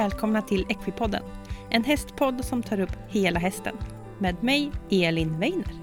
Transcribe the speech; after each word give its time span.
välkomna 0.00 0.42
till 0.42 0.66
Equipodden. 0.68 1.22
En 1.70 1.84
hästpodd 1.84 2.44
som 2.44 2.62
tar 2.62 2.80
upp 2.80 2.96
hela 3.08 3.40
hästen. 3.40 3.76
Med 4.18 4.42
mig, 4.42 4.72
Elin 4.90 5.38
Weiner. 5.38 5.74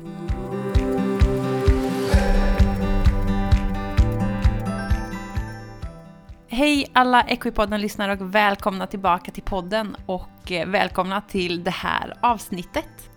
Hej 6.48 6.88
alla 6.94 7.22
Equipodden-lyssnare 7.22 8.12
och 8.12 8.36
välkomna 8.36 8.88
tillbaka 8.88 9.32
till 9.32 9.44
podden 9.44 9.95
och 10.05 10.52
eh, 10.52 10.68
välkomna 10.68 11.22
till 11.22 11.63
det 11.63 11.72
här 11.72 12.13
avsnittet. 12.22 13.09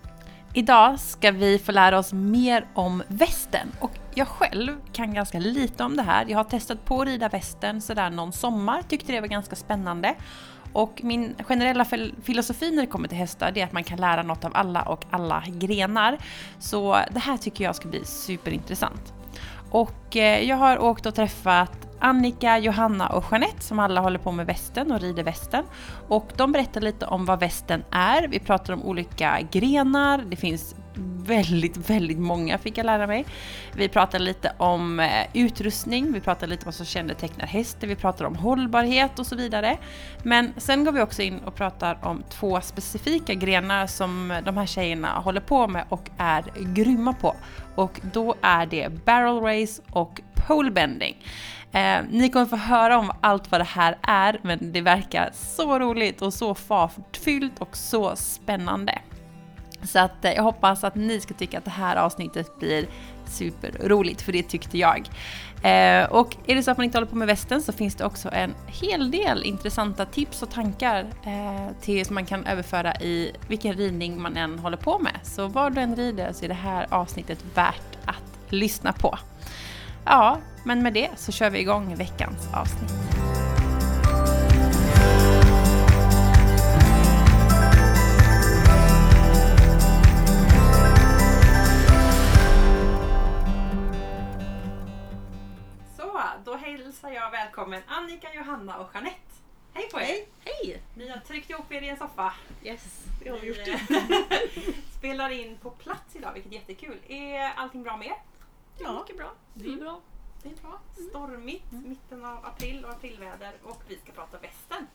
Idag 0.55 1.01
ska 1.01 1.30
vi 1.30 1.59
få 1.59 1.73
lära 1.73 1.98
oss 1.98 2.12
mer 2.12 2.66
om 2.74 3.02
västen 3.09 3.73
och 3.80 3.92
jag 4.14 4.28
själv 4.28 4.77
kan 4.92 5.14
ganska 5.14 5.38
lite 5.38 5.84
om 5.84 5.96
det 5.96 6.02
här. 6.02 6.27
Jag 6.28 6.38
har 6.38 6.45
testat 6.45 6.84
på 6.84 7.01
att 7.01 7.09
rida 7.09 7.28
västen 7.28 7.80
sådär 7.80 8.10
någon 8.10 8.32
sommar, 8.32 8.82
tyckte 8.82 9.12
det 9.12 9.20
var 9.20 9.28
ganska 9.28 9.56
spännande. 9.56 10.14
Och 10.73 11.01
min 11.02 11.34
generella 11.45 11.84
filosofi 12.23 12.70
när 12.70 12.83
det 12.83 12.87
kommer 12.87 13.09
till 13.09 13.19
hästar 13.19 13.51
det 13.52 13.61
är 13.61 13.65
att 13.65 13.73
man 13.73 13.84
kan 13.84 14.01
lära 14.01 14.23
något 14.23 14.45
av 14.45 14.52
alla 14.55 14.83
och 14.83 15.05
alla 15.11 15.42
grenar. 15.47 16.19
Så 16.59 16.98
det 17.11 17.20
här 17.20 17.37
tycker 17.37 17.65
jag 17.65 17.77
ska 17.77 17.88
bli 17.88 18.05
superintressant. 18.05 19.12
Och 19.70 20.16
eh, 20.16 20.48
jag 20.48 20.56
har 20.56 20.78
åkt 20.78 21.06
och 21.06 21.14
träffat 21.14 21.87
Annika, 22.01 22.59
Johanna 22.59 23.09
och 23.09 23.25
Jeanette 23.30 23.62
som 23.62 23.78
alla 23.78 24.01
håller 24.01 24.19
på 24.19 24.33
med 24.33 24.47
västen 24.47 24.92
och 24.92 25.01
rider 25.01 25.23
västen. 25.23 25.64
Och 26.09 26.33
de 26.37 26.52
berättar 26.52 26.80
lite 26.80 27.06
om 27.06 27.25
vad 27.25 27.41
västen 27.41 27.84
är. 27.91 28.28
Vi 28.28 28.39
pratar 28.39 28.75
om 28.75 28.83
olika 28.83 29.39
grenar. 29.50 30.25
Det 30.30 30.37
finns 30.37 30.75
väldigt, 31.02 31.90
väldigt 31.90 32.18
många 32.18 32.59
fick 32.59 32.78
jag 32.78 32.86
lära 32.86 33.06
mig. 33.06 33.27
Vi 33.75 33.88
pratade 33.88 34.25
lite 34.25 34.52
om 34.56 35.00
eh, 35.00 35.27
utrustning, 35.33 36.12
vi 36.12 36.20
pratade 36.20 36.47
lite 36.47 36.62
om 36.62 36.66
vad 36.66 36.75
som 36.75 36.86
kännetecknar 36.86 37.47
hästen, 37.47 37.88
vi 37.88 37.97
pratade 37.97 38.28
om 38.28 38.36
hållbarhet 38.36 39.19
och 39.19 39.27
så 39.27 39.36
vidare. 39.36 39.78
Men 40.22 40.52
sen 40.56 40.84
går 40.84 40.92
vi 40.92 41.00
också 41.00 41.22
in 41.22 41.38
och 41.38 41.55
pratar 41.55 41.98
om 42.02 42.22
två 42.28 42.60
specifika 42.60 43.34
grenar 43.34 43.86
som 43.86 44.41
de 44.44 44.56
här 44.56 44.66
tjejerna 44.66 45.08
håller 45.08 45.41
på 45.41 45.69
med 45.69 45.84
och 45.88 46.10
är 46.19 46.44
grymma 46.75 47.12
på. 47.12 47.36
Och 47.75 48.00
då 48.12 48.34
är 48.41 48.66
det 48.66 49.05
barrel 49.05 49.41
race 49.41 49.82
och 49.91 50.20
pole 50.34 50.70
bending. 50.70 51.16
Eh, 51.72 51.98
ni 52.10 52.30
kommer 52.30 52.47
få 52.47 52.56
höra 52.56 52.98
om 52.98 53.12
allt 53.20 53.50
vad 53.50 53.60
det 53.60 53.64
här 53.64 53.98
är, 54.03 54.41
men 54.42 54.72
det 54.72 54.80
verkar 54.80 55.30
så 55.32 55.78
roligt 55.78 56.22
och 56.22 56.34
så 56.34 56.55
fartfyllt 56.55 57.58
och 57.58 57.77
så 57.77 58.16
spännande. 58.16 58.98
Så 59.83 59.98
att 59.98 60.25
eh, 60.25 60.33
jag 60.33 60.42
hoppas 60.42 60.84
att 60.84 60.95
ni 60.95 61.20
ska 61.20 61.34
tycka 61.34 61.59
att 61.59 61.64
det 61.64 61.70
här 61.70 61.97
avsnittet 61.97 62.59
blir 62.59 62.86
superroligt, 63.27 64.22
för 64.22 64.33
det 64.33 64.42
tyckte 64.42 64.78
jag. 64.78 65.11
Eh, 65.62 66.05
och 66.05 66.37
är 66.47 66.55
det 66.55 66.62
så 66.62 66.70
att 66.70 66.77
man 66.77 66.84
inte 66.84 66.98
håller 66.98 67.11
på 67.11 67.17
med 67.17 67.27
västen 67.27 67.62
så 67.62 67.72
finns 67.72 67.95
det 67.95 68.05
också 68.05 68.28
en 68.33 68.55
hel 68.67 69.11
del 69.11 69.45
intressanta 69.45 70.06
tips 70.06 70.42
och 70.42 70.50
tankar 70.50 71.00
eh, 71.00 71.75
till, 71.81 72.06
som 72.06 72.14
man 72.14 72.27
kan 72.27 72.47
överföra 72.47 72.95
i 72.95 73.33
vilken 73.48 73.75
ridning 73.75 74.22
man 74.22 74.37
än 74.37 74.59
håller 74.59 74.77
på 74.77 74.98
med. 74.98 75.19
Så 75.22 75.48
var 75.48 75.70
du 75.70 75.81
än 75.81 75.97
rider 75.97 76.33
så 76.33 76.44
är 76.44 76.48
det 76.48 76.55
här 76.55 76.87
avsnittet 76.91 77.44
värt 77.55 77.98
att 78.05 78.53
lyssna 78.53 78.92
på. 78.92 79.19
Ja, 80.05 80.39
men 80.65 80.83
med 80.83 80.92
det 80.92 81.11
så 81.17 81.33
kör 81.33 81.50
vi 81.50 81.59
igång 81.59 81.97
veckans 81.97 82.48
avsnitt. 82.55 83.19
Hälsar 97.03 97.22
jag 97.22 97.31
välkommen 97.31 97.83
Annika, 97.87 98.34
Johanna 98.34 98.78
och 98.78 98.91
Jeanette. 98.94 99.21
Hej 99.75 99.88
på 99.93 100.00
er! 100.00 100.05
Hej! 100.05 100.28
Hej. 100.44 100.83
Ni 100.94 101.09
har 101.09 101.19
tryckt 101.19 101.50
ihop 101.50 101.72
er 101.72 101.83
i 101.83 101.88
en 101.88 101.97
soffa. 101.97 102.33
Yes, 102.65 103.05
det 103.22 103.31
har 103.31 103.38
vi 103.38 103.47
gjort. 103.47 103.81
spelar 104.99 105.31
in 105.31 105.59
på 105.59 105.71
plats 105.71 106.16
idag, 106.16 106.33
vilket 106.33 106.53
är 106.53 106.56
jättekul. 106.56 106.99
Är 107.09 107.53
allting 107.56 107.83
bra 107.83 107.97
med 107.97 108.06
er? 108.06 108.16
Ja, 108.78 109.00
mycket 109.00 109.16
bra. 109.16 109.33
Det 109.55 109.72
är 109.72 109.77
bra. 109.77 110.00
Det 110.43 110.49
är 110.49 110.55
bra. 110.62 110.81
Stormigt, 111.10 111.72
mm. 111.72 111.89
mitten 111.89 112.25
av 112.25 112.44
april 112.47 112.84
och 112.84 112.91
aprilväder 112.91 113.53
och 113.62 113.83
vi 113.89 113.97
ska 113.97 114.12
prata 114.12 114.39
västern 114.39 114.87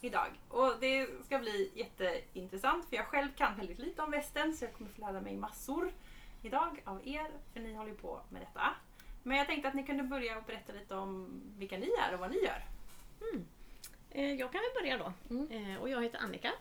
idag. 0.00 0.28
Och 0.48 0.74
det 0.80 1.08
ska 1.24 1.38
bli 1.38 1.70
jätteintressant 1.74 2.88
för 2.88 2.96
jag 2.96 3.06
själv 3.06 3.28
kan 3.36 3.56
väldigt 3.56 3.78
lite 3.78 4.02
om 4.02 4.10
västern 4.10 4.52
så 4.52 4.64
jag 4.64 4.72
kommer 4.72 4.90
få 4.90 5.00
lära 5.00 5.20
mig 5.20 5.36
massor 5.36 5.92
idag 6.42 6.82
av 6.84 7.08
er 7.08 7.30
för 7.52 7.60
ni 7.60 7.74
håller 7.74 7.94
på 7.94 8.20
med 8.28 8.42
detta. 8.42 8.74
Men 9.26 9.36
jag 9.36 9.46
tänkte 9.46 9.68
att 9.68 9.74
ni 9.74 9.86
kunde 9.86 10.02
börja 10.02 10.38
och 10.38 10.44
berätta 10.44 10.72
lite 10.72 10.94
om 10.94 11.40
vilka 11.58 11.78
ni 11.78 11.90
är 12.00 12.14
och 12.14 12.20
vad 12.20 12.30
ni 12.30 12.36
gör. 12.36 12.64
Mm. 13.32 13.46
Eh, 14.10 14.32
jag 14.34 14.52
kan 14.52 14.60
väl 14.60 14.82
börja 14.82 14.98
då. 14.98 15.34
Mm. 15.34 15.50
Eh, 15.50 15.80
och 15.80 15.88
jag 15.88 16.02
heter 16.02 16.18
Annika. 16.18 16.52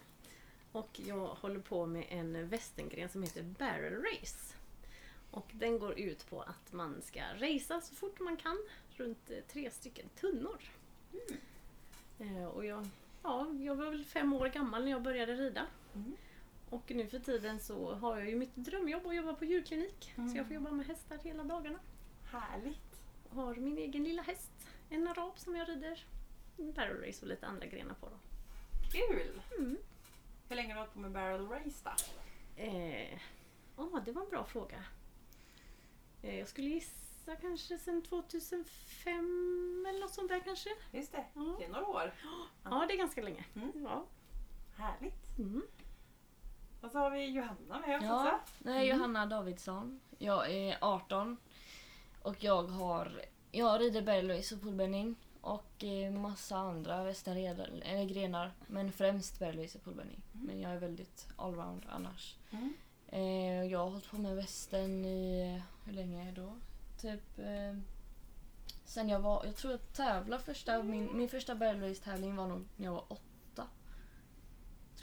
Och 0.72 1.00
jag 1.06 1.28
håller 1.28 1.59
på 1.59 1.85
med 1.85 2.06
en 2.09 2.50
västerngren 2.50 3.09
som 3.09 3.24
heter 3.24 3.44
Barrel 3.44 4.03
Race. 4.03 4.56
Och 5.31 5.47
den 5.51 5.79
går 5.79 6.00
ut 6.00 6.29
på 6.29 6.41
att 6.41 6.74
man 6.74 7.01
ska 7.01 7.22
racea 7.34 7.81
så 7.81 7.96
fort 7.96 8.19
man 8.19 8.38
kan 8.38 8.57
runt 8.90 9.30
eh, 9.30 9.38
tre 9.47 9.72
stycken 9.72 10.09
tunnor. 10.09 10.62
Mm. 12.19 12.47
Och 12.47 12.66
jag, 12.66 12.88
ja, 13.24 13.47
jag 13.59 13.75
var 13.75 13.90
väl 13.90 14.06
fem 14.06 14.34
år 14.34 14.47
gammal 14.47 14.84
när 14.84 14.91
jag 14.91 15.01
började 15.01 15.35
rida. 15.35 15.66
Mm. 15.95 16.16
Och 16.69 16.91
nu 16.91 17.07
för 17.07 17.19
tiden 17.19 17.59
så 17.59 17.94
har 17.94 18.18
jag 18.18 18.30
ju 18.30 18.35
mitt 18.35 18.56
drömjobb 18.56 19.07
att 19.07 19.16
jobba 19.16 19.34
på 19.34 19.45
djurklinik. 19.45 20.13
Mm. 20.16 20.30
Så 20.30 20.38
jag 20.38 20.45
får 20.45 20.56
jobba 20.56 20.72
med 20.72 20.85
hästar 20.85 21.18
hela 21.24 21.44
dagarna. 21.44 21.80
Härligt! 22.33 23.01
Har 23.29 23.55
min 23.55 23.77
egen 23.77 24.03
lilla 24.03 24.21
häst, 24.21 24.51
en 24.89 25.07
arab 25.07 25.39
som 25.39 25.55
jag 25.55 25.69
rider 25.69 26.05
barrel 26.57 27.05
race 27.07 27.21
och 27.21 27.27
lite 27.27 27.47
andra 27.47 27.67
grenar 27.67 27.94
på. 27.94 28.09
Då. 28.09 28.17
Kul! 28.91 29.41
Mm. 29.59 29.77
Hur 30.49 30.55
länge 30.55 30.73
har 30.73 30.73
du 30.73 30.79
hållit 30.79 30.94
på 30.94 30.99
med 30.99 31.11
barrel 31.11 31.47
race 31.47 31.83
då? 31.83 31.91
Eh, 32.63 33.19
oh, 33.75 34.03
det 34.05 34.11
var 34.11 34.21
en 34.23 34.29
bra 34.29 34.45
fråga. 34.45 34.83
Eh, 36.21 36.39
jag 36.39 36.47
skulle 36.47 36.69
gissa 36.69 37.35
kanske 37.35 37.77
sedan 37.77 38.01
2005 38.01 39.85
eller 39.89 40.00
något 40.00 40.13
sånt 40.13 40.29
där 40.29 40.39
kanske. 40.39 40.69
Just 40.91 41.11
det, 41.11 41.25
ja. 41.33 41.55
det 41.59 41.65
är 41.65 41.69
några 41.69 41.88
år. 41.88 42.13
Ja, 42.63 42.85
det 42.88 42.94
är 42.94 42.97
ganska 42.97 43.21
länge. 43.21 43.45
Mm. 43.55 43.71
Ja. 43.83 44.05
Härligt. 44.75 45.38
Mm. 45.39 45.63
Och 46.81 46.91
så 46.91 46.97
har 46.97 47.11
vi 47.11 47.25
Johanna 47.25 47.79
med 47.88 47.97
oss 47.97 48.03
ja, 48.03 48.35
också. 48.35 48.53
Nej, 48.59 48.89
mm. 48.89 48.97
Johanna 48.97 49.25
Davidsson. 49.25 50.00
Jag 50.17 50.51
är 50.51 50.77
18 50.81 51.38
och 52.23 52.44
jag 52.44 52.63
har 52.63 53.22
jag 53.51 53.81
rider 53.81 54.01
berglois 54.01 54.51
och 54.51 54.61
poolbending 54.61 55.16
och 55.41 55.84
eh, 55.84 56.11
massa 56.11 56.57
andra 56.57 57.13
grenar. 58.06 58.51
Men 58.67 58.91
främst 58.91 59.39
berglois 59.39 59.75
och 59.75 59.84
poolbending. 59.84 60.22
Mm. 60.33 60.45
Men 60.47 60.62
jag 60.62 60.72
är 60.72 60.79
väldigt 60.79 61.28
allround 61.35 61.85
annars. 61.89 62.35
Mm. 62.51 62.73
Eh, 63.07 63.72
jag 63.72 63.79
har 63.79 63.89
hållit 63.89 64.12
på 64.12 64.17
med 64.17 64.35
västen 64.35 65.06
i, 65.06 65.62
hur 65.85 65.94
länge 65.94 66.31
då? 66.31 66.56
Typ 67.01 67.39
eh, 67.39 67.78
sen 68.85 69.09
jag 69.09 69.19
var, 69.19 69.45
jag 69.45 69.56
tror 69.56 69.73
jag 69.73 69.94
tävlade 69.94 70.44
första, 70.44 70.83
min, 70.83 71.17
min 71.17 71.29
första 71.29 71.56
berglois-tävling 71.56 72.35
var 72.35 72.47
nog 72.47 72.67
när 72.75 72.85
jag 72.85 72.94
var 72.94 73.06
åtta. 73.07 73.32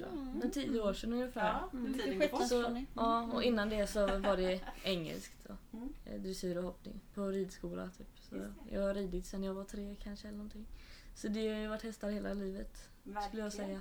Tror 0.01 0.13
jag. 0.13 0.37
Mm. 0.37 0.51
Tio 0.51 0.81
år 0.81 0.93
sedan 0.93 1.13
ungefär. 1.13 1.49
Ja, 1.49 1.71
mm. 1.73 2.49
så, 2.49 2.85
ja, 2.95 3.23
och 3.33 3.43
innan 3.43 3.69
det 3.69 3.87
så 3.87 4.07
var 4.07 4.37
det 4.37 4.61
engelskt. 4.85 5.49
Då. 5.49 5.79
Mm. 5.79 5.95
Eh, 6.07 6.21
dressyr 6.21 6.57
och 6.57 6.65
hoppning 6.65 7.01
på 7.15 7.27
ridskola. 7.27 7.91
Typ. 7.99 8.19
Så 8.21 8.37
jag 8.71 8.83
har 8.83 8.95
ridit 8.95 9.27
sen 9.27 9.45
jag 9.45 9.55
var 9.55 9.65
tre 9.65 9.97
kanske 10.03 10.29
eller 10.29 10.37
någonting. 10.37 10.67
Så 11.15 11.29
det 11.29 11.55
har 11.55 11.69
varit 11.69 11.83
hästar 11.83 12.11
hela 12.11 12.35
livet. 12.35 12.89
Verkligen. 13.03 13.23
Skulle 13.29 13.43
jag 13.43 13.53
säga. 13.53 13.81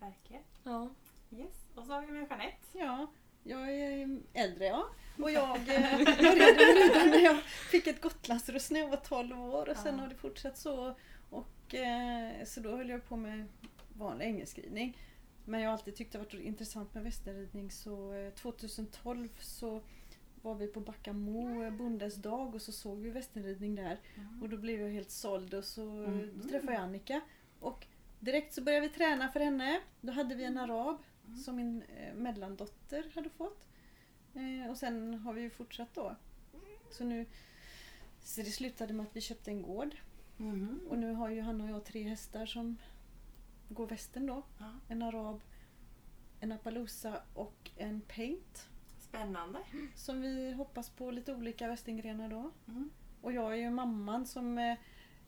Verkligen. 0.00 0.42
Ja. 0.62 0.88
Yes. 1.30 1.66
Och 1.74 1.86
så 1.86 1.92
har 1.92 2.00
vi 2.00 2.12
med 2.12 2.26
Jeanette. 2.30 2.66
Ja, 2.72 3.06
jag 3.42 3.70
är 3.70 4.18
äldre 4.32 4.64
ja. 4.64 4.86
Och 5.18 5.30
jag 5.30 5.64
började 5.64 5.96
rida 5.98 7.04
när 7.04 7.24
jag 7.24 7.42
fick 7.42 7.86
ett 7.86 8.00
Gotlandsruss 8.00 8.70
när 8.70 8.80
jag 8.80 8.88
var 8.88 8.96
12 8.96 9.40
år 9.40 9.68
och 9.68 9.76
sen 9.76 9.94
ja. 9.94 10.00
har 10.00 10.08
det 10.08 10.14
fortsatt 10.14 10.58
så. 10.58 10.94
Och, 11.30 11.74
eh, 11.74 12.44
så 12.44 12.60
då 12.60 12.76
höll 12.76 12.88
jag 12.88 13.08
på 13.08 13.16
med 13.16 13.48
vanlig 13.98 14.26
engelskridning. 14.26 14.98
Men 15.44 15.60
jag 15.60 15.68
har 15.68 15.72
alltid 15.72 15.96
tyckt 15.96 16.12
det 16.12 16.18
varit 16.18 16.34
intressant 16.34 16.94
med 16.94 17.02
västerridning 17.02 17.70
så 17.70 18.12
eh, 18.12 18.30
2012 18.30 19.28
så 19.40 19.82
var 20.42 20.54
vi 20.54 20.66
på 20.66 20.80
Backamo 20.80 21.70
Bondes 21.70 22.14
dag 22.14 22.54
och 22.54 22.62
så 22.62 22.72
såg 22.72 22.98
vi 22.98 23.10
västerridning 23.10 23.74
där. 23.74 24.00
Mm. 24.14 24.42
Och 24.42 24.48
då 24.48 24.56
blev 24.56 24.80
jag 24.80 24.90
helt 24.90 25.10
såld 25.10 25.54
och 25.54 25.64
så 25.64 25.82
mm. 25.82 26.40
då 26.42 26.48
träffade 26.48 26.72
jag 26.72 26.82
Annika. 26.82 27.20
Och 27.60 27.86
direkt 28.20 28.54
så 28.54 28.62
började 28.62 28.88
vi 28.88 28.94
träna 28.94 29.28
för 29.28 29.40
henne. 29.40 29.80
Då 30.00 30.12
hade 30.12 30.34
vi 30.34 30.44
en 30.44 30.58
arab 30.58 30.98
mm. 31.26 31.36
som 31.36 31.56
min 31.56 31.82
eh, 31.82 32.14
mellandotter 32.14 33.12
hade 33.14 33.30
fått. 33.30 33.68
Eh, 34.34 34.70
och 34.70 34.76
sen 34.76 35.14
har 35.14 35.32
vi 35.32 35.40
ju 35.40 35.50
fortsatt 35.50 35.94
då. 35.94 36.16
Så 36.90 37.04
nu 37.04 37.26
så 38.24 38.40
det 38.40 38.50
slutade 38.50 38.92
med 38.92 39.06
att 39.06 39.16
vi 39.16 39.20
köpte 39.20 39.50
en 39.50 39.62
gård. 39.62 39.96
Mm. 40.38 40.80
Och 40.88 40.98
nu 40.98 41.12
har 41.12 41.30
ju 41.30 41.40
han 41.40 41.60
och 41.60 41.70
jag 41.70 41.84
tre 41.84 42.02
hästar 42.02 42.46
som 42.46 42.76
går 43.68 43.86
västen 43.86 44.26
då. 44.26 44.42
Ja. 44.58 44.72
En 44.88 45.02
arab, 45.02 45.40
en 46.40 46.52
Appaloosa 46.52 47.20
och 47.34 47.70
en 47.76 48.00
paint. 48.00 48.68
Spännande. 48.98 49.58
Som 49.94 50.20
vi 50.20 50.52
hoppas 50.52 50.90
på 50.90 51.10
lite 51.10 51.34
olika 51.34 51.68
västengrenar 51.68 52.28
då. 52.28 52.50
Mm. 52.68 52.90
Och 53.20 53.32
jag 53.32 53.52
är 53.52 53.56
ju 53.56 53.70
mamman 53.70 54.26
som 54.26 54.58
eh, 54.58 54.74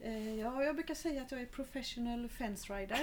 Eh, 0.01 0.35
Ja, 0.35 0.65
jag 0.65 0.75
brukar 0.75 0.95
säga 0.95 1.23
att 1.23 1.31
jag 1.33 1.41
är 1.41 1.47
professional 1.47 2.29
fence 2.29 2.73
rider. 2.75 2.99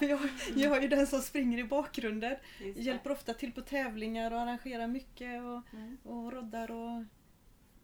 Jag, 0.08 0.20
jag 0.56 0.76
är 0.76 0.82
ju 0.82 0.88
den 0.88 1.06
som 1.06 1.20
springer 1.20 1.58
i 1.58 1.64
bakgrunden. 1.64 2.36
Hjälper 2.76 3.10
ofta 3.12 3.34
till 3.34 3.52
på 3.52 3.60
tävlingar 3.60 4.30
och 4.30 4.40
arrangerar 4.40 4.86
mycket 4.86 5.42
och, 5.42 5.74
Mm. 5.74 5.96
och 6.04 6.32
roddar 6.32 6.70
och 6.70 7.04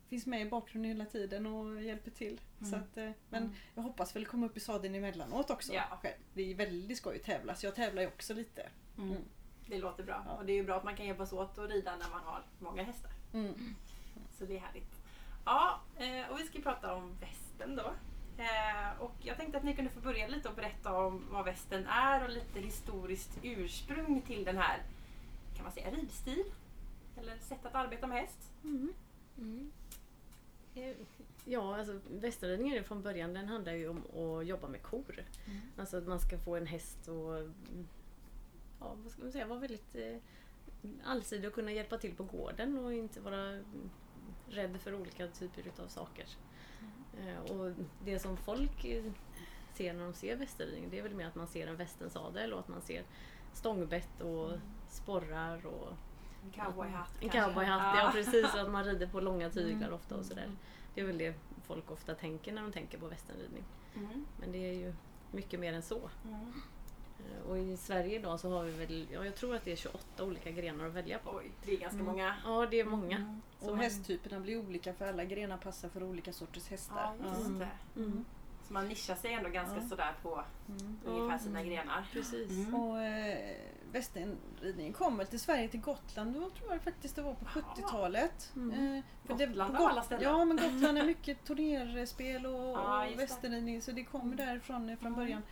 finns 0.09 0.27
med 0.27 0.41
i 0.43 0.51
bakgrunden 0.51 0.91
hela 0.91 1.05
tiden 1.05 1.47
och 1.47 1.83
hjälper 1.83 2.11
till. 2.11 2.41
Mm. 2.61 2.71
Så 2.71 2.77
att, 2.77 2.97
eh, 2.97 3.11
men 3.31 3.43
Mm. 3.43 3.55
jag 3.75 3.83
hoppas 3.83 4.17
väl 4.17 4.27
komma 4.27 4.47
upp 4.47 4.57
i 4.57 4.61
sadeln 4.61 4.95
emellanåt 4.95 5.51
också. 5.51 5.73
Ja. 5.73 5.99
själv. 6.03 6.15
Det 6.35 6.51
är 6.51 6.55
väldigt 6.55 6.99
skoj 6.99 7.17
att 7.17 7.23
tävla 7.23 7.55
så 7.55 7.67
jag 7.67 7.75
tävlar 7.75 8.03
ju 8.03 8.09
också 8.09 8.35
lite. 8.35 8.69
Mm. 8.99 9.11
Mm. 9.11 9.23
Det 9.69 9.79
låter 9.79 10.03
bra. 10.05 10.23
Ja. 10.27 10.33
Och 10.33 10.45
det 10.47 10.53
är 10.53 10.57
ju 10.57 10.65
bra 10.65 10.77
att 10.77 10.85
man 10.85 10.97
kan 10.97 11.07
hjälpas 11.07 11.33
åt 11.33 11.59
och 11.59 11.69
rida 11.69 11.97
när 11.97 12.11
man 12.11 12.21
har 12.25 12.43
många 12.59 12.83
hästar. 12.83 13.11
Mm. 13.33 13.55
Så 14.39 14.45
det 14.45 14.57
är 14.57 14.61
härligt. 14.61 14.93
Ja, 15.45 15.81
eh, 15.99 16.31
och 16.31 16.39
vi 16.41 16.45
ska 16.47 16.59
prata 16.59 16.95
om 16.95 17.17
västen 17.21 17.77
då. 17.77 17.93
Eh, 18.39 19.01
Och 19.01 19.15
jag 19.21 19.37
tänkte 19.37 19.59
att 19.59 19.65
ni 19.65 19.77
kunde 19.77 19.91
få 19.91 20.01
börja 20.01 20.27
lite 20.29 20.49
och 20.49 20.55
berätta 20.55 20.93
om 20.99 21.27
vad 21.31 21.45
västen 21.45 21.87
är 21.87 22.25
och 22.25 22.31
lite 22.31 22.61
historiskt 22.61 23.39
ursprung 23.43 24.23
till 24.27 24.45
den 24.45 24.57
här, 24.57 24.83
kan 25.55 25.65
man 25.65 25.73
säga 25.73 25.91
ridstil? 25.91 26.45
Eller 27.17 27.39
sätt 27.39 27.67
att 27.67 27.75
arbeta 27.75 28.07
med 28.07 28.21
häst? 28.21 28.51
Mm. 30.77 30.89
Mm. 30.89 31.07
Ja, 31.45 31.77
alltså 31.77 32.01
västerridningen 32.11 32.85
från 32.85 33.03
början 33.03 33.35
den 33.35 33.49
handlar 33.49 33.73
ju 33.73 33.89
om 33.89 33.99
att 33.99 34.47
jobba 34.47 34.69
med 34.69 34.83
kor. 34.83 35.25
Mm. 35.47 35.61
Alltså 35.77 35.97
att 35.97 36.07
man 36.07 36.21
ska 36.21 36.39
få 36.39 36.57
en 36.57 36.67
häst 36.67 37.09
och 37.09 37.39
mm, 37.39 37.89
ja, 38.81 38.97
vad 39.03 39.13
ska 39.13 39.23
man 39.23 39.33
säga, 39.33 39.47
vara 39.47 39.59
väldigt 39.59 39.95
eh, 39.95 40.17
allsidig 41.05 41.49
och 41.49 41.55
kunna 41.55 41.73
hjälpa 41.73 41.99
till 41.99 42.15
på 42.15 42.25
gården 42.25 42.79
och 42.79 42.93
inte 42.93 43.21
vara 43.21 43.49
mm, 43.49 43.91
rädd 44.49 44.81
för 44.81 44.95
olika 44.95 45.29
typer 45.29 45.67
utav 45.67 45.87
saker. 45.89 46.27
Eh, 47.21 47.51
och 47.51 47.73
det 48.05 48.19
som 48.19 48.37
folk 48.37 48.85
eh, 48.85 49.05
ser 49.75 49.93
när 49.93 50.05
de 50.05 50.15
ser 50.15 50.37
västerridning 50.37 50.91
det 50.91 50.99
är 50.99 51.03
väl 51.03 51.15
mer 51.15 51.27
att 51.27 51.35
man 51.35 51.49
ser 51.49 51.67
en 51.67 51.77
västensadel 51.77 52.53
och 52.53 52.61
att 52.61 52.69
man 52.69 52.83
ser 52.83 53.05
stångbett 53.53 54.21
och 54.21 54.53
sporrar 54.89 55.67
och 55.67 55.93
En 56.47 56.65
cowboyhatt 56.65 57.11
en 57.21 57.29
cowboyhatt. 57.31 57.97
Ja 57.99 58.11
precis, 58.13 58.55
att 58.55 58.71
man 58.71 58.85
rider 58.85 59.07
på 59.07 59.21
långa 59.21 59.51
tyglar 59.51 59.91
ofta 59.91 60.17
och 60.17 60.25
sådär. 60.25 60.43
Mm. 60.43 60.57
Det 60.95 61.01
är 61.01 61.05
väl 61.05 61.19
det 61.19 61.35
folk 61.67 61.91
ofta 61.91 62.15
tänker 62.15 62.53
när 62.53 62.63
de 62.63 62.73
tänker 62.73 62.99
på 62.99 63.07
västernridning. 63.09 63.65
Mm. 63.97 64.27
Men 64.41 64.53
det 64.53 64.59
är 64.59 64.73
ju 64.75 64.95
mycket 65.33 65.61
mer 65.61 65.73
än 65.73 65.83
så. 65.83 66.11
Mm. 66.25 66.53
Eh, 67.19 67.51
Och 67.51 67.59
i 67.59 67.77
Sverige 67.77 68.19
idag 68.19 68.41
så 68.41 68.51
har 68.51 68.65
vi 68.65 68.73
väl, 68.73 69.07
ja, 69.13 69.25
jag 69.25 69.35
tror 69.37 69.57
att 69.57 69.65
det 69.65 69.73
är 69.73 69.77
28 69.77 70.25
olika 70.25 70.51
grenar 70.51 70.87
att 70.87 70.93
välja 70.93 71.19
på. 71.19 71.31
Oj, 71.37 71.51
det 71.65 71.73
är 71.73 71.77
ganska 71.77 71.95
Mm. 72.01 72.07
många. 72.07 72.37
Ja, 72.45 72.67
det 72.71 72.81
är 72.81 72.85
många. 72.85 73.17
Mm. 73.17 73.41
Och 73.61 73.67
man- 73.69 73.79
hästtyperna 73.81 74.41
blir 74.41 74.59
olika 74.59 74.93
för 74.95 75.09
alla 75.09 75.25
grenar 75.25 75.57
passar 75.57 75.89
för 75.89 76.03
olika 76.03 76.33
sorters 76.33 76.69
hästar. 76.69 77.15
Ja, 77.23 77.29
just 77.29 77.47
Mm. 77.47 77.59
det. 77.59 78.01
Mm. 78.01 78.25
Så 78.63 78.73
man 78.73 78.89
nischar 78.89 79.15
sig 79.15 79.33
ändå 79.33 79.51
ganska 79.51 79.77
Ja. 79.77 79.89
sådär 79.89 80.13
på 80.23 80.45
Mm. 80.69 80.97
ungefär 81.07 81.33
Ja. 81.33 81.39
sina 81.39 81.63
grenar. 81.65 82.07
Precis. 82.13 82.51
Mm. 82.51 82.75
Och 82.75 83.03
eh, 83.03 83.57
västernridningen 83.93 85.17
väl 85.17 85.27
till 85.27 85.41
Sverige, 85.41 85.69
till 85.69 85.81
Gotland, 85.81 86.35
då 86.35 86.51
tror 86.51 86.73
jag 86.73 86.83
faktiskt 86.83 87.17
det 87.17 87.23
var 87.23 87.35
på 87.35 87.45
Jaha. 87.55 87.65
70-talet. 87.77 88.53
Mm. 88.57 88.71
Eh, 88.97 89.05
det- 89.37 89.47
Gotland 89.47 89.75
på 89.77 89.83
Got- 89.83 89.89
alla 89.91 90.03
ställen. 90.03 90.23
Ja, 90.25 90.45
men 90.45 90.57
Gotland 90.57 90.99
är 90.99 91.07
mycket 91.07 91.45
turnerspel 91.45 92.47
och, 92.47 92.53
Ja, 92.53 93.05
och 93.05 93.11
det. 93.11 93.17
västernridning 93.17 93.83
så 93.83 93.93
det 93.93 94.05
kommer 94.05 94.37
därifrån 94.37 94.89
eh, 94.89 94.97
från 94.97 95.13
Mm. 95.13 95.21
början. 95.25 95.43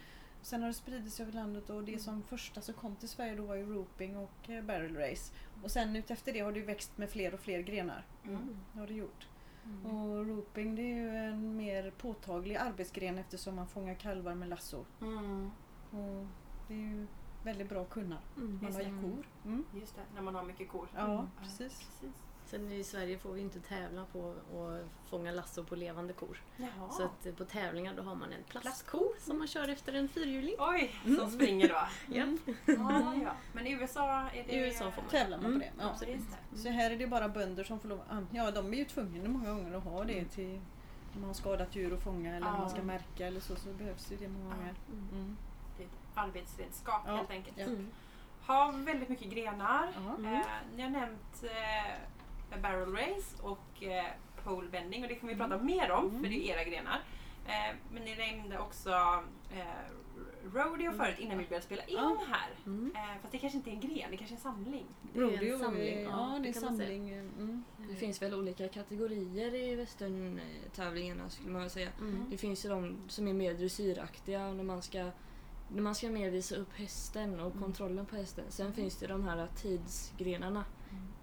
Sen 0.43 0.61
har 0.63 0.69
det 0.69 0.75
spridit 0.75 1.13
sig 1.13 1.23
över 1.23 1.33
landet 1.33 1.71
och 1.71 1.85
det 1.85 1.99
som 1.99 2.23
första 2.23 2.61
som 2.61 2.75
kom 2.75 2.97
till 2.97 3.09
Sverige 3.09 3.35
då 3.35 3.43
var 3.47 3.55
ju 3.55 3.75
roping 3.75 4.17
och 4.17 4.51
eh, 4.51 4.65
barrel 4.65 4.97
race. 4.97 5.33
Och 5.63 5.71
sen 5.71 5.97
utefter 5.97 6.33
det 6.33 6.41
har 6.41 6.53
det 6.53 6.61
växt 6.63 6.99
med 6.99 7.11
fler 7.11 7.35
och 7.35 7.41
fler 7.41 7.61
grenar. 7.61 8.07
Mm. 8.25 8.57
Det 8.73 8.79
har 8.81 8.87
det 8.87 8.95
gjort. 8.95 9.29
Mm. 9.65 9.87
Och 9.87 10.27
roping 10.27 10.75
det 10.77 10.83
är 10.83 10.95
ju 10.97 11.17
en 11.17 11.57
mer 11.57 11.91
påtaglig 11.91 12.57
arbetsgren 12.57 13.19
eftersom 13.19 13.55
man 13.55 13.67
fångar 13.69 13.95
kalvar 13.95 14.35
med 14.35 14.49
lasso. 14.49 14.85
Mm. 15.01 15.51
Och 15.91 16.27
det 16.69 16.75
är 16.75 16.79
ju 16.79 17.07
väldigt 17.45 17.69
bra 17.69 17.83
att 17.83 17.91
kunna. 17.91 18.19
Mm. 18.37 18.59
Man 18.63 18.73
har 18.73 18.81
ju 18.81 19.01
kor. 19.01 19.27
Mm. 19.45 19.65
Just 19.75 19.97
det, 19.97 20.03
när 20.15 20.23
man 20.23 20.35
har 20.35 20.43
mycket 20.43 20.69
kor. 20.69 20.89
Ja, 20.95 21.01
Mm. 21.13 21.27
precis. 21.41 21.59
Precis. 21.79 22.23
Sen 22.47 22.73
i 22.73 22.85
Sverige 22.85 23.19
får 23.19 23.33
vi 23.33 23.41
inte 23.41 23.61
tävla 23.61 24.05
på 24.05 24.31
att 24.31 25.09
fånga 25.11 25.31
lasso 25.33 25.65
på 25.65 25.77
levande 25.77 26.13
kor. 26.13 26.43
Jaha. 26.57 26.91
Så 26.91 27.03
att 27.05 27.27
eh, 27.27 27.35
på 27.35 27.45
tävlingar 27.45 27.95
då 27.97 28.03
har 28.03 28.15
man 28.15 28.33
en 28.33 28.43
plastko 28.49 29.05
som 29.19 29.39
man 29.39 29.47
kör 29.47 29.69
efter 29.69 29.93
en 29.93 30.09
fyrhjuling. 30.09 30.55
Oj, 30.59 30.95
som 31.19 31.31
springer 31.31 31.69
då. 31.69 31.75
Japp. 32.15 32.29
Ja, 32.67 33.15
ja. 33.25 33.33
Men 33.53 33.67
i 33.67 33.71
USA 33.73 34.11
är 34.31 34.45
det... 34.47 34.53
I 34.53 34.59
USA 34.59 34.91
får 34.91 35.03
man. 35.03 35.11
Tävlar 35.11 35.39
man 35.41 35.53
på 35.53 35.59
det. 35.59 35.73
Ja, 35.79 35.97
Ja. 36.01 36.07
det. 36.53 36.59
Så 36.59 36.69
här 36.69 36.91
är 36.91 36.97
det 36.97 37.07
bara 37.07 37.29
bönder 37.29 37.65
som 37.65 37.81
får 37.81 37.89
lov 37.89 38.01
Ja, 38.31 38.51
de 38.51 38.73
är 38.75 38.79
ju 38.79 38.85
tvungna 38.85 39.29
många 39.29 39.51
gånger 39.51 39.75
att 39.77 39.85
ha 39.85 40.05
det 40.05 40.13
Mm. 40.19 40.29
till 40.29 40.61
om 41.15 41.21
man 41.21 41.25
har 41.25 41.35
skadat 41.35 41.77
djur 41.77 41.95
att 41.95 42.03
fånga 42.03 42.37
eller 42.37 42.47
om 42.47 42.59
man 42.59 42.71
ska 42.71 42.83
märka 42.83 43.27
eller 43.27 43.41
så, 43.41 43.57
så 43.57 43.69
behövs 43.73 44.07
det 44.07 44.17
det 44.17 44.29
många 44.29 44.55
gånger. 44.55 44.75
Mm. 45.13 45.37
Det 45.77 45.83
är 45.83 45.87
ett 45.87 46.04
arbetsredskap 46.15 47.03
Ja. 47.07 47.17
helt 47.17 47.31
enkelt. 47.31 47.59
Ja. 47.59 47.65
Mm. 47.65 47.87
Har 48.43 48.73
väldigt 48.73 49.09
mycket 49.09 49.31
grenar. 49.33 49.93
Mm. 50.19 50.35
Eh, 50.35 50.41
ni 50.77 50.83
har 50.83 50.91
nämnt 50.91 51.45
eh, 51.45 52.61
barrel 52.63 52.93
race 52.93 53.43
och 53.43 53.83
eh, 53.83 54.05
pole 54.45 54.69
bending 54.69 55.03
och 55.03 55.09
det 55.09 55.15
kommer 55.15 55.33
vi 55.33 55.39
prata 55.39 55.59
mer 55.59 55.91
om 55.91 56.05
Mm. 56.09 56.23
för 56.23 56.29
det 56.29 56.35
är 56.35 56.39
ju 56.41 56.49
era 56.49 56.65
grenar. 56.65 57.01
Eh, 57.47 57.77
men 57.93 58.03
ni 58.05 58.17
nämnde 58.17 58.59
också 58.59 58.91
eh, 59.57 59.65
rodeo 60.55 60.93
förut 60.93 61.19
innan 61.19 61.39
vi 61.39 61.45
började 61.45 61.65
spela 61.67 61.83
in 61.85 61.97
Ja. 61.99 62.17
här. 62.31 62.51
Mm. 62.67 62.93
Eh, 62.97 63.21
fast 63.21 63.33
det 63.33 63.39
kanske 63.39 63.57
inte 63.59 63.71
är 63.71 63.73
en 63.73 63.81
gren, 63.81 64.11
det 64.11 64.17
kanske 64.17 64.35
är 64.35 64.37
en 64.37 64.43
samling. 64.43 64.87
Är 65.15 65.23
en 65.23 65.31
Rodeo, 65.31 65.59
samling, 65.59 65.83
är- 65.95 66.03
ja, 66.03 66.11
ja, 66.35 66.39
det 66.43 66.49
är 66.49 66.53
säga. 66.53 66.67
samling. 66.67 67.13
Mm. 67.13 67.65
Det 67.89 67.95
finns 67.97 68.23
väl 68.23 68.35
olika 68.35 68.69
kategorier 68.69 69.55
i 69.55 69.75
västern-tävlingarna 69.75 71.29
skulle 71.31 71.51
man 71.51 71.61
väl 71.61 71.71
säga. 71.71 71.89
Mm. 72.01 72.27
Det 72.31 72.37
finns 72.39 72.65
ju 72.65 72.69
de 72.69 72.97
som 73.09 73.29
är 73.29 73.33
mer 73.35 73.55
dressyraktiga 73.55 74.53
när 74.53 74.65
man 74.65 74.83
ska 74.83 75.11
man 75.69 75.95
ska 75.95 76.11
mer 76.11 76.31
visa 76.31 76.57
upp 76.57 76.73
hästen 76.73 77.41
och 77.41 77.47
Mm. 77.53 77.63
kontrollen 77.63 78.07
på 78.07 78.17
hästen. 78.17 78.45
Sen 78.49 78.73
finns 78.73 78.97
det 78.97 79.07
de 79.07 79.25
här 79.25 79.49
tidsgrenarna 79.57 80.65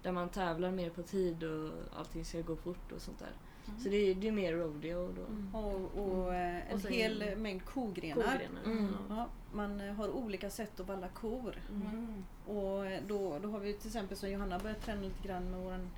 där 0.02 0.12
man 0.12 0.28
tävlar 0.28 0.70
mer 0.70 0.90
på 0.90 1.02
tid 1.02 1.44
och 1.44 1.70
allting 1.98 2.24
ska 2.24 2.40
gå 2.40 2.56
fort 2.56 2.92
och 2.92 3.02
sånt 3.02 3.18
där. 3.18 3.32
Så 3.78 3.88
det 3.88 3.96
är, 3.96 4.14
det 4.14 4.28
är 4.28 4.32
mer 4.32 4.52
rodeo 4.52 5.12
då. 5.16 5.24
Mm. 5.26 5.54
Och, 5.54 5.98
och 5.98 6.34
eh, 6.34 6.70
en 6.72 6.74
Och 6.74 6.90
hel 6.90 7.36
mängd 7.36 7.64
kogrenar. 7.64 8.22
Kogrenar. 8.22 8.62
Mm. 8.64 8.94
Ja. 9.08 9.28
Man 9.52 9.80
har 9.80 10.08
olika 10.10 10.50
sätt 10.50 10.80
att 10.80 10.86
valla 10.88 11.08
kor. 11.08 11.56
Mm. 11.70 12.24
Och 12.46 13.06
då, 13.08 13.38
då 13.38 13.48
har 13.50 13.60
vi 13.60 13.72
till 13.74 13.86
exempel 13.86 14.16
som 14.16 14.30
Johanna 14.30 14.58
börjat 14.58 14.82
träna 14.82 15.00
lite 15.00 15.28
grann 15.28 15.50
med 15.50 15.60
våran 15.60 15.90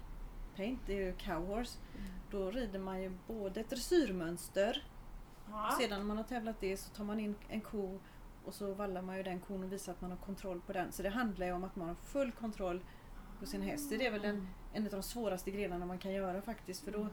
paint, 0.56 0.80
det 0.86 0.92
är 0.92 1.06
ju 1.06 1.12
cowhorse. 1.12 1.78
Då 2.30 2.50
rider 2.50 2.78
man 2.78 3.02
ju 3.02 3.12
både 3.26 3.60
ett 3.60 3.70
dressyrmönster 3.70 4.86
Ja. 5.50 5.66
och 5.68 5.72
sedan 5.82 5.98
när 5.98 6.06
man 6.06 6.16
har 6.16 6.24
tävlat 6.24 6.60
det 6.60 6.76
så 6.76 6.90
tar 6.94 7.04
man 7.04 7.20
in 7.20 7.34
en 7.48 7.60
ko 7.60 7.98
och 8.46 8.54
så 8.54 8.74
vallar 8.74 9.02
man 9.02 9.16
ju 9.16 9.22
den 9.22 9.40
kon 9.40 9.64
och 9.64 9.72
visar 9.72 9.92
att 9.92 10.00
man 10.00 10.10
har 10.10 10.18
kontroll 10.18 10.60
på 10.66 10.72
den. 10.72 10.92
Så 10.92 11.02
det 11.02 11.08
handlar 11.08 11.46
ju 11.46 11.52
om 11.52 11.64
att 11.64 11.76
man 11.76 11.88
har 11.88 11.94
full 11.94 12.32
kontroll 12.32 12.80
på 13.40 13.46
sin 13.46 13.62
häst. 13.62 13.90
Det 13.90 14.06
är 14.06 14.10
väl 14.10 14.24
en, 14.24 14.48
en 14.72 14.84
av 14.84 14.90
de 14.90 15.02
svåraste 15.02 15.50
grenarna 15.50 15.86
man 15.86 15.98
kan 15.98 16.12
göra 16.12 16.42
faktiskt 16.42 16.84
för 16.84 16.92
då 16.92 17.08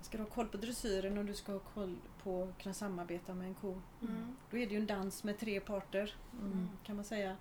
ska 0.00 0.18
du 0.18 0.24
ha 0.24 0.30
koll 0.30 0.48
på 0.48 0.56
dressyren 0.56 1.18
och 1.18 1.24
du 1.24 1.34
ska 1.34 1.52
ha 1.52 1.58
koll 1.58 1.96
på 2.22 2.42
att 2.42 2.62
kunna 2.62 2.74
samarbeta 2.74 3.34
med 3.34 3.46
en 3.46 3.54
ko. 3.54 3.80
Mm. 4.02 4.36
Då 4.50 4.56
är 4.56 4.66
det 4.66 4.72
ju 4.72 4.80
en 4.80 4.86
dans 4.86 5.24
med 5.24 5.38
tre 5.38 5.60
parter 5.60 6.14
Mm. 6.40 6.68
kan 6.84 6.96
man 6.96 7.04
säga. 7.04 7.36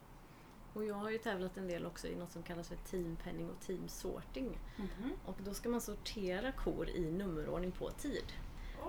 Och 0.73 0.85
jag 0.85 0.95
har 0.95 1.09
ju 1.09 1.17
tävlat 1.17 1.57
en 1.57 1.67
del 1.67 1.85
också 1.85 2.07
i 2.07 2.15
något 2.15 2.31
som 2.31 2.43
kallas 2.43 2.67
för 2.67 2.75
teampenning 2.75 3.49
och 3.49 3.59
teamsorting. 3.59 4.57
Mhm. 4.77 5.11
Och 5.25 5.37
då 5.45 5.53
ska 5.53 5.69
man 5.69 5.81
sortera 5.81 6.51
kor 6.51 6.89
i 6.89 7.11
nummerordning 7.11 7.71
på 7.71 7.89
tid. 7.89 8.23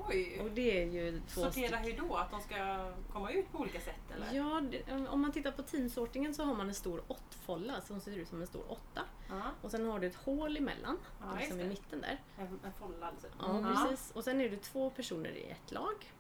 Oj! 0.09 0.41
Och 0.45 0.51
det 0.51 0.83
är 0.83 0.87
ju 0.87 1.21
två 1.29 1.41
Sortera 1.41 1.77
hur 1.77 1.97
då? 1.97 2.17
Att 2.17 2.31
de 2.31 2.41
ska 2.41 2.91
komma 3.13 3.31
ut 3.31 3.53
på 3.53 3.59
olika 3.59 3.81
sätt 3.81 4.11
eller? 4.17 4.33
Ja, 4.33 4.61
det, 4.71 5.09
om 5.09 5.21
man 5.21 5.33
tittar 5.33 5.51
på 5.53 5.63
teamsortingen 5.63 6.35
så 6.35 6.45
har 6.45 6.55
man 6.55 6.69
en 6.69 6.75
stor 6.75 7.03
åttfolla 7.07 7.81
som 7.81 8.01
ser 8.01 8.13
ut 8.17 8.29
som 8.29 8.41
en 8.41 8.47
stor 8.47 8.65
åtta. 8.69 9.01
Ja, 9.29 9.41
Och 9.63 9.71
sen 9.71 9.87
har 9.87 10.01
du 10.01 10.07
ett 10.07 10.15
hål 10.15 10.57
emellan, 10.57 10.99
Ja, 11.21 11.27
liksom 11.39 11.59
just 11.59 11.67
i 11.67 11.69
mitten 11.69 12.01
där. 12.01 12.21
en, 12.39 12.61
en 12.65 12.73
folla 12.81 13.07
alltså. 13.07 13.27
Ja, 13.39 13.75
precis. 13.89 14.11
Och 14.15 14.25
sen 14.25 14.41
är 14.41 14.49
det 14.51 14.57
två 14.63 14.91
personer 14.91 15.31
i 15.31 15.45
ett 15.51 15.73
lag. 15.73 16.13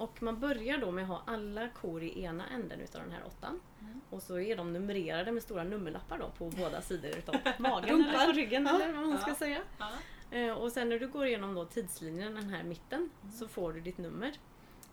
Och 0.00 0.22
man 0.22 0.40
börjar 0.40 0.78
då 0.78 0.90
med 0.90 1.02
att 1.04 1.08
ha 1.08 1.22
alla 1.26 1.68
kor 1.68 2.02
i 2.02 2.22
ena 2.22 2.48
änden 2.48 2.80
utav 2.80 3.02
den 3.02 3.12
här 3.12 3.22
åttan. 3.26 3.60
Mm. 3.80 4.00
Och 4.10 4.22
så 4.22 4.38
är 4.40 4.56
de 4.56 4.72
numrerade 4.72 5.32
med 5.32 5.42
stora 5.42 5.64
nummerlappar 5.64 6.18
då 6.18 6.30
på 6.38 6.50
båda 6.50 6.82
sidor 6.88 7.10
utav 7.18 7.34
magen 7.58 8.04
eller 8.04 8.26
på 8.26 8.32
ryggen 8.32 8.66
Ja. 8.66 8.82
eller 8.82 8.92
vad 8.92 9.06
man 9.08 9.18
ska 9.18 9.30
Ja. 9.30 9.34
säga. 9.34 9.58
Ja. 9.78 9.88
Eh, 10.38 10.52
Och 10.52 10.72
sen 10.72 10.88
när 10.88 10.98
du 10.98 11.08
går 11.08 11.26
igenom 11.26 11.54
då 11.54 11.64
tidslinjen, 11.64 12.34
den 12.34 12.48
här 12.48 12.62
mitten, 12.62 13.10
Mm. 13.22 13.32
så 13.32 13.48
får 13.48 13.72
du 13.72 13.80
ditt 13.80 13.98
nummer. 13.98 14.32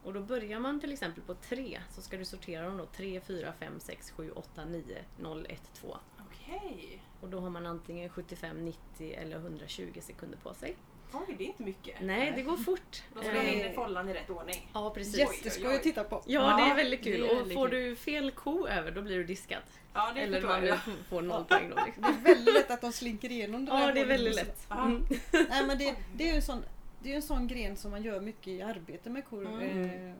Och 0.04 0.14
då 0.14 0.22
börjar 0.22 0.60
man 0.60 0.80
till 0.80 0.94
exempel 0.94 1.24
på 1.24 1.34
3 1.34 1.80
så 1.92 2.02
ska 2.02 2.18
du 2.18 2.26
sortera 2.26 2.66
dem 2.66 2.78
då 2.78 2.86
3, 2.86 3.22
4, 3.22 3.54
5, 3.60 3.80
6, 3.80 4.12
7, 4.12 4.32
8, 4.32 4.66
9, 4.66 4.98
0, 5.20 5.46
1, 5.50 5.62
2. 5.74 5.98
Okej. 6.28 7.02
Och 7.22 7.30
då 7.30 7.40
har 7.40 7.50
man 7.50 7.66
antingen 7.66 8.10
75, 8.10 8.66
90 8.66 9.14
eller 9.14 9.38
120 9.38 10.00
sekunder 10.02 10.38
på 10.38 10.54
sig. 10.54 10.78
Oj, 11.14 11.36
det 11.38 11.44
är 11.44 11.48
inte 11.48 11.64
mycket. 11.64 12.02
Nej, 12.02 12.34
det 12.36 12.42
går 12.42 12.58
fort. 12.58 13.04
Då 13.14 13.22
ska 13.22 13.32
de 13.32 13.38
Eh, 13.40 13.54
in 13.60 13.72
i 13.72 13.74
follan 13.74 14.10
i 14.10 14.14
rätt 14.14 14.30
ordning. 14.30 14.70
Ja, 14.74 14.90
precis. 14.96 15.18
Jätteskoj 15.18 15.76
att 15.76 15.84
titta 15.84 16.04
på. 16.04 16.24
Ja, 16.26 16.58
det 16.58 16.64
är 16.72 16.76
väldigt 16.76 17.04
kul. 17.04 17.22
är 17.24 17.32
och 17.32 17.38
väldigt 17.38 17.54
får 17.54 17.70
kul. 17.70 17.80
du 17.90 17.96
fel 17.96 18.32
ko 18.32 18.68
över 18.68 18.92
då 18.92 19.02
blir 19.02 19.18
du 19.18 19.24
diskad. 19.24 19.62
Ja, 19.94 20.12
det 20.16 20.22
Eller 20.22 20.42
man 20.42 20.66
jag. 20.66 20.80
får 21.10 21.22
noll 21.22 21.46
poäng 21.46 21.70
då. 21.76 21.86
Liksom. 21.86 22.04
Det 22.04 22.30
är 22.32 22.36
väldigt 22.36 22.54
lätt 22.54 22.72
att 22.72 22.82
de 22.82 22.92
slinker 22.94 23.32
igenom 23.32 23.66
det 23.66 23.72
där 23.72 23.80
Ja, 23.80 23.92
det 23.92 24.00
är 24.02 24.06
väldigt 24.06 24.36
lätt. 24.36 24.68
Mm. 24.72 25.04
Nej, 25.32 25.66
men 25.68 25.78
det, 25.78 25.96
det 26.16 26.24
är 26.24 26.28
ju 26.28 26.36
en 26.36 26.42
sån 26.42 26.64
det 27.00 27.10
är 27.10 27.12
ju 27.12 27.16
en 27.16 27.22
sån 27.22 27.48
gren 27.48 27.76
som 27.76 27.92
man 27.92 28.04
gör 28.04 28.20
mycket 28.22 28.48
i 28.48 28.62
arbete 28.62 29.10
med 29.10 29.26
kor. 29.26 29.46
Mm. 29.46 30.16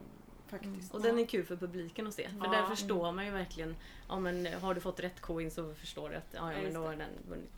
Faktiskt. 0.50 0.94
Och 0.94 1.02
den 1.02 1.18
är 1.18 1.24
kul 1.26 1.44
för 1.44 1.56
publiken 1.56 2.06
att 2.06 2.14
se. 2.14 2.28
För 2.28 2.44
Ja. 2.46 2.50
där 2.50 2.62
förstår 2.66 3.12
man 3.12 3.24
ju 3.24 3.30
verkligen, 3.30 3.76
ja 4.08 4.18
men 4.18 4.46
har 4.60 4.74
du 4.74 4.80
fått 4.80 5.00
rätt 5.00 5.20
ko 5.20 5.40
in 5.40 5.50
så 5.50 5.74
förstår 5.74 6.10
du 6.10 6.16
att 6.16 6.26
ja, 6.32 6.52
ja 6.52 6.58
Ja, 6.58 6.62
men 6.62 6.74
då 6.74 6.80
har 6.80 6.96
den 6.96 7.08
vunnit. 7.28 7.50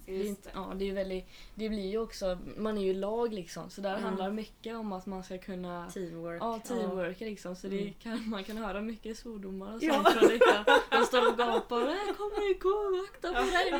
Det 0.44 0.50
ja, 0.54 0.72
det 0.76 0.88
är 0.90 0.94
väldigt, 0.94 1.28
det 1.54 1.68
blir 1.68 1.90
ju 1.90 1.98
också, 1.98 2.38
man 2.56 2.78
är 2.78 2.82
ju 2.82 2.94
lag 2.94 3.32
liksom 3.32 3.70
så 3.70 3.80
där 3.80 3.90
Mm. 3.90 4.02
handlar 4.04 4.30
mycket 4.30 4.76
om 4.76 4.92
att 4.92 5.06
man 5.06 5.24
ska 5.24 5.38
kunna 5.38 5.90
Teamwork. 5.90 6.42
Ja, 6.42 6.58
teamwork 6.58 7.20
liksom. 7.20 7.56
Så 7.56 7.66
det 7.68 7.80
Mm. 7.80 7.94
kan, 8.02 8.28
man 8.30 8.44
kan 8.44 8.56
höra 8.56 8.80
mycket 8.80 9.18
svordomar 9.18 9.74
och 9.74 9.82
Ja. 9.82 9.94
sånt 9.94 10.08
från 10.08 10.28
detta. 10.38 10.64
Man 10.90 11.06
står 11.06 11.32
och 11.32 11.38
gapar 11.38 11.80
här 11.80 12.14
kommer 12.14 12.48
en 12.54 12.58
ko, 12.60 13.04
akta 13.10 13.28
på 13.28 13.50
dig. 13.50 13.70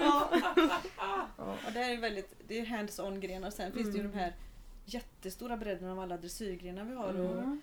Ja, 1.38 1.56
och 1.66 1.72
det 1.72 1.78
här 1.80 1.92
är 1.92 2.00
väldigt, 2.00 2.34
det 2.48 2.58
är 2.60 2.64
hands-on 2.66 3.20
grenar. 3.20 3.50
Sen 3.50 3.72
finns 3.72 3.90
det 3.92 3.96
ju 3.98 4.02
de 4.02 4.12
här 4.18 4.34
jättestora 4.84 5.56
bredderna 5.56 5.92
av 5.92 6.00
alla 6.00 6.16
dressyrgrenar 6.16 6.84
vi 6.84 6.94
har. 6.94 7.08
Och, 7.20 7.38
Mm. 7.38 7.62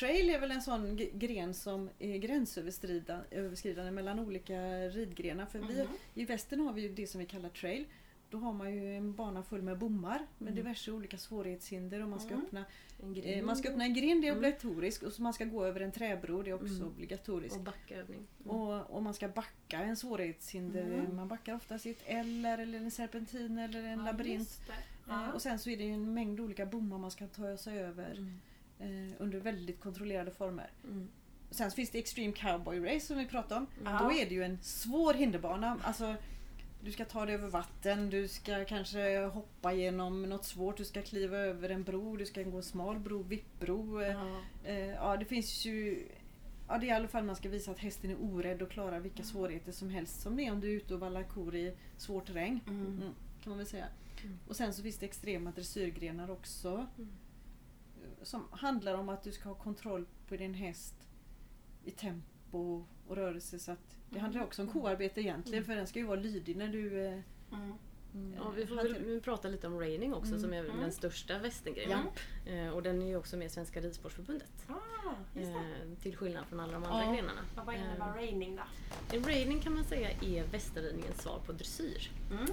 Trail 0.00 0.30
är 0.30 0.40
väl 0.40 0.50
en 0.50 0.62
sån 0.62 0.96
gren 1.12 1.54
som 1.54 1.90
är 1.98 2.16
gränsöverskridande 2.16 3.90
mellan 3.90 4.18
olika 4.18 4.58
ridgrenar. 4.88 5.46
För 5.46 5.58
vi, 5.58 5.74
Mhm. 5.84 5.86
i 6.14 6.24
västern 6.24 6.60
har 6.60 6.72
vi 6.72 6.82
ju 6.82 6.88
det 6.94 7.06
som 7.06 7.18
vi 7.20 7.26
kallar 7.26 7.48
trail. 7.48 7.84
Då 8.30 8.38
har 8.38 8.52
man 8.52 8.74
ju 8.74 8.96
en 8.96 9.12
bana 9.14 9.42
full 9.42 9.62
med 9.62 9.78
bommar 9.78 10.18
med 10.38 10.48
Mm. 10.48 10.54
diverse 10.54 10.92
olika 10.92 11.18
svårighetshinder 11.18 12.02
och 12.02 12.08
man 12.08 12.20
ska 12.20 12.30
Mm. 12.34 12.42
öppna 12.46 12.64
Eh, 13.24 13.44
man 13.44 13.56
ska 13.56 13.68
öppna 13.68 13.84
en 13.84 13.94
grind, 13.94 14.22
det 14.22 14.26
är 14.28 14.32
Mm. 14.32 14.38
obligatoriskt. 14.38 15.02
Och 15.02 15.12
så 15.12 15.22
man 15.22 15.32
ska 15.32 15.44
gå 15.44 15.64
över 15.64 15.80
en 15.80 15.92
träbro, 15.92 16.42
det 16.42 16.50
är 16.50 16.54
också 16.54 16.66
Mm. 16.74 16.86
obligatoriskt. 16.88 17.56
Och 17.58 17.64
backövning. 17.64 18.26
Mm. 18.44 18.56
Och, 18.56 18.90
och 18.90 19.02
man 19.02 19.14
ska 19.14 19.28
backa 19.28 19.78
en 19.78 19.96
svårighetshinder. 19.96 20.82
Mm. 20.82 21.16
Man 21.16 21.28
backar 21.28 21.54
oftast 21.54 21.86
i 21.86 21.90
ett 21.90 22.02
eller, 22.06 22.58
eller 22.58 22.78
en 22.78 22.90
serpentin 22.90 23.58
eller 23.58 23.82
en 23.82 23.98
Ja, 23.98 24.04
labyrint. 24.04 24.60
Eh, 24.68 24.74
Ja. 25.08 25.32
Och 25.32 25.42
sen 25.42 25.58
så 25.58 25.70
är 25.70 25.76
det 25.76 25.84
ju 25.84 25.92
en 25.94 26.14
mängd 26.14 26.40
olika 26.40 26.66
bommar 26.66 26.98
man 26.98 27.10
ska 27.10 27.26
ta 27.26 27.56
sig 27.56 27.78
över 27.78 28.10
Mm. 28.12 28.40
Eh, 28.78 28.88
under 29.18 29.38
väldigt 29.40 29.80
kontrollerade 29.80 30.30
former. 30.30 30.70
Mm. 30.84 31.08
Sen 31.50 31.70
finns 31.70 31.90
det 31.90 31.98
Extreme 31.98 32.32
Cowboy 32.32 32.80
Race 32.86 33.06
som 33.06 33.18
vi 33.18 33.26
pratade 33.26 33.60
om. 33.60 33.66
Ja. 33.84 33.98
Då 34.02 34.12
är 34.12 34.26
det 34.28 34.34
ju 34.34 34.44
en 34.44 34.58
svår 34.62 35.14
hinderbana. 35.14 35.78
Alltså, 35.82 36.14
du 36.84 36.92
ska 36.92 37.04
ta 37.04 37.26
dig 37.26 37.34
över 37.34 37.48
vatten, 37.48 38.10
du 38.10 38.28
ska 38.28 38.64
kanske 38.64 39.18
hoppa 39.18 39.72
genom 39.72 40.22
något 40.22 40.44
svårt, 40.44 40.76
du 40.76 40.84
ska 40.84 41.02
kliva 41.02 41.36
över 41.38 41.68
en 41.68 41.82
bro, 41.82 42.16
du 42.16 42.26
ska 42.26 42.42
gå 42.42 42.56
en 42.56 42.62
smal 42.62 42.98
bro, 42.98 43.22
vippbro. 43.22 44.00
Eh, 44.02 44.08
Ja. 44.08 44.40
Eh, 44.64 44.78
ja, 44.78 45.16
det 45.16 45.24
finns 45.24 45.64
ju... 45.64 46.08
Ja, 46.68 46.78
det 46.78 46.86
är 46.86 46.88
i 46.88 46.92
alla 46.92 47.08
fall 47.08 47.24
man 47.24 47.36
ska 47.36 47.48
visa 47.48 47.70
att 47.70 47.78
hästen 47.78 48.10
är 48.10 48.16
orädd 48.20 48.62
och 48.62 48.70
klarar 48.70 49.00
vilka 49.00 49.22
Mm. 49.22 49.26
svårigheter 49.26 49.72
som 49.72 49.90
helst. 49.90 50.20
Som 50.20 50.36
det 50.36 50.46
är 50.46 50.52
om 50.52 50.60
du 50.60 50.66
är 50.70 50.76
ute 50.76 50.94
och 50.94 51.00
vallar 51.00 51.22
kor 51.22 51.54
i 51.54 51.74
svår 51.96 52.20
terräng. 52.20 52.60
Mm. 52.66 52.86
Mm, 52.86 53.00
kan 53.42 53.50
man 53.50 53.58
väl 53.58 53.66
säga. 53.66 53.86
Mm. 54.24 54.38
Och 54.48 54.56
sen 54.56 54.72
så 54.74 54.82
finns 54.82 54.96
det 54.98 55.06
extrema 55.06 55.50
dressyrgrenar 55.50 56.30
också. 56.30 56.86
Mm. 58.34 58.46
Som 58.48 58.58
handlar 58.58 58.94
om 58.94 59.08
att 59.08 59.22
du 59.22 59.32
ska 59.32 59.48
ha 59.48 59.54
kontroll 59.56 60.06
på 60.28 60.36
din 60.36 60.54
häst 60.54 60.94
i 61.84 61.90
tempo 61.90 62.84
och 63.08 63.16
rörelse. 63.16 63.58
Så 63.58 63.72
att 63.72 63.78
det 64.10 64.18
Mm. 64.18 64.22
handlar 64.22 64.42
också 64.42 64.62
om 64.62 64.68
koarbete 64.68 65.20
egentligen 65.20 65.64
för 65.64 65.76
den 65.76 65.86
ska 65.86 65.98
ju 65.98 66.04
vara 66.06 66.20
lydig 66.20 66.56
när 66.56 66.68
du... 66.68 67.06
eh, 67.06 67.20
Mm. 67.52 67.72
Mm. 68.14 68.34
Ja, 68.34 68.50
vi 68.50 68.66
får 68.66 68.76
väl 68.76 69.04
vi 69.04 69.20
prata 69.20 69.48
lite 69.48 69.66
om 69.66 69.78
raining 69.80 70.14
också 70.14 70.28
Mm. 70.30 70.40
som 70.40 70.52
är 70.52 70.64
Mm. 70.64 70.80
den 70.80 70.92
största 70.92 71.38
västerngrenen. 71.38 71.98
Ja. 72.44 72.52
Eh, 72.52 72.68
och 72.70 72.82
den 72.82 73.02
är 73.02 73.06
ju 73.06 73.16
också 73.16 73.36
med 73.36 73.46
i 73.46 73.50
Svenska 73.50 73.80
Ridsportförbundet. 73.80 74.66
Ah. 74.68 75.38
Eh, 75.40 75.98
till 76.02 76.16
skillnad 76.16 76.46
från 76.46 76.60
alla 76.60 76.72
de 76.72 76.84
andra 76.84 77.04
Ja. 77.04 77.12
grenarna. 77.12 77.40
Vad 77.66 77.74
innebär 77.74 78.08
Eh, 78.08 78.14
raining 78.14 78.56
då? 78.56 78.62
en 79.16 79.24
raining 79.24 79.60
kan 79.60 79.74
man 79.74 79.84
säga 79.84 80.10
är 80.10 80.44
västerridningens 80.46 81.22
svar 81.22 81.38
på 81.46 81.52
dressyr. 81.52 82.10
Mm. 82.30 82.46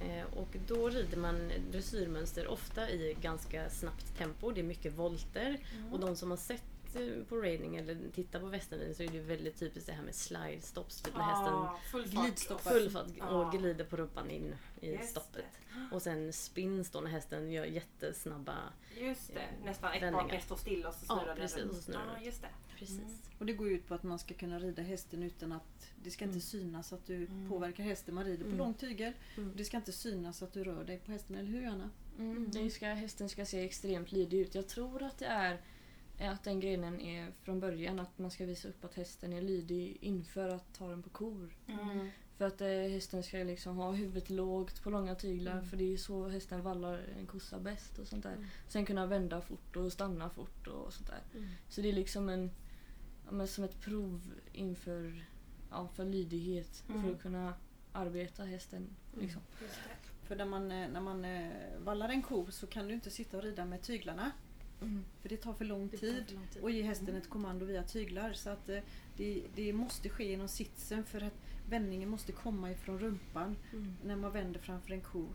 Eh, 0.00 0.38
och 0.38 0.48
då 0.68 0.88
rider 0.88 1.16
man 1.16 1.52
dressyrmönster 1.70 2.46
ofta 2.48 2.90
i 2.90 3.16
ganska 3.20 3.70
snabbt 3.70 4.18
tempo. 4.18 4.50
Det 4.50 4.60
är 4.60 4.64
mycket 4.64 4.92
volter. 4.92 5.58
Mm. 5.78 5.92
Och 5.92 6.00
de 6.00 6.16
som 6.16 6.30
har 6.30 6.36
sett 6.38 6.62
eh, 6.94 7.24
på 7.28 7.36
raining 7.36 7.76
eller 7.76 7.96
tittar 8.14 8.40
på 8.40 8.46
västerridning 8.46 8.94
så 8.94 9.02
är 9.02 9.08
det 9.08 9.20
väldigt 9.20 9.58
typiskt 9.58 9.86
det 9.86 9.92
här 9.92 10.02
med 10.02 10.14
slide 10.14 10.60
stops. 10.62 11.02
Typ 11.02 11.14
när 11.16 11.22
hästen 11.22 11.54
Ah, 11.54 11.78
glidstoppar. 12.22 12.70
full 12.70 12.90
fart 12.90 13.06
Ja. 13.18 13.26
och 13.28 13.52
glider 13.52 13.84
på 13.84 13.96
rumpan 13.96 14.30
in 14.30 14.54
i 14.80 14.92
Just 14.92 15.10
stoppet. 15.10 15.44
Och 15.92 16.02
sen 16.02 16.32
spins 16.32 16.90
då 16.90 17.00
när 17.00 17.10
hästen 17.10 17.50
gör 17.52 17.64
jättesnabba... 17.64 18.56
Just 18.96 19.34
det, 19.34 19.40
eh, 19.40 19.64
nästan 19.64 19.92
ett 19.92 20.12
bak 20.12 20.42
står 20.42 20.56
still 20.56 20.86
och 20.86 20.94
så 20.94 21.04
snurrar 21.06 21.26
den 21.26 21.36
precis, 21.36 21.58
runt. 21.58 21.70
och 21.70 21.76
så 21.76 21.82
snurrar 21.82 22.14
den. 22.16 22.24
just 22.24 22.42
det. 22.42 22.48
Precis. 22.80 23.22
Och 23.38 23.46
det 23.46 23.52
går 23.52 23.68
ju 23.68 23.74
ut 23.74 23.86
på 23.88 23.94
att 23.94 24.02
man 24.02 24.18
ska 24.18 24.34
kunna 24.34 24.58
rida 24.58 24.82
hästen 24.82 25.22
utan 25.22 25.52
att 25.52 25.92
det 26.02 26.10
ska 26.10 26.24
inte 26.24 26.32
Mm. 26.32 26.40
synas 26.40 26.92
att 26.92 27.06
du 27.06 27.16
Mm. 27.26 27.48
påverkar 27.48 27.84
hästen. 27.84 28.14
Man 28.14 28.24
rider 28.24 28.42
på 28.42 28.46
Mm. 28.46 28.58
lång 28.58 28.74
tygel. 28.74 29.12
Mm. 29.36 29.52
Det 29.56 29.64
ska 29.64 29.76
inte 29.76 29.92
synas 29.92 30.42
att 30.42 30.52
du 30.52 30.64
rör 30.64 30.84
dig 30.84 30.98
på 30.98 31.12
hästen, 31.12 31.36
eller 31.36 31.48
hur 31.50 31.66
Anna? 31.66 31.90
Mm. 32.18 32.50
Det 32.52 32.70
ska, 32.70 32.86
hästen 32.86 33.28
ska 33.28 33.44
se 33.46 33.64
extremt 33.64 34.12
lydig 34.12 34.38
ut. 34.38 34.54
Jag 34.54 34.68
tror 34.68 35.02
att 35.02 35.18
det 35.18 35.26
är 35.26 35.60
att 36.18 36.44
den 36.44 36.60
grenen 36.60 37.00
är 37.00 37.32
från 37.42 37.60
början 37.60 38.00
att 38.00 38.18
man 38.18 38.30
ska 38.30 38.46
visa 38.46 38.68
upp 38.68 38.84
att 38.84 38.94
hästen 38.94 39.32
är 39.32 39.42
lydig 39.42 39.98
inför 40.00 40.48
att 40.48 40.74
ta 40.74 40.88
den 40.88 41.02
på 41.02 41.10
kor. 41.10 41.56
Mm. 41.66 42.08
För 42.36 42.46
att 42.46 42.60
eh, 42.60 42.68
hästen 42.68 43.22
ska 43.22 43.36
liksom 43.36 43.76
ha 43.76 43.92
huvudet 43.92 44.30
lågt 44.30 44.82
på 44.82 44.90
långa 44.90 45.14
tyglar 45.14 45.52
Mm. 45.52 45.64
för 45.66 45.76
det 45.76 45.92
är 45.92 45.96
så 45.96 46.28
hästen 46.28 46.62
vallar 46.62 46.98
en 47.18 47.26
kossa 47.26 47.58
bäst 47.58 47.98
och 47.98 48.08
sånt 48.08 48.22
där. 48.22 48.32
Mm. 48.32 48.46
Sen 48.68 48.86
kunna 48.86 49.06
vända 49.06 49.40
fort 49.40 49.76
och 49.76 49.92
stanna 49.92 50.30
fort 50.30 50.66
och 50.66 50.92
sånt 50.92 51.06
där. 51.06 51.22
Mm. 51.38 51.48
Så 51.68 51.80
det 51.80 51.88
är 51.88 51.92
liksom 51.92 52.28
en, 52.28 52.50
men 53.30 53.48
som 53.48 53.64
ett 53.64 53.80
prov 53.80 54.20
inför 54.52 55.24
ja, 55.70 55.88
för 55.94 56.04
lydighet 56.04 56.84
Mm. 56.88 57.02
för 57.02 57.12
att 57.12 57.22
kunna 57.22 57.54
arbeta 57.92 58.44
hästen. 58.44 58.86
Liksom. 59.20 59.42
Just 59.62 59.74
det. 59.74 60.26
För 60.26 60.36
när 60.36 60.44
man, 60.44 60.72
eh, 60.72 60.88
när 60.88 61.00
man 61.00 61.24
eh, 61.24 61.50
vallar 61.84 62.08
en 62.08 62.22
ko 62.22 62.46
så 62.50 62.66
kan 62.66 62.88
du 62.88 62.94
inte 62.94 63.10
sitta 63.10 63.36
och 63.36 63.42
rida 63.42 63.64
med 63.64 63.82
tyglarna. 63.82 64.30
Mm. 64.82 65.04
För 65.22 65.28
det 65.28 65.36
tar 65.36 65.52
för 65.54 65.64
lång 65.64 65.88
tid. 65.88 66.26
för 66.26 66.34
lång 66.34 66.46
tid. 66.46 66.62
Och 66.62 66.70
ge 66.70 66.82
hästen 66.82 67.16
ett 67.16 67.28
kommando 67.30 67.66
via 67.66 67.82
tyglar. 67.82 68.32
Så 68.32 68.50
att 68.50 68.68
eh, 68.68 68.78
det, 69.16 69.42
det 69.54 69.72
måste 69.72 70.08
ske 70.08 70.30
genom 70.30 70.48
sitsen 70.48 71.04
för 71.04 71.20
att 71.20 71.34
vändningen 71.68 72.08
måste 72.08 72.32
komma 72.32 72.70
ifrån 72.70 72.98
rumpan 72.98 73.56
Mm. 73.72 73.96
när 74.04 74.16
man 74.16 74.32
vänder 74.32 74.60
framför 74.60 74.92
en 74.92 75.00
ko. 75.00 75.26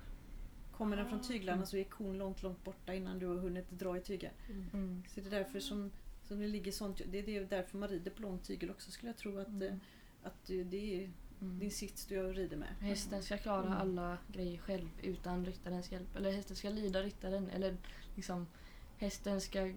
Kommer 0.72 0.98
den 0.98 1.10
från 1.10 1.20
Ah. 1.20 1.24
tyglarna 1.24 1.66
så 1.66 1.78
är 1.78 1.84
kon 1.84 2.18
långt, 2.18 2.44
långt 2.44 2.64
borta 2.64 2.94
innan 2.94 3.20
du 3.20 3.26
har 3.28 3.36
hunnit 3.36 3.70
dra 3.72 3.98
i 3.98 4.02
tygen. 4.02 4.32
Mm. 4.50 4.66
Mm. 4.74 5.04
Så 5.08 5.20
det 5.22 5.28
är 5.28 5.32
därför 5.32 5.60
som, 5.60 5.92
som 6.28 6.40
det 6.40 6.48
ligger 6.48 6.72
sånt. 6.72 7.02
Det 7.12 7.20
är 7.20 7.24
det 7.24 7.46
därför 7.46 7.78
man 7.78 7.90
rider 7.90 8.12
på 8.12 8.22
lång 8.22 8.40
tygel 8.40 8.70
också 8.72 8.92
skulle 8.92 9.10
jag 9.10 9.18
tro 9.18 9.40
att, 9.40 9.48
Mm. 9.48 9.62
eh, 9.74 9.78
att 10.24 10.46
det 10.46 10.96
är 11.04 11.12
Mm. 11.42 11.60
din 11.60 11.72
sits 11.72 12.06
du 12.06 12.34
rider 12.34 12.58
med. 12.58 12.76
Hästen 12.80 13.24
ska 13.24 13.38
klara 13.38 13.66
Mm. 13.66 13.78
alla 13.78 14.18
grejer 14.28 14.58
själv 14.58 14.90
utan 15.04 15.46
ryttarens 15.46 15.92
hjälp. 15.92 16.16
Eller 16.16 16.32
hästen 16.32 16.56
ska 16.56 16.70
lyda 16.70 17.04
ryttaren. 17.04 17.50
Eller 17.50 17.78
liksom 18.16 18.48
hästen 18.98 19.42
ska 19.42 19.74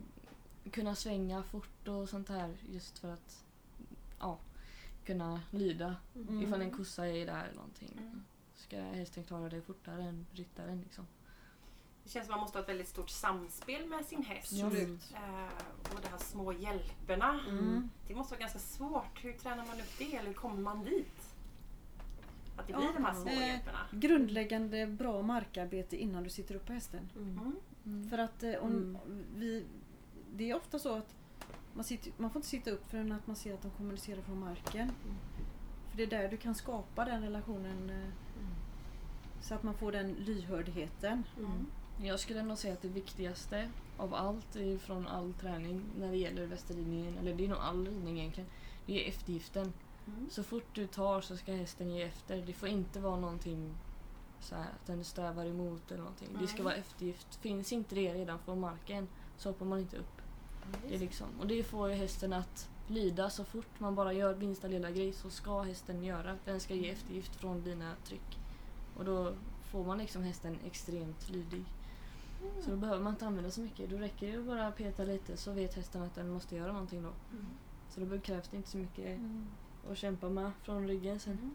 kunna 0.72 0.94
svänga 0.94 1.42
fort 1.42 1.88
och 1.88 2.08
sånt 2.08 2.28
här 2.28 2.56
just 2.72 2.98
för 2.98 3.08
att 3.08 3.44
ja, 4.18 4.38
kunna 5.04 5.40
lyda. 5.50 5.96
Mm. 6.14 6.42
Ifall 6.42 6.60
en 6.62 6.70
kossa 6.70 7.06
är 7.08 7.26
där 7.26 7.44
eller 7.44 7.54
någonting. 7.56 7.92
Mm. 7.98 8.22
Ska 8.54 8.80
hästen 8.80 9.24
klara 9.24 9.48
det 9.48 9.62
fortare 9.62 10.02
än 10.02 10.26
ryttaren 10.32 10.80
liksom. 10.80 11.06
Det 12.08 12.12
känns 12.12 12.26
som 12.26 12.34
att 12.34 12.38
man 12.38 12.44
måste 12.44 12.58
ha 12.58 12.62
ett 12.62 12.68
väldigt 12.68 12.88
stort 12.88 13.10
samspel 13.10 13.86
med 13.88 14.04
sin 14.04 14.22
häst. 14.22 14.52
Ja. 14.52 14.66
Absolut. 14.66 15.14
Eh, 15.14 15.94
och 15.94 16.00
de 16.02 16.08
här 16.08 16.18
små 16.18 16.52
hjälperna. 16.52 17.40
Mm. 17.48 17.90
Det 18.06 18.14
måste 18.14 18.34
vara 18.34 18.40
ganska 18.40 18.58
svårt. 18.58 19.24
Hur 19.24 19.32
tränar 19.32 19.66
man 19.66 19.80
upp 19.80 19.98
det? 19.98 20.16
Eller 20.16 20.26
hur 20.26 20.34
kommer 20.34 20.60
man 20.62 20.84
dit? 20.84 21.34
Att 22.56 22.66
det 22.66 22.72
blir 22.72 22.84
Ja, 22.86 22.92
de 22.96 23.04
här 23.04 23.14
små 23.14 23.30
eh, 23.30 23.48
hjälperna. 23.48 23.78
Grundläggande 23.92 24.86
bra 24.86 25.22
markarbete 25.22 25.96
innan 25.96 26.24
du 26.24 26.30
sitter 26.30 26.54
upp 26.54 26.66
på 26.66 26.72
hästen. 26.72 27.10
Mm. 27.16 27.56
Mm. 27.86 28.10
För 28.10 28.18
att 28.18 28.42
eh, 28.42 28.54
om 28.54 28.72
Mm. 28.72 28.98
vi, 29.36 29.64
det 30.32 30.50
är 30.50 30.56
ofta 30.56 30.78
så 30.78 30.94
att 30.94 31.14
man, 31.74 31.84
sitter, 31.84 32.12
man 32.16 32.30
får 32.30 32.38
inte 32.38 32.48
sitta 32.48 32.70
upp 32.70 32.90
förrän 32.90 33.12
att 33.12 33.26
man 33.26 33.36
ser 33.36 33.54
att 33.54 33.62
de 33.62 33.70
kommunicerar 33.70 34.22
från 34.22 34.38
marken. 34.40 34.92
För 35.90 35.96
det 35.96 36.02
är 36.02 36.06
där 36.06 36.28
du 36.28 36.36
kan 36.36 36.54
skapa 36.54 37.04
den 37.04 37.22
relationen 37.22 37.90
eh, 37.90 38.08
så 39.40 39.54
att 39.54 39.62
man 39.62 39.74
får 39.74 39.92
den 39.92 40.12
lyhördheten. 40.12 41.24
Mm. 41.38 41.66
Jag 42.02 42.20
skulle 42.20 42.42
nog 42.42 42.58
säga 42.58 42.74
att 42.74 42.82
det 42.82 42.88
viktigaste 42.88 43.70
av 43.96 44.14
allt 44.14 44.56
från 44.80 45.06
all 45.06 45.32
träning 45.32 45.84
när 45.98 46.10
det 46.10 46.16
gäller 46.16 46.46
västerridningen, 46.46 47.18
eller 47.18 47.34
det 47.34 47.44
är 47.44 47.48
nog 47.48 47.58
all 47.58 47.86
ridning 47.86 48.18
egentligen, 48.18 48.50
det 48.86 49.04
är 49.04 49.08
eftergiften. 49.08 49.72
Mm. 50.06 50.30
Så 50.30 50.42
fort 50.42 50.74
du 50.74 50.86
tar 50.86 51.20
så 51.20 51.36
ska 51.36 51.52
hästen 51.52 51.90
ge 51.90 52.02
efter. 52.02 52.42
Det 52.46 52.52
får 52.52 52.68
inte 52.68 53.00
vara 53.00 53.16
någonting 53.16 53.74
så 54.40 54.54
här, 54.54 54.62
att 54.62 54.86
den 54.86 55.04
strävar 55.04 55.46
emot 55.46 55.90
eller 55.90 56.02
någonting. 56.02 56.28
Det 56.40 56.46
ska 56.46 56.56
Nej. 56.56 56.64
vara 56.64 56.74
eftergift. 56.74 57.34
Finns 57.34 57.72
inte 57.72 57.94
det 57.94 58.14
redan 58.14 58.38
från 58.38 58.60
marken 58.60 59.08
så 59.36 59.48
hoppar 59.48 59.66
man 59.66 59.78
inte 59.78 59.96
upp. 59.96 60.22
Det 60.88 60.94
är 60.94 60.98
liksom, 60.98 61.26
och 61.40 61.46
det 61.46 61.62
får 61.62 61.88
ju 61.88 61.94
hästen 61.94 62.32
att 62.32 62.70
lyda 62.86 63.30
så 63.30 63.44
fort 63.44 63.80
man 63.80 63.94
bara 63.94 64.12
gör 64.12 64.36
minsta 64.36 64.68
lilla 64.68 64.90
grej 64.90 65.12
så 65.12 65.30
ska 65.30 65.62
hästen 65.62 66.04
göra. 66.04 66.36
Den 66.44 66.60
ska 66.60 66.74
ge 66.74 66.90
eftergift 66.90 67.36
från 67.36 67.62
dina 67.64 67.94
tryck. 68.04 68.38
Och 68.96 69.04
då 69.04 69.34
får 69.70 69.84
man 69.84 69.98
liksom 69.98 70.22
hästen 70.22 70.58
extremt 70.66 71.30
lydig. 71.30 71.64
Så 72.60 72.70
då 72.70 72.76
behöver 72.76 73.02
man 73.02 73.12
inte 73.12 73.26
använda 73.26 73.50
så 73.50 73.60
mycket. 73.60 73.90
Då 73.90 73.96
räcker 73.96 74.32
det 74.32 74.38
att 74.38 74.46
bara 74.46 74.72
peta 74.72 75.04
lite 75.04 75.36
så 75.36 75.52
vet 75.52 75.74
hästen 75.74 76.02
att 76.02 76.14
den 76.14 76.28
måste 76.28 76.56
göra 76.56 76.72
någonting 76.72 77.02
då. 77.02 77.08
Mm. 77.08 77.46
Så 77.90 78.00
då 78.00 78.18
krävs 78.20 78.48
det 78.48 78.56
inte 78.56 78.68
så 78.68 78.78
mycket 78.78 79.20
att 79.90 79.98
kämpa 79.98 80.28
med 80.28 80.50
från 80.62 80.88
ryggen 80.88 81.20
sen. 81.20 81.54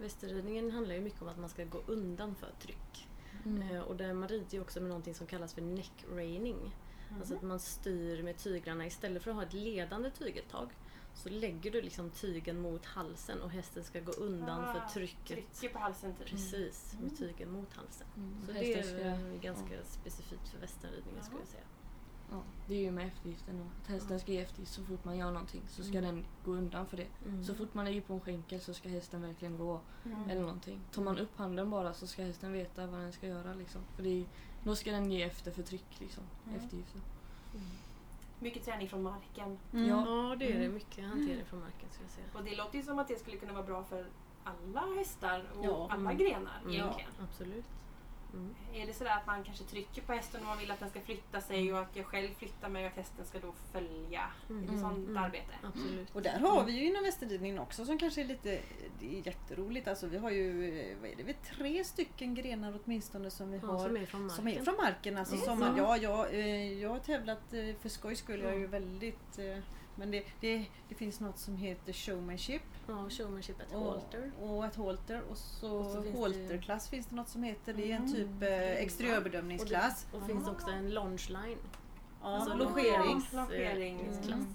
Västerridningen 0.00 0.70
handlar 0.70 0.94
ju 0.94 1.00
mycket 1.00 1.22
om 1.22 1.28
att 1.28 1.38
man 1.38 1.48
ska 1.48 1.64
gå 1.64 1.80
undan 1.86 2.34
för 2.34 2.50
tryck. 2.60 3.08
Mm. 3.44 3.62
Eh, 3.62 3.80
Och 3.80 3.96
där 3.96 4.14
man 4.14 4.28
rider 4.28 4.46
ju 4.50 4.60
också 4.60 4.80
med 4.80 4.88
någonting 4.88 5.14
som 5.14 5.26
kallas 5.26 5.54
för 5.54 5.62
neck 5.62 6.04
reining. 6.12 6.76
Alltså 7.18 7.34
att 7.34 7.42
man 7.42 7.58
styr 7.58 8.22
med 8.22 8.38
tyglarna 8.38 8.86
istället 8.86 9.22
för 9.22 9.30
att 9.30 9.36
ha 9.36 9.42
ett 9.42 9.52
ledande 9.52 10.10
tyguttag 10.10 10.70
så 11.14 11.28
lägger 11.28 11.70
du 11.70 11.82
liksom 11.82 12.10
tygen 12.10 12.60
mot 12.60 12.84
halsen 12.86 13.42
och 13.42 13.50
hästen 13.50 13.84
ska 13.84 14.00
gå 14.00 14.12
undan 14.12 14.64
Ah, 14.64 14.72
för 14.72 14.80
trycket. 14.94 15.26
Trycker 15.54 15.74
på 15.74 15.78
halsen 15.78 16.14
typ. 16.14 16.26
Precis, 16.26 16.96
med 17.02 17.18
tygen 17.18 17.50
mot 17.52 17.72
halsen. 17.72 18.06
Mm. 18.16 18.36
Så 18.46 18.52
Hästen 18.52 18.96
det 18.96 19.02
är 19.02 19.16
ska- 19.38 19.48
ganska 19.48 19.84
specifikt 19.84 20.48
för 20.48 20.58
västernridningen 20.60 21.24
skulle 21.24 21.40
jag 21.40 21.48
säga. 21.48 21.62
Ja, 22.30 22.42
det 22.68 22.74
är 22.74 22.78
ju 22.80 22.90
med 22.90 23.06
eftergiften 23.06 23.58
då. 23.58 23.64
Att 23.82 23.88
hästen 23.88 24.20
ska 24.20 24.32
ge 24.32 24.40
eftergift 24.40 24.72
så 24.72 24.84
fort 24.84 25.04
man 25.04 25.16
gör 25.18 25.30
någonting 25.30 25.62
så 25.68 25.82
ska 25.82 25.98
Mm. 25.98 26.04
den 26.14 26.24
gå 26.44 26.52
undan 26.52 26.86
för 26.86 26.96
det. 26.96 27.06
Mm. 27.26 27.44
Så 27.44 27.54
fort 27.54 27.74
man 27.74 27.84
ligger 27.84 28.00
på 28.00 28.14
en 28.14 28.20
skänkel 28.20 28.60
så 28.60 28.74
ska 28.74 28.88
hästen 28.88 29.22
verkligen 29.22 29.56
gå 29.58 29.80
Mm. 30.04 30.30
eller 30.30 30.40
någonting. 30.40 30.80
Tar 30.92 31.02
man 31.02 31.18
upp 31.18 31.36
handen 31.36 31.70
bara 31.70 31.94
så 31.94 32.06
ska 32.06 32.22
hästen 32.22 32.52
veta 32.52 32.86
vad 32.86 33.00
den 33.00 33.12
ska 33.12 33.26
göra 33.26 33.54
liksom. 33.54 33.80
För 33.96 34.02
det 34.02 34.08
är, 34.20 34.26
då 34.64 34.76
ska 34.76 34.90
den 34.92 35.10
ge 35.12 35.22
efter 35.22 35.50
för 35.50 35.62
tryck 35.62 36.00
liksom. 36.00 36.22
Mm. 36.46 36.60
Eftergiften. 36.60 37.00
Mycket 38.42 38.64
träning 38.64 38.88
från 38.88 39.02
marken. 39.02 39.58
Mm. 39.72 39.88
Ja. 39.88 40.04
Ja, 40.06 40.36
det 40.36 40.44
är 40.44 40.48
det. 40.58 40.64
Mm. 40.64 40.74
Mycket 40.74 41.04
hantering 41.04 41.44
från 41.44 41.60
marken 41.60 41.88
skulle 41.90 42.04
jag 42.06 42.10
säga. 42.14 42.26
Och 42.38 42.44
det 42.44 42.56
låter 42.56 42.78
ju 42.78 42.84
som 42.84 42.98
att 42.98 43.08
det 43.08 43.18
skulle 43.18 43.36
kunna 43.36 43.52
vara 43.52 43.62
bra 43.62 43.84
för 43.84 44.06
alla 44.44 44.80
hästar 44.98 45.44
och 45.58 45.64
Ja. 45.64 45.88
alla 45.90 46.00
Mm. 46.10 46.16
grenar 46.16 46.58
Mm. 46.62 46.72
egentligen. 46.74 47.10
Absolut. 47.22 47.64
Mm. 48.34 48.54
Är 48.74 48.86
det 48.86 48.94
sådär 48.94 49.10
att 49.16 49.26
man 49.26 49.44
kanske 49.44 49.64
trycker 49.64 50.02
på 50.02 50.12
hästen 50.12 50.40
och 50.40 50.46
man 50.46 50.58
vill 50.58 50.70
att 50.70 50.80
den 50.80 50.90
ska 50.90 51.00
flytta 51.00 51.40
sig 51.40 51.72
och 51.72 51.78
att 51.80 51.96
jag 51.96 52.06
själv 52.06 52.34
flyttar 52.34 52.68
mig 52.68 52.84
och 52.84 52.90
att 52.90 52.96
hästen 52.96 53.24
ska 53.24 53.38
då 53.38 53.52
följa? 53.72 54.22
Mm. 54.50 54.68
Är 54.68 54.72
det 54.72 54.78
sånt 54.78 55.08
Mm. 55.08 55.16
arbete? 55.24 55.52
Absolut. 55.62 56.10
Och 56.14 56.22
där 56.22 56.38
har 56.38 56.64
vi 56.64 56.72
ju 56.72 56.84
inom 56.86 57.02
västerridningen 57.02 57.58
också 57.58 57.84
som 57.84 57.98
kanske 57.98 58.20
är 58.20 58.24
lite 58.24 58.60
det 59.00 59.18
är 59.18 59.26
jätteroligt. 59.26 59.88
Alltså 59.88 60.06
vi 60.06 60.18
har 60.18 60.30
ju 60.30 60.52
vad 61.00 61.10
är 61.10 61.16
det, 61.16 61.22
vi 61.22 61.32
har 61.32 61.56
tre 61.56 61.84
stycken 61.84 62.34
grenar 62.34 62.78
åtminstone 62.84 63.30
som 63.30 63.50
vi 63.50 63.58
Ja, 63.62 63.66
har 63.66 63.86
som 63.88 63.96
är 63.96 64.06
från 64.06 64.20
marken. 64.26 64.36
som 64.36 64.48
är 64.48 64.62
från 64.64 64.76
marken. 64.76 65.16
Alltså, 65.16 65.34
Mm. 65.34 65.46
som, 65.46 65.62
Mm. 65.62 65.76
ja, 65.76 65.96
jag, 65.96 66.34
eh, 66.34 66.72
jag 66.82 66.90
har 66.90 66.98
tävlat 66.98 67.52
eh, 67.54 67.74
för 67.80 67.88
skojs 67.88 68.18
skull. 68.18 68.40
Jag 68.40 68.48
är 68.50 68.58
ju 68.58 68.66
Mm. 68.66 68.70
väldigt 68.70 69.38
eh, 69.38 69.58
men 69.96 70.10
det, 70.10 70.24
det, 70.40 70.66
det 70.88 70.94
finns 70.94 71.20
något 71.20 71.38
som 71.38 71.56
heter 71.56 71.92
showmanship 71.92 72.62
Ja, 72.86 73.10
showmanship 73.10 73.60
at 73.60 73.74
och, 73.74 73.80
halter. 73.92 74.32
och 74.40 74.64
ett 74.64 74.76
halter 74.76 75.22
och 75.30 75.36
så, 75.36 75.76
Och 75.76 75.86
så 75.90 76.02
finns 76.02 76.14
det- 76.14 76.20
halterklass 76.20 76.88
finns 76.88 77.06
det 77.06 77.16
något 77.16 77.28
som 77.28 77.42
heter. 77.42 77.72
Det 77.72 77.92
är 77.92 77.96
en 77.96 78.02
Mm. 78.04 78.12
typ 78.12 78.42
eh, 78.42 78.82
exteriörbedömningsklass. 78.82 80.06
Och 80.12 80.20
det 80.20 80.26
finns 80.26 80.48
också 80.48 80.70
en 80.70 80.90
launch 80.90 81.28
line. 81.30 81.58
Ja, 82.22 82.28
Alltså. 82.28 82.54
Longeringsklass. 82.56 83.50
Mm. 84.26 84.46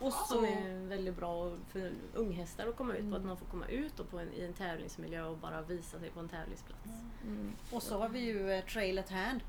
Och 0.00 0.12
Som 0.12 0.38
så, 0.38 0.44
är 0.44 0.86
väldigt 0.88 1.16
bra 1.16 1.52
för 1.68 1.92
unghästar 2.14 2.66
att 2.66 2.76
komma 2.76 2.94
ut 2.94 3.10
på. 3.10 3.16
Att 3.16 3.24
man 3.24 3.36
får 3.36 3.46
komma 3.46 3.66
ut 3.68 4.00
och 4.00 4.10
på 4.10 4.18
en, 4.18 4.32
i 4.32 4.44
en 4.44 4.52
tävlingsmiljö 4.52 5.22
och 5.24 5.36
bara 5.38 5.62
visa 5.62 5.98
sig 6.00 6.10
på 6.10 6.20
en 6.20 6.28
tävlingsplats. 6.28 6.84
Mm. 7.24 7.52
och 7.72 7.82
så 7.82 7.98
har 7.98 8.08
vi 8.08 8.18
ju 8.20 8.50
eh, 8.52 8.64
trail 8.64 8.98
at 8.98 9.10
hand. 9.10 9.40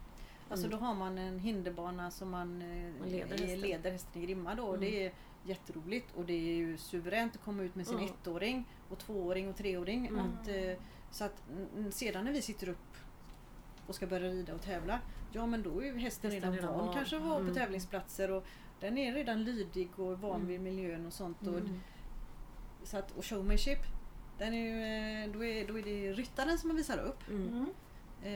Alltså 0.49 0.67
Mm. 0.67 0.79
då 0.79 0.85
har 0.85 0.93
man 0.95 1.17
en 1.17 1.39
hinderbana 1.39 2.11
som 2.11 2.29
man, 2.29 2.61
eh, 2.61 2.99
Man 2.99 3.09
leder 3.09 3.27
hästen. 3.37 3.59
leder 3.59 3.91
hästen 3.91 4.21
i 4.21 4.25
grimma 4.25 4.55
då. 4.55 4.63
Och 4.63 4.75
Mm. 4.75 4.81
Det 4.89 5.05
är 5.05 5.11
jätteroligt 5.45 6.15
och 6.15 6.25
det 6.25 6.33
är 6.33 6.55
ju 6.55 6.77
suveränt 6.77 7.35
att 7.35 7.41
komma 7.43 7.63
ut 7.63 7.75
med 7.75 7.87
sin 7.87 7.99
Ja. 7.99 8.07
ettåring 8.23 8.65
och 8.89 8.99
tvååring 8.99 9.49
och 9.49 9.55
treåring. 9.55 10.07
Mm. 10.07 10.19
Att, 10.19 10.47
eh, 10.47 10.73
så 11.11 11.23
att 11.23 11.43
mm, 11.75 11.91
sedan 11.91 12.25
när 12.25 12.31
vi 12.31 12.41
sitter 12.41 12.69
upp 12.69 12.97
och 13.87 13.95
ska 13.95 14.07
börja 14.07 14.29
rida 14.31 14.53
och 14.55 14.61
tävla, 14.61 14.99
ja 15.31 15.45
men 15.45 15.63
då 15.63 15.79
är 15.81 15.85
ju 15.85 15.97
hästen 15.97 16.31
Hästen 16.31 16.53
redan, 16.55 16.77
van 16.77 16.93
kanske 16.93 17.15
att 17.15 17.21
vara 17.23 17.35
på 17.35 17.41
Mm. 17.41 17.53
tävlingsplatser 17.53 18.31
och 18.31 18.43
den 18.79 18.97
är 18.97 19.13
redan 19.13 19.43
lydig 19.43 19.99
och 19.99 20.19
van 20.21 20.35
Mm. 20.35 20.47
vid 20.47 20.61
miljön 20.61 21.05
och 21.05 21.13
sånt. 21.13 21.41
Och, 21.47 21.57
Mm. 21.59 21.79
så 22.83 22.97
att, 22.97 23.11
och 23.11 23.25
showmanship, 23.25 23.79
den 24.37 24.53
är 24.53 24.57
ju, 24.67 24.83
eh, 25.23 25.31
då, 25.33 25.45
är, 25.45 25.67
då 25.67 25.79
är 25.79 25.83
det 25.83 26.13
ryttaren 26.13 26.57
som 26.57 26.67
man 26.67 26.77
visar 26.77 26.97
upp. 26.97 27.29
Mm. 27.29 27.47
Mm. 27.47 27.69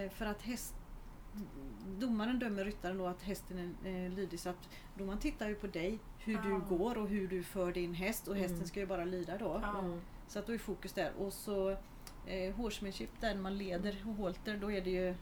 Eh, 0.06 0.12
för 0.12 0.26
att 0.26 0.42
häst, 0.42 0.76
domaren 2.00 2.40
dömer 2.40 2.66
ryttaren 2.66 2.98
då 2.98 3.08
att 3.08 3.22
hästen 3.22 3.76
är 3.86 4.06
eh, 4.06 4.12
lydig. 4.12 4.40
Så 4.40 4.50
att 4.50 4.70
domaren 4.98 5.20
tittar 5.20 5.50
ju 5.50 5.56
på 5.56 5.68
dig, 5.68 6.00
hur 6.20 6.38
Ah. 6.38 6.42
du 6.44 6.60
går 6.76 6.98
och 6.98 7.08
hur 7.10 7.28
du 7.28 7.44
för 7.44 7.72
din 7.72 7.94
häst. 7.94 8.28
Och 8.28 8.36
hästen 8.36 8.56
Mm. 8.56 8.68
ska 8.68 8.80
ju 8.80 8.86
bara 8.86 9.06
lyda 9.06 9.38
då. 9.38 9.54
Mm. 9.56 10.02
Så 10.28 10.40
att 10.40 10.48
då 10.48 10.54
är 10.54 10.58
fokus 10.58 10.94
där. 10.94 11.12
Och 11.20 11.34
så 11.34 11.70
eh, 12.26 12.56
horsemanship, 12.56 13.10
där 13.22 13.36
man 13.36 13.58
leder 13.58 14.04
och 14.08 14.16
halter, 14.16 14.58
då 14.58 14.72
är 14.72 14.82
det 14.82 14.90
ju 14.90 15.16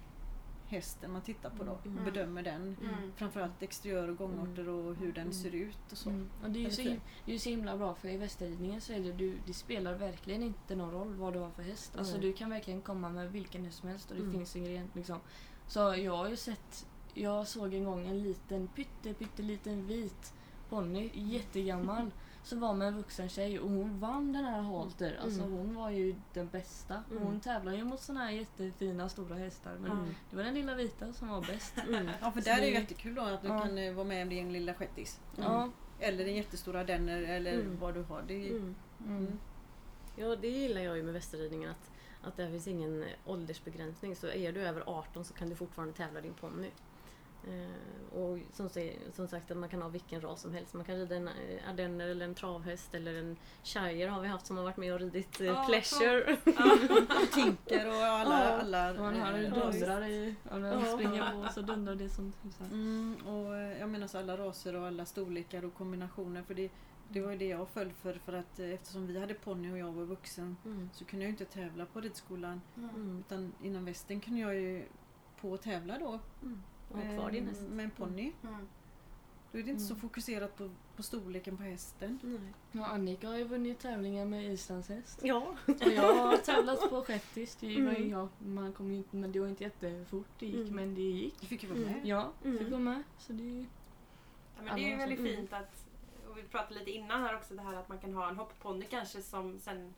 hästen 0.67 1.12
man 1.12 1.21
tittar 1.21 1.49
på 1.49 1.63
då. 1.63 1.78
Mm. 1.86 1.97
Och 1.97 2.04
bedömer 2.13 2.43
den. 2.43 2.62
Mm. 2.62 3.12
Framförallt 3.15 3.62
exteriör 3.63 4.08
och 4.10 4.17
gångarter 4.17 4.69
och 4.69 4.95
hur 4.95 5.13
den 5.13 5.21
Mm. 5.21 5.34
ser 5.34 5.56
ut 5.56 5.91
och 5.91 5.97
så. 5.97 6.10
Mm. 6.10 6.30
Och 6.43 6.49
det 6.49 6.60
är 6.60 6.63
ju 6.63 6.69
så, 6.71 6.82
Eller 6.82 6.91
him- 6.91 6.99
det 7.25 7.32
är 7.32 7.34
ju 7.34 7.39
så 7.39 7.49
himla 7.49 7.78
bra 7.78 7.95
för 7.95 8.08
i 8.10 8.17
västerridningen 8.17 8.82
så 8.82 8.93
är 8.93 8.99
det, 8.99 9.12
du, 9.12 9.38
det 9.47 9.54
spelar 9.54 9.93
verkligen 9.93 10.43
inte 10.43 10.75
någon 10.75 10.91
roll 10.91 11.13
vad 11.15 11.34
du 11.34 11.39
har 11.39 11.49
för 11.49 11.63
häst. 11.63 11.95
Alltså 11.97 12.17
du 12.17 12.34
kan 12.34 12.49
verkligen 12.49 12.82
komma 12.82 13.10
med 13.10 13.32
vilken 13.32 13.65
häst 13.65 13.78
som 13.80 13.89
helst 13.89 14.10
och 14.12 14.15
det 14.17 14.21
Mm. 14.23 14.34
finns 14.34 14.56
en 14.56 14.63
gren. 14.65 14.89
Liksom. 14.93 15.19
Så 15.67 15.80
jag 15.97 16.17
har 16.17 16.30
ju 16.30 16.36
sett, 16.36 16.86
jag 17.13 17.47
såg 17.47 17.73
en 17.73 17.84
gång 17.84 18.08
en 18.08 18.23
liten 18.23 18.67
pytte, 18.67 19.13
pytteliten 19.13 19.88
vit 19.88 20.34
ponny, 20.69 21.10
jättegammal, 21.13 22.12
som 22.43 22.60
var 22.60 22.73
med 22.73 22.88
en 22.88 22.97
vuxen 22.97 23.30
tjej 23.30 23.60
och 23.60 23.69
hon 23.69 23.99
vann 23.99 24.34
den 24.34 24.45
här 24.45 24.62
halter. 24.62 25.19
Alltså 25.23 25.39
Mm. 25.41 25.51
hon 25.54 25.75
var 25.75 25.89
ju 25.89 26.15
den 26.34 26.47
bästa. 26.47 27.04
Mm. 27.12 27.23
Hon 27.23 27.39
tävlar 27.39 27.73
ju 27.73 27.84
mot 27.84 27.99
såna 28.01 28.19
här 28.19 28.32
jättefina 28.32 29.10
stora 29.10 29.36
hästar 29.36 29.75
men 29.82 29.91
Mm. 29.91 30.15
det 30.30 30.36
var 30.36 30.43
den 30.43 30.54
lilla 30.54 30.75
vita 30.75 31.13
som 31.13 31.28
var 31.30 31.41
bäst. 31.41 31.73
Mm. 31.88 32.10
Ja 32.21 32.32
för 32.32 32.41
där 32.41 32.51
är 32.51 32.56
det 32.56 32.62
det- 32.62 32.69
jättekul 32.71 33.15
då 33.15 33.21
att 33.21 33.41
du 33.41 33.47
Ja. 33.47 33.60
kan 33.60 33.78
eh, 33.78 33.93
vara 33.93 34.06
med 34.08 34.23
om 34.23 34.30
din 34.30 34.54
lilla 34.54 34.73
shettis. 34.73 35.19
Ja. 35.38 35.69
Eller 35.99 36.25
en 36.25 36.36
jättestora 36.36 36.84
denner 36.84 37.21
eller 37.21 37.54
Mm. 37.54 37.80
vad 37.80 37.93
du 37.93 38.04
har. 38.04 38.23
Det 38.28 38.47
är, 38.47 38.51
Mm. 38.51 38.75
Mm. 39.08 39.39
Ja, 40.15 40.36
det 40.36 40.47
gillar 40.47 40.82
jag 40.82 40.97
ju 40.97 41.04
med 41.04 41.13
västerridningen. 41.13 41.69
Att, 41.71 41.91
att 42.25 42.38
det 42.38 42.49
finns 42.51 42.67
ingen 42.67 43.03
eh, 43.03 43.09
åldersbegränsning. 43.25 44.15
Så 44.15 44.27
är 44.27 44.51
du 44.51 44.61
över 44.61 44.83
18 44.85 45.25
så 45.25 45.33
kan 45.33 45.49
du 45.49 45.55
fortfarande 45.55 45.93
tävla 45.93 46.21
din 46.21 46.33
ponny. 46.33 46.69
Eh, 47.47 48.17
och 48.19 48.39
som, 48.53 48.69
som 49.13 49.27
sagt 49.27 49.51
att 49.51 49.57
man 49.57 49.69
kan 49.69 49.81
ha 49.81 49.89
vilken 49.89 50.21
ras 50.21 50.41
som 50.41 50.53
helst. 50.53 50.73
Man 50.73 50.85
kan 50.85 50.95
rida 50.95 51.15
en 51.15 51.27
eh, 51.27 51.69
ardenner 51.69 52.07
eller 52.07 52.25
en 52.25 52.35
travhäst 52.35 52.95
eller 52.95 53.13
en 53.15 53.38
shire 53.63 54.09
har 54.09 54.21
vi 54.21 54.27
haft 54.27 54.45
som 54.45 54.57
har 54.57 54.63
varit 54.63 54.77
med 54.77 54.93
och 54.93 54.99
ridit 54.99 55.39
Ja, 55.39 55.65
pleasure. 55.67 56.38
och 57.23 57.31
tinker 57.33 57.88
och 57.88 57.93
alla... 57.93 58.43
Ja. 58.43 58.59
alla 58.61 58.93
Man 58.93 59.15
hör 59.15 59.33
hur 59.33 59.43
det 59.43 59.49
dundrar 59.49 60.07
i, 60.07 60.35
Ja. 60.43 60.85
springer 60.93 61.31
på 61.31 61.53
så 61.53 61.61
dundrar 61.61 61.95
det 61.95 62.09
som 62.09 62.31
tusan. 62.31 62.67
Mm, 62.71 63.15
och 63.27 63.55
jag 63.79 63.89
menar 63.89 64.07
så 64.07 64.17
alla 64.17 64.38
raser 64.38 64.75
och 64.75 64.88
alla 64.88 65.05
storlekar 65.05 65.65
och 65.65 65.73
kombinationer. 65.73 66.43
För 66.43 66.53
det, 66.53 66.69
det 67.09 67.21
var 67.21 67.31
ju 67.31 67.37
det 67.37 67.47
jag 67.47 67.69
föll 67.69 67.91
för. 67.91 68.13
För 68.13 68.33
att 68.33 68.59
eh, 68.59 68.69
eftersom 68.69 69.07
vi 69.07 69.19
hade 69.19 69.33
ponny 69.33 69.71
och 69.71 69.77
jag 69.77 69.91
var 69.91 70.05
vuxen 70.05 70.57
Mm. 70.65 70.89
så 70.93 71.05
kunde 71.05 71.25
jag 71.25 71.29
ju 71.29 71.33
inte 71.33 71.45
tävla 71.45 71.85
på 71.85 72.01
ridskolan. 72.01 72.61
Mm. 72.77 73.19
Utan 73.19 73.53
inom 73.63 73.85
västen 73.85 74.19
kunde 74.19 74.39
jag 74.39 74.55
ju 74.55 74.85
på 75.41 75.53
att 75.53 75.61
tävla 75.61 75.99
då. 75.99 76.19
Mm. 76.43 76.61
Och 76.91 76.97
ha 76.99 77.17
kvar 77.17 77.31
din 77.31 77.47
häst. 77.47 77.61
med 77.61 77.85
en 77.85 77.91
ponny. 77.91 78.31
Mm. 78.43 78.67
Då 79.51 79.59
är 79.59 79.63
det 79.63 79.69
inte 79.71 79.83
så 79.83 79.93
Mm. 79.93 80.01
fokuserat 80.01 80.57
på, 80.57 80.69
på 80.95 81.03
storleken 81.03 81.57
på 81.57 81.63
hästen. 81.63 82.19
Nej. 82.23 82.39
Ja, 82.71 82.85
Annika 82.85 83.27
har 83.27 83.37
ju 83.37 83.43
vunnit 83.43 83.79
tävlingar 83.79 84.25
med 84.25 84.53
islandshäst. 84.53 85.19
Ja. 85.23 85.55
Och 85.67 85.75
jag 85.95 86.13
har 86.15 86.37
tävlat 86.37 86.89
på 86.89 87.01
shettis. 87.01 87.55
Det 87.55 87.67
var 87.67 87.91
ju 87.91 87.97
Mm. 87.97 88.09
jag, 88.09 88.27
man 88.39 88.73
kom 88.73 88.91
ju 88.91 88.97
inte, 88.97 89.15
men 89.15 89.31
det 89.31 89.39
var 89.39 89.47
inte 89.47 89.63
jättefort 89.63 90.27
det 90.39 90.45
gick, 90.45 90.55
Mm. 90.55 90.75
men 90.75 90.95
det 90.95 91.01
gick. 91.01 91.41
Du 91.41 91.47
fick 91.47 91.63
ju 91.63 91.69
vara 91.69 91.79
Mm. 91.79 91.91
med. 91.93 92.05
Ja, 92.05 92.31
Mm. 92.43 92.57
fick 92.57 92.69
vara 92.69 92.81
med. 92.81 93.03
Så 93.17 93.33
det 93.33 93.43
är 93.43 93.53
ju... 93.53 93.65
Ja, 94.57 94.61
men 94.63 94.75
det 94.75 94.81
är 94.85 94.89
ju 94.89 94.95
väldigt 94.97 95.19
fint 95.35 95.53
att, 95.53 95.85
och 96.38 96.43
vi 96.43 96.48
pratade 96.50 96.80
lite 96.80 96.91
innan 96.91 97.21
här 97.21 97.36
också, 97.36 97.54
det 97.54 97.62
här 97.62 97.74
att 97.76 97.89
man 97.89 98.00
kan 98.00 98.13
ha 98.13 98.30
en 98.30 98.38
hoppponny 98.38 98.86
kanske 98.86 99.21
som 99.21 99.60
sen 99.60 99.93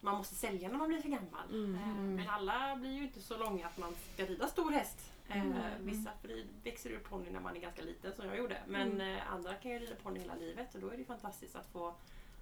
man 0.00 0.16
måste 0.16 0.34
sälja 0.34 0.68
när 0.68 0.78
man 0.78 0.88
blir 0.88 1.00
för 1.00 1.08
gammal. 1.08 1.48
Mm. 1.50 1.74
Eh, 1.74 1.88
Mm. 1.98 2.14
Men 2.16 2.28
alla 2.28 2.76
blir 2.76 2.90
ju 2.92 3.02
inte 3.02 3.20
så 3.20 3.38
långa 3.38 3.66
att 3.66 3.78
man 3.78 3.94
ska 4.14 4.24
rida 4.26 4.46
stor 4.48 4.70
häst. 4.70 5.12
Eh, 5.28 5.42
Mm. 5.46 5.56
Vissa 5.80 6.10
växer 6.64 6.90
ur 6.90 6.98
ponny 6.98 7.30
när 7.30 7.40
man 7.40 7.56
är 7.56 7.60
ganska 7.60 7.82
liten 7.82 8.12
som 8.16 8.26
jag 8.26 8.38
gjorde. 8.38 8.62
Men 8.66 8.92
Mm. 8.92 9.16
eh, 9.16 9.32
andra 9.32 9.54
kan 9.54 9.70
ju 9.70 9.78
rida 9.78 9.94
ponny 10.02 10.20
hela 10.20 10.34
livet 10.34 10.74
och 10.74 10.80
då 10.80 10.88
är 10.90 10.96
det 10.96 11.04
fantastiskt 11.04 11.56
att 11.56 11.66
få, 11.66 11.94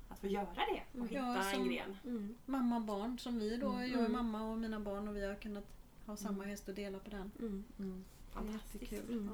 att 0.08 0.18
få 0.18 0.26
göra 0.26 0.46
det 0.54 0.82
och 0.90 0.94
Mm. 0.94 1.08
hitta 1.08 1.20
Ja, 1.22 1.36
en 1.50 1.54
som- 1.54 1.68
gren. 1.68 1.96
Mm. 2.04 2.34
Mamma 2.46 2.76
och 2.76 2.82
barn 2.82 3.18
som 3.18 3.38
vi 3.38 3.56
då. 3.56 3.68
Mm. 3.68 3.80
Jag 3.82 3.90
är 3.90 3.98
Mm. 3.98 4.12
mamma 4.12 4.50
och 4.50 4.58
mina 4.58 4.80
barn 4.80 5.08
och 5.08 5.16
vi 5.16 5.26
har 5.26 5.34
kunnat 5.34 5.64
ha 6.06 6.16
samma 6.16 6.36
Mm. 6.38 6.48
häst 6.48 6.68
och 6.68 6.74
dela 6.74 6.98
på 6.98 7.10
den. 7.10 7.30
Mm. 7.38 7.64
Mm. 7.78 8.04
Fantastiskt. 8.32 8.92
Jättekul. 8.92 9.28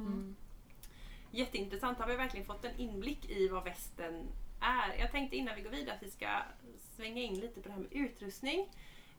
Mm. 1.33 1.41
Mm. 1.41 1.47
Jätteintressant. 1.47 1.99
Har 1.99 2.07
vi 2.07 2.17
verkligen 2.17 2.47
fått 2.47 2.65
en 2.65 2.77
inblick 2.81 3.31
i 3.31 3.49
vad 3.49 3.65
västen 3.65 4.29
är. 4.61 4.99
Jag 4.99 5.11
tänkte 5.13 5.37
innan 5.37 5.57
vi 5.57 5.63
går 5.63 5.71
vidare 5.71 5.95
att 5.97 6.03
vi 6.03 6.11
ska 6.11 6.29
svänga 6.97 7.23
in 7.23 7.41
lite 7.41 7.61
på 7.61 7.69
det 7.69 7.75
här 7.75 7.81
med 7.81 7.93
utrustning. 7.93 8.69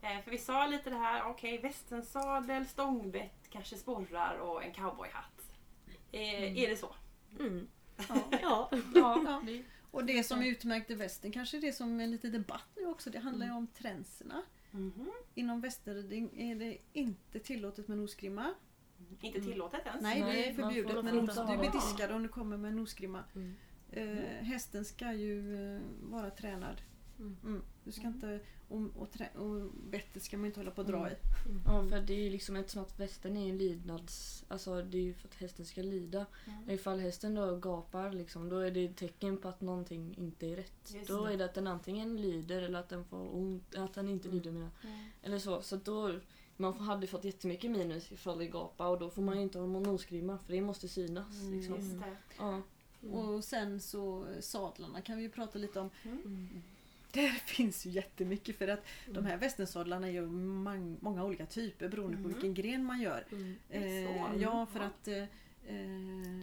Eh, 0.01 0.21
för 0.23 0.31
vi 0.31 0.37
sa 0.37 0.67
lite 0.67 0.89
det 0.89 0.95
här, 0.95 1.23
okej 1.25 1.57
västensadel, 1.61 2.65
stångbett, 2.65 3.49
kanske 3.49 3.75
sporrar 3.77 4.37
och 4.37 4.63
en 4.63 4.73
cowboyhatt. 4.73 5.41
Eh, 6.11 6.43
Mm. 6.43 6.57
Är 6.57 6.69
det 6.69 6.75
så? 6.77 6.95
Mm. 7.39 7.67
Ja. 8.41 8.69
Ja. 8.93 9.21
Ja, 9.25 9.41
Och 9.91 10.05
det 10.05 10.23
som 10.23 10.43
utmärkte 10.43 10.95
västern 10.95 11.31
kanske 11.31 11.57
är 11.57 11.61
det 11.61 11.73
som 11.73 11.99
är 11.99 12.07
lite 12.07 12.27
debatt 12.27 12.67
nu 12.75 12.85
också. 12.87 13.09
Det 13.09 13.19
handlar 13.19 13.45
ju 13.45 13.51
om 13.51 13.67
tränserna. 13.67 14.43
Mhm. 14.71 15.11
Inom 15.35 15.61
västerridning 15.61 16.29
är 16.41 16.55
det 16.55 16.77
inte 16.93 17.39
tillåtet 17.39 17.87
med 17.87 17.97
nosgrimma. 17.97 18.53
Inte 19.21 19.41
tillåtet 19.41 19.85
ens? 19.85 20.01
Nej, 20.01 20.21
det 20.21 20.49
är 20.49 20.53
förbjudet 20.53 21.05
men 21.05 21.15
du 21.15 21.21
blir 21.57 21.71
diskad 21.71 22.11
om 22.11 22.23
du 22.23 22.29
kommer 22.29 22.57
med 22.57 22.73
nosgrimma. 22.73 23.23
Mm. 23.35 23.55
Eh, 23.91 24.23
hästen 24.43 24.85
ska 24.85 25.13
ju 25.13 25.55
eh, 25.75 25.81
vara 26.01 26.29
tränad 26.29 26.81
Mm. 27.21 27.37
Mm. 27.43 27.61
Du 27.83 27.91
ska 27.91 28.07
inte, 28.07 28.39
och, 28.67 28.81
och, 28.95 29.11
trä, 29.11 29.29
och 29.35 29.71
bettet 29.89 30.23
ska 30.23 30.37
man 30.37 30.45
inte 30.45 30.59
hålla 30.59 30.71
på 30.71 30.81
och 30.81 30.87
dra 30.87 30.97
Mm. 30.97 31.11
i. 31.11 31.15
Ja, 31.65 31.83
för 31.89 32.01
det 32.01 32.13
är 32.13 32.19
ju 32.23 32.29
liksom 32.29 32.55
eftersom 32.55 32.81
att 32.81 32.99
västen 32.99 33.37
är 33.37 33.49
en 33.49 33.57
lydnads... 33.57 34.45
Alltså 34.47 34.81
det 34.81 34.97
är 34.97 35.01
ju 35.01 35.13
för 35.13 35.27
att 35.27 35.33
hästen 35.35 35.65
ska 35.65 35.81
lyda. 35.81 36.25
Mm. 36.47 36.69
Ifall 36.69 36.99
hästen 36.99 37.35
då 37.35 37.57
gapar 37.57 38.11
liksom, 38.11 38.49
då 38.49 38.59
är 38.59 38.71
det 38.71 38.85
ett 38.85 38.97
tecken 38.97 39.37
på 39.37 39.47
att 39.47 39.61
någonting 39.61 40.15
inte 40.17 40.47
är 40.47 40.55
rätt. 40.55 40.91
Just 40.95 41.07
då 41.07 41.25
det. 41.25 41.33
är 41.33 41.37
det 41.37 41.45
att 41.45 41.53
den 41.53 41.67
antingen 41.67 42.21
lider 42.21 42.61
eller 42.61 42.79
att 42.79 42.89
den 42.89 43.05
får 43.05 43.35
ont, 43.35 43.75
att 43.75 43.93
den 43.93 44.09
inte 44.09 44.27
Mm. 44.27 44.37
lyder 44.37 44.51
menar. 44.51 44.69
Mm. 44.83 45.09
Eller 45.21 45.39
så. 45.39 45.61
Så 45.61 45.75
att 45.75 45.85
då, 45.85 46.19
man 46.61 46.73
hade 46.79 47.07
fått 47.07 47.23
jättemycket 47.25 47.71
minus 47.71 48.11
ifall 48.11 48.37
det 48.39 48.45
gapar 48.47 48.87
och 48.87 48.99
då 48.99 49.09
får 49.09 49.21
man 49.21 49.35
ju 49.37 49.41
inte 49.43 49.57
ha 49.59 49.65
hormonosgrimma 49.65 50.37
för 50.45 50.53
det 50.53 50.61
måste 50.61 50.87
synas. 50.87 51.41
Mm, 51.41 51.57
Liksom. 51.57 51.75
Just 51.75 51.91
det. 51.99 52.15
Ja. 52.37 52.61
Mm. 53.03 53.13
Och 53.15 53.43
sen 53.43 53.79
så 53.79 54.25
eh, 54.35 54.41
sadlarna 54.41 55.01
kan 55.01 55.17
vi 55.17 55.23
ju 55.23 55.29
prata 55.29 55.59
lite 55.59 55.79
om. 55.79 55.89
Mm. 56.03 56.61
Där 57.11 57.29
finns 57.29 57.85
ju 57.85 57.89
jättemycket 57.89 58.55
för 58.57 58.67
att 58.67 58.79
Mm. 59.07 59.23
de 59.23 59.29
här 59.29 59.37
västensadlarna 59.37 60.07
är 60.07 60.11
ju 60.11 60.25
många 61.01 61.23
olika 61.25 61.45
typer 61.45 61.89
beroende 61.89 62.17
på 62.17 62.23
Mm. 62.23 62.33
vilken 62.33 62.53
gren 62.53 62.83
man 62.85 63.01
gör. 63.01 63.25
Mm. 63.31 63.55
Eh, 63.69 64.41
ja, 64.41 64.65
för 64.65 64.79
att... 64.79 65.07
Eh, 65.07 65.23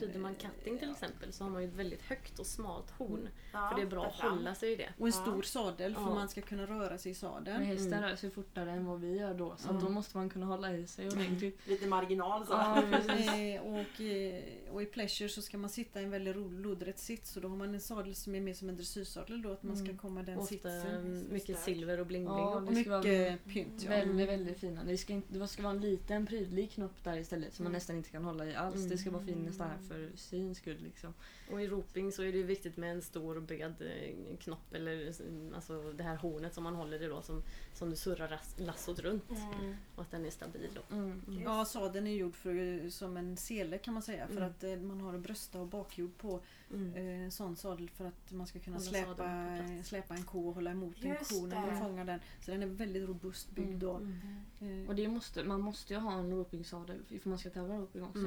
Rider 0.01 0.19
man 0.19 0.35
cutting 0.35 0.79
till 0.79 0.91
exempel 0.91 1.33
så 1.33 1.45
har 1.45 1.51
man 1.51 1.63
ju 1.63 1.69
ett 1.69 1.75
väldigt 1.75 2.03
högt 2.03 2.39
och 2.39 2.47
smalt 2.47 2.91
horn. 2.91 3.29
Ja, 3.53 3.69
För 3.69 3.77
det 3.77 3.83
är 3.83 3.87
bra 3.91 4.07
att 4.07 4.15
hålla 4.15 4.55
sig 4.55 4.73
i 4.73 4.77
det. 4.77 4.89
Och 4.99 5.07
en 5.07 5.13
Ja. 5.17 5.23
stor 5.23 5.43
sadel 5.43 5.95
för 5.95 6.03
Ja. 6.03 6.15
man 6.15 6.29
ska 6.29 6.41
kunna 6.41 6.67
röra 6.67 6.99
sig 6.99 7.11
i 7.11 7.15
Men 7.15 7.21
sadeln. 7.21 7.63
hästen 7.63 7.93
Mm. 7.93 8.09
rör 8.11 8.17
sig 8.17 8.31
fortare 8.31 8.71
än 8.73 8.87
vad 8.87 9.01
vi 9.01 9.17
gör 9.19 9.35
då 9.35 9.55
så 9.57 9.71
Mm. 9.71 9.83
då 9.85 9.89
måste 9.89 10.17
man 10.17 10.29
kunna 10.31 10.47
hålla 10.47 10.73
i 10.77 10.87
sig 10.87 11.09
ordentligt. 11.09 11.59
Lite 11.69 11.87
marginal 11.87 12.47
så. 12.47 12.53
Eh, 12.55 13.61
och, 13.63 14.01
eh, 14.01 14.43
och 14.73 14.83
i 14.83 14.87
pleasure 14.87 15.29
så 15.29 15.43
ska 15.43 15.59
man 15.59 15.71
sitta 15.71 16.01
i 16.01 16.05
en 16.05 16.11
väldigt 16.11 16.37
lodrätt 16.37 16.99
sits 16.99 17.37
och 17.37 17.43
då 17.43 17.49
har 17.49 17.57
man 17.57 17.75
en 17.75 17.81
sadel 17.81 18.15
som 18.15 18.35
är 18.35 18.41
mer 18.41 18.55
som 18.55 18.69
en 18.69 18.77
dressyrsadel 18.77 19.43
då 19.43 19.53
att 19.53 19.63
man 19.63 19.77
ska 19.77 19.85
Mm. 19.85 19.99
komma 19.99 20.23
den 20.23 20.39
Ofta 20.39 20.47
sitsen. 20.49 21.27
mycket 21.31 21.59
silver 21.59 22.01
och 22.01 22.07
bling 22.07 22.25
bling. 22.25 22.37
Ja, 22.39 22.55
och- 22.55 22.63
det 22.63 22.69
Och 22.71 22.77
ska 22.77 22.91
vara 22.91 23.03
mycket 23.03 23.45
pynt. 23.45 23.83
Ja. 23.83 23.91
Väldigt, 23.91 24.29
väldigt 24.29 24.59
fina. 24.61 24.85
Det 24.85 24.97
ska, 24.99 25.13
inte, 25.13 25.39
det 25.39 25.49
ska 25.49 25.63
vara 25.63 25.73
en 25.75 25.81
liten 25.81 26.27
prydlig 26.27 26.71
knopp 26.71 27.05
där 27.05 27.17
istället 27.19 27.55
som 27.55 27.65
man 27.65 27.71
Mm. 27.71 27.77
nästan 27.77 27.97
inte 27.97 28.11
kan 28.11 28.25
hålla 28.25 28.47
i 28.47 28.55
alls. 28.55 28.89
Det 29.09 29.19
ska 29.19 29.19
bara 29.19 29.35
finnas 29.37 29.59
där 29.59 29.79
för 29.89 30.11
syns 30.17 30.59
skull 30.59 30.79
liksom. 30.83 31.15
Och 31.51 31.63
i 31.63 31.67
roping 31.69 32.13
så 32.13 32.23
är 32.23 32.33
det 32.33 32.43
viktigt 32.43 32.77
med 32.77 32.93
en 32.93 33.03
stor 33.03 33.37
och 33.37 33.43
bred 33.43 33.75
eh, 33.81 34.37
knopp 34.37 34.75
eller 34.75 35.07
eh, 35.09 35.55
alltså 35.57 35.93
det 35.93 36.03
här 36.03 36.17
hornet 36.17 36.55
som 36.55 36.65
man 36.65 36.75
håller 36.75 37.03
i 37.03 37.07
då 37.07 37.23
som, 37.23 37.43
som 37.75 37.91
du 37.91 37.97
surrar 37.97 38.41
lassot 38.57 38.99
runt. 38.99 39.31
Mm. 39.31 39.75
Och 39.95 40.03
att 40.03 40.11
den 40.11 40.27
är 40.27 40.31
stabil 40.31 40.71
då. 40.75 40.95
Mm. 40.97 41.23
Mm. 41.29 41.43
Ja, 41.43 41.65
sadeln 41.65 42.07
är 42.07 42.15
gjord 42.15 42.35
för, 42.37 42.89
som 42.91 43.17
en 43.17 43.37
sele 43.37 43.79
kan 43.79 43.95
man 43.95 44.03
säga 44.03 44.27
för 44.27 44.37
Mm. 44.37 44.51
att 44.51 44.65
eh, 44.65 44.77
man 44.77 45.01
har 45.01 45.15
en 45.15 45.23
brösta 45.23 45.61
och 45.61 45.67
bakhjul 45.67 46.11
på 46.19 46.41
Mm. 46.75 46.95
eh, 46.95 47.25
en 47.25 47.31
sån 47.31 47.57
sadel 47.57 47.91
för 47.91 48.05
att 48.05 48.33
man 48.33 48.47
ska 48.47 48.59
kunna 48.59 48.81
släpa, 48.81 49.59
släpa 49.85 50.15
en 50.15 50.23
ko 50.23 50.49
och 50.49 50.55
hålla 50.55 50.71
emot 50.71 50.95
Just 50.99 51.33
en 51.33 51.41
ko 51.41 51.47
när 51.47 51.67
man 51.67 51.79
fångar 51.79 52.05
den. 52.05 52.21
Så 52.45 52.51
den 52.51 52.63
är 52.63 52.67
väldigt 52.67 53.09
robust 53.09 53.51
byggd 53.51 53.69
Mm. 53.69 53.79
då. 53.79 53.97
Mm. 53.97 54.83
Eh, 54.83 54.89
Och 54.89 54.95
det 54.95 55.09
måste, 55.09 55.45
man 55.45 55.61
måste 55.61 55.95
ju 55.95 56.01
ha 56.01 56.19
en 56.19 56.31
ropingsadel 56.31 56.99
för 57.23 57.29
man 57.29 57.39
ska 57.39 57.51
tävla 57.51 57.77
roping 57.79 58.03
också. 58.03 58.19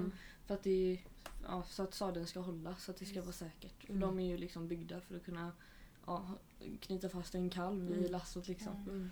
Mm. 0.52 0.58
För 0.58 0.58
att 0.58 0.64
det 0.64 0.92
är, 0.94 1.00
ja, 1.48 1.64
så 1.64 1.84
att 1.84 1.94
sadeln 1.94 2.28
ska 2.28 2.40
hålla 2.40 2.76
så 2.76 2.92
att 2.92 2.98
det 2.98 3.06
ska 3.06 3.22
vara 3.22 3.32
säkert. 3.34 3.84
För 3.86 3.94
Mm. 3.94 4.00
de 4.02 4.20
är 4.20 4.26
ju 4.28 4.38
liksom 4.38 4.68
byggda 4.68 5.02
för 5.02 5.16
att 5.16 5.26
kunna 5.26 5.52
ja, 6.06 6.26
knyta 6.80 7.10
fast 7.10 7.36
en 7.36 7.50
kalv 7.50 7.92
i 7.92 7.98
Mm. 7.98 8.12
lassot 8.12 8.48
liksom. 8.48 8.74
Mm. 8.74 9.12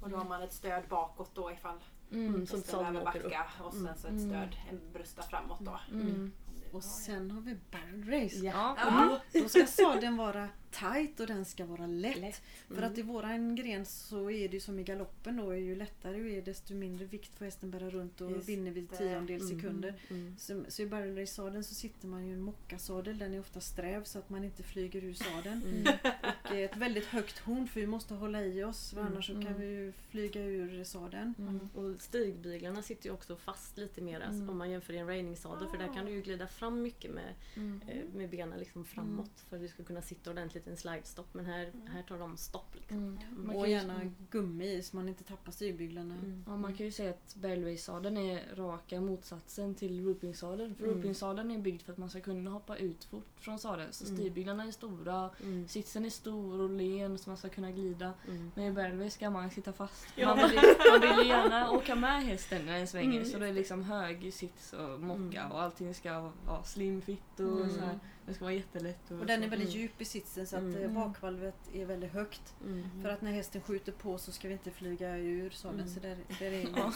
Och 0.00 0.10
då 0.10 0.16
har 0.16 0.24
man 0.24 0.42
ett 0.42 0.52
stöd 0.52 0.82
bakåt 0.88 1.30
då 1.34 1.50
ifall 1.52 1.78
Mm. 2.12 2.26
Mm. 2.34 2.46
Så 2.46 2.58
sadeln 2.60 2.96
upp. 2.96 3.04
backa 3.04 3.46
och 3.62 3.74
sen 3.74 3.88
så 3.96 4.06
ett 4.06 4.12
Mm. 4.12 4.28
stöd, 4.30 4.56
en 4.70 4.80
brösta 4.92 5.22
framåt 5.22 5.60
då. 5.60 5.80
Mm. 5.90 6.06
Mm. 6.08 6.32
och 6.72 6.84
sen 6.84 7.30
har 7.30 7.40
vi 7.40 7.56
barrel 7.70 8.04
race. 8.24 8.36
Ja. 8.36 8.76
Ja. 8.78 9.18
Då, 9.32 9.40
då 9.42 9.48
ska 9.48 9.66
sadeln 9.66 10.16
vara 10.16 10.48
tight 10.70 11.20
och 11.20 11.26
den 11.26 11.44
ska 11.44 11.64
vara 11.66 11.86
lätt. 11.86 12.16
Lätt. 12.20 12.42
För 12.68 12.76
Mm. 12.76 12.92
att 12.92 12.98
i 12.98 13.02
våran 13.02 13.54
gren 13.54 13.86
så 13.86 14.30
är 14.30 14.48
det 14.48 14.54
ju 14.54 14.60
som 14.60 14.78
i 14.78 14.82
galoppen 14.82 15.36
då, 15.36 15.54
ju 15.56 15.76
lättare 15.76 16.18
det 16.22 16.36
är 16.38 16.42
desto 16.42 16.74
mindre 16.74 17.04
vikt 17.06 17.34
får 17.34 17.44
hästen 17.44 17.70
bära 17.70 17.90
runt 17.90 18.20
och 18.20 18.30
Just 18.30 18.48
vinner 18.48 18.70
vid 18.70 18.84
det. 18.90 18.96
tiondels 18.96 19.42
Mm. 19.50 19.56
sekunder. 19.60 19.94
Mm. 20.10 20.36
Så, 20.38 20.64
så 20.68 20.82
i 20.82 20.86
barrel 20.86 21.16
race-sadeln 21.16 21.64
så 21.64 21.74
sitter 21.74 22.06
man 22.08 22.24
ju 22.26 22.30
i 22.30 22.34
en 22.34 22.40
mockasadel, 22.42 23.18
den 23.18 23.34
är 23.34 23.40
ofta 23.40 23.60
sträv 23.60 24.04
så 24.04 24.18
att 24.18 24.30
man 24.30 24.44
inte 24.44 24.62
flyger 24.62 25.04
ur 25.04 25.14
sadeln. 25.14 25.62
Mm. 25.62 25.92
Och 26.50 26.56
ett 26.56 26.76
väldigt 26.76 27.04
högt 27.06 27.38
horn 27.38 27.68
för 27.68 27.80
vi 27.80 27.86
måste 27.86 28.14
hålla 28.14 28.44
i 28.44 28.64
oss 28.64 28.90
för 28.90 29.00
Mm. 29.00 29.12
annars 29.12 29.26
så 29.26 29.32
kan 29.32 29.42
Mm. 29.46 29.60
vi 29.60 29.66
ju 29.66 29.92
flyga 29.92 30.40
ur 30.44 30.84
sadeln. 30.84 31.34
Mm. 31.38 31.68
Och 31.74 32.00
stigbyglarna 32.02 32.82
sitter 32.82 33.06
ju 33.08 33.12
också 33.14 33.36
fast 33.36 33.78
lite 33.78 34.00
mer 34.00 34.20
alltså, 34.20 34.36
Mm. 34.38 34.50
om 34.50 34.58
man 34.58 34.70
jämför 34.70 34.92
i 34.92 34.98
en 34.98 35.06
rainingsadel 35.06 35.68
för 35.68 35.78
där 35.78 35.94
kan 35.94 36.06
du 36.06 36.12
ju 36.12 36.22
glida 36.22 36.46
fram 36.46 36.82
mycket 36.82 37.10
med, 37.10 37.34
Mm. 37.56 37.80
eh, 37.88 38.04
med 38.14 38.30
benen 38.30 38.58
liksom 38.58 38.84
framåt 38.84 39.44
för 39.48 39.56
att 39.56 39.62
du 39.62 39.68
ska 39.68 39.84
kunna 39.84 40.02
sitta 40.02 40.30
ordentligt 40.30 40.59
i 40.66 40.70
en 40.70 40.76
slide-stopp. 40.76 41.26
Men 41.34 41.44
här, 41.44 41.72
här 41.86 42.02
tar 42.02 42.18
de 42.18 42.36
stopp. 42.36 42.74
Liksom. 42.74 42.96
Mm. 42.98 43.18
Man 43.36 43.46
kan 43.46 43.56
Och 43.56 43.66
ju- 43.68 43.72
gärna 43.72 44.00
gummi 44.30 44.72
i 44.72 44.82
så 44.82 44.96
man 44.96 45.08
inte 45.08 45.24
tappar 45.24 45.52
stigbyglarna. 45.52 46.14
Mm. 46.14 46.44
Ja, 46.46 46.56
man 46.56 46.74
kan 46.74 46.86
ju 46.86 46.92
säga 46.92 47.10
att 47.10 47.34
Bellway-sadeln 47.34 48.16
är 48.16 48.54
raka 48.56 49.00
motsatsen 49.00 49.74
till 49.74 50.00
Rooping-sadeln. 50.06 50.74
För 50.74 50.84
Mm. 50.84 50.96
Rooping-sadeln 51.02 51.50
är 51.50 51.58
byggd 51.58 51.82
för 51.82 51.92
att 51.92 51.98
man 51.98 52.10
ska 52.10 52.20
kunna 52.20 52.50
hoppa 52.50 52.76
ut 52.76 53.04
fort 53.04 53.26
från 53.36 53.58
sadeln. 53.58 53.92
Så 53.92 54.04
Mm. 54.04 54.16
stigbyglarna 54.16 54.64
är 54.64 54.70
stora, 54.70 55.30
Mm. 55.42 55.68
sitsen 55.68 56.04
är 56.04 56.10
stor 56.10 56.60
och 56.60 56.70
len 56.70 57.18
så 57.18 57.30
man 57.30 57.36
ska 57.36 57.48
kunna 57.48 57.70
glida. 57.70 58.12
Mm. 58.28 58.50
Men 58.54 58.64
i 58.64 58.72
Bellway 58.72 59.10
ska 59.10 59.30
man 59.30 59.50
sitta 59.50 59.72
fast. 59.72 60.06
Ja. 60.16 60.26
Man, 60.36 60.50
vill, 60.50 60.60
man 60.92 61.00
vill 61.00 61.24
ju 61.24 61.28
gärna 61.28 61.70
åka 61.70 61.94
med 61.94 62.24
hästen 62.24 62.66
när 62.66 62.78
den 62.78 62.86
svänger 62.86 63.16
Mm. 63.20 63.24
så 63.24 63.38
det 63.38 63.48
är 63.48 63.52
liksom 63.52 63.82
hög 63.82 64.34
sits 64.34 64.72
och 64.72 65.00
mocka 65.00 65.40
Mm. 65.40 65.52
och 65.52 65.62
allting 65.62 65.94
ska 65.94 66.30
vara 66.46 66.62
slim 66.64 67.02
fit 67.02 67.40
och 67.40 67.60
Mm. 67.60 67.70
så 67.70 67.80
här. 67.80 67.98
Det 68.30 68.34
ska 68.34 68.44
vara 68.44 68.54
jättelätt. 68.54 69.10
Och 69.10 69.26
den 69.26 69.42
är 69.42 69.48
väldigt 69.48 69.68
Mm. 69.68 69.80
djup 69.80 70.00
i 70.00 70.04
sitsen 70.04 70.46
så 70.46 70.56
att 70.56 70.62
Mm. 70.62 70.76
mm. 70.76 70.94
bakvalvet 70.94 71.56
är 71.72 71.84
väldigt 71.86 72.12
högt. 72.12 72.54
Mm. 72.64 73.02
För 73.02 73.08
att 73.08 73.22
när 73.22 73.32
hästen 73.32 73.60
skjuter 73.62 73.92
på 73.92 74.18
så 74.18 74.32
ska 74.32 74.48
vi 74.48 74.54
inte 74.54 74.70
flyga 74.70 75.16
ur 75.16 75.50
sadeln. 75.50 75.80
Mm. 75.80 75.94
Så 75.94 76.00
där, 76.00 76.16
där 76.38 76.52
är 76.52 76.60
Ja. 76.76 76.92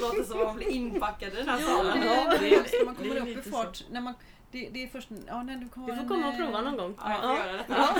Låter 0.00 0.24
som 0.24 0.40
att 0.40 0.46
man 0.46 0.56
blir 0.56 0.68
inpackad 0.68 1.32
i 1.32 1.36
den 1.36 1.48
här 1.48 1.60
Ja, 1.60 1.66
salen. 1.66 2.00
det, 2.00 2.06
Ja, 2.06 2.30
det, 2.30 2.38
det 2.38 2.78
när 2.78 2.84
man 2.84 2.94
det 3.02 3.08
kommer 3.08 3.30
upp 3.38 3.46
i 3.46 3.50
fart. 3.50 3.84
När 3.90 4.00
man, 4.00 4.14
det, 4.50 4.68
det 4.72 4.82
är 4.82 4.88
först 4.88 5.08
ja, 5.26 5.42
när 5.42 5.56
du 5.56 5.64
Vi 5.64 5.70
får 5.70 5.90
en, 5.92 6.08
komma 6.08 6.28
och 6.28 6.34
eh, 6.34 6.38
prova 6.38 6.60
någon 6.60 6.76
gång. 6.76 6.94
Ja, 6.98 7.52
detta. 7.52 7.96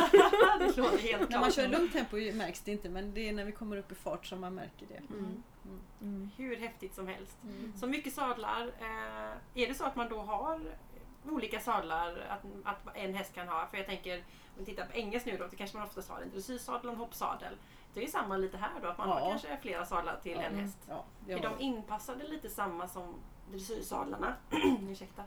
det 0.59 0.77
låter 0.77 0.99
helt 0.99 1.20
När 1.20 1.27
klart. 1.27 1.40
man 1.40 1.51
kör 1.53 1.68
lugnt 1.68 1.92
tempo 1.92 2.16
märks 2.16 2.61
det 2.61 2.72
inte 2.72 2.88
men 2.88 3.14
det 3.14 3.29
är 3.29 3.33
när 3.33 3.44
vi 3.44 3.53
kommer 3.53 3.77
upp 3.77 3.92
i 3.92 3.94
fart 3.94 4.27
som 4.27 4.40
man 4.40 4.55
märker 4.55 4.87
det. 4.88 5.14
Mm. 5.14 5.42
Mm. 6.03 6.31
Hur 6.37 6.57
häftigt 6.57 6.94
som 6.94 7.07
helst. 7.09 7.37
Mm. 7.42 7.72
Så 7.77 7.87
mycket 7.87 8.12
sadlar. 8.14 8.66
Eh, 8.81 9.62
är 9.62 9.68
det 9.68 9.75
så 9.75 9.85
att 9.85 9.96
man 9.96 10.09
då 10.09 10.18
har 10.20 10.61
olika 11.31 11.61
sadlar 11.61 12.27
att, 12.29 12.41
att 12.65 12.97
en 12.97 13.15
häst 13.15 13.35
kan 13.35 13.49
ha? 13.49 13.67
För 13.71 13.77
jag 13.77 13.87
tänker, 13.87 14.17
om 14.19 14.25
vi 14.59 14.65
tittar 14.65 14.87
på 14.87 14.93
engelsk 14.97 15.27
nu 15.27 15.37
då, 15.37 15.47
då 15.47 15.57
kanske 15.57 15.77
man 15.77 15.87
oftast 15.87 16.09
har 16.11 16.21
en 16.21 16.31
dressyrsadel 16.31 16.87
och 16.87 16.93
en 16.93 16.99
hoppsadel. 16.99 17.57
Det 17.95 18.05
är 18.05 18.09
samma 18.09 18.37
lite 18.37 18.57
här 18.57 18.71
då, 18.83 18.89
att 18.89 18.99
man 18.99 19.09
har 19.09 19.21
Ja. 19.21 19.29
kanske 19.31 19.57
flera 19.62 19.87
sadlar 19.87 20.21
till 20.23 20.33
en 20.37 20.45
Mm. 20.45 20.61
häst. 20.65 20.79
Ja, 20.89 21.05
Är 21.29 21.35
har 21.35 21.43
de 21.57 21.61
inpassade 21.65 22.29
lite 22.29 22.49
samma 22.49 22.89
som 22.89 23.15
dressyrsadlarna? 23.51 24.35
Ursäkta. 24.91 25.23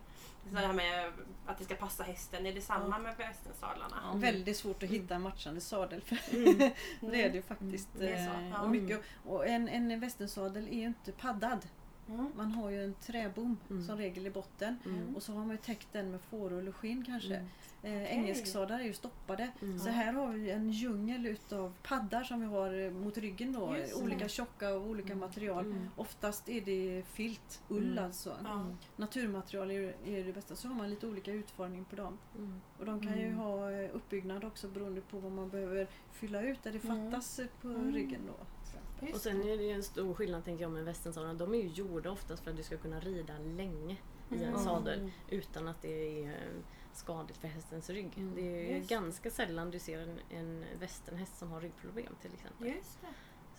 Så 0.50 0.56
det 0.56 0.62
här 0.62 0.74
med 0.74 1.14
att 1.46 1.58
det 1.58 1.64
ska 1.64 1.76
passa 1.76 2.04
hästen, 2.04 2.46
är 2.46 2.54
det 2.54 2.62
samma 2.62 3.00
med 3.00 3.18
västensadlarna? 3.18 3.96
Ja. 4.04 4.18
Väldigt 4.18 4.58
svårt 4.58 4.84
att 4.84 4.90
hitta 4.90 5.16
en 5.16 5.22
matchande 5.22 5.62
sadel. 5.62 6.02
För 6.02 6.18
Mm. 6.36 6.58
det 7.12 7.24
är 7.24 7.30
det 7.30 7.36
ju 7.36 7.42
faktiskt. 7.42 7.90
Det 7.98 8.10
är 8.10 8.28
så, 8.28 8.34
eh, 8.34 8.50
ja. 8.50 8.62
och 8.62 8.70
mycket, 8.70 9.02
och 9.26 9.48
en, 9.48 9.68
en 9.70 10.00
västensadel 10.00 10.68
är 10.68 10.74
ju 10.78 10.86
inte 10.86 11.12
paddad. 11.12 11.68
Mm. 12.10 12.32
Man 12.38 12.52
har 12.52 12.70
ju 12.70 12.84
en 12.84 12.94
träbom 12.94 13.58
Mm. 13.70 13.84
som 13.84 13.98
regel 13.98 14.28
i 14.28 14.30
botten. 14.30 14.76
Mm. 14.86 15.16
Och 15.16 15.24
så 15.24 15.34
har 15.34 15.40
man 15.40 15.52
ju 15.52 15.58
täckt 15.58 15.88
den 15.94 16.12
med 16.12 16.22
fårull 16.22 16.68
och 16.68 16.76
skinn 16.76 17.06
kanske. 17.06 17.36
Mm. 17.36 17.48
Eh, 17.84 18.14
Engelsksadlar 18.18 18.80
är 18.80 18.84
ju 18.84 18.94
stoppade. 18.94 19.52
Mm. 19.62 19.80
Så 19.80 19.90
här 19.90 20.14
har 20.14 20.28
vi 20.34 20.52
en 20.52 20.70
djungel 20.72 21.26
utav 21.26 21.74
paddar 21.84 22.24
som 22.24 22.40
vi 22.40 22.46
har 22.46 22.74
eh, 22.86 22.92
mot 22.92 23.18
ryggen 23.18 23.54
då. 23.54 23.78
Just 23.78 23.98
det. 23.98 24.04
Olika 24.04 24.28
tjocka 24.28 24.74
och 24.74 24.88
olika 24.88 25.16
material. 25.16 25.66
Mm. 25.66 25.90
Oftast 25.96 26.50
är 26.50 26.62
det 26.62 27.04
filt, 27.14 27.62
ull 27.70 27.92
Mm. 27.92 28.04
alltså. 28.06 28.36
Naturmaterial 28.96 29.72
är, 29.72 29.96
är 30.06 30.24
det 30.24 30.34
bästa. 30.34 30.56
Så 30.56 30.68
har 30.68 30.76
man 30.76 30.90
lite 30.90 31.08
olika 31.08 31.32
utformning 31.32 31.86
på 31.86 31.96
dem. 31.96 32.18
Mm. 32.38 32.62
Och 32.80 32.86
de 32.86 33.02
kan 33.08 33.18
ju 33.20 33.26
Mm. 33.26 33.38
ha 33.38 33.72
eh, 33.72 33.90
uppbyggnad 33.96 34.44
också 34.44 34.68
beroende 34.68 35.02
på 35.02 35.20
vad 35.20 35.32
man 35.32 35.50
behöver 35.50 35.88
fylla 36.12 36.42
ut 36.42 36.64
där 36.64 36.72
det 36.72 36.84
Mm. 36.84 37.12
fattas 37.12 37.40
eh, 37.40 37.48
på 37.62 37.68
Mm. 37.68 37.94
ryggen 37.94 38.22
då. 38.28 38.46
Just 39.02 39.16
Och 39.16 39.22
sen 39.22 39.42
är 39.42 39.58
det 39.58 39.64
ju 39.64 39.72
en 39.72 39.84
stor 39.84 40.14
skillnad 40.14 40.46
tänker 40.46 40.64
jag 40.64 40.72
med 40.72 40.86
västensadlarna. 40.86 41.40
De 41.40 41.54
är 41.54 41.58
ju 41.58 41.68
gjorda 41.68 42.12
oftast 42.12 42.44
för 42.44 42.52
att 42.52 42.58
du 42.58 42.64
ska 42.64 42.78
kunna 42.78 43.00
rida 43.00 43.34
länge 43.38 43.98
i 44.30 44.36
en 44.36 44.44
Mm. 44.44 44.60
sadel 44.60 45.12
utan 45.30 45.68
att 45.68 45.82
det 45.82 46.24
är 46.24 46.28
eh, 46.28 46.62
skadligt 46.94 47.38
för 47.40 47.48
hästens 47.48 47.90
rygg. 47.90 48.12
Mm. 48.18 48.36
Det 48.36 48.42
är 48.42 48.70
ju 48.72 48.78
Just. 48.78 48.90
ganska 48.90 49.32
sällan 49.32 49.72
du 49.72 49.80
ser 49.80 50.00
en, 50.00 50.20
en 50.30 50.66
västernhäst 50.80 51.38
som 51.40 51.52
har 51.52 51.62
ryggproblem 51.62 52.16
till 52.22 52.32
exempel. 52.34 52.68
Just 52.68 53.02
det. 53.02 53.08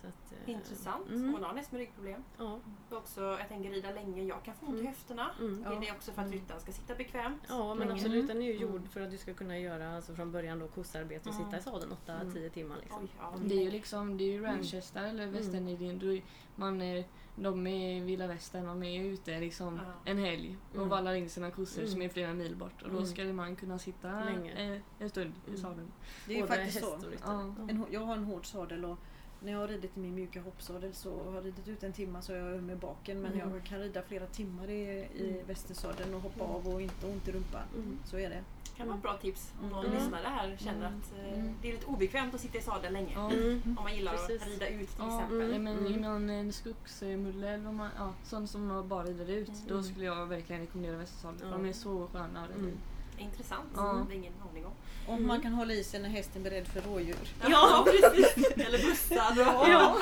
Så 0.01 0.07
att, 0.07 0.33
eh, 0.47 0.51
Intressant. 0.55 1.09
Mm. 1.09 1.33
Hon 1.33 1.45
har 1.45 1.53
nästan 1.53 1.79
ryggproblem. 1.79 2.25
Ja. 2.39 2.61
Och 2.91 2.97
också, 2.97 3.21
jag 3.23 3.49
tänker 3.49 3.71
rida 3.71 3.91
länge. 3.91 4.23
Jag 4.25 4.43
kan 4.45 4.55
få 4.55 4.67
ont 4.67 4.75
i 4.77 4.81
Mm. 4.81 4.87
höfterna. 4.93 5.31
Mm. 5.41 5.65
Är 5.73 5.81
det 5.81 5.93
också 5.93 6.13
för 6.13 6.23
att 6.23 6.31
ryttaren 6.31 6.61
ska 6.61 6.73
sitta 6.73 6.95
bekvämt? 6.95 7.43
Ja 7.49 7.75
men 7.75 7.79
länge? 7.89 7.93
absolut, 8.01 8.27
den 8.29 8.37
är 8.43 8.47
ju 8.47 8.57
Mm. 8.57 8.63
gjord 8.63 8.89
för 8.89 9.01
att 9.01 9.11
du 9.11 9.19
ska 9.19 9.35
kunna 9.35 9.59
göra 9.59 9.97
alltså, 9.97 10.15
från 10.15 10.33
början 10.33 10.59
då 10.59 10.69
kossarbete 10.69 11.29
och 11.29 11.35
Mm. 11.35 11.47
sitta 11.47 11.59
i 11.59 11.63
sadeln 11.63 11.93
8-10 11.93 12.39
Mm. 12.39 12.51
timmar. 12.51 12.77
Liksom. 12.81 13.03
Oj, 13.03 13.09
ja, 13.19 13.35
Det 13.45 13.55
är 13.55 13.63
ju 13.65 13.71
liksom, 13.71 14.17
det 14.17 14.25
är 14.25 14.33
ju 14.33 14.43
ranchhästar 14.43 15.03
eller 15.05 15.23
Mm. 15.23 15.35
västernidén. 15.35 15.99
Då 15.99 16.19
Man 16.57 16.83
är, 16.83 17.05
de 17.37 17.67
är 17.67 17.97
i 17.97 18.01
vilda 18.01 18.27
västern, 18.27 18.67
de 18.67 18.83
är 18.83 19.05
ute 19.05 19.41
liksom 19.41 19.81
Ja. 19.87 19.93
en 20.11 20.19
helg 20.19 20.57
och 20.71 20.77
Mm. 20.77 20.89
vallar 20.89 21.15
in 21.15 21.31
sina 21.31 21.51
kossor 21.51 21.83
som 21.85 21.95
Mm. 21.95 22.03
är 22.03 22.09
flera 22.09 22.35
mil 22.35 22.57
bort. 22.57 22.83
Och 22.83 22.91
då 22.91 22.97
Mm. 22.97 23.07
ska 23.07 23.25
man 23.25 23.57
kunna 23.57 23.79
sitta 23.79 24.25
Länge. 24.25 24.75
eh, 24.75 24.81
en 24.99 25.11
stund 25.11 25.35
i 25.47 25.49
Mm. 25.49 25.61
sadeln. 25.61 25.93
Det 26.27 26.33
är 26.33 26.37
ju 26.37 26.43
Både 26.43 26.55
faktiskt 26.57 26.81
så. 26.81 26.99
Ja. 27.25 27.41
En, 27.69 27.87
jag 27.91 28.01
har 28.01 28.15
en 28.17 28.25
hård 28.25 28.47
sadel 28.47 28.85
och 28.85 28.99
när 29.43 29.53
jag 29.53 29.59
har 29.59 29.69
ridit 29.69 29.97
i 29.97 30.01
min 30.01 30.15
mjuka 30.15 30.41
hoppsadel 30.43 30.95
så 30.95 31.25
har 31.25 31.35
jag 31.35 31.45
ridit 31.47 31.69
ut 31.69 31.83
en 31.83 31.93
timme 31.93 32.23
så 32.23 32.33
är 32.33 32.37
jag 32.37 32.55
öm 32.55 32.71
i 32.71 32.77
baken 32.77 33.21
men 33.23 33.33
Mm. 33.33 33.53
jag 33.55 33.65
kan 33.65 33.79
rida 33.79 34.03
flera 34.03 34.27
timmar 34.27 34.71
i, 34.71 34.81
i 35.15 35.31
Mm. 35.31 35.47
västersadeln 35.47 36.15
och 36.15 36.21
hoppa 36.21 36.45
Mm. 36.45 36.57
av 36.57 36.69
och 36.75 36.81
inte 36.83 37.07
ont 37.07 37.29
i 37.29 37.33
rumpan. 37.33 37.63
Mm. 37.77 37.99
Så 38.05 38.19
är 38.19 38.31
det. 38.31 38.43
kan 38.77 38.87
vara 38.89 38.97
ett 38.97 39.03
bra 39.03 39.17
tips 39.17 39.53
om 39.63 39.69
någon 39.69 39.85
Mm. 39.87 39.99
lyssnare 39.99 40.23
här 40.27 40.57
känner 40.59 40.87
Mm. 40.87 40.99
att 41.01 41.19
eh, 41.19 41.39
Mm. 41.41 41.55
det 41.63 41.69
är 41.69 41.73
lite 41.73 41.87
obekvämt 41.87 42.35
att 42.35 42.41
sitta 42.41 42.59
i 42.59 42.61
sadeln 42.61 42.93
länge. 42.93 43.15
Mm. 43.15 43.63
Om 43.79 43.85
man 43.85 43.95
gillar 43.97 44.13
Precis. 44.13 44.43
att 44.43 44.49
rida 44.49 44.69
ut 44.69 44.89
till 44.89 44.97
Ja, 44.99 45.17
exempel. 45.23 45.53
ja, 45.53 45.59
men 45.59 45.79
Mm. 45.79 45.93
innan 45.95 46.31
en 46.31 46.53
skogsmulle 46.53 47.49
eller 47.49 47.73
man, 47.73 47.91
ja, 47.99 48.13
sånt 48.25 48.51
som 48.51 48.67
man 48.67 48.89
bara 48.89 49.05
rider 49.05 49.31
ut. 49.31 49.49
Mm. 49.49 49.61
Då 49.69 49.83
skulle 49.83 50.05
jag 50.05 50.27
verkligen 50.27 50.61
rekommendera 50.61 50.97
västersadel. 50.97 51.41
Ja. 51.43 51.49
De 51.49 51.67
är 51.67 51.73
så 51.73 52.07
sköna 52.13 52.43
att 52.45 52.49
rida 52.49 52.59
Mm. 52.61 52.71
ut. 52.71 52.79
Intressant. 53.19 53.75
Det 53.75 53.81
är 54.15 54.17
ingen 54.17 54.33
aning 54.51 54.67
om. 54.67 54.73
Och 55.11 55.17
Mm. 55.17 55.27
man 55.29 55.41
kan 55.43 55.53
hålla 55.55 55.73
i 55.75 55.85
sig 55.85 56.01
när 56.01 56.09
hästen 56.09 56.41
är 56.47 56.51
beredd 56.51 56.69
för 56.69 56.81
rådjur. 56.81 57.35
Ja, 57.49 57.87
precis. 58.01 58.37
Eller 58.57 58.79
bussar. 58.91 59.35
Ja. 59.71 59.97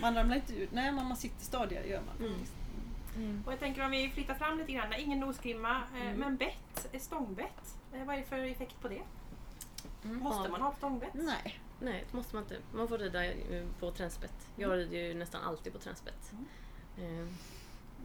Man 0.00 0.14
ramlar 0.14 0.36
inte 0.36 0.54
ut. 0.54 0.72
Nej, 0.72 0.92
man 0.92 1.16
sitter 1.16 1.44
stadigare 1.44 1.88
gör 1.88 2.00
man 2.06 2.16
Mm. 2.16 2.32
faktiskt. 2.32 2.52
Och 3.46 3.52
jag 3.52 3.60
tänker 3.60 3.84
om 3.84 3.90
vi 3.90 4.10
flyttar 4.10 4.34
fram 4.34 4.58
lite 4.58 4.72
grann. 4.72 4.92
Ingen 4.98 5.20
nosgrimma, 5.20 5.82
eh, 5.96 6.02
Mm. 6.06 6.18
men 6.20 6.36
bett, 6.36 6.88
eh, 6.92 7.00
stångbett. 7.00 7.74
Eh, 7.94 8.04
vad 8.04 8.14
är 8.14 8.18
det 8.20 8.26
för 8.26 8.38
effekt 8.38 8.80
på 8.82 8.88
det? 8.88 9.02
Mm. 10.04 10.16
Måste 10.18 10.48
man 10.48 10.62
ha 10.62 10.74
stångbett? 10.74 11.14
Nej. 11.14 11.60
Nej, 11.80 12.04
det 12.10 12.16
måste 12.16 12.34
man 12.36 12.42
inte. 12.44 12.56
Man 12.74 12.88
får 12.88 12.98
rida 12.98 13.20
på 13.80 13.90
tränsbett. 13.90 14.46
Jag 14.56 14.66
Mm. 14.72 14.78
rider 14.78 14.98
ju 15.08 15.14
nästan 15.14 15.42
alltid 15.42 15.72
på 15.72 15.78
tränsbett. 15.78 16.32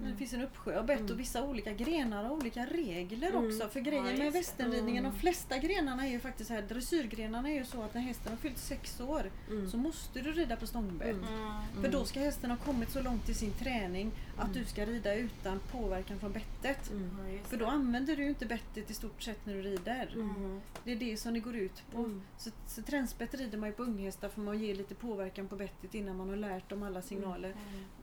Det 0.03 0.15
finns 0.17 0.33
en 0.33 0.41
uppsjö 0.41 0.79
av 0.79 0.85
bett 0.85 0.99
Mm. 0.99 1.11
och 1.11 1.19
vissa 1.19 1.43
olika 1.43 1.73
grenar 1.73 2.23
har 2.23 2.31
olika 2.31 2.65
regler 2.65 3.29
Mm. 3.29 3.45
också. 3.45 3.69
För 3.69 3.79
grejen 3.79 4.17
med 4.17 4.33
västernridningen, 4.33 5.05
Mm. 5.05 5.11
de 5.11 5.19
flesta 5.19 5.57
grenarna 5.57 6.05
är 6.07 6.11
ju 6.11 6.19
faktiskt 6.19 6.47
så 6.47 6.53
här, 6.53 6.61
dressyrgrenarna 6.61 7.49
är 7.49 7.53
ju 7.53 7.65
så 7.65 7.81
att 7.83 7.93
när 7.93 8.01
hästen 8.01 8.31
har 8.31 8.37
fyllt 8.37 8.57
sex 8.57 8.99
år 8.99 9.31
mm. 9.49 9.69
så 9.69 9.77
måste 9.77 10.21
du 10.21 10.31
rida 10.31 10.55
på 10.55 10.67
stångbett. 10.67 11.09
Mm. 11.09 11.23
Mm. 11.23 11.83
För 11.83 11.91
då 11.91 12.05
ska 12.05 12.19
hästen 12.19 12.49
ha 12.51 12.57
kommit 12.57 12.89
så 12.91 13.01
långt 13.01 13.29
i 13.29 13.33
sin 13.33 13.51
träning 13.53 14.11
att 14.37 14.47
Mm. 14.47 14.53
du 14.59 14.65
ska 14.65 14.85
rida 14.85 15.15
utan 15.15 15.59
påverkan 15.71 16.19
från 16.19 16.31
bettet. 16.31 16.89
Mm. 16.91 17.39
För 17.43 17.57
då 17.57 17.65
använder 17.65 18.15
du 18.15 18.27
inte 18.27 18.45
bettet 18.45 18.91
i 18.91 18.93
stort 18.93 19.21
sett 19.21 19.45
när 19.45 19.53
du 19.53 19.61
rider. 19.61 20.11
Mm. 20.13 20.61
Det 20.83 20.91
är 20.91 20.95
det 20.95 21.17
som 21.17 21.33
det 21.33 21.39
går 21.39 21.55
ut 21.55 21.83
på. 21.91 21.97
Mm. 21.97 22.21
Så, 22.37 22.49
så 22.67 22.81
tränsbett 22.81 23.33
rider 23.33 23.57
man 23.57 23.69
ju 23.69 23.75
på 23.75 23.83
unghästar 23.83 24.29
för 24.29 24.41
man 24.41 24.59
ger 24.59 24.75
lite 24.75 24.95
påverkan 24.95 25.47
på 25.47 25.55
bettet 25.55 25.95
innan 25.95 26.17
man 26.17 26.29
har 26.29 26.35
lärt 26.35 26.69
dem 26.69 26.83
alla 26.83 27.01
signaler. 27.01 27.55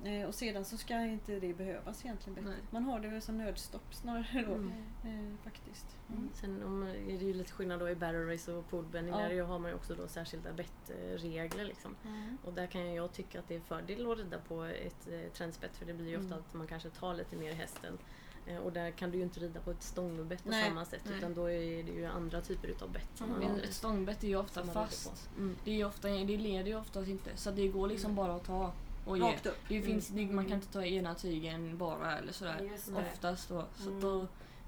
Mm. 0.02 0.22
Eh, 0.22 0.28
och 0.28 0.34
sedan 0.34 0.64
så 0.64 0.76
ska 0.76 1.00
inte 1.04 1.40
det 1.40 1.54
behövas 1.54 2.04
egentligen 2.04 2.34
bettet. 2.34 2.72
Man 2.72 2.84
har 2.84 3.00
det 3.00 3.08
väl 3.08 3.22
som 3.22 3.38
nödstopp 3.38 3.94
snarare 3.94 4.44
då. 4.46 4.54
Mm. 4.54 4.72
Eh, 5.04 5.36
faktiskt. 5.44 5.86
Mm. 6.10 6.28
Sen 6.34 6.62
om, 6.62 6.82
är 6.82 7.18
det 7.18 7.24
ju 7.24 7.34
lite 7.34 7.52
skillnad 7.52 7.80
då 7.80 7.88
i 7.90 7.94
barrel 7.94 8.28
race 8.28 8.52
och 8.52 8.68
poolbending. 8.70 9.14
Ja. 9.14 9.28
Där 9.28 9.42
har 9.42 9.58
man 9.58 9.70
ju 9.70 9.76
också 9.76 9.94
då 9.94 10.08
särskilda 10.08 10.50
bettregler. 10.52 11.64
Liksom. 11.64 11.96
Mm. 12.04 12.38
Och 12.44 12.52
där 12.52 12.66
kan 12.66 12.94
jag 12.94 13.12
tycka 13.12 13.38
att 13.38 13.48
det 13.48 13.54
är 13.56 13.60
fördel 13.60 14.12
att 14.12 14.18
rida 14.18 14.38
på 14.38 14.62
ett 14.64 15.08
eh, 15.12 15.32
trendspett 15.32 15.76
för 15.76 15.86
det 15.86 15.94
blir 15.94 16.08
ju 16.08 16.16
ofta 16.16 16.26
Mm. 16.34 16.38
att 16.48 16.54
man 16.54 16.66
kanske 16.66 16.90
tar 16.90 17.14
lite 17.14 17.36
mer 17.36 17.52
hästen. 17.52 17.98
Eh, 18.46 18.56
och 18.56 18.72
där 18.72 18.90
kan 18.90 19.10
du 19.10 19.18
ju 19.18 19.24
inte 19.24 19.40
rida 19.40 19.60
på 19.60 19.70
ett 19.70 19.82
stångbett 19.82 20.42
på 20.44 20.50
Nej. 20.50 20.68
samma 20.68 20.84
sätt 20.84 21.00
Nej. 21.04 21.18
utan 21.18 21.34
då 21.34 21.50
är 21.50 21.82
det 21.82 21.92
ju 21.92 22.04
andra 22.04 22.40
typer 22.40 22.68
utav 22.68 22.92
bett 22.92 23.22
Men 23.40 23.60
ett 23.60 23.72
stångbett 23.74 24.24
är 24.24 24.28
ju 24.28 24.36
ofta 24.36 24.64
fast. 24.64 25.28
Mm. 25.36 25.56
Det, 25.64 25.80
är 25.80 25.84
ofta, 25.86 26.08
det 26.08 26.36
leder 26.36 26.66
ju 26.70 26.76
oftast 26.78 27.08
inte. 27.08 27.30
Så 27.36 27.50
det 27.50 27.68
går 27.68 27.88
liksom 27.88 28.10
Mm. 28.10 28.16
bara 28.26 28.34
att 28.36 28.44
ta 28.44 28.72
och 29.06 29.18
ge. 29.18 29.24
Rakt 29.24 29.46
upp. 29.46 29.58
Det 29.68 29.82
finns, 29.82 30.08
det, 30.08 30.20
man 30.26 30.30
Mm. 30.32 30.44
kan 30.46 30.54
inte 30.54 30.72
ta 30.72 30.84
ena 30.84 31.14
tygen 31.14 31.78
bara 31.78 32.18
eller 32.18 32.32
sådär. 32.32 32.70
Oftast 32.94 33.48
då. 33.48 33.64
Så 33.76 33.88
Mm. 33.88 34.00
då 34.00 34.26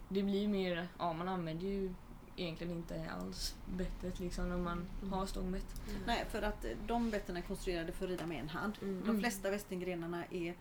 det 0.09 0.23
blir 0.23 0.49
mer, 0.49 0.89
ja 0.99 1.13
man 1.13 1.29
använder 1.29 1.67
ju 1.67 1.95
egentligen 2.37 2.73
inte 2.77 3.11
alls 3.21 3.55
bettet 3.77 4.21
liksom 4.21 4.49
när 4.49 4.57
man 4.57 4.87
Mm. 5.03 5.13
har 5.13 5.27
stångbett. 5.27 5.83
Nej, 6.07 6.25
för 6.31 6.43
att 6.43 6.65
eh, 6.65 6.71
de 6.87 7.11
betten 7.11 7.37
är 7.37 7.41
konstruerade 7.43 7.93
för 7.93 8.05
att 8.05 8.11
rida 8.11 8.27
med 8.27 8.41
en 8.41 8.49
hand. 8.49 8.73
Mm. 8.83 9.03
De 9.07 9.21
flesta 9.21 9.51
västengrenarna 9.51 10.25
är 10.31 10.55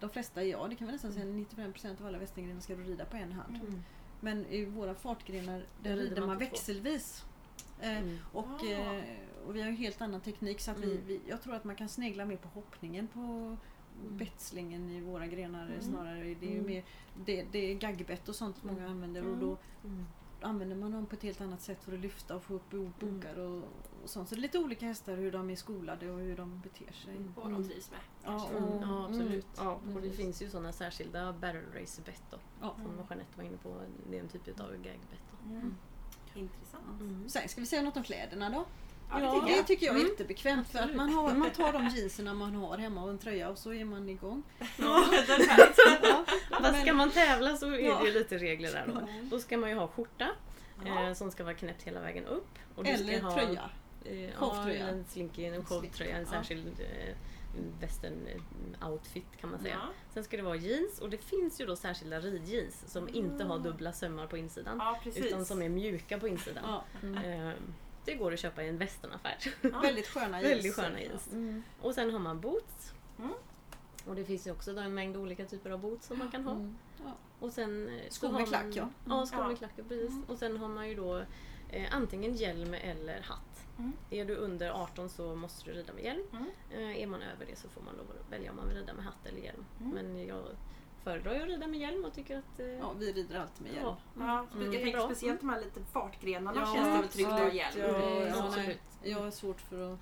de 0.00 0.10
flesta, 0.10 0.44
ja 0.44 0.66
det 0.68 0.74
kan 0.76 0.86
vi 0.86 0.92
nästan 0.92 1.12
säga, 1.12 1.24
Mm. 1.24 1.36
95% 1.36 2.00
av 2.00 2.06
alla 2.06 2.18
västengrenar 2.18 2.60
ska 2.60 2.74
du 2.76 2.82
rida 2.84 3.04
på 3.04 3.16
en 3.16 3.32
hand. 3.32 3.56
Mm. 3.56 3.82
Men 4.20 4.46
i 4.46 4.64
våra 4.64 4.94
fartgrenar 4.94 5.64
där 5.82 5.90
rider 5.90 6.02
rider 6.08 6.20
man 6.20 6.28
man 6.28 6.38
växelvis. 6.38 7.24
Eh, 7.80 7.98
Mm. 7.98 8.18
och, 8.32 8.46
Ah. 8.62 8.66
eh, 8.72 9.02
och 9.46 9.56
vi 9.56 9.60
har 9.60 9.68
en 9.68 9.76
helt 9.76 10.00
annan 10.00 10.20
teknik 10.20 10.60
så 10.60 10.70
att 10.70 10.78
vi, 10.78 10.92
Mm. 10.92 11.02
vi, 11.06 11.20
jag 11.28 11.42
tror 11.42 11.54
att 11.54 11.64
man 11.64 11.76
kan 11.76 11.88
snegla 11.88 12.24
mer 12.24 12.36
på 12.36 12.48
hoppningen 12.48 13.08
på 13.08 13.56
bettslingen 14.10 14.90
i 14.90 15.00
våra 15.00 15.26
grenar 15.26 15.66
Mm. 15.66 15.82
snarare. 15.82 16.22
Det 16.34 16.46
är 16.46 16.50
ju 16.50 16.58
Mm. 16.58 16.66
mer, 16.66 16.84
det, 17.24 17.42
det 17.52 17.58
är 17.58 17.74
gaggbett 17.74 18.28
och 18.28 18.34
sånt 18.34 18.64
många 18.64 18.78
Mm. 18.78 18.90
använder 18.90 19.20
och 19.22 19.26
Mm. 19.34 19.40
då 19.40 19.56
Mm. 19.84 20.06
använder 20.40 20.76
man 20.76 20.92
dem 20.92 21.06
på 21.06 21.14
ett 21.16 21.22
helt 21.22 21.40
annat 21.40 21.60
sätt 21.60 21.84
för 21.84 21.92
att 21.92 22.00
lyfta 22.00 22.36
och 22.36 22.42
få 22.42 22.54
upp 22.54 22.72
Mm. 22.72 22.92
bokar 23.00 23.38
och, 23.38 23.62
och 24.02 24.10
sånt. 24.10 24.28
Så 24.28 24.34
det 24.34 24.38
är 24.38 24.42
lite 24.42 24.58
olika 24.58 24.86
hästar 24.86 25.16
hur 25.16 25.32
de 25.32 25.50
är 25.50 25.56
skolade 25.56 26.10
och 26.10 26.18
hur 26.20 26.36
de 26.36 26.60
beter 26.60 26.92
sig. 26.92 27.16
Mm. 27.16 27.32
Och 27.36 27.50
de 27.50 27.64
trivs 27.68 27.90
med. 27.90 28.00
Ja. 28.24 28.48
Mm, 28.50 28.64
och- 28.64 28.82
ja 28.82 29.04
absolut. 29.06 29.46
Ja, 29.56 29.80
och 29.94 30.02
det 30.02 30.10
finns 30.10 30.42
ju 30.42 30.50
sådana 30.50 30.72
särskilda 30.72 31.32
barrel 31.32 31.64
race 31.80 32.02
bett 32.02 32.22
då. 32.30 32.36
Ja. 32.60 32.74
Som 32.82 32.96
Jeanette 33.08 33.36
var 33.36 33.44
inne 33.44 33.56
på. 33.56 33.74
Det 34.10 34.16
är 34.18 34.20
en 34.22 34.28
typ 34.28 34.60
av 34.60 34.70
gagbett. 34.72 35.32
Mm. 35.44 35.74
Intressant. 36.34 37.00
Mm. 37.00 37.28
Sen 37.28 37.48
ska 37.48 37.60
vi 37.60 37.66
säga 37.66 37.82
något 37.82 37.96
om 37.96 38.02
kläderna 38.02 38.50
då. 38.50 38.64
Ja, 39.20 39.42
det 39.46 39.52
Ja, 39.56 39.62
tycker 39.62 39.86
jag. 39.86 39.94
är 39.94 39.98
Mm. 40.00 40.10
jättebekvämt 40.10 40.68
för 40.68 40.78
att 40.78 40.94
man, 40.94 41.10
har, 41.12 41.34
man 41.34 41.50
tar 41.50 41.72
de 41.72 41.88
jeanserna 41.88 42.34
man 42.34 42.54
har 42.54 42.78
hemma 42.78 43.02
och 43.04 43.10
en 43.10 43.18
tröja 43.18 43.48
och 43.50 43.58
så 43.58 43.72
är 43.74 43.84
man 43.84 44.08
igång. 44.08 44.42
Ja. 44.58 44.66
Ja, 44.78 45.04
Fast 46.50 46.76
ska 46.76 46.84
men- 46.84 46.96
man 46.96 47.10
tävla 47.10 47.56
så 47.56 47.66
är 47.66 47.78
Ja. 47.78 47.98
det 48.02 48.06
ju 48.08 48.14
lite 48.14 48.38
regler 48.38 48.72
där 48.72 48.84
då. 48.86 49.00
Mm. 49.00 49.28
Då 49.28 49.38
ska 49.40 49.58
man 49.58 49.70
ju 49.70 49.76
ha 49.76 49.88
skjorta 49.88 50.28
Ja. 50.84 51.06
eh, 51.08 51.14
som 51.14 51.30
ska 51.30 51.44
vara 51.44 51.54
knäppt 51.54 51.82
hela 51.82 52.00
vägen 52.00 52.24
upp. 52.26 52.58
Och 52.74 52.86
Eller 52.86 53.18
ska 53.18 53.26
ha, 53.26 53.34
tröja. 53.34 53.70
Eh, 54.04 54.24
ja, 54.24 54.30
Showtröja. 54.38 54.88
en 54.88 55.04
slinky, 55.04 55.44
en 55.44 55.64
showtröja, 55.64 56.16
en 56.16 56.22
Ja. 56.24 56.30
särskild 56.30 56.80
eh, 56.80 57.14
western 57.80 58.26
eh, 58.26 58.88
outfit 58.90 59.26
kan 59.40 59.50
man 59.50 59.60
säga. 59.60 59.74
Ja. 59.82 59.88
Sen 60.14 60.24
ska 60.24 60.36
det 60.36 60.42
vara 60.42 60.56
jeans 60.56 60.98
och 61.00 61.10
det 61.10 61.18
finns 61.18 61.60
ju 61.60 61.66
då 61.66 61.76
särskilda 61.76 62.20
ridjeans 62.20 62.84
som 62.92 63.08
inte 63.08 63.44
har 63.44 63.58
dubbla 63.58 63.92
sömmar 63.92 64.26
på 64.26 64.36
insidan. 64.36 64.76
ja. 64.80 65.00
Utan 65.16 65.44
som 65.44 65.62
är 65.62 65.68
mjuka 65.68 66.18
på 66.18 66.28
insidan. 66.28 66.64
Ja, 66.66 66.84
Eh, 67.24 67.50
det 68.04 68.14
går 68.14 68.32
att 68.32 68.38
köpa 68.40 68.62
i 68.62 68.68
en 68.68 68.78
västernaffär. 68.78 69.36
Ja. 69.62 69.80
väldigt 69.80 70.06
sköna 70.08 70.40
jeans. 70.42 70.54
Väldigt 70.54 70.74
sköna 70.74 71.00
jeans. 71.00 71.32
Mm. 71.32 71.62
Och 71.80 71.94
sen 71.94 72.10
har 72.10 72.18
man 72.18 72.40
boots. 72.40 72.92
Mm. 73.18 73.32
Och 74.06 74.14
det 74.16 74.24
finns 74.24 74.46
ju 74.46 74.50
också 74.50 74.76
en 74.78 74.94
mängd 74.94 75.16
olika 75.16 75.44
typer 75.44 75.70
av 75.70 75.80
boots 75.80 76.06
som 76.06 76.18
man 76.18 76.30
kan 76.30 76.44
ha. 76.44 76.52
Mm. 76.52 76.76
Och 77.38 77.52
sen, 77.52 77.88
eh, 77.88 78.08
så 78.08 78.14
Skor 78.14 78.28
med 78.28 78.40
har 78.40 78.46
klack, 78.46 78.62
man, 78.62 78.72
ja. 78.72 78.88
Ja, 79.08 79.26
skor 79.26 79.40
Ja. 79.40 79.48
med 79.48 79.58
klack, 79.58 79.76
precis. 79.88 80.10
Mm. 80.10 80.24
Och 80.28 80.38
sen 80.38 80.56
har 80.56 80.68
man 80.68 80.88
ju 80.88 80.94
då 80.94 81.24
eh, 81.68 81.94
antingen 81.94 82.34
hjälm 82.34 82.74
eller 82.74 83.20
hatt. 83.20 83.66
Mm. 83.78 83.92
Är 84.10 84.24
du 84.24 84.36
under 84.36 84.70
18 84.70 85.08
så 85.08 85.34
måste 85.34 85.64
du 85.64 85.72
rida 85.72 85.92
med 85.92 86.04
hjälm. 86.04 86.26
Mm. 86.32 86.46
Eh, 86.70 87.02
är 87.02 87.06
man 87.06 87.22
över 87.22 87.46
det 87.46 87.56
så 87.56 87.68
får 87.68 87.82
man 87.82 87.94
välja 88.30 88.50
om 88.50 88.56
man 88.56 88.68
vill 88.68 88.76
rida 88.76 88.92
med 88.94 89.04
hatt 89.04 89.26
eller 89.26 89.40
hjälm. 89.40 89.64
Mm. 89.80 89.92
Men 89.92 90.26
jag 90.26 90.44
föredrar 91.04 91.34
ju 91.34 91.42
att 91.42 91.48
rida 91.48 91.66
med 91.66 91.80
hjälm 91.80 92.04
och 92.04 92.14
tycker 92.14 92.38
att... 92.38 92.60
Eh, 92.60 92.66
Ja, 92.66 92.92
vi 92.98 93.12
rider 93.12 93.38
alltid 93.40 93.62
med 93.66 93.72
hjälm. 93.74 93.86
ja, 93.86 93.96
Ja, 94.18 94.46
Mm. 94.54 94.62
jag 94.62 94.72
Det 94.72 94.78
är 94.80 94.82
tänker 94.84 95.00
speciellt 95.00 95.40
de 95.40 95.48
här 95.48 95.60
lite 95.60 95.80
fartgrenarna 95.92 96.60
Ja, 96.60 96.74
känns 96.74 96.86
det 96.88 97.00
väl 97.00 97.08
tryggt 97.08 97.28
att 97.32 97.40
ha 97.40 97.52
hjälm. 97.52 97.78
Ja, 97.78 97.86
Det 97.86 98.62
är 98.62 98.68
ja. 98.68 99.10
Jag 99.10 99.18
har 99.20 99.30
svårt 99.30 99.60
för 99.60 99.92
att... 99.92 99.98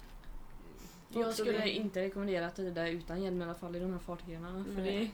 Jag 1.08 1.34
skulle 1.34 1.68
inte 1.68 2.00
rekommendera 2.02 2.46
att 2.46 2.58
rida 2.58 2.88
utan 2.88 3.22
hjälm 3.22 3.40
i 3.42 3.44
alla 3.44 3.54
fall 3.54 3.76
i 3.76 3.78
de 3.80 3.92
här 3.92 3.98
fartgrenarna. 3.98 4.64
För 4.74 4.82
det, 4.82 5.10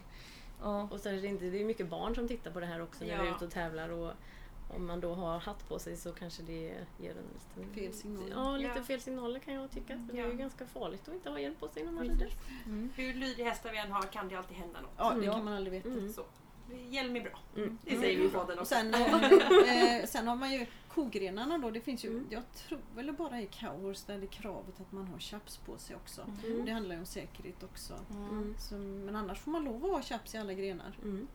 ja, 0.63 0.89
Och 0.91 1.01
så 1.01 1.09
är 1.09 1.13
det, 1.13 1.27
inte, 1.27 1.45
det 1.45 1.61
är 1.61 1.65
mycket 1.65 1.89
barn 1.89 2.15
som 2.15 2.29
tittar 2.29 2.51
på 2.51 2.61
det 2.61 2.67
här 2.67 2.83
också 2.83 3.05
när 3.05 3.13
Ja. 3.17 3.23
vi 3.23 3.29
är 3.29 3.35
ute 3.35 3.45
och 3.45 3.51
tävlar. 3.51 3.89
Och 3.89 4.13
om 4.69 4.87
man 4.87 5.01
då 5.01 5.15
har 5.15 5.39
hatt 5.39 5.69
på 5.69 5.79
sig 5.79 5.97
så 5.97 6.13
kanske 6.13 6.43
det 6.43 6.85
ger 6.99 7.11
en 7.11 7.25
liten... 7.61 7.75
Fel 7.75 7.93
signaler. 7.93 8.31
Ja, 8.31 8.57
lite 8.57 8.73
Ja. 8.77 8.83
fel 8.85 9.01
signaler 9.01 9.41
kan 9.41 9.55
jag 9.55 9.71
tycka. 9.71 9.99
För 10.07 10.17
Det 10.17 10.21
är 10.23 10.27
ju 10.27 10.37
ganska 10.37 10.67
farligt 10.67 11.09
att 11.09 11.15
inte 11.15 11.31
ha 11.31 11.39
hjälm 11.41 11.55
på 11.55 11.69
sig 11.69 11.85
när 11.85 11.93
man 11.93 12.03
rider. 12.09 12.33
mm. 12.67 12.91
Hur 12.97 13.15
lydig 13.15 13.45
hästar 13.45 13.73
vi 13.73 13.79
än 13.79 13.93
har 13.93 14.03
kan 14.03 14.29
det 14.29 14.35
alltid 14.37 14.57
hända 14.57 14.81
något. 14.81 14.91
Ja, 14.97 15.15
det 15.15 15.25
Ja. 15.25 15.33
kan 15.33 15.45
man 15.45 15.55
aldrig 15.55 15.73
veta. 15.73 15.89
Mm. 15.89 16.13
Så. 16.13 16.25
Hjälm 16.91 17.17
är 17.17 17.21
bra. 17.21 17.39
Mm. 17.57 17.79
Det 17.85 17.99
säger 17.99 18.19
vi 18.19 18.25
i 18.25 18.29
podden 18.29 18.59
Och 18.59 18.63
också. 18.63 18.75
sen, 18.75 18.95
eh, 18.95 19.97
eh, 20.01 20.07
sen 20.07 20.29
har 20.29 20.37
man 20.37 20.53
ju 20.53 20.67
kogrenarna 20.89 21.59
då. 21.59 21.71
Det 21.71 21.81
finns 21.81 22.05
ju, 22.05 22.09
Mm. 22.11 22.27
jag 22.31 22.43
tror 22.55 22.79
väl 22.95 23.13
bara 23.13 23.41
i 23.41 23.47
cowhorse 23.47 24.03
där 24.07 24.19
det 24.19 24.25
är 24.25 24.29
kravet 24.29 24.81
att 24.81 24.93
man 24.93 25.07
har 25.09 25.19
chaps 25.19 25.57
på 25.57 25.79
sig 25.79 25.97
också. 25.97 26.23
Mm. 26.47 26.65
Det 26.65 26.73
handlar 26.73 26.95
ju 26.95 27.01
om 27.01 27.07
säkerhet 27.07 27.63
också. 27.63 27.95
Mm. 28.11 28.55
Så, 28.59 28.75
men 28.75 29.17
annars 29.17 29.39
får 29.39 29.51
man 29.51 29.65
lov 29.65 29.85
att 29.85 29.91
ha 29.91 30.03
chaps 30.03 30.35
i 30.35 30.39
alla 30.39 30.53
grenar. 30.55 30.99
Mm. 31.03 31.27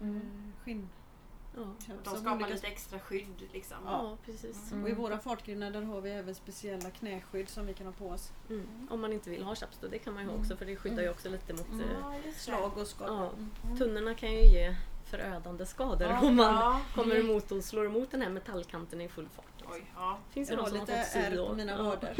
Mm. 0.00 0.16
Eh, 0.16 0.62
skinn, 0.64 0.88
Ja, 1.56 1.62
De 2.04 2.10
skapar 2.16 2.34
olika- 2.34 2.48
lite 2.50 2.66
extra 2.66 2.98
skydd 3.00 3.42
liksom. 3.52 3.76
ja 3.86 4.16
precis. 4.24 4.72
Och 4.82 4.88
i 4.88 4.92
våra 4.92 5.18
fartgrenar 5.18 5.70
där 5.70 5.82
har 5.82 6.00
vi 6.00 6.10
även 6.10 6.34
speciella 6.34 6.90
knäskydd 6.90 7.48
som 7.48 7.66
vi 7.66 7.74
kan 7.74 7.86
ha 7.86 7.92
på 7.92 8.08
oss. 8.08 8.32
Mm. 8.50 8.88
Om 8.90 9.00
man 9.00 9.12
inte 9.12 9.30
vill 9.30 9.42
ha 9.44 9.54
chaps 9.54 9.78
då, 9.80 9.88
det 9.88 9.98
kan 9.98 10.14
man 10.14 10.22
ju 10.22 10.28
ha 10.30 10.36
också 10.36 10.56
för 10.56 10.66
det 10.66 10.76
skyddar 10.76 11.02
ju 11.02 11.10
också 11.10 11.28
lite 11.28 11.52
mot... 11.52 11.66
eh. 11.80 12.32
Slag 12.36 12.78
och 12.78 12.86
skador. 12.86 13.30
Ja, 13.70 13.76
tunnorna 13.78 14.14
kan 14.14 14.32
ju 14.32 14.40
ge 14.44 14.76
förödande 15.04 15.66
skador 15.66 16.08
Ja, 16.08 16.20
om 16.26 16.36
man 16.36 16.54
ja. 16.54 16.80
kommer 16.94 17.16
emot 17.16 17.52
och 17.52 17.64
slår 17.64 17.86
emot 17.86 18.10
den 18.10 18.22
här 18.22 18.30
metallkanten 18.30 19.00
i 19.00 19.08
full 19.08 19.28
fart. 19.28 19.64
Oj, 19.72 19.86
ja. 19.96 20.18
Finns 20.30 20.50
ju 20.50 20.52
Jag 20.54 20.58
de 20.58 20.62
har 20.62 20.68
som 20.70 20.80
lite 20.80 20.92
har 20.96 21.02
fått 21.02 21.12
sy 21.12 21.18
ärr 21.18 21.46
på 21.48 21.54
mina 21.54 21.82
vader. 21.82 22.14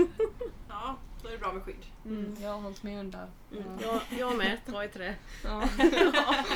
ja, 0.69 0.97
då 1.25 1.29
är 1.29 1.33
det 1.33 1.39
bra 1.39 1.53
med 1.53 1.63
skydd. 1.63 1.87
Mm. 2.07 2.37
Jag 2.43 2.51
har 2.51 2.61
hållit 2.61 2.83
mig 2.83 2.99
undan. 2.99 3.29
Mm. 3.53 3.65
Jag, 3.83 4.01
jag 4.19 4.37
med, 4.37 4.59
ta 4.67 4.85
i 4.85 4.89
trä. 4.89 5.15
Ja. 5.45 5.69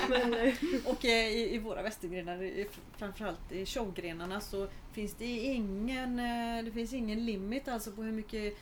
Men, 0.08 0.34
eh, 0.34 0.54
Och 0.84 1.04
eh, 1.04 1.28
i, 1.28 1.54
i 1.54 1.58
våra 1.58 1.82
västergrenar, 1.82 2.64
framförallt 2.98 3.52
i 3.52 3.66
showgrenarna, 3.66 4.40
så 4.40 4.68
finns 4.92 5.14
det 5.14 5.24
ingen, 5.26 6.18
eh, 6.18 6.64
det 6.64 6.70
finns 6.70 6.92
ingen 6.92 7.26
limit 7.26 7.68
alltså 7.68 7.90
på 7.92 8.02
hur 8.02 8.12
mycket 8.12 8.56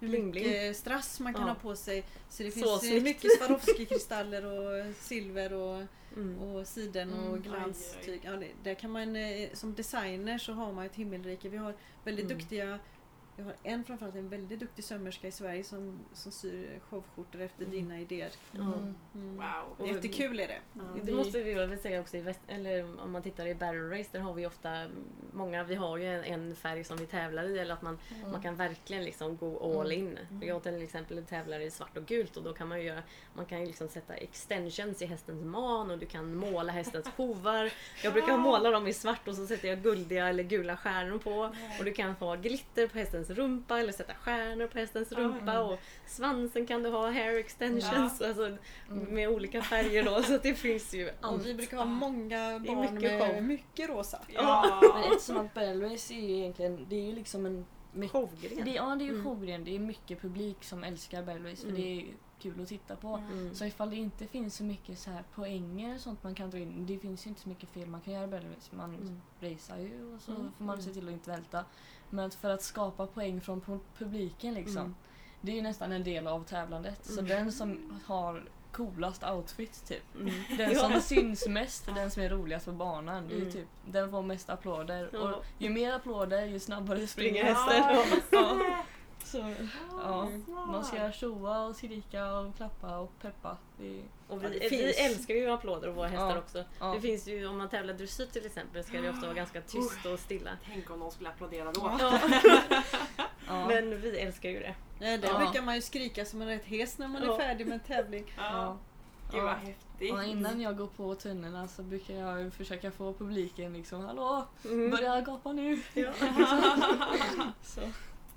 hur 0.00 0.08
Bling, 0.08 0.30
mycket 0.30 0.76
strass 0.76 1.20
man 1.20 1.34
kan 1.34 1.42
Ja. 1.42 1.48
ha 1.48 1.54
på 1.54 1.76
sig. 1.76 2.04
Så 2.28 2.42
det 2.42 2.50
Så 2.50 2.58
finns 2.60 2.80
snyggt. 2.80 3.02
mycket 3.04 3.30
Swarovski-kristaller 3.38 4.44
och 4.44 4.94
silver 4.94 5.52
och, 5.52 5.82
mm. 6.16 6.38
och 6.38 6.66
siden 6.66 7.12
och 7.12 7.26
Mm. 7.36 7.42
glanstyg. 7.42 8.20
Ja, 8.24 8.30
det, 8.32 8.48
där 8.62 8.74
kan 8.74 8.90
man, 8.90 9.16
som 9.52 9.74
designer 9.74 10.38
så 10.38 10.52
har 10.52 10.72
man 10.72 10.86
ett 10.86 10.94
himmelrike. 10.94 11.48
Vi 11.48 11.56
har 11.56 11.74
väldigt 12.04 12.24
Mm. 12.26 12.38
duktiga 12.38 12.78
jag 13.42 13.46
har 13.70 13.72
en 13.72 13.84
framförallt 13.84 14.14
en 14.16 14.28
väldigt 14.28 14.60
duktig 14.60 14.84
sömmerska 14.84 15.28
i 15.28 15.32
Sverige 15.32 15.64
som, 15.64 15.98
som 16.12 16.32
syr 16.32 16.80
showskjortor 16.90 17.40
efter 17.40 17.64
Mm. 17.64 17.70
dina 17.76 18.00
idéer. 18.00 18.30
Mm. 18.54 18.94
Mm. 19.14 19.36
Wow. 19.36 19.88
Jättekul 19.88 20.40
är 20.40 20.48
det. 20.48 20.58
Ja. 20.72 20.82
Det 21.02 21.12
måste 21.12 21.42
vi 21.42 21.54
väl 21.54 21.78
säga 21.78 22.00
också 22.00 22.16
i 22.16 22.20
väst, 22.20 22.40
eller 22.48 23.02
om 23.02 23.12
man 23.12 23.22
tittar 23.22 23.46
i 23.46 23.54
barrel 23.54 23.90
race, 23.90 24.08
där 24.12 24.20
har 24.20 24.34
vi 24.34 24.46
ofta 24.46 24.86
många, 25.32 25.64
vi 25.64 25.74
har 25.74 25.96
ju 25.98 26.06
en, 26.06 26.24
en 26.24 26.56
färg 26.56 26.84
som 26.84 26.96
vi 26.96 27.06
tävlar 27.06 27.44
i 27.44 27.58
eller 27.58 27.74
att 27.74 27.82
man, 27.82 27.98
man 28.32 28.42
kan 28.42 28.56
verkligen 28.56 29.04
liksom 29.04 29.36
gå 29.36 29.80
all 29.80 29.92
in. 29.92 30.18
Jag 30.42 30.62
till 30.62 30.82
exempel 30.82 31.24
tävlar 31.24 31.60
i 31.60 31.70
svart 31.70 31.96
och 31.96 32.06
gult 32.06 32.36
och 32.36 32.42
då 32.42 32.52
kan 32.52 32.68
man 32.68 32.78
ju 32.80 32.86
göra, 32.86 33.02
man 33.34 33.46
kan 33.46 33.60
ju 33.60 33.66
liksom 33.66 33.88
sätta 33.88 34.14
extensions 34.14 35.02
i 35.02 35.06
hästens 35.06 35.44
man 35.44 35.90
och 35.90 35.98
du 35.98 36.06
kan 36.06 36.34
måla 36.36 36.72
hästens 36.72 37.06
hovar. 37.16 37.72
Jag 38.04 38.12
brukar 38.12 38.36
måla 38.36 38.70
dem 38.70 38.86
i 38.86 38.92
svart 38.92 39.28
och 39.28 39.34
så 39.34 39.46
sätter 39.46 39.68
jag 39.68 39.82
guldiga 39.82 40.28
eller 40.28 40.42
gula 40.42 40.76
stjärnor 40.76 41.18
på. 41.18 41.54
Och 41.78 41.84
du 41.84 41.92
kan 41.92 42.12
ha 42.12 42.36
glitter 42.36 42.88
på 42.88 42.98
hästens 42.98 43.30
rumpa 43.32 43.78
eller 43.80 43.92
sätta 43.92 44.14
stjärnor 44.14 44.66
på 44.66 44.78
hästens 44.78 45.12
rumpa 45.12 45.60
och 45.60 45.78
svansen 46.06 46.66
kan 46.66 46.82
du 46.82 46.90
ha 46.90 47.10
hair 47.10 47.36
extensions 47.38 48.20
alltså, 48.22 48.56
med 48.88 49.28
olika 49.28 49.62
färger 49.62 50.02
då 50.04 50.22
så 50.22 50.38
det 50.42 50.54
finns 50.54 50.94
ju 50.94 51.00
Ja, 51.06 51.12
allt. 51.20 51.46
vi 51.46 51.54
brukar 51.54 51.76
ha 51.76 51.84
många 51.84 52.58
barn 52.58 52.94
mycket 52.94 53.02
med 53.20 53.34
show. 53.34 53.42
mycket 53.42 53.88
rosa. 53.90 54.18
Ja. 54.34 54.80
Men 54.94 55.12
eftersom 55.12 55.36
att 55.36 55.54
Barrel 55.54 55.82
Race 55.82 56.14
är 56.14 56.20
ju 56.20 56.36
egentligen, 56.38 56.86
det 56.88 56.96
är 56.96 57.06
ju 57.06 57.12
liksom 57.14 57.46
en... 57.46 57.64
Showgren. 58.08 58.64
Det, 58.64 58.70
ja, 58.70 58.94
det 58.96 59.04
är 59.04 59.06
ju 59.06 59.12
Mm. 59.12 59.24
showgren. 59.24 59.64
Det 59.64 59.74
är 59.74 59.78
mycket 59.78 60.20
publik 60.20 60.64
som 60.64 60.84
älskar 60.84 61.22
Barrel 61.22 61.42
Race 61.46 61.56
för 61.62 61.68
Mm. 61.68 61.80
det 61.82 62.00
är 62.00 62.06
kul 62.38 62.60
att 62.62 62.68
titta 62.68 62.96
på. 62.96 63.22
Mm. 63.32 63.54
Så 63.54 63.64
ifall 63.64 63.90
det 63.90 63.96
inte 63.96 64.26
finns 64.26 64.56
så 64.56 64.64
mycket 64.64 64.98
så 64.98 65.10
här 65.10 65.22
poänger 65.34 65.94
och 65.94 66.00
sånt 66.00 66.22
man 66.22 66.34
kan 66.34 66.50
dra 66.50 66.58
in. 66.58 66.86
Det 66.86 66.98
finns 66.98 67.26
ju 67.26 67.28
inte 67.28 67.40
så 67.40 67.48
mycket 67.48 67.68
fel 67.68 67.86
man 67.88 68.00
kan 68.00 68.12
göra 68.14 68.38
i. 68.38 68.42
Man 68.70 68.94
Mm. 68.94 69.20
racear 69.40 69.78
ju 69.78 70.14
och 70.14 70.20
så 70.20 70.30
Mm. 70.32 70.52
får 70.58 70.64
man 70.64 70.82
se 70.82 70.90
till 70.92 71.08
att 71.08 71.12
inte 71.14 71.30
välta. 71.30 71.64
Men 72.12 72.30
för 72.30 72.50
att 72.50 72.62
skapa 72.62 73.06
poäng 73.06 73.40
från 73.40 73.60
pu- 73.62 73.80
publiken 73.98 74.54
liksom. 74.54 74.76
Mm. 74.82 74.94
Det 75.40 75.52
är 75.52 75.56
ju 75.56 75.62
nästan 75.62 75.92
en 75.92 76.04
del 76.04 76.26
av 76.26 76.44
tävlandet. 76.44 76.98
Så 77.04 77.12
Mm. 77.20 77.26
den 77.28 77.52
som 77.52 78.00
har 78.06 78.44
coolast 78.72 79.24
outfit 79.24 79.84
typ. 79.88 80.14
Mm. 80.14 80.34
Den 80.56 80.72
Ja. 80.72 80.78
som 80.78 81.00
syns 81.00 81.46
mest 81.48 81.86
den 81.94 82.10
som 82.10 82.22
är 82.22 82.28
roligast 82.28 82.66
på 82.66 82.72
banan. 82.72 83.28
Det 83.28 83.34
är 83.34 83.38
Mm. 83.40 83.52
typ, 83.52 83.66
den 83.86 84.10
får 84.10 84.22
mest 84.22 84.50
applåder. 84.50 85.10
Ja. 85.12 85.18
Och 85.18 85.44
ju 85.58 85.70
mer 85.70 85.92
applåder 85.92 86.44
ju 86.46 86.58
snabbare 86.60 87.06
springer 87.06 87.44
hästen. 87.44 88.20
Ja. 88.30 88.84
Så, 89.24 89.54
ja. 90.02 90.28
Man 90.66 90.84
ska 90.84 91.12
tjoa 91.12 91.66
och 91.66 91.76
skrika 91.76 92.32
och 92.38 92.56
klappa 92.56 92.98
och 92.98 93.18
peppa. 93.22 93.56
Det 93.78 94.02
Och 94.28 94.42
Ja, 94.44 94.48
vi, 94.48 94.58
det 94.58 94.68
vi 94.68 94.94
älskar 94.94 95.34
ju 95.34 95.50
applåder 95.50 95.88
och 95.88 95.94
våra 95.94 96.08
hästar 96.08 96.30
Ja. 96.30 96.38
också. 96.38 96.64
ja. 96.80 96.94
Det 96.94 97.00
finns 97.00 97.28
ju, 97.28 97.46
om 97.46 97.58
man 97.58 97.68
tävlar 97.68 97.94
dressyr 97.94 98.26
till 98.26 98.46
exempel 98.46 98.84
ska 98.84 99.00
det 99.00 99.10
ofta 99.10 99.26
vara 99.26 99.34
ganska 99.34 99.60
tyst 99.60 100.06
och 100.06 100.18
stilla. 100.18 100.50
Tänk 100.66 100.90
om 100.90 100.98
någon 100.98 101.10
skulle 101.12 101.28
applådera 101.28 101.72
då. 101.72 101.96
Ja. 102.00 102.20
ja. 103.48 103.66
Men 103.68 104.00
vi 104.00 104.18
älskar 104.18 104.48
ju 104.50 104.60
det. 104.60 104.74
Ja. 104.98 105.38
brukar 105.38 105.62
man 105.62 105.74
ju 105.74 105.80
skrika 105.82 106.24
som 106.24 106.42
en 106.42 106.48
rätt 106.48 106.64
hes 106.64 106.98
när 106.98 107.08
man 107.08 107.22
är 107.22 107.26
Ja. 107.26 107.38
färdig 107.38 107.66
med 107.66 107.74
en 107.74 107.80
tävling. 107.80 108.34
Ja. 108.36 108.42
ja. 108.52 108.78
Gud 109.32 109.42
vad 109.42 109.50
Ja. 109.52 109.54
häftigt. 109.56 110.12
Och 110.12 110.24
innan 110.24 110.60
jag 110.60 110.76
går 110.76 110.86
på 110.86 111.14
tunnorna 111.14 111.68
så 111.68 111.82
brukar 111.82 112.14
jag 112.14 112.40
ju 112.40 112.50
försöka 112.50 112.90
få 112.90 113.12
publiken 113.12 113.72
liksom 113.72 114.04
Hallå! 114.04 114.46
Mm. 114.64 114.90
Börja 114.90 115.20
gapa 115.20 115.52
nu! 115.52 115.80
Ja. 115.94 116.12
Så. 117.62 117.80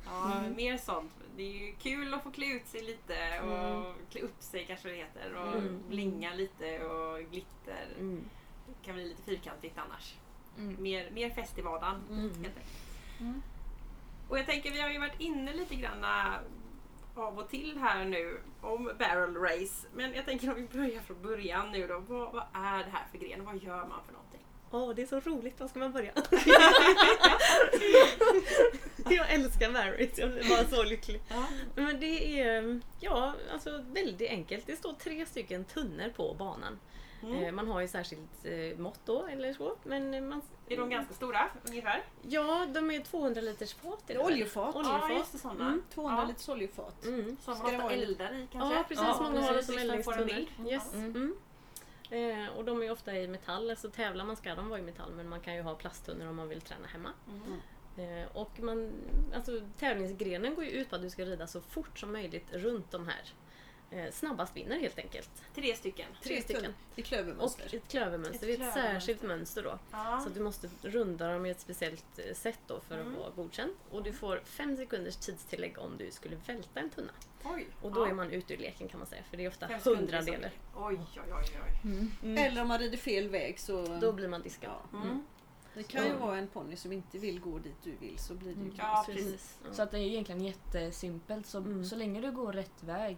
Ja, 0.06 0.38
Mm. 0.40 0.56
mer 0.56 0.78
sånt. 0.78 1.12
Det 1.38 1.44
är 1.44 1.52
ju 1.68 1.76
kul 1.76 2.14
att 2.14 2.24
få 2.24 2.32
klä 2.32 2.46
ut 2.46 2.68
sig 2.68 2.82
lite 2.84 3.40
och 3.44 3.76
Mm. 3.78 3.94
klä 4.12 4.22
upp 4.22 4.42
sig 4.42 4.66
kanske 4.66 4.90
det 4.90 4.96
heter 4.96 5.34
och 5.36 5.56
Mm. 5.58 5.84
blinga 5.90 6.34
lite 6.34 6.86
och 6.86 7.20
glitter. 7.32 7.88
Mm. 8.00 8.24
Det 8.68 8.86
kan 8.86 8.96
bli 8.96 9.06
lite 9.10 9.22
fyrkantigt 9.22 9.78
annars. 9.78 10.16
Mm. 10.58 10.84
Mer, 10.84 11.12
mer 11.12 11.30
fest 11.30 11.58
i 11.58 11.62
vardagen 11.62 12.02
Mm. 12.10 12.22
helt 12.30 12.38
enkelt. 12.58 12.68
Mm. 13.20 13.42
Och 14.30 14.40
jag 14.40 14.46
tänker 14.46 14.72
vi 14.72 14.82
har 14.82 14.90
ju 14.90 15.00
varit 15.00 15.20
inne 15.20 15.54
lite 15.54 15.76
grann 15.76 16.06
av 17.16 17.40
och 17.40 17.50
till 17.50 17.78
här 17.80 18.06
nu 18.06 18.42
om 18.62 18.92
barrel 19.00 19.36
race. 19.36 19.88
Men 19.94 20.14
jag 20.14 20.26
tänker 20.26 20.50
om 20.50 20.56
vi 20.56 20.68
börjar 20.78 21.02
från 21.02 21.22
början 21.22 21.72
nu 21.72 21.88
då. 21.88 22.00
Vad, 22.00 22.32
vad 22.34 22.44
är 22.54 22.78
det 22.84 22.90
här 22.92 23.06
för 23.12 23.18
gren? 23.18 23.46
Vad 23.46 23.64
gör 23.64 23.88
man 23.88 24.00
för 24.06 24.14
någonting? 24.14 24.45
Åh, 24.76 24.96
det 24.96 25.02
är 25.02 25.06
så 25.06 25.20
roligt. 25.20 25.60
Var 25.60 25.68
ska 25.68 25.80
man 25.80 25.92
börja? 25.92 26.12
jag 29.10 29.34
älskar 29.34 29.72
Marys. 29.72 30.18
Jag 30.18 30.32
blir 30.32 30.50
bara 30.50 30.68
så 30.78 30.84
lycklig. 30.84 31.22
Men 31.76 32.00
det 32.00 32.40
är 32.42 32.82
ja, 33.00 33.34
alltså 33.54 33.84
väldigt 33.92 34.30
enkelt. 34.30 34.68
Det 34.68 34.76
står 34.76 34.94
tre 34.94 35.26
stycken 35.26 35.66
tunnor 35.66 36.14
på 36.16 36.34
banan. 36.34 36.80
Mm. 37.24 37.44
Eh, 37.44 37.52
Man 37.52 37.68
har 37.68 37.82
ju 37.82 37.88
särskilt 37.88 38.46
eh, 38.46 38.78
mått 38.78 39.00
då 39.06 39.26
eller 39.26 39.54
så. 39.54 39.76
Men 39.84 40.14
eh, 40.14 40.22
man, 40.22 40.42
Är 40.70 40.78
de 40.78 40.90
ganska 40.90 41.14
stora 41.14 41.50
ungefär? 41.70 42.04
Ja, 42.22 42.68
de 42.74 42.92
är 42.92 43.00
200 43.00 43.42
liters 43.42 43.74
fat. 43.74 44.10
är 44.10 44.14
det 44.14 44.20
väl? 44.20 44.28
Oljefat. 44.34 44.76
Oljefat. 44.76 45.02
Ja, 45.10 45.18
just 45.18 45.32
det, 45.32 45.38
sådana. 45.38 45.68
Mm. 45.68 45.84
200 45.94 46.22
Ja. 46.22 46.28
liters 46.28 46.50
oljefat. 46.50 47.06
Mm. 47.06 47.38
Som 47.42 47.58
man 47.58 47.76
ofta 47.76 47.92
eldar 47.94 48.34
i 48.34 48.48
kanske? 48.52 48.76
Ja, 48.76 48.84
precis. 48.88 49.06
Ja, 49.08 49.18
många 49.22 49.42
har 49.42 49.54
det 49.54 49.64
som 49.64 49.78
eldningstunnor. 49.78 50.46
Yes. 50.70 50.94
Mm. 50.94 51.36
Eh, 52.10 52.58
och 52.58 52.66
de 52.66 52.84
är 52.84 52.92
ofta 52.92 53.18
i 53.18 53.28
metall, 53.28 53.70
alltså 53.70 53.90
tävlar 53.90 54.26
man 54.26 54.36
ska 54.36 54.56
de 54.56 54.70
vara 54.70 54.80
i 54.80 54.84
metall 54.84 55.12
men 55.16 55.30
man 55.30 55.40
kan 55.40 55.56
ju 55.56 55.62
ha 55.62 55.76
plasttunnor 55.76 56.28
om 56.28 56.36
man 56.36 56.50
vill 56.50 56.62
träna 56.62 56.88
hemma. 56.88 57.10
Mm. 57.28 57.60
Eh, 57.98 58.28
och 58.34 58.60
man, 58.60 58.92
alltså, 59.36 59.62
tävlingsgrenen 59.80 60.56
går 60.56 60.64
ju 60.64 60.70
ut 60.70 60.90
på 60.90 60.96
att 60.96 61.02
du 61.02 61.10
ska 61.10 61.26
rida 61.26 61.48
så 61.48 61.62
fort 61.62 62.00
som 62.00 62.12
möjligt 62.12 62.54
runt 62.54 62.92
de 62.92 63.08
här. 63.08 63.34
Eh, 63.96 64.12
snabbast 64.12 64.56
vinner 64.58 64.80
helt 64.80 65.00
enkelt. 65.00 65.30
Tre 65.56 65.76
stycken. 65.76 66.06
Tre 66.24 66.42
stycken. 66.42 66.74
I 66.96 67.02
Och 67.02 67.06
klövermönster. 67.06 67.76
ett 67.76 67.88
klövermönster, 67.88 68.50
Ett 68.50 68.60
det 68.60 68.64
är 68.66 68.68
ett 68.68 68.74
särskilt 68.74 69.22
mönster 69.22 69.64
då. 69.64 69.80
Ja. 69.92 70.22
Så 70.24 70.30
du 70.30 70.40
måste 70.40 70.70
runda 70.82 71.34
dem 71.34 71.46
i 71.46 71.50
ett 71.50 71.60
speciellt 71.60 72.20
eh, 72.20 72.34
sätt 72.36 72.60
då 72.68 72.80
för 72.80 72.96
Mm. 73.00 73.14
att 73.14 73.20
vara 73.20 73.30
godkänd. 73.30 73.72
Och 73.92 74.04
du 74.04 74.14
får 74.14 74.42
fem 74.46 74.78
sekunders 74.78 75.16
tidstillägg 75.16 75.78
om 75.80 75.98
du 75.98 76.12
skulle 76.12 76.36
välta 76.48 76.80
en 76.80 76.90
tunna. 76.90 77.12
Oj. 77.44 77.68
Och 77.82 77.92
då 77.92 78.02
ja. 78.06 78.10
är 78.10 78.14
man 78.14 78.32
ute 78.32 78.54
ur 78.54 78.58
leken 78.58 78.88
kan 78.88 79.00
man 79.00 79.08
säga 79.08 79.24
för 79.30 79.38
det 79.38 79.46
är 79.46 79.50
ofta 79.50 79.68
hundradelar. 79.86 80.52
Oj, 80.76 81.00
oj, 81.16 81.34
oj. 81.34 81.60
oj. 81.66 81.92
Mm. 82.24 82.38
Eller 82.38 82.62
om 82.62 82.68
man 82.68 82.80
rider 82.80 82.98
fel 82.98 83.30
väg 83.30 83.60
så... 83.60 83.86
Då 84.02 84.12
blir 84.14 84.28
man 84.28 84.42
diskad. 84.42 84.72
Ja. 84.92 85.02
Mm. 85.02 85.26
Det 85.74 85.84
kan 85.84 86.04
ju 86.04 86.10
Ja. 86.10 86.18
vara 86.18 86.38
en 86.38 86.48
ponny 86.48 86.76
som 86.76 86.92
inte 86.92 87.18
vill 87.18 87.40
gå 87.40 87.58
dit 87.60 87.76
du 87.84 87.92
vill 87.96 88.18
så 88.20 88.34
blir 88.34 88.48
det 88.50 88.60
ju 88.60 88.62
Mm. 88.62 88.76
Ja, 88.78 89.04
precis. 89.08 89.58
Så 89.72 89.82
att 89.82 89.92
det 89.92 90.00
är 90.00 90.02
egentligen 90.02 90.42
jättesimpelt. 90.42 91.46
Så, 91.48 91.58
Mm. 91.58 91.86
så 91.86 91.96
länge 91.96 92.22
du 92.22 92.32
går 92.32 92.54
rätt 92.54 92.84
väg 92.84 93.18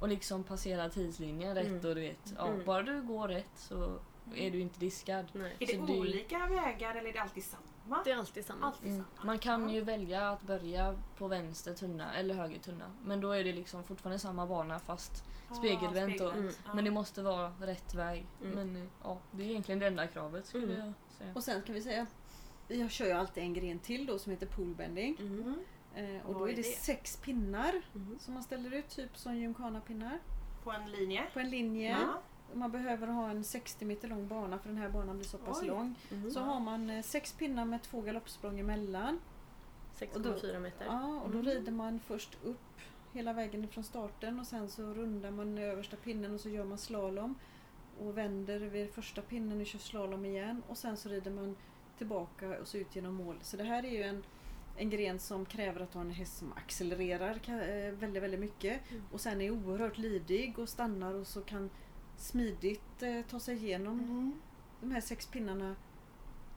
och 0.00 0.08
liksom 0.08 0.44
passerar 0.44 0.88
tidslinjen 0.88 1.54
rätt 1.54 1.66
Mm. 1.66 1.76
och 1.88 1.94
du 1.94 2.00
vet, 2.00 2.34
ja, 2.36 2.46
Mm. 2.48 2.64
bara 2.66 2.82
du 2.82 3.02
går 3.02 3.28
rätt 3.28 3.50
så 3.56 3.98
är 4.34 4.50
du 4.50 4.60
inte 4.60 4.80
diskad. 4.80 5.26
Nej. 5.32 5.56
Är 5.58 5.66
det 5.66 5.72
det- 5.86 5.98
olika 5.98 6.38
vägar 6.46 6.94
eller 6.94 7.08
är 7.08 7.12
det 7.12 7.18
alltid 7.22 7.44
samma? 7.44 8.02
Det 8.04 8.10
är 8.10 8.16
alltid 8.16 8.44
samma. 8.46 8.66
Alltid 8.66 8.90
Mm. 8.92 9.04
samma. 9.16 9.26
Man 9.26 9.38
kan 9.38 9.68
Ja. 9.68 9.74
ju 9.74 9.80
välja 9.80 10.30
att 10.30 10.42
börja 10.42 10.94
på 11.18 11.28
vänster 11.28 11.74
tunna 11.74 12.14
eller 12.14 12.34
höger 12.34 12.58
tunna. 12.58 12.84
Men 13.04 13.20
då 13.20 13.30
är 13.30 13.44
det 13.44 13.52
liksom 13.52 13.84
fortfarande 13.84 14.18
samma 14.18 14.46
bana 14.46 14.78
fast 14.78 15.24
Ja, 15.48 15.54
spegelvänt 15.54 16.18
då. 16.18 16.30
Mm. 16.30 16.52
Men 16.74 16.84
det 16.84 16.90
måste 16.90 17.22
vara 17.22 17.52
rätt 17.60 17.94
väg. 17.94 18.26
Mm. 18.42 18.54
Men 18.54 18.82
eh, 18.82 18.88
ja, 19.02 19.18
det 19.30 19.42
är 19.44 19.48
egentligen 19.50 19.78
det 19.78 19.86
enda 19.86 20.06
kravet 20.06 20.46
skulle 20.46 20.64
Mm. 20.74 20.76
jag 20.86 20.92
säga. 21.18 21.32
Och 21.34 21.44
sen 21.44 21.62
kan 21.62 21.74
vi 21.74 21.82
säga, 21.82 22.06
jag 22.68 22.90
kör 22.90 23.06
ju 23.06 23.12
alltid 23.12 23.42
en 23.42 23.54
gren 23.54 23.78
till 23.78 24.06
då 24.06 24.18
som 24.18 24.32
heter 24.32 24.46
poolbending. 24.46 25.16
Eh, 25.96 26.26
och 26.26 26.34
då 26.34 26.48
är 26.48 26.52
är 26.52 26.56
det 26.56 26.62
sex 26.62 27.16
pinnar 27.16 27.82
Mm. 27.94 28.18
som 28.18 28.34
man 28.34 28.42
ställer 28.42 28.74
ut, 28.74 28.88
typ 28.88 29.16
som 29.18 29.36
gymkhana-pinnar. 29.36 30.18
På 30.64 30.72
en 30.72 30.90
linje? 30.90 31.24
På 31.32 31.40
en 31.40 31.50
linje. 31.50 31.90
Ja. 31.90 32.20
Man 32.54 32.70
behöver 32.70 33.06
ha 33.06 33.30
en 33.30 33.44
60 33.44 33.84
meter 33.84 34.08
lång 34.08 34.28
bana 34.28 34.58
för 34.58 34.68
den 34.68 34.78
här 34.78 34.88
banan 34.88 35.16
blir 35.16 35.26
så 35.28 35.38
pass 35.38 35.60
Oj. 35.62 35.66
lång. 35.68 35.94
Mm. 36.10 36.30
Så 36.30 36.40
har 36.40 36.60
man 36.60 36.90
eh, 36.90 37.02
sex 37.02 37.32
pinnar 37.32 37.64
med 37.64 37.82
två 37.82 38.00
galoppsprång 38.00 38.60
emellan. 38.60 39.18
6,4 39.98 40.58
meter. 40.60 40.84
Ja, 40.86 41.20
och 41.24 41.30
då 41.30 41.38
Mm. 41.38 41.50
rider 41.52 41.72
man 41.72 42.00
först 42.00 42.38
upp 42.44 42.80
hela 43.12 43.32
vägen 43.32 43.68
från 43.68 43.84
starten 43.84 44.40
och 44.40 44.46
sen 44.46 44.68
så 44.68 44.82
rundar 44.82 45.30
man 45.30 45.58
översta 45.58 45.96
pinnen 45.96 46.34
och 46.34 46.40
så 46.40 46.48
gör 46.48 46.64
man 46.64 46.78
slalom 46.78 47.34
och 48.00 48.18
vänder 48.18 48.58
vid 48.60 48.90
första 48.90 49.22
pinnen 49.22 49.60
och 49.60 49.66
kör 49.66 49.78
slalom 49.78 50.24
igen 50.24 50.62
och 50.68 50.78
sen 50.78 50.96
så 50.96 51.08
rider 51.08 51.30
man 51.30 51.56
tillbaka 51.98 52.60
och 52.60 52.68
så 52.68 52.76
ut 52.76 52.96
genom 52.96 53.14
mål. 53.14 53.38
Så 53.42 53.56
det 53.56 53.64
här 53.64 53.84
är 53.84 53.90
ju 53.90 54.02
en, 54.02 54.24
en 54.76 54.90
gren 54.90 55.18
som 55.18 55.46
kräver 55.46 55.80
att 55.80 55.94
har 55.94 56.00
en 56.00 56.10
häst 56.10 56.38
som 56.38 56.52
accelererar 56.52 57.40
eh, 57.48 57.92
väldigt, 57.94 58.22
väldigt 58.22 58.40
mycket 58.40 58.80
Mm. 58.90 59.02
och 59.12 59.20
sen 59.20 59.40
är 59.40 59.50
oerhört 59.50 59.98
lydig 59.98 60.58
och 60.58 60.68
stannar 60.68 61.14
och 61.14 61.26
så 61.26 61.40
kan 61.40 61.70
smidigt 62.16 63.02
eh, 63.02 63.20
ta 63.30 63.40
sig 63.40 63.56
igenom 63.56 64.00
Mm. 64.00 64.32
de 64.80 64.90
här 64.90 65.00
sex 65.00 65.26
pinnarna 65.26 65.76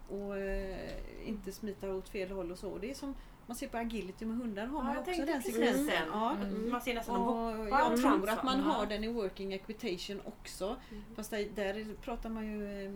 och 0.10 0.38
eh, 0.38 0.98
inte 1.26 1.52
smita 1.52 1.94
åt 1.96 2.10
fel 2.10 2.32
håll 2.32 2.52
och 2.52 2.58
så. 2.60 2.70
Och 2.70 2.80
det 2.80 2.90
är 2.92 2.96
som 2.96 3.16
man 3.46 3.56
ser 3.58 3.68
på 3.68 3.78
agility 3.78 4.26
med 4.26 4.38
hundar 4.38 4.66
har 4.66 4.80
Ja, 4.80 4.84
man 4.84 4.98
också 4.98 5.26
den 5.26 5.42
sekvensen. 5.42 5.86
sen. 5.88 6.08
Ja. 6.12 6.36
Mm. 6.36 6.70
Man 6.72 6.82
ser 6.82 6.94
nästan. 6.96 7.16
Och 7.16 7.36
Ja, 7.68 7.80
jag 7.80 7.88
tror 7.88 7.98
transform, 7.98 8.30
att 8.38 8.44
man 8.44 8.60
har 8.60 8.86
den 8.86 9.04
i 9.04 9.08
working 9.08 9.54
equitation 9.54 10.22
också. 10.26 10.76
Mm. 10.92 11.04
Fast 11.16 11.32
där, 11.32 11.48
där 11.56 11.96
pratar 12.02 12.30
man 12.30 12.46
ju, 12.48 12.86
eh, 12.86 12.92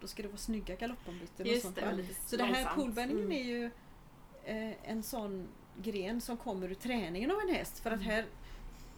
då 0.00 0.06
ska 0.06 0.22
det 0.22 0.28
vara 0.28 0.38
snygga 0.38 0.74
galoppombyten 0.76 1.46
och 1.50 1.56
sånt. 1.62 1.76
det, 1.76 2.06
Så 2.26 2.36
det 2.36 2.44
här 2.44 2.74
poolbendingen 2.74 3.24
Mm. 3.24 3.38
är 3.38 3.44
ju 3.44 3.70
en 4.82 5.02
sån 5.02 5.48
gren 5.76 6.20
som 6.20 6.36
kommer 6.36 6.68
ur 6.70 6.74
träningen 6.74 7.30
av 7.30 7.40
en 7.40 7.54
häst. 7.54 7.78
För 7.78 7.90
att 7.90 8.02
här 8.02 8.24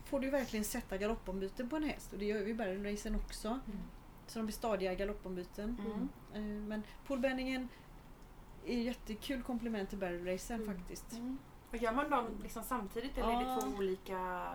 får 0.05 0.21
du 0.21 0.31
verkligen 0.31 0.65
sätta 0.65 0.99
galoppombyten 0.99 1.69
på 1.69 1.77
en 1.77 1.83
häst. 1.85 2.13
Och 2.13 2.19
det 2.19 2.25
gör 2.25 2.45
vi 2.45 2.51
i 2.51 2.55
barrelracen 2.55 3.15
också. 3.15 3.59
Så 4.27 4.39
de 4.39 4.45
blir 4.47 4.55
stadiga 4.55 4.95
galoppombyten. 4.95 5.77
Mm. 5.87 6.09
Eh, 6.35 6.63
men 6.69 6.83
poolbendingen 7.07 7.69
är 8.67 8.79
ett 8.81 8.85
jättekul 8.85 9.43
komplement 9.43 9.89
till 9.89 9.99
barrelracen 9.99 10.63
Mm. 10.63 10.77
faktiskt. 10.77 11.13
Mm. 11.13 11.39
Och 11.71 11.77
gör 11.77 11.93
man 11.93 12.11
dem 12.11 12.27
liksom 12.43 12.63
samtidigt 12.63 13.19
eller 13.19 13.29
är 13.33 13.37
det 13.45 13.51
Ja. 13.51 13.61
två 13.61 13.69
olika 13.79 14.49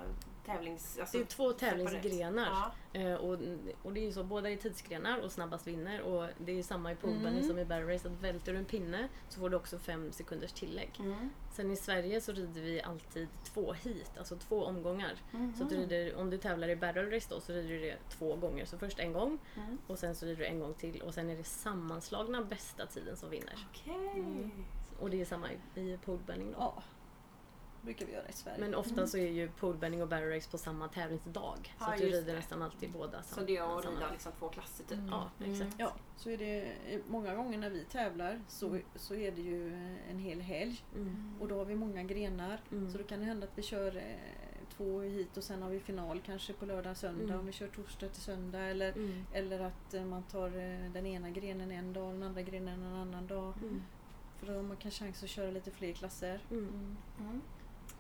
tävlings... 0.54 0.98
Alltså, 1.00 1.18
Det 1.18 1.24
är 1.24 1.28
två 1.28 1.52
tävlingsgrenar. 1.54 2.48
Ja. 2.94 3.00
Eh, 3.00 3.14
och, 3.14 3.38
och 3.84 3.94
det 3.94 4.00
är 4.00 4.06
ju 4.06 4.12
så, 4.12 4.24
båda 4.24 4.50
är 4.50 4.56
tidsgrenar 4.58 5.20
och 5.20 5.32
snabbast 5.32 5.68
vinner. 5.68 6.02
Och 6.02 6.30
det 6.38 6.60
är 6.60 6.64
samma 6.64 6.92
i 6.92 6.96
poolbending 6.96 7.34
Mm. 7.44 7.48
som 7.48 7.60
i 7.60 7.66
barrel 7.66 7.88
race. 7.88 8.08
Att 8.08 8.22
välter 8.24 8.52
du 8.54 8.58
en 8.60 8.66
pinne 8.66 9.08
så 9.30 9.40
får 9.40 9.50
du 9.50 9.58
också 9.58 9.80
fem 9.80 10.12
sekunders 10.12 10.52
tillägg. 10.52 10.92
Mm. 11.00 11.30
Sen 11.52 11.72
i 11.72 11.76
Sverige 11.76 12.22
så 12.22 12.32
rider 12.32 12.62
vi 12.62 12.82
alltid 12.82 13.28
två 13.44 13.74
hit, 13.74 14.12
alltså 14.18 14.36
två 14.36 14.64
omgångar. 14.64 15.14
Så 15.58 15.64
att 15.64 15.70
du 15.70 15.78
rider, 15.78 16.16
om 16.16 16.30
du 16.30 16.38
tävlar 16.38 16.70
i 16.70 16.76
barrel 16.76 17.12
race 17.12 17.28
då 17.30 17.40
så 17.42 17.54
rider 17.54 17.70
du 17.70 17.80
det 17.80 17.98
två 18.10 18.36
gånger. 18.36 18.66
Så 18.66 18.78
först 18.78 19.00
en 19.00 19.14
gång 19.14 19.40
Mm. 19.56 19.78
och 19.88 20.00
sen 20.00 20.16
så 20.16 20.26
rider 20.26 20.38
du 20.40 20.46
en 20.46 20.60
gång 20.60 20.74
till 20.74 21.02
och 21.02 21.14
sen 21.14 21.30
är 21.30 21.38
det 21.38 21.44
sammanslagna 21.44 22.42
bästa 22.44 22.86
tiden 22.86 23.18
som 23.18 23.30
vinner. 23.30 23.68
Okej. 23.70 23.94
Mm. 24.20 24.52
Och 25.00 25.10
det 25.10 25.22
är 25.22 25.26
samma 25.26 25.48
i, 25.76 25.98
poolbending 26.06 26.52
då. 26.52 26.58
Ja, 26.60 26.84
brukar 27.82 28.06
vi 28.06 28.14
göra 28.14 28.28
i 28.30 28.34
Sverige. 28.34 28.58
Men 28.60 28.76
ofta 28.76 29.08
så 29.08 29.18
är 29.18 29.28
ju 29.32 29.50
poolbending 29.50 30.02
och 30.02 30.08
barrel 30.08 30.30
race 30.36 30.50
på 30.52 30.58
samma 30.58 30.88
tävlingsdag. 30.88 31.56
Så 31.64 31.72
Ja, 31.80 31.94
att 31.94 31.98
du 32.00 32.06
rider 32.06 32.26
det. 32.26 32.34
nästan 32.34 32.62
alltid 32.62 32.92
båda 32.92 33.24
Så 33.24 33.42
det 33.42 33.58
är 33.58 33.78
att 33.80 33.86
rida 33.86 34.12
liksom 34.12 34.32
två 34.40 34.50
klasser 34.50 34.84
typ? 34.84 34.98
Mm. 34.98 35.10
Ja, 35.10 35.30
exakt. 35.46 35.76
Ja, 35.78 35.94
så 36.18 36.30
är 36.30 36.38
det 36.38 36.74
många 37.08 37.36
gånger 37.36 37.58
när 37.58 37.70
vi 37.70 37.84
tävlar 37.86 38.42
så, 38.48 38.80
så 38.96 39.16
är 39.16 39.32
det 39.32 39.42
ju 39.42 39.74
en 40.10 40.20
hel 40.20 40.42
helg 40.42 40.84
Mm. 40.96 41.34
och 41.40 41.48
då 41.48 41.58
har 41.58 41.66
vi 41.66 41.76
många 41.76 42.04
grenar. 42.04 42.60
Mm. 42.72 42.92
Så 42.92 42.98
då 42.98 43.04
kan 43.04 43.20
det 43.20 43.26
hända 43.26 43.48
att 43.48 43.58
vi 43.58 43.62
kör 43.62 43.96
eh, 43.96 44.04
två 44.78 45.00
hit 45.02 45.38
och 45.38 45.44
sen 45.44 45.62
har 45.62 45.70
vi 45.70 45.80
final 45.80 46.22
kanske 46.26 46.54
på 46.54 46.66
lördag 46.66 46.98
söndag 46.98 47.24
Mm. 47.24 47.40
om 47.40 47.46
vi 47.46 47.52
kör 47.52 47.68
torsdag 47.68 48.08
till 48.10 48.22
söndag 48.22 48.60
eller, 48.60 48.92
Mm. 48.92 49.26
eller 49.34 49.60
att 49.60 49.94
eh, 49.94 50.06
man 50.06 50.24
tar 50.24 50.48
eh, 50.48 50.92
den 50.94 51.06
ena 51.06 51.30
grenen 51.30 51.72
en 51.72 51.94
dag 51.94 52.06
och 52.08 52.14
den 52.14 52.24
andra 52.24 52.42
grenen 52.42 52.84
en 52.84 52.94
annan 52.96 53.28
dag. 53.28 53.54
Mm. 53.62 53.82
För 54.40 54.48
då 54.48 54.54
har 54.54 54.62
man 54.64 54.78
kan 54.78 54.92
chans 54.92 55.24
att 55.24 55.30
köra 55.30 55.52
lite 55.52 55.72
fler 55.72 55.94
klasser. 55.94 56.40
Mm. 56.52 56.98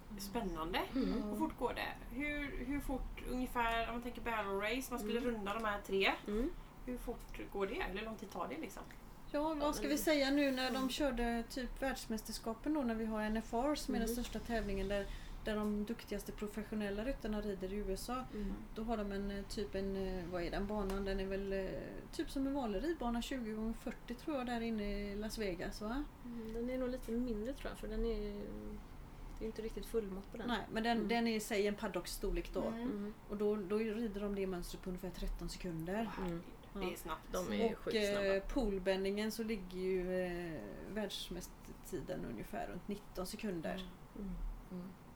Mm. 0.10 0.20
Spännande. 0.20 0.80
Mm. 0.96 1.24
Hur 1.30 1.36
fort 1.38 1.60
går 1.60 1.74
det? 1.74 2.16
Hur, 2.16 2.66
hur 2.66 2.80
fort 2.80 3.24
ungefär, 3.32 3.88
om 3.88 3.94
man 3.94 4.02
tänker 4.02 4.22
barrel 4.22 4.60
race, 4.62 4.88
man 4.92 5.00
skulle 5.00 5.20
Mm. 5.20 5.32
runda 5.34 5.54
de 5.54 5.66
här 5.66 5.82
tre. 5.82 6.12
Mm. 6.28 6.50
Hur 6.86 6.98
fort 6.98 7.40
går 7.54 7.68
det? 7.68 7.76
Eller 7.82 8.00
hur 8.00 8.06
lång 8.06 8.16
tid 8.16 8.30
tar 8.32 8.48
det 8.48 8.58
liksom? 8.58 8.84
Ja, 9.32 9.54
vad 9.60 9.76
ska 9.76 9.88
vi 9.88 9.98
säga 9.98 10.32
nu 10.32 10.52
när 10.52 10.72
de 10.72 10.90
körde 10.90 11.44
typ 11.50 11.82
världsmästerskapen 11.82 12.74
då 12.74 12.82
när 12.82 12.96
vi 12.96 13.06
har 13.06 13.22
NFR 13.30 13.76
som 13.76 13.96
är 13.96 14.00
den 14.00 14.08
Mhm. 14.10 14.14
största 14.16 14.40
tävlingen 14.40 14.88
där, 14.88 15.06
där 15.46 15.56
de 15.56 15.84
duktigaste 15.86 16.32
professionella 16.32 17.04
ryttarna 17.04 17.42
rider 17.42 17.74
i 17.74 17.76
USA. 17.76 18.24
Mm. 18.34 18.54
Då 18.76 18.84
har 18.84 18.98
de 18.98 19.12
en 19.12 19.32
eh, 19.32 19.44
typ 19.46 19.76
en, 19.76 19.96
eh, 19.96 20.24
vad 20.32 20.44
är 20.44 20.52
den 20.52 20.68
banan? 20.68 21.06
Den 21.06 21.20
är 21.20 21.26
väl 21.26 21.54
eh, 21.54 21.66
typ 22.12 22.30
som 22.32 22.48
en 22.48 22.54
vanlig 22.54 22.84
ridbana 22.84 23.22
20 23.22 23.70
x 23.70 23.80
40 23.84 24.16
tror 24.16 24.38
jag 24.38 24.46
där 24.46 24.62
inne 24.62 25.00
i 25.12 25.16
Las 25.16 25.38
Vegas 25.38 25.82
va? 25.82 26.04
Mm, 26.26 26.54
Den 26.54 26.70
är 26.70 26.78
nog 26.78 26.90
lite 26.90 27.12
mindre 27.12 27.54
tror 27.54 27.70
jag 27.72 27.80
för 27.80 27.88
den 27.88 28.06
är 28.06 28.42
det 29.40 29.46
är 29.46 29.48
inte 29.48 29.62
riktigt 29.62 29.86
fullmått 29.86 30.32
på 30.32 30.38
den. 30.38 30.48
Nej, 30.48 30.60
men 30.72 30.84
den, 30.84 30.98
Mm. 30.98 31.08
den 31.08 31.28
är 31.28 31.36
i 31.36 31.40
sig 31.40 31.68
en 31.68 31.76
paddocks-storlek 31.76 32.54
då. 32.54 32.62
Mm. 32.64 32.82
Mm. 32.82 33.14
Och 33.30 33.38
då, 33.38 33.56
då 33.56 33.78
rider 33.78 34.22
de 34.22 34.36
det 34.36 34.48
mönstret 34.48 34.84
på 34.84 34.90
ungefär 34.90 35.10
13 35.10 35.50
sekunder. 35.50 36.10
Ja. 36.18 36.80
Det 36.80 36.94
är 36.94 36.96
snabbt. 36.96 37.22
De 37.32 37.54
är 37.54 37.76
Och 37.86 37.96
eh, 37.96 38.44
poolbendingen 38.44 39.32
så 39.32 39.44
ligger 39.44 39.78
ju 39.80 40.22
eh, 40.26 40.62
världsmästartiden 40.94 42.26
ungefär 42.32 42.68
runt 42.68 42.88
19 42.88 43.26
sekunder. 43.28 43.86
Mm. 44.16 44.32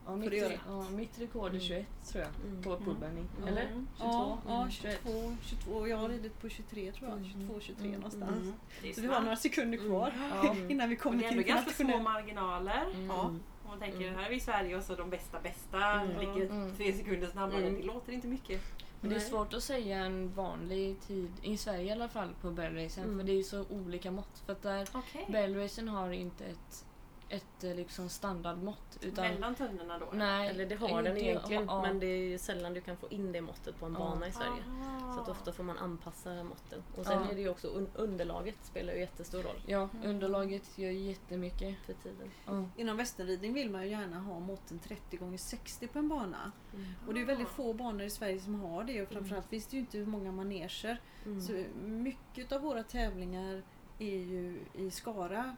Ja, 0.05 0.11
Får 0.11 0.17
mitt, 0.17 0.43
ja, 0.67 0.89
mitt 0.89 1.19
rekord 1.19 1.45
är 1.45 1.49
Mm. 1.49 1.61
21 1.61 1.85
tror 2.11 2.23
jag 2.23 2.31
Mm. 2.51 2.63
på 2.63 2.77
poolbending. 2.77 3.27
Mm. 3.37 3.47
Eller? 3.47 3.61
Mm. 3.65 3.87
22? 3.97 4.09
Ja, 4.11 4.37
ja 4.47 4.57
Mm, 4.59 4.71
22, 4.71 5.35
22. 5.43 5.87
Jag 5.87 5.97
har 5.97 6.09
ridit 6.09 6.41
på 6.41 6.49
23 6.49 6.91
tror 6.91 7.09
jag. 7.09 7.17
Mm. 7.17 7.29
22, 7.31 7.59
23 7.59 7.87
Mm. 7.87 7.99
någonstans. 7.99 8.55
Mm. 8.81 8.93
Så 8.93 9.01
vi 9.01 9.07
har 9.07 9.21
några 9.21 9.35
sekunder 9.35 9.77
kvar 9.77 10.13
Ja. 10.43 10.55
innan 10.69 10.89
vi 10.89 10.95
kommer 10.95 11.17
det 11.17 11.25
är 11.25 11.29
till 11.29 11.39
ändå 11.39 11.49
ganska 11.49 11.71
små 11.83 11.99
marginaler. 11.99 12.85
Mm. 12.93 13.05
Ja. 13.07 13.33
Man 13.73 13.79
tänker, 13.79 14.01
Mm. 14.07 14.15
här 14.19 14.25
är 14.25 14.29
vi 14.29 14.35
i 14.35 14.39
Sverige 14.39 14.77
och 14.77 14.83
så 14.83 14.95
de 14.95 15.09
bästa 15.09 15.39
bästa 15.39 15.83
Mm. 15.91 16.19
ligger 16.19 16.49
Mm. 16.49 16.75
tre 16.75 16.93
sekunder 16.93 17.27
snabbare. 17.27 17.59
Mm. 17.67 17.75
Det 17.81 17.83
låter 17.87 18.13
inte 18.13 18.27
mycket. 18.27 18.61
Men 19.01 19.09
det 19.09 19.15
är 19.15 19.19
svårt 19.19 19.53
att 19.53 19.63
säga 19.63 19.97
en 19.97 20.33
vanlig 20.33 21.01
tid, 21.01 21.31
i 21.41 21.57
Sverige 21.57 21.83
i 21.83 21.91
alla 21.91 22.07
fall, 22.07 22.29
på 22.41 22.51
bellracen. 22.51 23.03
Mm. 23.03 23.17
För 23.19 23.25
det 23.25 23.31
är 23.31 23.35
ju 23.35 23.43
så 23.43 23.65
olika 23.69 24.11
mått. 24.11 24.39
För 24.45 24.53
att 24.53 24.61
där, 24.61 24.87
Okej. 24.93 25.25
bellracen 25.29 25.87
har 25.87 26.11
inte 26.11 26.45
ett, 26.45 26.85
ett 27.33 27.63
eh, 27.63 27.75
liksom 27.75 28.09
standardmått. 28.09 28.97
Utan, 29.01 29.25
Mellan 29.27 29.55
tunnorna 29.55 29.99
då? 29.99 30.05
nej, 30.13 30.49
Eller 30.49 30.65
det 30.65 30.75
har 30.75 31.03
den 31.03 31.13
det- 31.15 31.21
egentligen 31.21 31.65
ja, 31.67 31.81
men 31.81 31.99
det 31.99 32.05
är 32.05 32.17
ju 32.29 32.37
sällan 32.37 32.73
du 32.73 32.81
kan 32.81 32.97
få 32.97 33.07
in 33.09 33.31
det 33.31 33.41
måttet 33.41 33.79
på 33.79 33.85
en 33.85 33.93
Ja. 33.93 33.99
bana 33.99 34.27
i 34.27 34.31
Sverige. 34.31 34.63
Aha. 34.81 35.13
Så 35.15 35.21
att 35.21 35.29
ofta 35.29 35.51
får 35.53 35.63
man 35.63 35.77
anpassa 35.77 36.43
måtten. 36.43 36.83
Och 36.97 37.05
sen 37.05 37.21
Ja. 37.25 37.31
är 37.31 37.35
det 37.35 37.41
ju 37.41 37.49
också 37.49 37.67
un- 37.67 37.87
underlaget 37.95 38.55
spelar 38.63 38.93
ju 38.93 38.99
jättestor 38.99 39.43
roll 39.43 39.61
Ja, 39.67 39.89
underlaget 40.03 40.77
gör 40.77 40.91
jättemycket. 40.91 41.75
för 41.85 41.93
tiden. 41.93 42.31
Ja. 42.45 42.65
Inom 42.77 42.97
västernridning 42.97 43.53
vill 43.53 43.69
man 43.69 43.83
ju 43.83 43.89
gärna 43.89 44.19
ha 44.19 44.39
måtten 44.39 44.79
30 44.79 45.17
gånger 45.17 45.37
60 45.37 45.87
på 45.87 45.99
en 45.99 46.09
bana. 46.09 46.51
Mm. 46.73 46.85
Och 47.07 47.13
det 47.13 47.21
är 47.21 47.25
väldigt 47.25 47.47
få 47.49 47.73
banor 47.73 48.01
i 48.01 48.09
Sverige 48.09 48.39
som 48.39 48.59
har 48.61 48.83
det 48.83 49.01
och 49.01 49.09
framförallt 49.09 49.47
finns 49.49 49.67
det 49.67 49.75
ju 49.75 49.79
inte 49.79 49.97
många 49.97 50.31
maneger. 50.31 51.01
Mm. 51.25 51.41
Så 51.41 51.63
mycket 51.83 52.51
av 52.51 52.61
våra 52.61 52.83
tävlingar 52.83 53.61
är 53.99 54.17
ju 54.17 54.59
i 54.73 54.91
Skara 54.91 55.55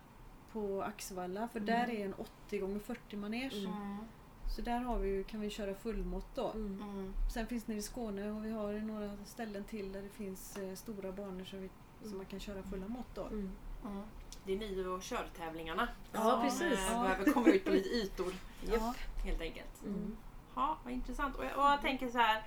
på 0.56 0.84
Axevalla 0.84 1.48
för 1.48 1.60
där 1.60 1.90
är 1.90 2.06
en 2.06 2.14
80 2.48 2.58
gånger 2.60 2.80
40 2.80 3.16
manege. 3.18 3.58
Mm. 3.60 3.72
Mm. 3.82 3.98
Så 4.56 4.62
där 4.62 4.80
har 4.80 4.98
vi, 5.00 5.24
kan 5.24 5.40
vi 5.42 5.50
köra 5.50 5.74
fullmått 5.76 6.36
då. 6.36 6.52
Mm. 6.52 6.82
Mm. 6.82 7.14
Sen 7.34 7.48
finns 7.48 7.64
det 7.64 7.74
i 7.74 7.82
Skåne 7.82 8.32
och 8.32 8.46
vi 8.46 8.52
har 8.52 8.74
några 8.74 9.18
ställen 9.26 9.64
till 9.64 9.92
där 9.92 10.02
det 10.02 10.10
finns 10.10 10.58
eh, 10.58 10.76
stora 10.76 11.12
banor 11.12 11.44
som, 11.46 11.62
vi, 11.62 11.70
som 12.10 12.18
man 12.18 12.26
kan 12.26 12.40
köra 12.40 12.64
fulla 12.64 12.88
mått 12.88 13.16
då. 13.16 13.24
Mm. 13.24 13.52
Mm. 13.86 14.02
Det 14.46 14.54
är 14.54 14.58
ni 14.58 14.86
och 14.86 15.02
körtävlingarna 15.02 15.88
Ja, 16.12 16.22
som 16.32 16.42
precis. 16.42 16.80
eh, 16.80 16.94
Ja. 16.94 17.02
behöver 17.04 17.32
komma 17.32 17.48
ut 17.48 17.66
på 17.66 17.72
lite 17.72 17.90
ytor 17.90 18.34
Ja. 18.74 18.94
helt 19.26 19.42
enkelt. 19.42 19.84
Mm. 19.86 20.18
Ja, 20.56 20.78
vad 20.84 20.94
intressant. 20.94 21.36
Och 21.36 21.46
jag, 21.46 21.58
och 21.58 21.66
jag 21.66 21.82
tänker 21.82 22.10
så 22.10 22.18
här. 22.18 22.44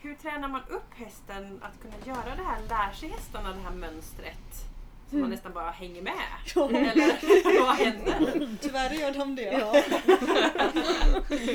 Hur 0.00 0.14
tränar 0.14 0.48
man 0.48 0.60
upp 0.68 0.94
hästen 0.94 1.62
att 1.62 1.80
kunna 1.82 1.94
göra 2.06 2.36
det 2.36 2.42
här? 2.42 2.60
Lär 2.68 2.92
sig 2.92 3.08
hästarna 3.08 3.48
det 3.54 3.60
här 3.60 3.74
mönstret? 3.74 4.64
Så 5.10 5.16
man 5.16 5.30
nästan 5.30 5.52
bara 5.52 5.70
hänger 5.70 6.02
med? 6.02 6.14
Ja. 6.54 6.68
Eller 6.68 7.60
vad 7.60 7.76
händer? 7.76 8.56
Tyvärr 8.60 8.90
gör 8.90 9.12
de 9.12 9.36
det. 9.36 9.42
Ja. 9.42 9.82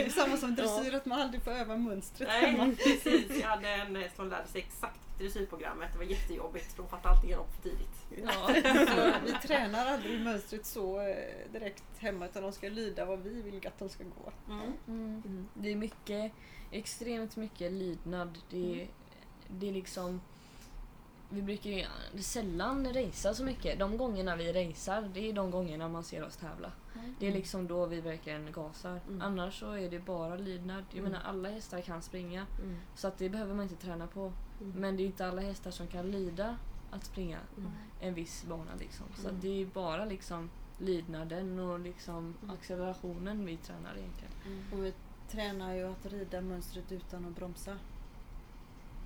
Samma 0.24 0.38
som 0.38 0.56
dressyr, 0.56 0.93
att 0.95 1.06
man 1.06 1.22
aldrig 1.22 1.43
får 1.43 1.51
öva 1.51 1.78
mönstret. 1.78 2.30
Nej, 2.30 2.76
precis. 2.76 3.41
Jag 3.41 3.47
hade 3.47 3.70
en 3.70 3.95
häst 3.95 4.16
som 4.16 4.30
lärde 4.30 4.47
sig 4.47 4.62
exakt 4.62 4.99
dressyrprogrammet. 5.20 5.91
Det 5.91 5.97
var 5.97 6.06
jättejobbigt 6.06 6.74
för 6.74 6.84
de 6.84 6.89
fattade 6.89 7.16
allting 7.16 7.34
upp 7.34 7.56
för 7.56 7.62
tidigt. 7.70 8.06
Ja. 8.26 8.49
Vi 9.26 9.47
tränar 9.47 9.86
aldrig 9.86 10.22
mönstret 10.22 10.66
så 10.66 10.99
eh, 11.01 11.51
direkt 11.51 11.84
hemma 11.97 12.26
utan 12.26 12.43
de 12.43 12.51
ska 12.51 12.70
lyda 12.70 13.06
vad 13.06 13.20
vi 13.20 13.41
vill 13.41 13.68
att 13.68 13.80
de 13.80 13.89
ska 13.89 14.04
gå. 14.04 14.32
Mm. 14.54 14.74
Mm. 14.88 15.47
Det 15.54 15.72
är 15.72 15.76
mycket, 15.76 16.32
extremt 16.72 17.36
mycket 17.36 17.72
lydnad. 17.72 18.38
Det 18.49 18.82
är, 18.82 18.88
det 19.47 19.68
är 19.70 19.74
liksom... 19.74 20.22
Vi 21.34 21.42
brukar 21.42 21.70
ju 21.70 21.86
sällan 22.22 22.94
racea 22.94 23.34
så 23.34 23.44
mycket. 23.44 23.80
De 23.80 23.98
gångerna 23.98 24.36
vi 24.36 24.54
racear, 24.54 25.10
det 25.14 25.30
är 25.30 25.34
de 25.34 25.52
gångerna 25.52 25.88
man 25.90 26.04
ser 26.04 26.24
oss 26.24 26.38
tävla. 26.38 26.72
Det 27.20 27.28
är 27.28 27.32
liksom 27.32 27.68
då 27.68 27.86
vi 27.86 28.02
verkligen 28.02 28.52
gasar. 28.52 29.00
Mm. 29.08 29.22
Annars 29.22 29.60
så 29.60 29.72
är 29.72 29.90
det 29.90 30.00
bara 30.00 30.36
lydnad. 30.36 30.84
Jag 30.90 31.00
Mm. 31.00 31.12
menar 31.12 31.26
alla 31.26 31.50
hästar 31.50 31.82
kan 31.82 32.02
springa. 32.02 32.46
Mm. 32.62 32.78
Så 32.96 33.08
att 33.08 33.18
det 33.18 33.30
behöver 33.30 33.54
man 33.54 33.64
inte 33.64 33.76
träna 33.86 34.08
på. 34.08 34.34
Mm. 34.62 34.72
Men 34.82 34.98
det 34.98 35.04
är 35.04 35.06
inte 35.06 35.28
alla 35.28 35.42
hästar 35.42 35.72
som 35.72 35.88
kan 35.88 36.12
lyda 36.12 36.58
att 36.92 37.04
springa 37.06 37.40
Mm. 37.58 37.72
en 38.00 38.14
viss 38.14 38.44
bana. 38.50 38.72
Liksom. 38.80 39.06
Så 39.16 39.22
Mm. 39.22 39.36
att 39.36 39.42
det 39.42 39.62
är 39.62 39.66
bara 39.66 40.06
liksom 40.06 40.50
lydnaden 40.78 41.60
och 41.60 41.80
liksom 41.80 42.34
Mm. 42.44 42.56
accelerationen 42.56 43.46
vi 43.46 43.58
tränar 43.58 43.98
egentligen. 43.98 44.34
Mm. 44.46 44.64
Och 44.74 44.86
vi 44.86 44.94
tränar 45.32 45.74
ju 45.76 45.84
att 45.92 46.06
rida 46.06 46.42
mönstret 46.42 46.92
utan 46.92 47.26
att 47.26 47.36
bromsa. 47.36 47.78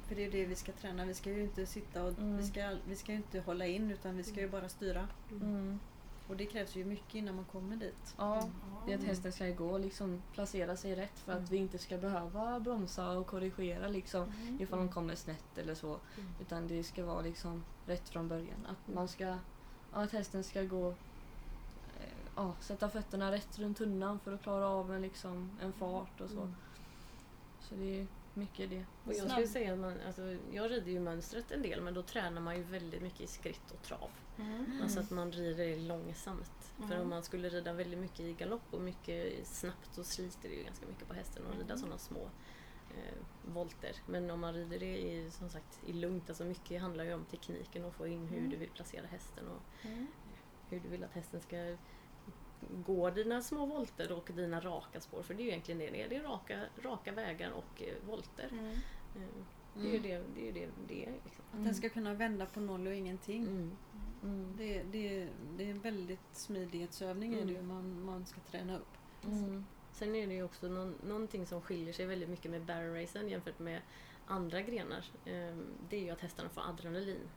För 0.08 0.16
det 0.16 0.26
är 0.26 0.32
det 0.32 0.46
vi 0.46 0.56
ska 0.56 0.72
träna. 0.72 1.06
Vi 1.06 1.14
ska 1.14 1.32
ju 1.32 1.42
inte 1.42 1.66
sitta 1.66 2.04
och 2.04 2.18
Mm. 2.18 2.38
vi, 2.38 2.44
ska, 2.44 2.76
vi 2.88 2.96
ska 2.96 3.12
ju 3.12 3.18
inte 3.18 3.40
hålla 3.40 3.66
in 3.66 3.92
utan 3.92 4.18
vi 4.18 4.24
ska 4.24 4.42
ju 4.42 4.50
bara 4.50 4.70
styra. 4.70 5.08
Mm. 5.32 5.80
Och 6.28 6.38
det 6.38 6.46
krävs 6.46 6.76
ju 6.76 6.86
mycket 6.86 7.16
innan 7.16 7.36
man 7.36 7.46
kommer 7.46 7.76
dit. 7.76 8.16
Ja, 8.18 8.50
det 8.86 8.94
är 8.94 8.98
att 8.98 9.04
hästen 9.04 9.32
ska 9.32 9.50
gå 9.50 9.70
och 9.70 9.80
liksom 9.80 10.22
placera 10.34 10.78
sig 10.78 10.96
rätt 10.96 11.20
för 11.20 11.32
att 11.32 11.52
vi 11.52 11.58
inte 11.58 11.78
ska 11.78 11.98
behöva 11.98 12.60
bromsa 12.60 13.10
och 13.12 13.28
korrigera 13.28 13.88
liksom 13.88 14.34
ifall 14.60 14.80
de 14.80 14.90
kommer 14.90 15.16
snett 15.16 15.58
eller 15.58 15.76
så. 15.76 15.88
Mm. 15.88 16.32
Utan 16.42 16.68
det 16.68 16.84
ska 16.84 17.06
vara 17.06 17.22
liksom 17.22 17.64
rätt 17.86 18.10
från 18.10 18.28
början. 18.28 18.68
Att 18.70 18.94
man 18.96 19.08
ska, 19.08 19.24
ja, 19.24 19.38
att 19.92 20.12
hästen 20.12 20.44
ska 20.44 20.64
gå 20.64 20.90
eh, 20.90 20.96
ja, 22.36 22.54
sätta 22.60 22.90
fötterna 22.90 23.32
rätt 23.32 23.60
runt 23.60 23.78
tunnan 23.78 24.20
för 24.20 24.34
att 24.34 24.44
klara 24.44 24.68
av 24.68 24.94
en, 24.94 25.02
liksom, 25.02 25.52
en 25.62 25.74
fart 25.74 26.22
och 26.22 26.30
så. 26.30 26.42
Mm. 26.42 26.56
Så 27.60 27.76
det 27.76 28.00
är 28.00 28.08
mycket 28.38 28.70
det. 28.70 28.86
Och 29.06 29.14
jag 29.14 29.32
skulle 29.32 29.48
säga 29.48 29.74
att 29.74 29.80
man, 29.80 29.94
alltså, 30.08 30.38
jag 30.52 30.72
rider 30.72 30.92
ju 30.92 31.00
mönstret 31.00 31.52
en 31.52 31.62
del 31.62 31.82
men 31.82 31.94
då 31.94 32.02
tränar 32.04 32.42
man 32.42 32.58
ju 32.58 32.64
väldigt 32.64 33.02
mycket 33.02 33.22
i 33.22 33.28
skritt 33.28 33.72
och 33.72 33.82
trav. 33.82 34.10
Mm. 34.40 34.80
Alltså 34.84 35.00
att 35.00 35.12
man 35.12 35.32
rider 35.32 35.78
långsamt. 35.78 36.74
För 36.78 36.84
Mm. 36.86 37.02
om 37.02 37.10
man 37.10 37.24
skulle 37.24 37.50
rida 37.50 37.74
väldigt 37.74 38.00
mycket 38.00 38.20
i 38.20 38.34
galopp 38.34 38.62
och 38.74 38.82
mycket 38.82 39.48
snabbt 39.48 39.94
så 39.94 40.04
sliter 40.04 40.50
det 40.50 40.56
ju 40.56 40.64
ganska 40.64 40.86
mycket 40.88 41.08
på 41.08 41.14
hästen 41.14 41.44
att 41.48 41.54
rida 41.54 41.66
Mm. 41.66 41.78
sådana 41.78 41.98
små 41.98 42.30
eh, 42.98 43.18
volter. 43.54 43.96
Men 44.08 44.30
om 44.32 44.40
man 44.40 44.54
rider 44.54 44.80
det 44.80 44.98
i, 44.98 45.32
som 45.32 45.50
sagt, 45.50 45.80
i 45.86 45.94
lugnt, 45.94 46.30
alltså 46.30 46.44
mycket 46.46 46.82
handlar 46.82 47.04
ju 47.04 47.14
om 47.14 47.26
tekniken 47.26 47.86
och 47.86 47.94
få 47.94 48.08
in 48.08 48.28
hur 48.28 48.38
Mm. 48.38 48.50
du 48.50 48.58
vill 48.58 48.70
placera 48.70 49.08
hästen 49.08 49.48
och 49.48 49.86
Mm. 49.86 50.08
hur 50.70 50.80
du 50.80 50.90
vill 50.90 51.04
att 51.04 51.14
hästen 51.14 51.42
ska 51.42 51.78
gå 52.86 53.10
dina 53.10 53.42
små 53.42 53.66
volter 53.66 54.12
och 54.12 54.30
dina 54.36 54.60
raka 54.60 55.02
spår. 55.02 55.22
För 55.24 55.34
det 55.34 55.42
är 55.42 55.46
ju 55.46 55.50
egentligen 55.50 55.80
det 55.80 55.90
det 55.90 56.02
är. 56.02 56.10
Det 56.10 56.16
är 56.16 56.24
raka, 56.24 56.62
raka 56.82 57.12
vägar 57.12 57.52
och 57.52 57.82
eh, 57.82 58.08
volter. 58.08 58.50
Mm. 58.52 58.72
Eh, 59.16 59.22
det 59.74 59.90
är 59.90 59.94
ju 59.94 60.00
det 60.00 60.24
det 60.36 60.50
är. 60.50 60.54
det, 60.54 60.68
det 60.88 61.06
är 61.06 61.12
liksom. 61.12 61.46
Att 61.52 61.64
den 61.64 61.76
ska 61.76 61.90
kunna 61.90 62.14
vända 62.14 62.46
på 62.46 62.60
noll 62.60 62.88
och 62.88 62.94
ingenting. 62.94 63.44
Mm. 63.44 63.78
Mm. 64.24 64.54
Det, 64.58 64.84
det, 64.84 65.30
det 65.58 65.64
är 65.64 65.72
en 65.72 65.80
väldigt 65.80 66.20
smidighetsövning 66.32 67.34
är 67.34 67.46
det 67.46 67.52
ju 67.52 67.58
Mm. 67.58 67.68
man, 67.68 68.02
man 68.06 68.26
ska 68.26 68.42
träna 68.42 68.78
upp. 68.78 68.98
Mm. 69.26 69.66
Sen 69.92 70.16
är 70.16 70.28
det 70.28 70.34
ju 70.34 70.44
också 70.44 70.68
någon, 70.68 70.96
någonting 71.04 71.46
som 71.46 71.62
skiljer 71.62 71.94
sig 71.94 72.06
väldigt 72.06 72.30
mycket 72.30 72.52
med 72.52 72.66
barrel 72.66 73.02
racen 73.02 73.30
jämfört 73.30 73.60
med 73.60 73.82
andra 74.28 74.62
grenar. 74.62 75.06
Eh, 75.26 75.58
det 75.90 75.98
är 75.98 76.02
ju 76.02 76.10
att 76.10 76.22
hästarna 76.22 76.50
får 76.50 76.62
adrenalin. 76.62 77.30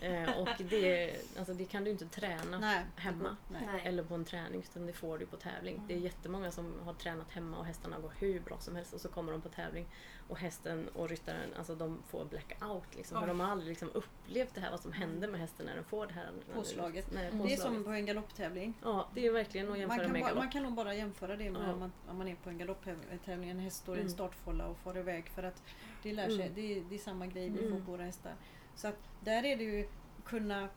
Eh, 0.00 0.38
och 0.40 0.48
det, 0.58 1.16
alltså 1.38 1.54
det 1.54 1.64
kan 1.64 1.84
du 1.84 1.90
inte 1.90 2.06
träna 2.06 2.58
Nej, 2.58 2.84
hemma. 2.96 3.36
Nej. 3.48 3.80
Eller 3.84 4.02
på 4.02 4.14
en 4.14 4.24
träning 4.24 4.60
utan 4.60 4.86
det 4.86 4.92
får 4.92 5.18
du 5.18 5.26
på 5.26 5.36
tävling. 5.36 5.84
Det 5.88 5.94
är 5.94 5.98
jättemånga 5.98 6.50
som 6.50 6.80
har 6.84 6.94
tränat 6.94 7.30
hemma 7.30 7.58
och 7.58 7.64
hästarna 7.64 7.98
går 7.98 8.12
hur 8.18 8.40
bra 8.40 8.58
som 8.58 8.76
helst 8.76 8.92
och 8.92 9.00
så 9.00 9.08
kommer 9.08 9.32
de 9.32 9.40
på 9.40 9.48
tävling 9.48 9.86
och 10.28 10.38
hästen 10.38 10.88
och 10.88 11.08
ryttaren 11.08 11.54
alltså 11.58 11.74
de 11.74 11.98
får 12.08 12.24
blackout. 12.24 12.96
Liksom, 12.96 13.16
för 13.18 13.24
Oj. 13.24 13.28
de 13.28 13.40
har 13.40 13.46
aldrig 13.50 13.68
liksom 13.68 13.90
upplevt 13.94 14.54
det 14.54 14.60
här 14.60 14.70
vad 14.70 14.80
som 14.80 14.92
händer 14.92 15.28
med 15.28 15.40
hästen 15.40 15.66
när 15.66 15.74
den 15.74 15.84
får 15.84 16.06
det 16.06 16.12
här 16.12 16.30
Påslaget. 16.54 17.06
Nej, 17.12 17.26
Mm. 17.28 17.38
Det 17.46 17.52
är 17.52 17.56
påslaget. 17.56 17.74
som 17.76 17.84
på 17.84 17.90
en 17.90 18.06
galopptävling. 18.06 18.74
Ja, 18.82 19.08
det 19.14 19.26
är 19.26 19.32
verkligen 19.32 19.66
att 19.66 19.70
Man 19.70 19.80
jämföra 19.80 19.98
kan, 20.02 20.12
med 20.12 20.20
bara, 20.20 20.28
galopp. 20.28 20.44
man 20.44 20.52
kan 20.52 20.62
nog 20.62 20.72
bara 20.72 20.94
jämföra 20.94 21.36
det 21.36 21.50
med 21.50 21.62
Ja. 21.68 21.72
om, 21.72 21.78
man, 21.80 21.92
om 22.08 22.18
man 22.18 22.28
är 22.28 22.34
på 22.34 22.50
en 22.50 22.58
galopptävling. 22.58 23.50
En 23.50 23.58
häst 23.60 23.76
står 23.76 23.94
i 23.96 23.98
en 24.00 24.06
Mm. 24.06 24.14
startfålla 24.14 24.66
och 24.66 24.76
far 24.78 24.98
iväg 24.98 25.28
för 25.28 25.42
att 25.42 25.62
det 26.02 26.12
lär 26.12 26.26
sig. 26.26 26.40
Mm. 26.42 26.54
Det, 26.54 26.78
är, 26.78 26.82
det 26.88 26.94
är 26.94 26.98
samma 26.98 27.26
grej 27.26 27.48
vi 27.48 27.58
får 27.58 27.66
Mm. 27.66 27.84
på 27.84 27.90
våra 27.92 28.02
hästar. 28.04 28.32
Så 28.74 28.88
att 28.88 28.98
där 29.20 29.44
är 29.44 29.56
det 29.56 29.64
ju 29.64 29.88
kunna 30.24 30.68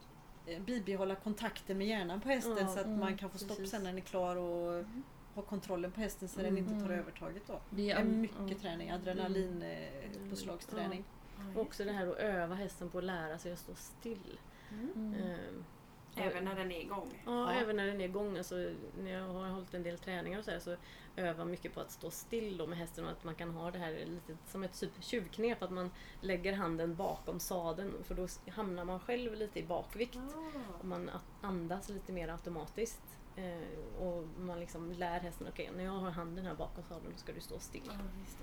eh, 0.46 0.62
bibehålla 0.62 1.14
kontakten 1.14 1.78
med 1.78 1.86
hjärnan 1.86 2.20
på 2.20 2.28
hästen 2.28 2.56
Ja, 2.60 2.66
så 2.68 2.78
att 2.80 2.86
mm, 2.86 3.00
man 3.00 3.16
kan 3.16 3.30
få 3.30 3.38
stopp 3.38 3.56
precis. 3.56 3.70
sen 3.70 3.82
när 3.82 3.90
den 3.90 3.98
är 3.98 4.02
klar 4.02 4.36
och 4.36 4.84
ha 5.34 5.42
kontrollen 5.42 5.92
på 5.92 6.00
hästen 6.00 6.28
så 6.28 6.36
den 6.40 6.46
Mm. 6.46 6.58
inte 6.58 6.70
tar 6.72 6.86
Mm. 6.86 6.98
övertaget 6.98 7.42
då. 7.46 7.60
Det 7.70 7.90
är 7.90 8.04
mycket 8.04 8.38
mm. 8.38 8.54
träning, 8.54 8.90
adrenalin 8.90 9.62
eh, 9.62 10.30
påslagsträning. 10.30 11.04
Och 11.54 11.62
också 11.62 11.84
det 11.84 11.92
här 11.92 12.06
att 12.06 12.16
öva 12.18 12.54
hästen 12.54 12.90
på 12.90 12.98
att 12.98 13.04
lära 13.04 13.38
sig 13.38 13.52
att 13.52 13.58
stå 13.58 13.74
still. 13.74 14.38
Mm. 14.72 15.14
Även 16.16 16.44
när 16.44 16.54
den 16.56 16.72
är 16.72 16.80
igång. 16.80 17.22
Ja, 17.26 17.32
Ja. 17.32 17.60
även 17.60 17.76
när 17.76 17.86
den 17.86 18.00
är 18.00 18.04
igång. 18.04 18.36
Alltså, 18.38 18.54
när 18.98 19.10
jag 19.12 19.28
har 19.28 19.48
hållit 19.48 19.74
en 19.74 19.82
del 19.82 19.98
träningar 19.98 20.38
och 20.38 20.44
så, 20.44 20.50
här, 20.50 20.58
så 20.58 20.76
övar 21.16 21.44
mycket 21.44 21.74
på 21.74 21.80
att 21.80 21.90
stå 21.90 22.10
still 22.10 22.66
med 22.68 22.78
hästen 22.78 23.04
och 23.04 23.10
att 23.10 23.24
man 23.24 23.34
kan 23.34 23.50
ha 23.50 23.70
det 23.70 23.78
här 23.78 23.92
lite 24.06 24.36
som 24.46 24.62
ett 24.64 24.80
typ 24.80 24.90
tjuvknep. 25.00 25.62
Att 25.62 25.70
man 25.70 25.90
lägger 26.20 26.52
handen 26.52 26.94
bakom 26.96 27.40
sadeln 27.40 27.92
för 28.04 28.14
då 28.14 28.28
hamnar 28.52 28.84
man 28.84 29.00
själv 29.00 29.34
lite 29.34 29.58
i 29.58 29.62
bakvikt. 29.62 30.16
Ah. 30.16 30.78
Och 30.78 30.84
man 30.84 31.10
andas 31.40 31.88
lite 31.88 32.12
mer 32.12 32.28
automatiskt. 32.28 33.02
Eh, 33.36 34.00
och 34.02 34.24
man 34.38 34.60
liksom 34.60 34.92
lär 34.92 35.20
hästen, 35.20 35.46
okej 35.52 35.70
när 35.76 35.84
jag 35.84 35.92
har 35.92 36.10
handen 36.10 36.46
här 36.46 36.54
bakom 36.54 36.84
sadeln 36.84 37.12
då 37.12 37.18
ska 37.18 37.32
du 37.32 37.40
stå 37.40 37.58
still. 37.58 37.82
Ja, 37.86 37.92
just 38.20 38.38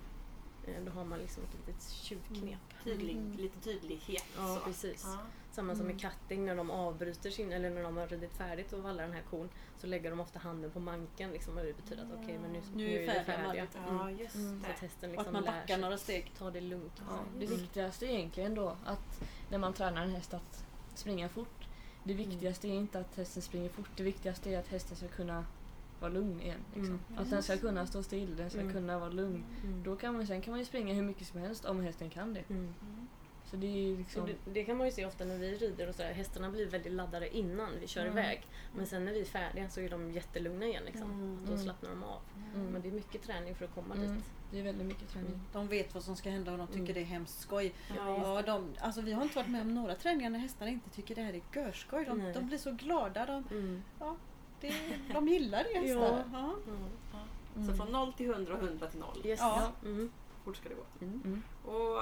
det. 0.66 0.72
Eh, 0.74 0.84
då 0.84 0.92
har 0.92 1.06
man 1.06 1.20
liksom 1.20 1.44
ett 1.44 1.68
litet 1.68 1.84
tjuvknep. 1.92 2.60
Tydlig, 2.84 3.16
Mm. 3.18 3.32
Lite 3.38 3.60
tydlighet. 3.60 4.26
Ja, 4.38 4.56
så. 4.56 4.66
precis. 4.66 5.04
Ja. 5.08 5.18
Samma 5.54 5.76
som 5.76 5.86
Mm. 5.86 5.96
med 5.96 6.02
cutting 6.12 6.46
när 6.46 6.56
de 6.56 6.72
avbryter 6.72 7.30
sin, 7.30 7.52
eller 7.52 7.70
när 7.70 7.84
de 7.84 7.98
har 7.98 8.08
ridit 8.08 8.38
färdigt 8.38 8.74
och 8.74 8.84
vallar 8.84 9.04
den 9.04 9.14
här 9.14 9.22
kon 9.30 9.50
så 9.78 9.88
lägger 9.88 10.10
de 10.10 10.20
ofta 10.20 10.40
handen 10.40 10.72
på 10.72 10.80
manken 10.80 11.32
liksom, 11.32 11.58
och 11.58 11.64
det 11.64 11.74
betyder 11.78 12.04
att 12.04 12.10
okej 12.24 12.40
men 12.42 12.54
nu, 12.54 12.62
Nu 12.76 12.86
är 12.96 13.00
vi 13.00 13.06
färdiga 13.08 13.24
färdiga. 13.24 13.68
Ja, 13.88 14.02
Mm. 14.08 14.20
just 14.20 14.36
Mm. 14.36 14.62
Så 14.62 14.82
hästen 14.86 15.10
Och 15.10 15.16
liksom 15.16 15.26
att 15.28 15.34
man 15.34 15.44
lär 15.44 15.52
backar 15.52 15.68
sig. 15.74 15.82
några 15.82 15.98
steg. 15.98 16.32
Ta 16.38 16.52
det 16.52 16.62
lugnt. 16.62 17.02
Ja, 17.10 17.20
Det 17.40 17.46
Mm. 17.46 17.58
viktigaste 17.58 18.06
är 18.06 18.10
egentligen 18.10 18.56
då 18.56 18.76
att 18.86 19.24
när 19.50 19.58
man 19.58 19.74
tränar 19.74 20.04
en 20.04 20.10
häst 20.16 20.34
att 20.34 20.66
springa 20.96 21.30
fort. 21.30 21.68
Det 22.04 22.14
viktigaste 22.14 22.68
är 22.68 22.72
inte 22.74 23.00
att 23.00 23.16
hästen 23.16 23.42
springer 23.42 23.70
fort. 23.70 23.90
Det 23.96 24.04
viktigaste 24.04 24.50
är 24.54 24.60
att 24.60 24.68
hästen 24.68 24.98
ska 24.98 25.08
kunna 25.08 25.46
vara 26.00 26.12
lugn 26.12 26.42
igen. 26.42 26.60
Liksom. 26.76 27.00
Mm. 27.10 27.22
Att 27.22 27.30
den 27.30 27.44
ska 27.44 27.58
kunna 27.58 27.86
stå 27.86 28.04
still, 28.04 28.36
den 28.36 28.50
ska 28.50 28.60
Mm. 28.60 28.74
kunna 28.74 29.00
vara 29.00 29.10
lugn. 29.10 29.44
Mm. 29.64 29.84
Då 29.84 29.96
kan 29.96 30.14
man, 30.14 30.28
sen 30.28 30.42
kan 30.42 30.52
man 30.52 30.60
ju 30.60 30.66
springa 30.66 30.94
hur 30.94 31.02
mycket 31.04 31.28
som 31.28 31.40
helst 31.40 31.66
om 31.66 31.82
hästen 31.82 32.10
kan 32.10 32.34
det. 32.34 32.44
Mm. 33.54 33.62
Så 33.62 33.92
det 33.92 33.98
liksom... 33.98 34.26
det, 34.26 34.52
det 34.54 34.64
kan 34.64 34.78
man 34.78 34.86
ju 34.88 34.92
se 34.92 35.06
ofta 35.06 35.26
när 35.26 35.38
vi 35.38 35.56
rider 35.58 35.90
och 35.90 35.96
sådär. 35.96 36.14
Hästarna 36.14 36.50
blir 36.50 36.66
väldigt 36.68 36.94
laddade 36.94 37.38
innan 37.38 37.70
vi 37.82 37.88
kör 37.88 38.02
Mm. 38.06 38.18
iväg. 38.18 38.48
Men 38.76 38.88
sen 38.88 39.06
när 39.06 39.14
vi 39.14 39.22
är 39.22 39.26
färdiga 39.26 39.70
så 39.70 39.80
är 39.82 39.90
de 39.90 40.12
jättelugna 40.12 40.66
igen. 40.66 40.84
Liksom. 40.86 41.12
Mm. 41.12 41.40
Då 41.46 41.52
Mm. 41.52 41.64
slappnar 41.64 41.90
de 41.90 42.04
av. 42.04 42.20
Mm. 42.56 42.68
Men 42.72 42.82
det 42.82 42.88
är 42.88 42.92
mycket 42.92 43.22
träning 43.24 43.56
för 43.56 43.66
att 43.66 43.76
komma 43.76 43.96
Mm. 43.96 44.16
dit. 44.16 44.24
Det 44.52 44.60
är 44.60 44.64
väldigt 44.64 44.88
mycket 44.88 45.10
träning. 45.10 45.40
De 45.54 45.68
vet 45.68 45.94
vad 45.94 46.04
som 46.04 46.16
ska 46.16 46.30
hända 46.30 46.52
och 46.52 46.58
de 46.58 46.68
tycker 46.68 46.80
Mm. 46.80 46.94
det 46.94 47.00
är 47.00 47.06
hemskt 47.06 47.40
skoj. 47.42 47.74
Ja, 47.96 48.36
Ja, 48.36 48.42
de, 48.42 48.74
alltså 48.80 49.02
vi 49.02 49.12
har 49.14 49.24
inte 49.24 49.36
varit 49.36 49.50
med 49.50 49.62
om 49.62 49.74
några 49.76 49.96
träningar 49.96 50.30
när 50.30 50.40
hästarna 50.40 50.72
inte 50.72 50.90
tycker 50.90 51.16
det 51.16 51.22
här 51.22 51.34
är 51.34 51.42
görskoj. 51.62 52.06
De, 52.06 52.32
de 52.34 52.48
blir 52.48 52.58
så 52.58 52.72
glada. 52.72 53.26
De, 53.26 53.44
Mm. 53.52 53.84
det, 54.62 54.74
de 55.14 55.28
gillar 55.28 55.64
det 55.74 55.80
hästar. 55.80 56.24
Ja. 56.34 56.54
Ja. 57.14 57.20
Mm. 57.56 57.68
Så 57.68 57.76
från 57.76 57.92
0 57.92 58.14
till 58.14 58.26
100 58.32 58.54
och 58.54 58.60
100 58.64 58.88
till 58.88 59.00
0. 59.00 59.22
Yes. 59.26 59.40
Ja. 59.40 59.72
Mm. 59.84 60.12
Fort 60.44 60.58
ska 60.58 60.70
det 60.70 60.76
gå. 60.76 61.06
Mm. 61.06 61.22
Mm. 61.26 61.44
Och 61.66 62.02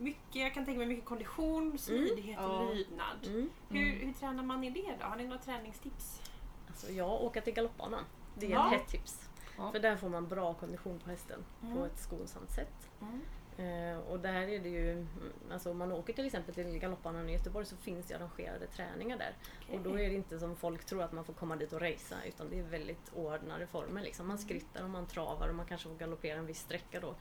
mycket, 0.00 0.34
jag 0.42 0.54
kan 0.54 0.64
tänka 0.64 0.78
mig 0.78 0.86
mycket 0.86 1.04
kondition, 1.04 1.78
smidighet 1.78 2.38
och 2.38 2.44
Ja. 2.44 2.70
lydnad. 2.72 3.26
Mm. 3.26 3.50
Hur, 3.68 3.92
hur 4.06 4.12
tränar 4.12 4.42
man 4.42 4.64
i 4.64 4.70
det 4.70 4.94
då? 5.00 5.04
Har 5.06 5.16
ni 5.16 5.24
några 5.24 5.38
träningstips? 5.42 6.22
Alltså 6.68 6.92
jag 6.92 7.22
åker 7.22 7.40
till 7.40 7.54
galoppbanan. 7.54 8.04
Det 8.38 8.46
är 8.46 8.50
Ja. 8.50 8.66
ett 8.74 8.80
hett 8.80 8.88
tips. 8.88 9.28
Ja. 9.58 9.72
För 9.72 9.78
där 9.78 9.96
får 9.96 10.08
man 10.08 10.28
bra 10.28 10.54
kondition 10.54 10.98
på 10.98 11.10
hästen 11.10 11.44
på 11.60 11.66
Mm. 11.66 11.82
ett 11.82 11.98
skonsamt 11.98 12.50
sätt. 12.50 12.90
Mm. 13.00 13.20
Eh, 13.56 13.98
och 13.98 14.20
där 14.20 14.32
är 14.48 14.58
det 14.60 14.68
ju, 14.68 14.90
mm, 14.92 15.08
alltså 15.52 15.70
om 15.70 15.78
man 15.78 15.92
åker 15.92 16.12
till 16.12 16.26
exempel 16.26 16.54
till 16.54 16.78
galoppbanan 16.78 17.28
i 17.28 17.32
Göteborg 17.32 17.66
så 17.66 17.76
finns 17.76 18.06
det 18.06 18.14
arrangerade 18.14 18.66
träningar 18.66 19.18
där. 19.18 19.34
Och 19.74 19.80
då 19.80 19.90
är 19.90 20.08
det 20.08 20.14
inte 20.14 20.38
som 20.38 20.56
folk 20.56 20.84
tror 20.84 21.02
att 21.02 21.12
man 21.12 21.24
får 21.24 21.32
komma 21.32 21.56
dit 21.56 21.72
och 21.72 21.80
racea 21.80 22.24
utan 22.26 22.50
det 22.50 22.58
är 22.58 22.62
väldigt 22.62 23.12
ordnade 23.14 23.66
former. 23.66 24.02
Liksom. 24.02 24.28
Man 24.28 24.38
skrittar 24.38 24.82
och 24.84 24.90
man 24.90 25.06
travar 25.06 25.48
och 25.48 25.54
man 25.54 25.66
kanske 25.66 25.88
får 25.88 25.96
galoppera 25.96 26.38
en 26.38 26.46
viss 26.46 26.60
sträcka 26.60 27.00
då. 27.00 27.14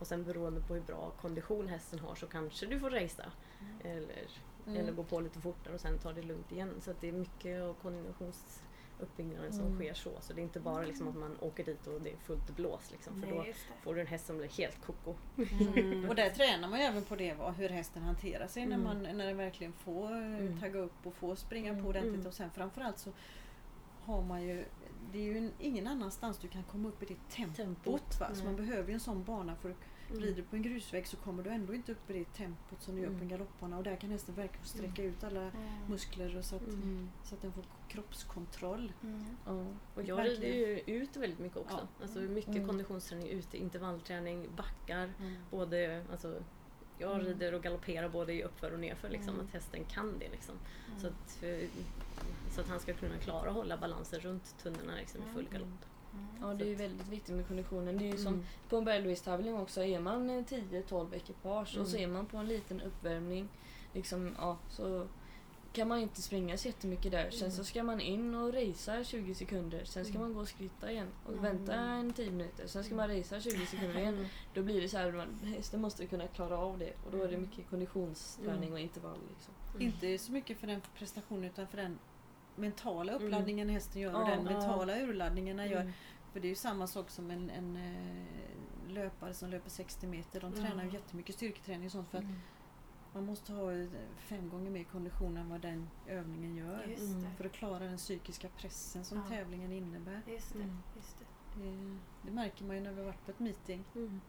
Och 0.00 0.06
sen 0.06 0.24
beroende 0.24 0.60
på 0.60 0.74
hur 0.74 0.80
bra 0.80 1.10
kondition 1.20 1.68
hästen 1.68 1.98
har 1.98 2.14
så 2.14 2.26
kanske 2.26 2.66
du 2.66 2.80
får 2.80 2.90
racea. 2.90 3.32
Eller, 3.84 4.26
Mm. 4.66 4.80
eller 4.80 4.92
gå 4.92 5.04
på 5.04 5.20
lite 5.20 5.40
fortare 5.40 5.74
och 5.74 5.80
sen 5.80 5.98
ta 5.98 6.12
det 6.12 6.22
lugnt 6.22 6.52
igen. 6.52 6.74
Så 6.80 6.92
det 7.00 7.08
är 7.08 7.12
mycket 7.12 7.62
av 7.62 7.74
konditionsuppbyggnaden 7.74 9.52
som 9.52 9.66
Mm. 9.66 9.76
sker 9.78 9.94
så. 9.94 10.10
Så 10.20 10.32
det 10.32 10.40
är 10.40 10.42
inte 10.42 10.60
bara 10.60 10.82
liksom 10.82 11.08
att 11.08 11.16
man 11.16 11.36
åker 11.40 11.64
dit 11.64 11.86
och 11.86 12.00
det 12.00 12.12
är 12.12 12.16
fullt 12.16 12.56
blås. 12.56 12.90
Liksom, 12.90 13.20
för 13.22 13.28
Nej, 13.28 13.54
då 13.68 13.74
får 13.82 13.94
du 13.94 14.00
en 14.00 14.06
häst 14.06 14.26
som 14.26 14.38
blir 14.38 14.48
helt 14.48 14.86
koko. 14.86 15.14
Mm. 15.76 16.08
Och 16.08 16.14
där 16.14 16.30
tränar 16.36 16.68
man 16.68 16.78
ju 16.78 16.84
även 16.84 17.04
på 17.04 17.16
det, 17.16 17.36
hur 17.56 17.68
hästen 17.68 18.02
hanterar 18.02 18.46
sig 18.46 18.66
när, 18.66 18.76
Mm. 18.76 18.84
man, 19.02 19.16
när 19.16 19.26
den 19.26 19.36
verkligen 19.36 19.72
får 19.72 20.12
eh, 20.12 20.18
Mm. 20.38 20.60
tagga 20.60 20.78
upp 20.80 21.06
och 21.06 21.14
får 21.14 21.34
springa 21.34 21.70
Mm. 21.70 21.82
på 21.82 21.88
ordentligt. 21.88 22.14
Mm. 22.14 22.26
Och 22.26 22.34
sen 22.34 22.50
framförallt 22.50 22.98
så 22.98 23.10
har 24.04 24.22
man 24.22 24.42
ju, 24.42 24.64
det 25.12 25.18
är 25.18 25.22
ju 25.22 25.38
en, 25.38 25.52
ingen 25.58 25.86
annanstans 25.86 26.38
du 26.38 26.48
kan 26.48 26.62
komma 26.62 26.88
upp 26.88 27.02
i 27.02 27.06
det 27.06 27.28
tempot. 27.36 27.56
Tempot, 27.56 28.20
va? 28.20 28.34
Så 28.34 28.44
man 28.44 28.56
behöver 28.56 28.88
ju 28.88 28.94
en 28.94 29.00
sån 29.00 29.24
bana 29.24 29.56
för 29.56 29.70
att 29.70 29.76
Mm. 30.10 30.22
rider 30.22 30.36
du 30.36 30.42
på 30.42 30.56
en 30.56 30.62
grusväg 30.62 31.06
så 31.06 31.16
kommer 31.16 31.42
du 31.42 31.50
ändå 31.50 31.74
inte 31.74 31.92
upp 31.92 32.10
i 32.10 32.12
det 32.12 32.24
tempot 32.24 32.82
som 32.82 32.94
du 32.94 33.00
gör 33.00 33.08
på 33.08 33.12
en 33.14 33.18
Mm. 33.18 33.28
galoppbana. 33.28 33.76
Och 33.78 33.84
där 33.84 33.96
kan 33.96 34.10
hästen 34.10 34.34
verkligen 34.34 34.64
sträcka 34.66 35.02
ut 35.02 35.24
alla 35.24 35.50
muskler 35.88 36.36
och 36.36 36.44
så 36.44 36.56
att, 36.56 36.68
Mm. 36.68 37.10
så 37.24 37.34
att 37.34 37.42
den 37.42 37.52
får 37.52 37.64
kroppskontroll. 37.88 38.92
Mm. 39.02 39.24
Ja. 39.46 39.66
Och 39.94 40.02
jag 40.02 40.16
Verkligen. 40.16 40.42
rider 40.42 40.82
ju 40.88 40.94
ut 41.02 41.16
väldigt 41.16 41.38
mycket 41.38 41.58
också. 41.58 41.76
Ja. 41.98 42.02
Alltså 42.02 42.18
mycket 42.20 42.54
Mm. 42.54 42.66
konditionsträning 42.66 43.28
ute, 43.28 43.56
intervallträning, 43.58 44.48
backar. 44.56 45.12
Mm. 45.20 45.34
Både, 45.50 46.04
alltså, 46.12 46.42
jag 47.00 47.14
Mm. 47.14 47.26
rider 47.26 47.54
och 47.54 47.62
galopperar 47.62 48.08
både 48.08 48.32
i 48.32 48.42
uppför 48.42 48.72
och 48.72 48.80
nerför. 48.80 49.08
Liksom, 49.08 49.34
Mm. 49.34 49.46
Att 49.46 49.52
hästen 49.52 49.84
kan 49.84 50.18
det. 50.18 50.28
Liksom. 50.28 50.54
Mm. 50.88 51.00
Så, 51.00 51.06
att, 51.06 51.30
för, 51.40 51.66
så 52.54 52.60
att 52.60 52.68
han 52.68 52.80
ska 52.80 52.92
kunna 52.94 53.16
klara 53.16 53.48
att 53.48 53.54
hålla 53.54 53.76
balansen 53.76 54.20
runt 54.20 54.54
tunnorna 54.62 54.94
liksom, 54.98 55.20
i 55.20 55.32
full 55.34 55.46
Mm. 55.46 55.52
galopp. 55.52 55.84
Ja, 56.40 56.54
det 56.54 56.64
är 56.64 56.68
ju 56.68 56.74
väldigt 56.74 57.08
viktigt 57.08 57.34
med 57.34 57.46
konditionen. 57.48 57.98
Det 57.98 58.04
är 58.04 58.12
ju 58.12 58.16
som 58.18 58.34
Mm. 58.34 58.46
på 58.68 58.76
en 58.76 58.84
bergloppstävling 58.84 59.54
också. 59.56 59.84
Är 59.84 60.00
man 60.00 60.30
eh, 60.30 60.44
10-12 60.44 61.14
ekipage 61.14 61.78
och 61.78 61.86
så 61.86 61.96
är 61.96 62.06
man 62.06 62.26
på 62.26 62.36
en 62.36 62.46
liten 62.46 62.80
uppvärmning 62.80 63.48
liksom, 63.94 64.34
ja, 64.38 64.58
så 64.68 65.06
kan 65.72 65.88
man 65.88 65.98
inte 65.98 66.22
springa 66.22 66.56
så 66.58 66.68
jättemycket 66.68 67.12
där. 67.12 67.30
Sen 67.30 67.52
så 67.52 67.64
ska 67.64 67.82
man 67.82 68.00
in 68.00 68.34
och 68.34 68.54
racea 68.54 69.04
20 69.04 69.34
sekunder. 69.34 69.84
Sen 69.84 70.04
ska 70.04 70.18
man 70.18 70.34
gå 70.34 70.40
och 70.40 70.48
skritta 70.48 70.92
igen 70.92 71.08
och 71.26 71.44
vänta 71.44 71.74
en 71.74 72.12
10 72.12 72.30
minuter. 72.30 72.66
Sen 72.66 72.84
ska 72.84 72.94
man 72.94 73.08
racea 73.08 73.40
20 73.40 73.66
sekunder 73.66 73.98
igen. 73.98 74.26
Då 74.54 74.62
blir 74.62 74.80
det 74.80 74.88
så 74.88 74.98
här, 74.98 75.12
man, 75.12 75.38
hästen 75.44 75.80
måste 75.80 76.06
kunna 76.06 76.26
klara 76.26 76.58
av 76.58 76.78
det. 76.78 76.92
Och 77.06 77.12
då 77.12 77.22
är 77.22 77.28
det 77.28 77.36
mycket 77.36 77.70
konditionsträning 77.70 78.72
och 78.72 78.80
intervall. 78.80 79.18
Liksom. 79.28 79.54
Inte 79.78 80.18
så 80.18 80.32
mycket 80.32 80.58
för 80.58 80.66
den 80.66 80.80
prestationen 80.98 81.44
utan 81.44 81.66
för 81.66 81.76
den 81.76 81.98
mentala 82.56 83.12
uppladdningen 83.12 83.68
hästen 83.68 84.02
gör 84.02 84.14
och 84.14 84.20
Ja, 84.20 84.26
den 84.26 84.44
ja. 84.44 84.50
mentala 84.50 85.00
urladdningen 85.00 85.56
den 85.56 85.70
gör. 85.70 85.80
Mm. 85.80 85.92
För 86.32 86.40
det 86.40 86.46
är 86.46 86.50
ju 86.50 86.54
samma 86.54 86.86
sak 86.86 87.10
som 87.10 87.30
en, 87.30 87.50
en 87.50 87.76
eh, 87.76 88.92
löpare 88.92 89.34
som 89.34 89.50
löper 89.50 89.70
60 89.70 90.06
meter. 90.06 90.40
De 90.40 90.52
tränar 90.52 90.84
ju 90.84 90.90
jättemycket 90.90 91.34
styrketräning 91.34 91.86
och 91.86 91.92
sånt 91.92 92.08
för 92.10 92.18
att 92.18 92.24
man 93.12 93.24
måste 93.26 93.52
ha 93.52 93.72
eh, 93.72 93.86
fem 94.18 94.48
gånger 94.48 94.70
mer 94.70 94.84
kondition 94.84 95.36
än 95.36 95.48
vad 95.48 95.60
den 95.60 95.90
övningen 96.06 96.56
gör. 96.56 96.84
Just 96.88 97.02
Mm. 97.02 97.22
det. 97.22 97.30
För 97.36 97.44
att 97.44 97.52
klara 97.52 97.78
den 97.78 97.96
psykiska 97.96 98.48
pressen 98.48 99.04
som 99.04 99.18
Ja. 99.18 99.24
tävlingen 99.28 99.72
innebär. 99.72 100.20
Just 100.26 100.52
det. 100.52 100.62
Mm. 100.62 100.76
Just 100.96 101.18
det. 101.18 101.24
Det, 101.62 101.96
det 102.22 102.30
märker 102.30 102.64
man 102.64 102.76
ju 102.76 102.82
när 102.82 102.92
vi 102.92 102.98
har 102.98 103.06
varit 103.06 103.24
på 103.24 103.30
ett 103.30 103.38
meeting. 103.40 103.84
Mm. 103.94 104.20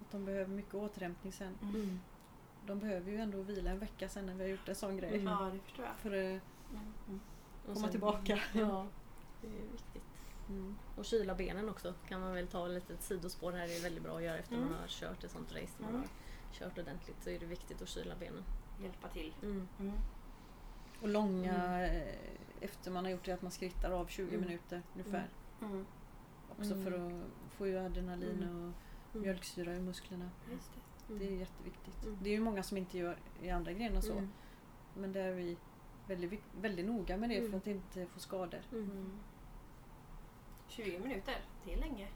Att 0.00 0.10
de 0.10 0.24
behöver 0.24 0.46
mycket 0.50 0.74
återhämtning 0.74 1.32
sen. 1.32 1.58
Mm. 1.62 2.00
De 2.66 2.78
behöver 2.78 3.10
ju 3.10 3.18
ändå 3.18 3.42
vila 3.42 3.70
en 3.70 3.78
vecka 3.78 4.08
sen 4.08 4.26
när 4.26 4.34
vi 4.34 4.42
har 4.42 4.50
gjort 4.50 4.68
en 4.68 4.74
sån 4.74 4.96
grej. 4.96 5.10
Mm. 5.14 5.26
Ja, 5.32 5.50
det 5.52 5.58
förstår 5.60 5.84
jag. 5.84 5.94
För 5.96 6.10
att 6.36 6.42
Mm. 6.72 7.20
Och 7.66 7.66
komma 7.74 7.76
sen- 7.80 7.90
tillbaka. 7.90 8.40
Ja, 8.54 8.86
det 9.42 9.46
är 9.48 9.72
viktigt. 9.72 10.02
Mm. 10.48 10.76
Och 10.96 11.04
kyla 11.04 11.34
benen 11.34 11.68
också 11.68 11.94
kan 12.08 12.20
man 12.20 12.34
väl 12.34 12.46
ta 12.46 12.66
lite 12.66 12.92
ett 12.94 13.02
sidospår 13.02 13.52
här. 13.52 13.66
Det 13.68 13.76
är 13.76 13.82
väldigt 13.82 14.02
bra 14.02 14.16
att 14.16 14.22
göra 14.22 14.38
efter 14.38 14.54
Mm. 14.54 14.68
man 14.68 14.78
har 14.80 14.86
kört 14.88 15.24
ett 15.24 15.30
sånt 15.30 15.52
race. 15.52 15.72
Man 15.78 15.88
Mm. 15.90 16.00
har 16.00 16.08
kört 16.58 16.78
ordentligt 16.78 17.22
så 17.22 17.30
är 17.30 17.38
det 17.38 17.46
viktigt 17.46 17.82
att 17.82 17.88
kyla 17.88 18.14
benen. 18.16 18.44
Hjälpa 18.82 19.08
till. 19.08 19.34
Mm. 19.42 19.68
Mm. 19.80 19.92
Och 21.02 21.08
långa, 21.08 21.86
eh, 21.86 22.14
efter 22.60 22.90
man 22.90 23.04
har 23.04 23.12
gjort 23.12 23.24
det, 23.24 23.32
att 23.32 23.42
man 23.42 23.50
skrittar 23.50 23.90
av 23.90 24.06
20 24.06 24.28
Mm. 24.34 24.40
minuter 24.48 24.82
ungefär. 24.94 25.28
Mm. 25.62 25.86
Också 26.58 26.72
Mm. 26.74 26.84
för 26.84 26.92
att 26.92 27.22
få 27.56 27.66
ju 27.66 27.78
adrenalin 27.78 28.42
Mm. 28.42 28.48
och 28.56 28.62
Mm. 29.14 29.22
mjölksyra 29.22 29.74
i 29.76 29.80
musklerna. 29.80 30.30
Just 30.52 30.70
det. 30.74 30.80
Mm. 31.14 31.18
Det 31.18 31.34
är 31.34 31.38
jätteviktigt. 31.38 32.04
Mm. 32.04 32.18
Det 32.22 32.28
är 32.30 32.34
ju 32.34 32.40
många 32.40 32.62
som 32.62 32.76
inte 32.76 32.98
gör 32.98 33.18
i 33.42 33.50
andra 33.50 33.72
grenar 33.72 34.00
så. 34.00 34.12
Mm. 34.12 34.30
Men 34.94 35.12
där 35.12 35.24
är 35.24 35.34
vi 35.34 35.56
väldigt, 36.08 36.40
väldigt 36.60 36.86
noga 36.86 37.16
med 37.16 37.28
det 37.30 37.38
Mm. 37.38 37.50
för 37.50 37.58
att 37.58 37.66
inte 37.66 38.06
få 38.06 38.20
skador. 38.20 38.60
Mm. 38.72 38.90
Mm. 38.90 39.10
20 40.68 40.98
minuter, 40.98 41.34
det 41.64 41.72
är 41.72 41.76
länge. 41.78 42.08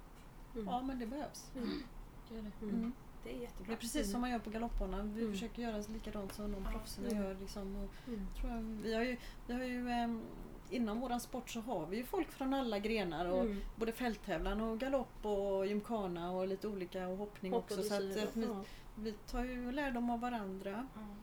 Mm. 0.55 0.67
Ja 0.67 0.83
men 0.83 0.99
det 0.99 1.07
behövs. 1.07 1.51
Mm. 1.57 1.83
Gör 2.31 2.43
det. 2.43 2.91
Det 3.25 3.31
är 3.31 3.35
Det 3.35 3.41
jättebra. 3.43 3.73
är 3.73 3.77
precis 3.77 3.97
Mm. 3.97 4.11
som 4.13 4.21
man 4.21 4.31
gör 4.31 4.39
på 4.39 4.51
galoppbanan. 4.51 5.15
Vi 5.15 5.21
Mm. 5.21 5.33
försöker 5.33 5.63
göra 5.63 5.79
likadant 5.89 6.33
som 6.33 6.53
de 6.53 6.65
Ja. 6.65 6.71
proffsen 6.71 7.07
Mm. 7.07 7.23
gör. 7.25 7.35
Liksom. 7.35 7.77
Och 7.77 8.09
Mm. 8.09 8.27
tror 8.41 8.53
jag, 8.53 8.63
vi 8.63 8.95
har 8.95 9.03
ju, 9.03 9.17
vi 9.47 9.55
har 9.55 9.65
ju 9.65 9.91
ehm, 9.91 10.23
inom 10.71 11.01
våran 11.01 11.21
sport 11.21 11.51
så 11.51 11.61
har 11.61 11.87
vi 11.87 11.97
ju 11.97 12.05
folk 12.05 12.33
från 12.33 12.55
alla 12.55 12.79
grenar. 12.79 13.27
Och 13.27 13.41
Mm. 13.41 13.61
Både 13.77 13.93
fälttävlan 13.93 14.61
och 14.61 14.79
galopp 14.81 15.27
och 15.27 15.67
gymkhana 15.67 16.31
och 16.33 16.47
lite 16.49 16.69
olika 16.69 17.09
och 17.09 17.17
hoppning 17.17 17.53
Hopp 17.53 17.65
och 17.71 17.79
också. 17.79 17.89
Så 17.89 17.95
att, 17.95 18.29
att 18.29 18.37
vi, 18.37 18.49
vi 18.97 19.13
tar 19.13 19.45
ju 19.45 19.73
lärdom 19.73 20.11
av 20.11 20.21
varandra. 20.21 20.71
Mm. 20.97 21.17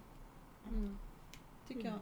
Mm. 0.69 0.97
Tycker 1.67 1.81
Mm. 1.81 1.91
jag. 1.93 1.99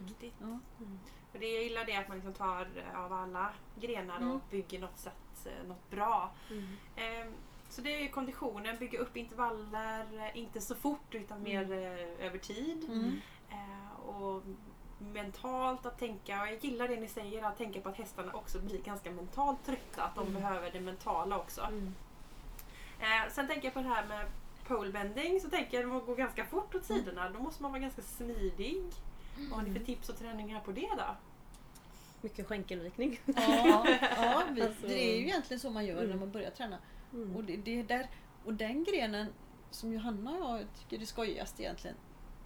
Viktigt. 0.00 0.34
Ja. 0.40 0.46
Mm. 0.80 0.98
För 1.32 1.38
det 1.38 1.46
jag 1.54 1.62
gillar 1.64 1.84
det 1.84 1.96
att 1.96 2.08
man 2.08 2.16
liksom 2.16 2.34
tar 2.34 2.68
eh, 2.76 3.00
av 3.00 3.12
alla 3.12 3.52
grenar 3.80 4.16
Mm. 4.16 4.30
och 4.30 4.40
bygger 4.50 4.80
något, 4.80 4.98
sätt, 4.98 5.46
eh, 5.46 5.68
något 5.68 5.90
bra. 5.90 6.30
Mm. 6.50 7.32
Så 7.72 7.80
det 7.82 7.94
är 7.94 8.00
ju 8.00 8.08
konditionen, 8.08 8.76
bygga 8.78 8.98
upp 8.98 9.16
intervaller, 9.16 10.06
eh, 10.18 10.38
inte 10.38 10.60
så 10.60 10.74
fort 10.74 11.14
utan 11.14 11.42
mer 11.42 11.72
eh, 11.72 12.26
över 12.26 12.38
tid. 12.38 12.84
Mm. 12.88 13.20
Eh, 13.50 14.00
Och 14.06 14.42
mentalt 14.98 15.86
att 15.86 15.98
tänka, 15.98 16.42
och 16.42 16.48
jag 16.48 16.64
gillar 16.64 16.88
det 16.88 16.96
ni 17.00 17.08
säger, 17.08 17.42
att 17.44 17.58
tänka 17.58 17.80
på 17.80 17.88
att 17.88 17.96
hästarna 17.96 18.32
också 18.32 18.58
blir 18.60 18.82
ganska 18.82 19.10
mentalt 19.10 19.66
trötta, 19.66 20.02
att 20.02 20.14
de 20.14 20.26
Mm. 20.26 20.34
behöver 20.42 20.70
det 20.70 20.80
mentala 20.80 21.38
också. 21.38 21.60
Mm. 21.60 21.94
Eh, 23.00 23.30
sen 23.32 23.46
tänker 23.48 23.66
jag 23.66 23.74
på 23.74 23.80
det 23.80 23.88
här 23.88 24.06
med 24.06 24.26
polebending, 24.68 25.40
så 25.40 25.50
tänker 25.50 25.80
jag 25.80 25.92
att 25.96 26.00
det 26.02 26.06
går 26.06 26.16
ganska 26.16 26.44
fort 26.44 26.74
åt 26.74 26.84
sidorna, 26.84 27.30
då 27.30 27.38
måste 27.38 27.62
man 27.62 27.70
vara 27.72 27.80
ganska 27.80 28.02
smidig. 28.02 28.82
Vad 29.50 29.58
har 29.58 29.62
ni 29.66 29.72
för 29.78 29.84
tips 29.84 30.08
och 30.08 30.18
träningar 30.18 30.60
på 30.60 30.72
det 30.72 30.88
då? 30.96 31.16
Mycket 32.20 32.46
skänkelvikning. 32.46 33.20
Ja, 33.24 33.86
ja 34.16 34.42
vi, 34.50 34.62
Alltså- 34.66 34.86
det 34.86 35.04
är 35.12 35.16
ju 35.16 35.22
egentligen 35.26 35.60
så 35.60 35.70
man 35.70 35.86
gör 35.86 35.94
när 35.96 36.04
Mm. 36.04 36.20
man 36.20 36.30
börjar 36.30 36.50
träna. 36.50 36.78
Mm. 37.12 37.36
Och, 37.36 37.44
det, 37.44 37.56
det 37.56 37.78
är 37.80 37.84
där, 37.84 38.10
och 38.44 38.54
den 38.54 38.84
grenen 38.84 39.26
som 39.70 39.92
Johanna 39.92 40.30
och 40.30 40.58
jag 40.58 40.66
tycker 40.78 40.96
är 40.96 41.00
det 41.00 41.06
skojigaste 41.06 41.62
egentligen. 41.62 41.96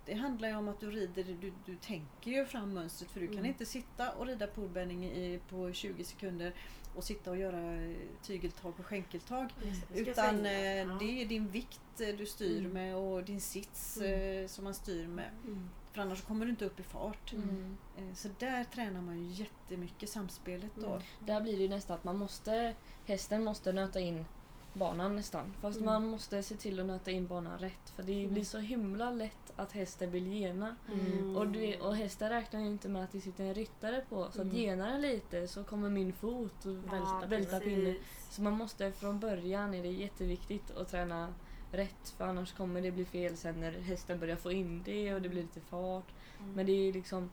Det 0.07 0.15
handlar 0.15 0.49
ju 0.49 0.57
om 0.57 0.69
att 0.69 0.81
du 0.81 0.91
rider, 0.91 1.25
du, 1.41 1.53
du 1.65 1.77
tänker 1.77 2.31
ju 2.31 2.47
fram 2.47 2.75
mönstret 2.75 3.11
för 3.11 3.21
du 3.21 3.27
kan 3.27 3.37
Mm. 3.37 3.47
inte 3.47 3.67
sitta 3.67 4.13
och 4.13 4.27
rida 4.27 4.47
polbändning 4.47 5.05
i, 5.05 5.41
på 5.49 5.73
20 5.73 6.05
sekunder 6.05 6.53
och 6.95 7.05
sitta 7.05 7.31
och 7.31 7.37
göra 7.37 7.95
tygeltag 8.23 8.73
och 8.79 8.87
skänkeltag. 8.87 9.51
Ska 9.91 9.95
Utan 10.01 10.47
eh, 10.47 10.53
Ja. 10.77 10.97
det 11.01 11.23
är 11.23 11.27
din 11.27 11.49
vikt 11.49 12.01
eh, 12.01 12.09
du 12.19 12.27
styr 12.27 12.59
Mm. 12.61 12.73
med 12.73 12.97
och 12.97 13.25
din 13.25 13.41
sits 13.41 13.97
Mm. 13.97 14.43
eh, 14.43 14.47
som 14.49 14.65
man 14.65 14.75
styr 14.75 15.07
med. 15.07 15.31
Mm. 15.45 15.69
För 15.93 16.03
annars 16.03 16.23
kommer 16.23 16.45
du 16.47 16.51
inte 16.51 16.65
upp 16.65 16.81
i 16.81 16.83
fart. 16.83 17.33
Mm. 17.33 17.77
Eh, 17.99 18.15
Så 18.15 18.29
där 18.39 18.65
tränar 18.65 19.01
man 19.01 19.19
ju 19.25 19.33
jättemycket 19.33 20.09
samspelet 20.11 20.71
då. 20.75 20.87
Mm. 20.87 21.03
Där 21.21 21.41
blir 21.41 21.57
det 21.57 21.63
ju 21.63 21.69
nästan 21.69 21.97
att 21.97 22.05
man 22.05 22.17
måste, 22.19 22.75
hästen 23.07 23.45
måste 23.45 23.73
nöta 23.73 24.01
in 24.01 24.25
banan 24.77 25.17
nästan. 25.17 25.53
Fast 25.61 25.77
Mm. 25.81 25.87
man 25.93 26.07
måste 26.07 26.43
se 26.43 26.55
till 26.55 26.81
att 26.81 26.87
nöta 26.87 27.11
in 27.11 27.27
banan 27.27 27.59
rätt. 27.59 27.91
För 27.97 28.03
det 28.03 28.21
Mm. 28.23 28.33
blir 28.33 28.45
så 28.45 28.59
himla 28.59 29.11
lätt 29.11 29.53
att 29.57 29.73
hästen 29.73 30.11
vill 30.11 30.27
gena. 30.27 30.77
Mm. 30.93 31.37
Och, 31.37 31.49
du, 31.49 31.75
och 31.81 31.97
hästen 31.97 32.29
räknar 32.31 32.61
ju 32.61 32.67
inte 32.67 32.89
med 32.89 33.05
att 33.05 33.13
det 33.13 33.21
sitter 33.21 33.45
en 33.45 33.55
ryttare 33.55 34.05
på. 34.09 34.29
Så 34.33 34.43
Mm. 34.43 34.57
genar 34.57 34.89
den 34.93 35.01
lite 35.03 35.49
så 35.49 35.65
kommer 35.65 35.91
min 35.91 36.13
fot 36.13 36.65
och 36.67 36.77
välta, 36.77 37.19
Ja, 37.23 37.25
välta 37.29 37.61
pinnen. 37.61 37.97
Så 38.31 38.43
man 38.43 38.53
måste 38.53 38.93
från 38.93 39.21
början, 39.21 39.75
är 39.75 39.83
det 39.83 39.89
jätteviktigt 39.89 40.71
att 40.77 40.89
träna 40.89 41.35
rätt. 41.73 42.15
För 42.17 42.25
annars 42.25 42.53
kommer 42.53 42.81
det 42.83 42.91
bli 42.91 43.05
fel 43.05 43.37
sen 43.37 43.61
när 43.61 43.73
hästen 43.73 44.21
börjar 44.21 44.37
få 44.37 44.53
in 44.53 44.83
det 44.85 45.15
och 45.15 45.23
det 45.23 45.29
blir 45.29 45.43
lite 45.43 45.61
fart. 45.61 46.13
Mm. 46.41 46.53
Men 46.53 46.67
det 46.67 46.73
är 46.73 46.93
liksom 46.93 47.31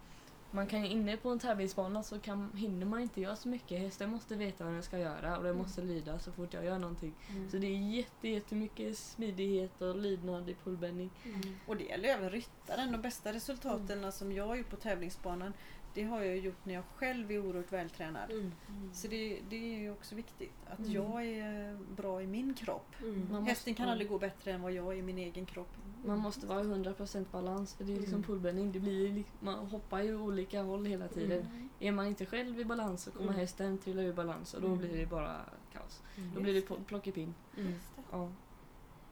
man 0.54 0.68
kan 0.68 0.82
ju 0.82 0.90
inne 0.90 1.18
på 1.18 1.30
en 1.30 1.40
tävlingsbana 1.40 2.04
så 2.04 2.20
kan, 2.20 2.52
hinner 2.56 2.86
man 2.86 3.02
inte 3.02 3.22
göra 3.22 3.36
så 3.36 3.48
mycket. 3.48 3.80
Hästen 3.80 4.10
måste 4.10 4.36
veta 4.36 4.64
vad 4.64 4.74
den 4.74 4.84
ska 4.84 4.98
göra 5.00 5.38
och 5.38 5.44
den 5.44 5.58
måste 5.58 5.82
lyda 5.82 6.20
så 6.20 6.32
fort 6.32 6.54
jag 6.54 6.66
gör 6.66 6.80
någonting. 6.80 7.14
Mm. 7.30 7.50
Så 7.50 7.58
det 7.58 7.68
är 7.68 7.96
jätte, 7.96 8.28
jättemycket 8.28 8.98
smidighet 8.98 9.82
och 9.82 9.96
lydnad 9.96 10.50
i 10.50 10.56
pullbending. 10.64 11.10
Mm. 11.26 11.56
Och 11.68 11.78
det 11.78 11.84
gäller 11.84 12.10
även 12.10 12.30
ryttaren. 12.30 12.92
De 12.92 13.02
bästa 13.02 13.34
resultaten 13.34 14.12
som 14.12 14.32
jag 14.32 14.48
har 14.48 14.56
gjort 14.56 14.70
på 14.70 14.76
tävlingsbanan 14.76 15.54
det 15.94 16.04
har 16.04 16.22
jag 16.24 16.38
gjort 16.38 16.66
när 16.66 16.74
jag 16.74 16.84
själv 16.96 17.32
är 17.32 17.40
oerhört 17.46 17.72
vältränad. 17.74 18.32
Mm. 18.32 18.52
Så 18.94 19.08
det, 19.08 19.40
det 19.50 19.56
är 19.76 19.80
ju 19.80 19.92
också 19.92 20.16
viktigt 20.16 20.52
att 20.66 20.80
Mm. 20.80 20.92
jag 20.92 21.26
är 21.26 21.78
bra 21.96 22.22
i 22.22 22.28
min 22.28 22.54
kropp. 22.54 22.96
Mm. 23.04 23.44
Hästen 23.46 23.76
kan 23.76 23.90
aldrig 23.90 24.10
gå 24.10 24.20
bättre 24.20 24.52
än 24.52 24.62
vad 24.62 24.72
jag 24.72 24.88
är 24.94 24.98
i 24.98 25.02
min 25.02 25.18
egen 25.18 25.46
kropp. 25.46 25.70
Man 26.06 26.20
måste 26.20 26.48
vara 26.48 26.62
i 26.62 26.64
100% 26.64 27.26
balans 27.32 27.74
för 27.74 27.84
det 27.84 27.94
är 27.94 28.00
liksom 28.00 28.24
Mm. 28.30 28.72
Det 28.72 28.80
blir, 28.80 29.10
li- 29.10 29.24
man 29.40 29.66
hoppar 29.68 30.02
ju 30.02 30.16
olika 30.22 30.62
håll 30.64 30.86
hela 30.86 31.08
tiden. 31.08 31.70
Är 31.80 31.92
man 31.92 32.08
inte 32.08 32.26
själv 32.26 32.60
i 32.60 32.66
balans 32.66 33.04
så 33.04 33.12
kommer 33.12 33.24
Mm. 33.30 33.40
hästen 33.40 33.78
trilla 33.78 34.02
ur 34.02 34.14
balans 34.14 34.54
och 34.54 34.62
då 34.62 34.68
Mm. 34.68 34.80
blir 34.80 34.98
det 34.98 35.06
bara 35.06 35.42
kaos. 35.74 36.02
Mm. 36.18 36.32
Då 36.36 36.42
blir 36.42 36.54
det 36.54 36.62
plockepinn. 36.86 37.34
Mm. 37.58 37.74
Ja. 38.12 38.32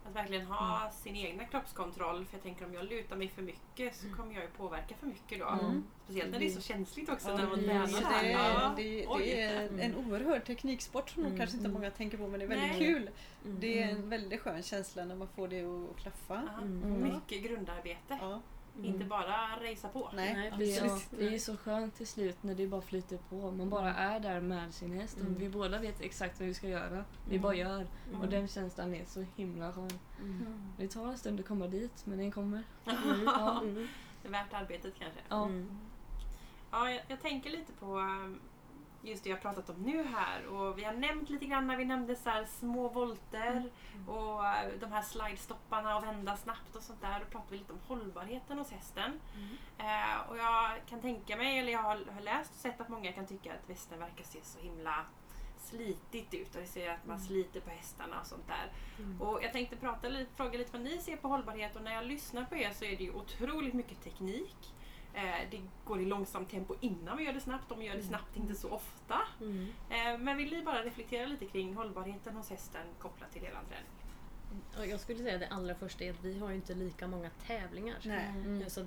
Att 0.09 0.15
verkligen 0.15 0.45
ha 0.45 0.91
sin 0.91 1.15
egna 1.15 1.45
kroppskontroll. 1.45 2.25
För 2.25 2.35
jag 2.37 2.43
tänker 2.43 2.65
om 2.65 2.73
jag 2.73 2.85
lutar 2.85 3.15
mig 3.15 3.27
för 3.27 3.41
mycket 3.41 3.95
så 3.95 4.09
kommer 4.15 4.33
jag 4.33 4.43
ju 4.43 4.49
påverka 4.49 4.95
för 4.99 5.07
mycket 5.07 5.39
då. 5.39 5.47
Mm. 5.47 5.83
Speciellt 6.03 6.31
när 6.31 6.39
det 6.39 6.45
är 6.45 6.49
så 6.49 6.61
känsligt 6.61 7.09
också 7.09 7.29
Ja, 7.29 7.37
när 7.37 7.47
man 7.47 7.59
det- 7.59 7.65
tränar 7.65 8.01
här. 8.01 8.23
det, 8.23 8.31
Ja. 8.31 8.71
är, 8.71 8.75
det, 8.75 9.05
det 9.25 9.41
är 9.41 9.67
Mm. 9.67 9.79
en 9.79 9.95
oerhörd 9.95 10.45
tekniksport 10.45 11.09
som 11.09 11.25
Mm. 11.25 11.37
kanske 11.37 11.55
inte 11.57 11.69
Mm. 11.69 11.79
många 11.81 11.91
tänker 11.91 12.17
på 12.17 12.27
men 12.27 12.39
det 12.39 12.45
är 12.45 12.49
väldigt 12.49 12.69
Nej. 12.69 12.79
kul. 12.79 13.09
Mm. 13.45 13.59
Det 13.59 13.79
är 13.83 13.87
en 13.87 13.95
Mm. 13.95 14.09
väldigt 14.09 14.41
skön 14.41 14.63
känsla 14.63 15.05
när 15.05 15.15
man 15.15 15.27
får 15.27 15.47
det 15.47 15.61
att 15.63 15.97
klaffa. 15.97 16.41
Ja. 16.57 16.61
Mm. 16.61 17.03
Mycket 17.03 17.43
grundarbete. 17.43 18.17
Ja. 18.21 18.41
Mm. 18.75 18.85
Inte 18.85 19.05
bara 19.05 19.55
racea 19.61 19.89
på. 19.89 20.09
Nej, 20.13 20.33
Nej, 20.33 20.53
Det 20.57 20.77
är, 20.77 20.81
precis. 20.81 21.09
det 21.09 21.35
är 21.35 21.39
så 21.39 21.57
skönt 21.57 21.95
till 21.95 22.07
slut 22.07 22.43
när 22.43 22.55
det 22.55 22.67
bara 22.67 22.81
flyter 22.81 23.17
på. 23.29 23.51
Man 23.51 23.69
bara 23.69 23.95
är 23.95 24.19
där 24.19 24.41
med 24.41 24.73
sin 24.73 24.93
häst 24.99 25.15
och 25.17 25.21
Mm. 25.25 25.35
vi 25.39 25.49
båda 25.49 25.79
vet 25.79 26.01
exakt 26.01 26.39
vad 26.39 26.47
vi 26.47 26.53
ska 26.53 26.67
göra. 26.67 27.05
Vi 27.25 27.35
Mm. 27.35 27.41
bara 27.41 27.55
gör. 27.55 27.87
Mm. 28.09 28.21
Och 28.21 28.27
den 28.27 28.47
känslan 28.47 28.93
är 28.95 29.05
så 29.05 29.25
himla 29.35 29.73
skön. 29.73 29.99
Mm. 30.19 30.45
Det 30.77 30.87
tar 30.87 31.07
en 31.07 31.17
stund 31.17 31.39
att 31.39 31.47
komma 31.47 31.67
dit 31.67 32.05
men 32.05 32.17
den 32.17 32.31
kommer. 32.31 32.63
Mm. 32.85 33.23
Ja. 33.25 33.61
Mm. 33.61 33.87
Det 34.21 34.27
är 34.27 34.31
värt 34.31 34.53
arbetet 34.53 34.93
kanske. 34.99 35.19
Ja. 35.29 35.45
Mm. 35.45 35.79
Ja, 36.71 36.91
jag, 36.91 37.01
jag 37.07 37.21
tänker 37.21 37.49
lite 37.49 37.73
på 37.73 37.97
um, 37.99 38.39
just 39.03 39.23
det 39.23 39.29
jag 39.29 39.41
pratat 39.41 39.69
om 39.69 39.75
nu 39.75 40.03
här. 40.03 40.47
Och 40.47 40.77
vi 40.77 40.83
har 40.83 40.93
nämnt 40.93 41.29
lite 41.29 41.45
grann 41.45 41.67
när 41.67 41.77
vi 41.77 41.85
nämnde 41.85 42.15
så 42.15 42.31
små 42.47 42.89
volter 42.89 43.71
och 44.07 44.39
uh, 44.39 44.79
de 44.79 44.91
här 44.91 45.01
slidestopparna 45.01 45.97
och 45.97 46.03
vända 46.03 46.37
snabbt 46.37 46.75
och 46.75 46.83
sånt 46.83 47.01
där. 47.01 47.19
Då 47.19 47.25
pratar 47.25 47.51
vi 47.51 47.57
lite 47.57 47.73
om 47.73 47.79
hållbarheten 47.87 48.57
hos 48.57 48.71
hästen. 48.71 49.19
Eh, 49.77 50.29
och 50.29 50.37
jag 50.37 50.71
kan 50.89 51.01
tänka 51.01 51.37
mig, 51.37 51.59
eller 51.59 51.71
jag 51.71 51.83
har, 51.83 51.99
har 52.13 52.21
läst 52.21 52.51
och 52.51 52.59
sett 52.59 52.81
att 52.81 52.89
många 52.89 53.11
kan 53.11 53.27
tycka 53.27 53.53
att 53.53 53.69
västen 53.69 53.99
verkar 53.99 54.23
se 54.23 54.39
så 54.43 54.59
himla 54.59 55.05
slitigt 55.57 56.33
ut 56.33 56.55
och 56.55 56.61
vi 56.61 56.67
ser 56.67 56.89
att 56.89 57.05
man 57.05 57.19
sliter 57.19 57.59
på 57.59 57.69
hästarna 57.69 58.19
och 58.19 58.27
sånt 58.27 58.47
där. 58.47 58.71
Mm. 58.99 59.21
Och 59.21 59.43
jag 59.43 59.53
tänkte 59.53 59.75
prata 59.75 60.07
fråga 60.35 60.57
lite 60.57 60.71
vad 60.71 60.81
ni 60.81 60.97
ser 60.97 61.17
på 61.17 61.27
hållbarhet 61.27 61.75
och 61.75 61.81
när 61.81 61.93
jag 61.93 62.05
lyssnar 62.05 62.45
på 62.45 62.55
er 62.55 62.71
så 62.71 62.85
är 62.85 62.97
det 62.97 63.03
ju 63.03 63.11
otroligt 63.11 63.73
mycket 63.73 64.03
teknik. 64.03 64.73
Eh, 65.13 65.49
det 65.51 65.61
går 65.85 66.01
i 66.01 66.05
långsamt 66.05 66.49
tempo 66.49 66.75
innan 66.79 67.17
vi 67.17 67.23
gör 67.23 67.33
det 67.33 67.41
snabbt 67.41 67.71
och 67.71 67.81
vi 67.81 67.85
gör 67.85 67.95
det 67.95 68.03
snabbt 68.03 68.37
inte 68.37 68.55
så 68.55 68.69
ofta. 68.69 69.21
Mm. 69.41 69.67
Eh, 69.89 70.19
men 70.19 70.37
vill 70.37 70.51
ni 70.51 70.63
bara 70.63 70.83
reflektera 70.83 71.27
lite 71.27 71.45
kring 71.45 71.75
hållbarheten 71.75 72.35
hos 72.35 72.49
hästen 72.49 72.81
kopplat 72.99 73.31
till 73.31 73.43
er 73.43 73.49
träning? 73.49 73.85
Ja, 74.77 74.85
Jag 74.85 74.99
skulle 74.99 75.19
säga 75.19 75.33
att 75.33 75.41
det 75.41 75.47
allra 75.47 75.75
första 75.75 76.03
är 76.03 76.09
att 76.11 76.23
vi 76.23 76.39
har 76.39 76.49
ju 76.49 76.55
inte 76.55 76.73
lika 76.73 77.07
många 77.07 77.29
tävlingar. 77.47 77.97
Nej. 78.05 78.27
Mm. 78.29 78.69
Så 78.69 78.85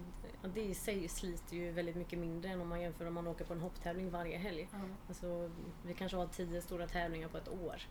det 0.54 0.62
i 0.62 0.74
sig 0.74 1.08
sliter 1.08 1.56
ju 1.56 1.70
väldigt 1.70 1.96
mycket 1.96 2.18
mindre 2.18 2.50
än 2.50 2.60
om 2.60 2.68
man 2.68 2.80
jämför 2.80 3.06
om 3.06 3.14
man 3.14 3.26
åker 3.26 3.44
på 3.44 3.52
en 3.52 3.60
hopptävling 3.60 4.10
varje 4.10 4.38
helg. 4.38 4.68
Alltså, 5.08 5.50
vi 5.82 5.94
kanske 5.94 6.16
har 6.16 6.26
tio 6.26 6.62
stora 6.62 6.86
tävlingar 6.86 7.28
på 7.28 7.36
ett 7.38 7.48
år. 7.48 7.82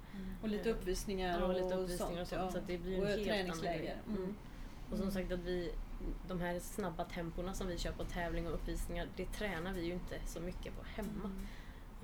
Och 0.41 0.49
lite 0.49 0.71
uppvisningar 0.71 1.39
Ja, 1.39 1.45
och, 1.45 1.53
lite 1.53 1.75
uppvisningar 1.75 2.21
och 2.21 2.27
sånt. 2.27 2.41
ja. 2.41 2.51
Så 2.51 2.57
att 2.57 2.67
det 2.67 2.77
blir 2.77 2.97
och 2.97 3.05
en 3.05 3.11
helt 3.11 3.27
träningsläger. 3.27 3.97
Mm. 4.07 4.17
Mm. 4.17 4.35
Och 4.91 4.97
som 4.97 5.11
sagt 5.11 5.31
att 5.31 5.39
vi, 5.39 5.71
de 6.27 6.39
här 6.41 6.59
snabba 6.59 7.05
tempona 7.05 7.53
som 7.53 7.67
vi 7.67 7.77
kör 7.77 7.91
på 7.91 8.03
tävling 8.03 8.47
och 8.47 8.53
uppvisningar, 8.53 9.07
det 9.15 9.25
tränar 9.25 9.73
vi 9.73 9.81
ju 9.85 9.93
inte 9.93 10.19
så 10.25 10.39
mycket 10.39 10.75
på 10.77 10.83
hemma. 10.83 11.31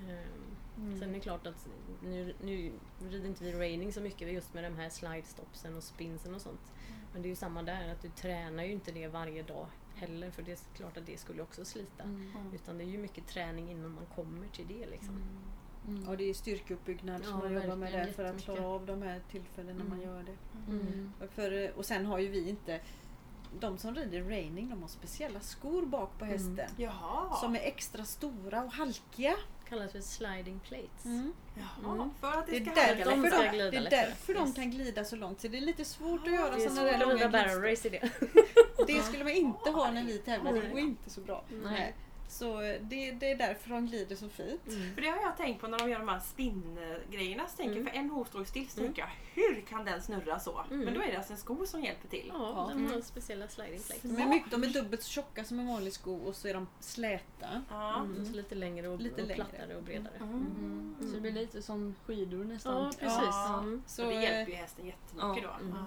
Ehm, 0.09 0.99
Sen 0.99 1.09
är 1.09 1.13
det 1.13 1.19
klart 1.19 1.47
att 1.47 1.67
nu, 2.03 2.33
nu 2.43 2.71
rider 3.09 3.25
inte 3.27 3.43
vi 3.43 3.51
raining 3.53 3.93
så 3.93 4.01
mycket 4.01 4.33
just 4.33 4.53
med 4.53 4.63
de 4.63 4.75
här 4.75 4.89
slide 4.89 5.23
stopsen 5.27 5.75
och 5.75 5.83
spinsen 5.83 6.35
och 6.35 6.41
sånt. 6.41 6.71
Men 7.13 7.21
det 7.21 7.27
är 7.27 7.29
ju 7.29 7.35
samma 7.35 7.63
där, 7.63 7.89
att 7.91 8.01
du 8.01 8.09
tränar 8.09 8.63
ju 8.63 8.71
inte 8.71 8.91
det 8.91 9.07
varje 9.07 9.43
dag 9.43 9.65
heller 9.95 10.31
för 10.31 10.41
det 10.41 10.51
är 10.51 10.57
klart 10.75 10.97
att 10.97 11.05
det 11.05 11.17
skulle 11.19 11.41
också 11.41 11.65
slita. 11.65 12.03
Mm. 12.03 12.31
Utan 12.53 12.77
det 12.77 12.83
är 12.83 12.87
ju 12.87 12.97
mycket 12.97 13.27
träning 13.27 13.71
innan 13.71 13.91
man 13.91 14.05
kommer 14.15 14.47
till 14.47 14.67
det 14.67 14.85
liksom. 14.89 15.23
Mm. 15.87 16.07
Och 16.07 16.17
det 16.17 16.23
är 16.29 16.33
styrkeuppbyggnad 16.33 17.23
som 17.25 17.33
Ja, 17.33 17.49
man 17.49 17.53
jobbar 17.53 17.75
med 17.75 17.93
där 17.93 18.11
för 18.11 18.23
att 18.23 18.41
klara 18.41 18.67
av 18.67 18.85
de 18.85 19.01
här 19.01 19.21
tillfällena 19.31 19.83
man 19.83 19.97
Mm. 19.99 20.09
gör 20.09 20.23
det. 20.23 20.37
Mm. 20.71 21.11
För, 21.31 21.77
och 21.77 21.85
sen 21.85 22.05
har 22.05 22.19
ju 22.19 22.27
vi 22.27 22.49
inte 22.49 22.79
de 23.59 23.77
som 23.77 23.95
rider 23.95 24.21
raining 24.23 24.69
de 24.69 24.81
har 24.81 24.89
speciella 24.89 25.39
skor 25.39 25.85
bak 25.85 26.17
på 26.19 26.25
Mm. 26.25 26.37
hästen. 26.37 26.75
Jaha! 26.77 27.35
Som 27.35 27.55
är 27.55 27.59
extra 27.59 28.05
stora 28.05 28.63
och 28.63 28.71
halkiga. 28.73 29.35
Kallas 29.69 29.91
för 29.91 29.99
sliding 30.01 30.59
plates. 30.59 31.05
Jaha, 31.55 31.93
Mm. 31.93 32.09
för 32.19 32.27
att 32.39 32.45
det, 32.45 32.51
Det 32.51 32.57
är 32.57 32.65
ska 32.65 32.75
därför, 32.75 33.11
de 33.11 33.29
ska 33.29 33.41
glida 33.51 33.71
det 33.71 33.77
är 33.77 33.89
därför 33.89 34.33
de 34.33 34.53
kan 34.53 34.71
glida 34.71 35.03
så 35.05 35.15
långt. 35.15 35.41
Så 35.41 35.47
det 35.47 35.57
är 35.57 35.61
lite 35.61 35.85
svårt 35.85 36.21
att 36.21 36.27
Ah, 36.27 36.31
göra 36.31 36.55
Det 36.55 36.63
är 36.65 36.69
sådana 36.69 36.83
där 36.83 36.93
att 36.93 36.99
långa 36.99 37.59
glidsteg. 37.61 37.91
det. 37.91 38.85
Det 38.87 39.01
skulle 39.03 39.23
man 39.23 39.33
inte 39.33 39.69
ha 39.71 39.91
när 39.91 40.03
vi 40.03 40.17
tävlar. 40.17 40.53
Det 40.53 40.69
går 40.69 40.79
inte 40.79 41.09
så 41.09 41.21
bra. 41.21 41.43
Nej. 41.63 41.93
Så 42.31 42.59
det, 42.81 43.11
det 43.11 43.31
är 43.31 43.35
därför 43.37 43.69
de 43.69 43.85
glider 43.87 44.15
så 44.15 44.29
fint. 44.29 44.61
För 44.95 45.01
det 45.01 45.07
har 45.07 45.21
jag 45.21 45.37
tänkt 45.37 45.61
på 45.61 45.67
när 45.67 45.79
de 45.79 45.89
gör 45.89 45.99
de 45.99 46.07
här 46.07 46.19
spinngrejerna. 46.19 47.47
Så 47.47 47.57
tänker 47.57 47.71
jag, 47.75 47.79
Mm. 47.81 47.91
för 47.93 47.99
en 47.99 48.09
hov 48.09 48.25
står 48.25 48.43
still 48.43 48.69
så 48.69 48.79
tänker 48.81 49.01
jag, 49.01 49.09
hur 49.33 49.61
kan 49.61 49.85
den 49.85 50.01
snurra 50.01 50.39
så? 50.39 50.61
Mm. 50.71 50.85
Men 50.85 50.93
då 50.93 51.01
är 51.01 51.07
det 51.11 51.17
alltså 51.17 51.33
en 51.33 51.39
sko 51.39 51.65
som 51.65 51.83
hjälper 51.83 52.07
till. 52.07 52.31
Ja, 52.33 52.69
Ja. 52.69 52.73
de 52.73 52.93
har 52.93 53.01
speciella 53.01 53.47
sliding 53.47 53.79
plates. 53.79 54.01
De 54.01 54.17
är, 54.21 54.27
mycket, 54.29 54.51
de 54.51 54.63
är 54.63 54.67
dubbelt 54.67 55.03
så 55.03 55.09
tjocka 55.09 55.43
som 55.43 55.59
en 55.59 55.67
vanlig 55.67 55.93
sko 55.93 56.15
och 56.17 56.35
så 56.35 56.47
är 56.47 56.53
de 56.53 56.67
släta. 56.79 57.61
Ja. 57.69 57.95
Mm, 57.99 58.25
så 58.25 58.33
lite 58.33 58.55
längre 58.55 58.87
och, 58.87 58.99
Lite 59.01 59.21
och 59.21 59.27
längre. 59.27 59.45
plattare 59.45 59.75
och 59.75 59.83
bredare. 59.83 60.15
Mm. 60.21 60.95
Så 60.99 61.05
det 61.15 61.21
blir 61.21 61.31
lite 61.31 61.61
som 61.61 61.95
skidor 62.05 62.43
nästan. 62.43 62.83
Ja, 62.83 62.89
precis. 62.99 63.19
Ja. 63.31 63.59
Mm. 63.59 63.83
Så 63.87 63.95
Så, 63.95 64.09
det 64.09 64.15
eh, 64.15 64.21
hjälper 64.23 64.51
ju 64.51 64.57
hästen 64.57 64.85
jättemycket 64.85 65.43
ja, 65.43 65.57
då. 65.59 65.65
mm. 65.65 65.83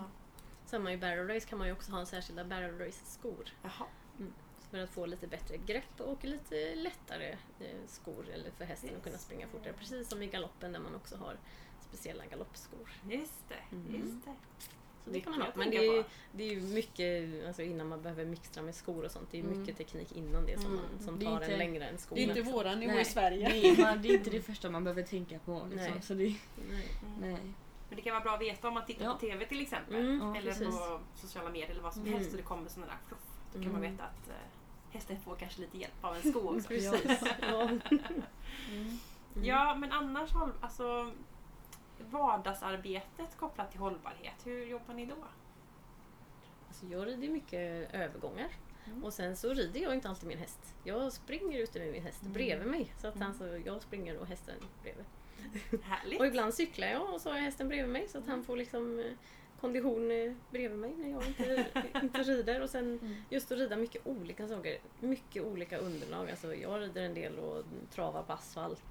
Samma 0.66 0.92
i 0.92 0.96
barrel 0.96 1.28
race 1.28 1.46
kan 1.48 1.58
man 1.58 1.66
ju 1.66 1.72
också 1.72 1.92
ha 1.92 2.00
en 2.00 2.06
särskilda 2.06 2.44
barrel 2.44 2.78
race 2.78 3.04
skor. 3.04 3.48
Jaha. 3.62 3.86
För 4.72 4.78
att 4.78 4.90
få 4.90 5.06
lite 5.06 5.26
bättre 5.26 5.56
grepp 5.56 6.00
och 6.00 6.24
lite 6.24 6.74
lättare 6.74 7.28
eh, 7.60 7.66
skor 7.86 8.24
eller 8.34 8.50
för 8.50 8.64
hästen 8.64 8.90
att 8.96 9.02
kunna 9.04 9.18
springa 9.18 9.46
fortare. 9.48 9.72
Precis 9.78 10.08
som 10.08 10.22
i 10.22 10.26
galoppen 10.26 10.72
där 10.72 10.80
man 10.80 10.94
också 10.94 11.16
har 11.16 11.36
speciella 11.80 12.26
galoppskor. 12.26 12.90
Just 13.10 13.48
det, 13.48 13.76
Mm. 13.76 13.94
just 14.00 14.24
det. 14.24 14.34
Så 15.04 15.10
det 15.10 15.20
kan 15.20 15.32
man 15.32 15.42
ha. 15.42 15.48
Men 15.54 15.70
det 15.70 15.76
är, 15.86 16.04
det 16.32 16.44
är 16.44 16.54
ju 16.54 16.60
mycket 16.62 17.46
alltså 17.46 17.62
innan 17.62 17.88
man 17.88 18.02
behöver 18.02 18.24
mixtra 18.24 18.62
med 18.62 18.74
skor 18.74 19.04
och 19.04 19.10
sånt. 19.10 19.28
Det 19.30 19.36
är 19.38 19.42
ju 19.42 19.46
Mm. 19.48 19.60
mycket 19.60 19.76
teknik 19.76 20.12
innan 20.12 20.46
det 20.46 20.60
som, 20.60 20.72
Mm. 20.72 20.76
man, 20.92 21.02
som 21.04 21.18
Det 21.18 21.24
tar 21.26 21.32
inte- 21.32 21.52
en 21.52 21.58
längre 21.58 21.84
än 21.88 21.98
skor. 21.98 22.16
Det 22.16 22.20
är 22.20 22.22
inte 22.22 22.34
liksom. 22.34 22.52
våran 22.52 22.80
nivå 22.80 22.92
Nej, 22.92 23.02
i 23.02 23.04
Sverige. 23.04 23.48
Det 23.48 23.68
är, 23.68 23.82
man, 23.82 24.02
det 24.02 24.08
är 24.08 24.12
inte 24.18 24.30
det 24.36 24.42
första 24.42 24.70
man 24.70 24.84
behöver 24.84 25.02
tänka 25.02 25.38
på. 25.38 25.52
Liksom. 25.70 25.92
Nej. 25.92 26.02
Så 26.02 26.14
det, 26.14 26.24
Nej. 26.70 26.88
nej. 27.20 27.38
Men 27.88 27.96
det 27.96 28.02
kan 28.02 28.12
vara 28.12 28.24
bra 28.24 28.34
att 28.34 28.40
veta 28.40 28.68
om 28.68 28.74
man 28.74 28.86
tittar 28.86 29.04
Ja. 29.04 29.12
på 29.14 29.18
TV 29.20 29.46
till 29.46 29.60
exempel. 29.60 29.94
Mm, 29.94 30.18
Ja, 30.20 30.36
eller 30.36 30.50
precis. 30.52 30.68
på 30.68 31.00
sociala 31.14 31.50
medier 31.50 31.70
eller 31.70 31.82
vad 31.82 31.92
som 31.94 32.02
Mm. 32.02 32.14
helst 32.14 32.30
och 32.30 32.36
det 32.36 32.42
kommer 32.42 32.68
sådana 32.68 32.92
där 32.92 32.98
fluff. 33.08 33.20
Då 33.52 33.58
kan 33.58 33.62
Mm. 33.70 33.72
man 33.72 33.90
veta 33.92 34.04
att 34.04 34.28
eh, 34.28 34.34
hästen 34.92 35.20
får 35.20 35.36
kanske 35.36 35.60
lite 35.60 35.78
hjälp 35.78 36.04
av 36.04 36.16
en 36.16 36.22
sko 36.22 36.54
också. 36.56 36.68
Precis. 36.68 37.20
Ja. 37.40 37.68
Mm. 38.70 38.98
Ja, 39.44 39.74
men 39.74 39.92
annars 39.92 40.30
alltså 40.60 41.12
vardagsarbetet 42.10 43.36
kopplat 43.36 43.70
till 43.70 43.80
hållbarhet, 43.80 44.34
hur 44.46 44.64
jobbar 44.66 44.94
ni 44.94 45.06
då? 45.06 45.14
Alltså 46.68 46.86
jag 46.86 47.06
rider 47.06 47.28
mycket 47.28 47.94
övergångar. 47.94 48.48
Mm. 48.86 49.04
Och 49.04 49.12
sen 49.12 49.36
så 49.36 49.54
rider 49.54 49.80
jag 49.80 49.94
inte 49.94 50.08
alltid 50.08 50.28
min 50.28 50.38
häst. 50.38 50.74
Jag 50.84 51.12
springer 51.12 51.58
ute 51.58 51.78
med 51.78 51.92
min 51.92 52.02
häst 52.02 52.22
bredvid 52.22 52.66
mig. 52.66 52.92
Så 53.00 53.08
att 53.08 53.16
Mm. 53.16 53.28
alltså, 53.28 53.56
jag 53.58 53.82
springer 53.82 54.18
och 54.18 54.26
hästen 54.26 54.54
bredvid. 54.82 55.04
Härligt! 55.82 56.20
Och 56.20 56.26
ibland 56.26 56.54
cyklar 56.54 56.88
jag 56.88 57.14
och 57.14 57.20
så 57.20 57.30
har 57.30 57.36
jag 57.36 57.44
hästen 57.44 57.68
bredvid 57.68 57.92
mig 57.92 58.08
så 58.08 58.18
att 58.18 58.26
han 58.26 58.44
får 58.44 58.56
liksom 58.56 58.98
eh, 58.98 59.12
kondition 59.62 60.10
eh, 60.10 60.32
bredvid 60.50 60.78
mig 60.78 60.94
när 60.96 61.10
jag 61.10 61.26
inte, 61.26 61.66
inte 62.02 62.22
rider. 62.22 62.60
Och 62.62 62.70
sen 62.70 62.98
Mm. 63.02 63.14
just 63.30 63.52
att 63.52 63.58
rida 63.58 63.76
mycket 63.76 64.06
olika 64.06 64.48
saker. 64.48 64.78
Mycket 65.00 65.42
olika 65.44 65.78
underlag. 65.78 66.30
Alltså 66.30 66.54
jag 66.54 66.80
rider 66.80 67.02
en 67.02 67.14
del 67.14 67.38
och 67.38 67.64
travar 67.90 68.22
på 68.22 68.32
asfalt. 68.32 68.82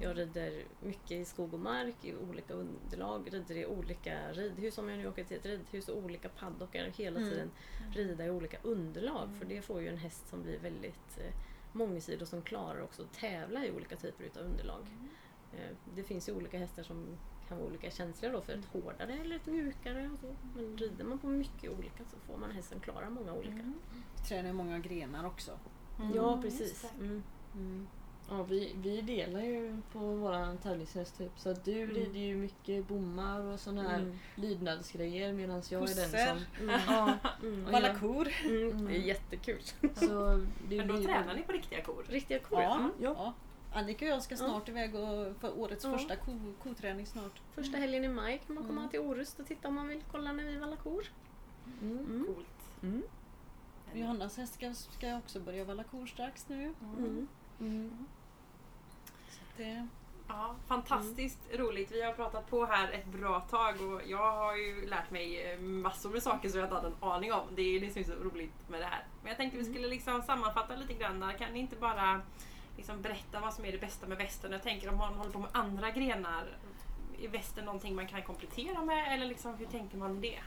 Jag 0.00 0.18
rider 0.18 0.62
mycket 0.80 1.10
i 1.12 1.24
skog 1.24 1.54
och 1.54 1.60
mark, 1.60 1.94
i 2.04 2.14
olika 2.30 2.54
underlag, 2.54 3.28
rider 3.34 3.54
i 3.56 3.66
olika 3.66 4.32
ridhus. 4.32 4.78
Om 4.78 4.88
jag 4.88 4.98
nu 4.98 5.08
åker 5.08 5.24
till 5.24 5.36
ett 5.36 5.46
ridhus 5.46 5.88
och 5.88 5.96
olika 5.98 6.28
paddockar, 6.28 6.84
hela 6.96 7.18
Mm. 7.20 7.30
tiden 7.30 7.50
rida 7.94 8.26
i 8.26 8.30
olika 8.30 8.58
underlag. 8.62 9.28
För 9.38 9.44
det 9.46 9.62
får 9.62 9.80
ju 9.80 9.88
en 9.88 9.96
häst 9.96 10.28
som 10.28 10.42
blir 10.42 10.58
väldigt 10.58 11.18
eh, 11.18 11.32
mångsidig 11.72 12.22
och 12.22 12.28
som 12.28 12.42
klarar 12.42 12.82
också 12.82 13.02
att 13.02 13.12
tävla 13.14 13.66
i 13.66 13.70
olika 13.70 13.96
typer 13.96 14.24
utav 14.24 14.42
underlag. 14.44 14.86
Eh, 15.52 15.76
det 15.94 16.02
finns 16.02 16.28
ju 16.28 16.32
olika 16.32 16.58
hästar 16.58 16.82
som 16.82 17.06
kan 17.52 17.58
vara 17.60 17.68
olika 17.70 17.90
känsliga 17.90 18.32
då 18.32 18.40
för 18.40 18.52
ett 18.52 18.64
hårdare 18.72 19.12
eller 19.12 19.36
ett 19.36 19.46
mjukare. 19.46 20.10
Och 20.14 20.18
så. 20.20 20.26
Men 20.54 20.76
rider 20.76 21.04
man 21.04 21.18
på 21.18 21.26
mycket 21.26 21.70
olika 21.78 22.04
så 22.04 22.16
får 22.32 22.38
man 22.38 22.50
hästen 22.50 22.80
klara 22.80 23.10
många 23.10 23.32
olika. 23.32 23.72
Vi 24.16 24.28
tränar 24.28 24.46
ju 24.48 24.52
många 24.52 24.78
grenar 24.78 25.26
också. 25.26 25.58
Ja, 26.14 26.30
just 26.34 26.42
precis. 26.42 26.84
Mm. 27.00 27.22
Mm. 27.54 27.86
Ja, 28.28 28.42
vi, 28.42 28.74
vi 28.82 29.00
delar 29.00 29.40
ju 29.40 29.76
på 29.92 29.98
våran 29.98 30.58
tävlingshäst 30.58 31.18
typ. 31.18 31.32
Så 31.36 31.50
att 31.50 31.64
du 31.64 31.82
Mm. 31.82 31.94
rider 31.94 32.20
ju 32.20 32.36
mycket 32.36 32.88
bommar 32.88 33.40
och 33.40 33.60
sådana 33.60 33.82
här 33.88 33.98
Mm. 33.98 34.18
lydnadsgrejer 34.34 35.32
medan 35.32 35.62
jag 35.70 35.82
är 35.82 35.86
Kossor. 35.86 36.00
den 36.18 36.28
som... 36.38 36.68
Mm. 36.68 36.80
Ja, 36.88 37.14
Mm. 37.42 37.84
jag- 37.84 38.00
kor. 38.00 38.28
Mm. 38.44 38.84
Det 38.86 38.96
är 38.96 39.02
jättekul. 39.02 39.60
Så 39.94 40.40
det 40.68 40.76
Men 40.76 40.88
då 40.88 41.02
tränar 41.02 41.34
ni 41.34 41.42
på 41.42 41.52
riktiga 41.52 41.82
kor? 41.82 42.04
Riktiga 42.08 42.38
kor. 42.38 42.62
Ja, 42.62 42.74
Mm. 42.76 42.90
Ja. 43.00 43.14
ja. 43.18 43.32
Annika 43.72 44.04
och 44.04 44.10
jag 44.10 44.22
ska 44.22 44.36
snart 44.36 44.68
iväg 44.68 44.94
och 44.94 45.36
för 45.40 45.58
årets 45.58 45.84
Ja. 45.84 45.92
första 45.92 46.16
ko, 46.16 46.32
koträning 46.62 47.06
snart. 47.06 47.40
Första 47.54 47.76
helgen 47.78 48.04
i 48.04 48.08
maj 48.08 48.42
kan 48.46 48.54
man 48.54 48.64
komma 48.64 48.80
Mm. 48.80 48.90
till 48.90 49.00
Orust 49.00 49.40
och 49.40 49.46
titta 49.46 49.68
om 49.68 49.74
man 49.74 49.88
vill 49.88 50.02
kolla 50.10 50.32
när 50.32 50.44
vi 50.44 50.56
vallar 50.56 50.76
kor. 50.76 51.04
Mm. 51.82 51.98
Mm. 51.98 52.24
Coolt. 52.26 52.82
Mm. 52.82 53.02
Johannas 53.94 54.36
häst 54.36 54.54
ska, 54.54 54.74
ska 54.74 55.16
också 55.18 55.40
börja 55.40 55.64
valla 55.64 55.84
kor 55.84 56.06
strax 56.06 56.48
nu. 56.48 56.74
Mm. 56.96 57.28
Mm. 57.60 58.06
Det, 59.56 59.88
Ja, 60.28 60.54
fantastiskt 60.66 61.38
roligt. 61.54 61.92
Vi 61.92 62.02
har 62.02 62.12
pratat 62.12 62.50
på 62.50 62.64
här 62.66 62.92
ett 62.92 63.06
bra 63.06 63.40
tag 63.40 63.74
och 63.80 64.00
jag 64.06 64.32
har 64.32 64.56
ju 64.56 64.86
lärt 64.86 65.10
mig 65.10 65.52
eh, 65.52 65.58
massor 65.60 66.10
med 66.10 66.22
saker 66.22 66.48
som 66.48 66.58
jag 66.60 66.66
inte 66.66 66.74
hade 66.74 66.86
en 66.88 66.94
aning 67.00 67.32
om. 67.32 67.46
Det 67.54 67.62
är 67.62 67.80
det 67.80 67.90
som 67.90 68.00
är 68.00 68.04
så 68.04 68.12
roligt 68.14 68.68
med 68.68 68.80
det 68.80 68.84
här. 68.86 69.04
Men 69.22 69.28
jag 69.28 69.36
tänkte 69.36 69.58
vi 69.58 69.64
skulle 69.64 69.88
liksom 69.88 70.22
sammanfatta 70.22 70.76
lite 70.76 70.92
grann. 70.94 71.32
Kan 71.38 71.52
ni 71.52 71.58
inte 71.58 71.76
bara 71.76 72.20
liksom 72.76 73.02
berätta 73.02 73.40
vad 73.40 73.54
som 73.54 73.64
är 73.64 73.72
det 73.72 73.78
bästa 73.78 74.06
med 74.06 74.18
västern? 74.18 74.52
Jag 74.52 74.62
tänker 74.62 74.88
om 74.88 74.98
man 74.98 75.14
håller 75.14 75.30
på 75.30 75.38
med 75.38 75.48
andra 75.52 75.90
grenar. 75.90 76.44
Är 77.22 77.28
västern 77.28 77.64
någonting 77.64 77.94
man 77.94 78.06
kan 78.06 78.22
komplettera 78.22 78.84
med 78.84 79.14
eller 79.14 79.26
liksom, 79.26 79.54
hur 79.54 79.66
tänker 79.66 79.96
man 79.96 80.20
det? 80.20 80.38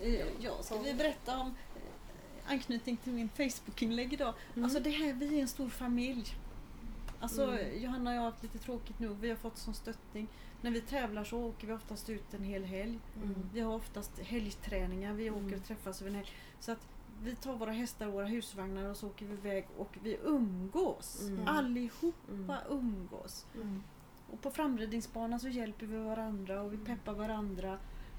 eh, 0.00 0.26
ja, 0.40 0.62
ska 0.62 0.78
vi 0.78 0.94
berätta 0.94 1.38
om 1.38 1.46
eh, 1.46 2.50
anknytning 2.52 2.96
till 2.96 3.12
min 3.12 3.28
Facebook-inlägg 3.28 4.12
idag. 4.12 4.34
Mm. 4.54 4.64
Alltså 4.64 4.80
det 4.80 4.90
här, 4.90 5.12
vi 5.12 5.36
är 5.38 5.42
en 5.42 5.48
stor 5.48 5.68
familj. 5.68 6.24
Alltså 7.20 7.42
Mm. 7.50 7.82
Johanna 7.82 8.10
och 8.10 8.16
jag 8.16 8.20
har 8.20 8.30
haft 8.30 8.42
lite 8.42 8.58
tråkigt 8.58 8.98
nu. 8.98 9.08
Vi 9.08 9.28
har 9.28 9.36
fått 9.36 9.58
sån 9.58 9.74
stöttning. 9.74 10.28
När 10.60 10.70
vi 10.70 10.80
tävlar 10.80 11.24
så 11.24 11.38
åker 11.44 11.66
vi 11.66 11.72
oftast 11.72 12.08
ut 12.10 12.34
en 12.34 12.44
hel 12.44 12.64
helg. 12.64 12.98
Mm. 13.22 13.34
Vi 13.52 13.60
har 13.60 13.74
oftast 13.74 14.18
helgträningar. 14.18 15.12
Vi 15.12 15.30
åker 15.30 15.40
Mm. 15.40 15.54
och 15.60 15.64
träffas 15.66 16.00
över 16.00 16.10
en 16.10 16.16
helg. 16.16 16.28
Så 16.60 16.72
att 16.72 16.78
vi 17.22 17.34
tar 17.36 17.54
våra 17.56 17.70
hästar 17.72 18.06
och 18.06 18.12
våra 18.12 18.26
husvagnar 18.26 18.90
och 18.90 18.96
så 18.96 19.06
åker 19.06 19.26
vi 19.26 19.32
iväg 19.34 19.66
och 19.76 19.96
vi 20.02 20.18
umgås. 20.24 21.20
Mm. 21.28 21.48
Allihopa 21.48 22.32
Mm. 22.32 22.78
umgås. 22.78 23.46
Mm. 23.54 23.82
Och 24.32 24.40
på 24.40 24.50
framridningsbanan 24.50 25.40
så 25.40 25.48
hjälper 25.48 25.86
vi 25.86 25.96
varandra 25.96 26.62
och 26.62 26.72
vi 26.72 26.76
peppar 26.78 27.12
varandra. 27.14 27.78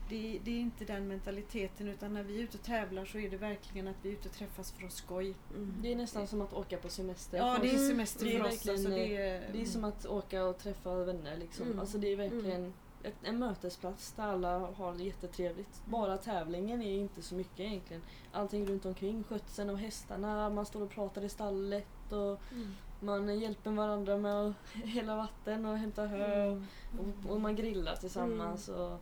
det, 0.09 0.39
det 0.43 0.51
är 0.51 0.59
inte 0.59 0.85
den 0.85 1.07
mentaliteten 1.07 1.87
utan 1.87 2.13
när 2.13 2.23
vi 2.23 2.39
är 2.39 2.43
ute 2.43 2.57
och 2.57 2.63
tävlar 2.63 3.05
så 3.05 3.17
är 3.17 3.29
det 3.29 3.37
verkligen 3.37 3.87
att 3.87 3.95
vi 4.01 4.09
är 4.09 4.13
ute 4.13 4.29
och 4.29 4.35
träffas 4.35 4.71
för 4.71 4.85
att 4.87 4.93
skoj. 4.93 5.35
Mm. 5.55 5.73
Det 5.81 5.91
är 5.91 5.95
nästan 5.95 6.27
som 6.27 6.41
att 6.41 6.53
åka 6.53 6.77
på 6.77 6.89
semester. 6.89 7.37
Ja, 7.37 7.57
det 7.61 7.69
är 7.69 7.75
oss. 7.75 7.87
semester 7.87 8.25
Det 8.25 8.35
är 8.35 8.39
för 8.39 8.47
oss. 8.47 8.53
verkligen, 8.53 8.75
Alltså, 8.77 8.89
det 8.91 9.17
är, 9.17 9.53
Det 9.53 9.61
är 9.61 9.65
som 9.65 9.83
att 9.83 10.05
åka 10.05 10.45
och 10.45 10.57
träffa 10.57 11.03
vänner. 11.03 11.37
Liksom. 11.37 11.65
Mm. 11.67 11.79
Alltså, 11.79 11.97
det 11.97 12.07
är 12.11 12.15
verkligen 12.15 12.73
ett, 13.03 13.15
en 13.23 13.39
mötesplats 13.39 14.11
där 14.11 14.23
alla 14.23 14.59
har 14.59 14.93
det 14.93 15.03
jättetrevligt. 15.03 15.81
Bara 15.85 16.17
tävlingen 16.17 16.81
är 16.81 16.95
inte 16.99 17.21
så 17.21 17.35
mycket 17.35 17.59
egentligen. 17.59 18.01
Allting 18.31 18.65
runt 18.65 18.85
omkring, 18.85 19.23
skötseln 19.23 19.69
av 19.69 19.75
hästarna, 19.75 20.49
man 20.49 20.65
står 20.65 20.81
och 20.81 20.89
pratar 20.89 21.21
i 21.21 21.29
stallet 21.29 22.11
och 22.11 22.39
Mm. 22.51 22.73
man 22.99 23.39
hjälper 23.39 23.71
varandra 23.71 24.17
med 24.17 24.35
att 24.35 24.55
hälla 24.73 25.15
vatten 25.15 25.65
och 25.65 25.77
hämta 25.77 26.05
hö 26.05 26.43
Mm. 26.51 26.65
och, 27.25 27.31
och 27.31 27.41
man 27.41 27.55
grillar 27.55 27.95
tillsammans. 27.95 28.69
Och 28.69 28.97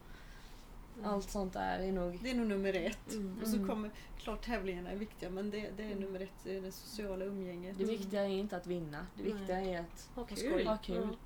allt 1.04 1.30
sånt 1.30 1.54
där 1.54 1.80
är 1.80 1.92
nog... 1.92 2.20
det 2.24 2.30
är 2.32 2.36
nog 2.36 2.48
nummer 2.48 2.74
ett. 2.74 3.12
Mm. 3.14 3.40
Och 3.42 3.48
så 3.48 3.56
Mm. 3.56 3.68
kommer, 3.70 3.92
klart 4.18 4.46
tävlingarna 4.46 4.92
är 4.92 4.96
viktiga 4.96 5.30
men 5.30 5.50
det, 5.50 5.70
det 5.78 5.84
är 5.92 5.96
nummer 5.96 6.20
ett, 6.20 6.32
det 6.44 6.58
är 6.58 6.62
det 6.62 6.72
sociala 6.72 7.26
umgänget. 7.26 7.78
Det 7.78 7.84
viktiga 7.86 8.24
är 8.24 8.28
inte 8.30 8.58
att 8.58 8.68
vinna, 8.68 9.06
det 9.16 9.24
Nej. 9.24 9.34
viktiga 9.34 9.62
är 9.62 9.80
att 9.80 10.10
Ha 10.16 10.24
kul. 10.26 10.68
Ha 10.68 10.78
kul. 10.78 11.18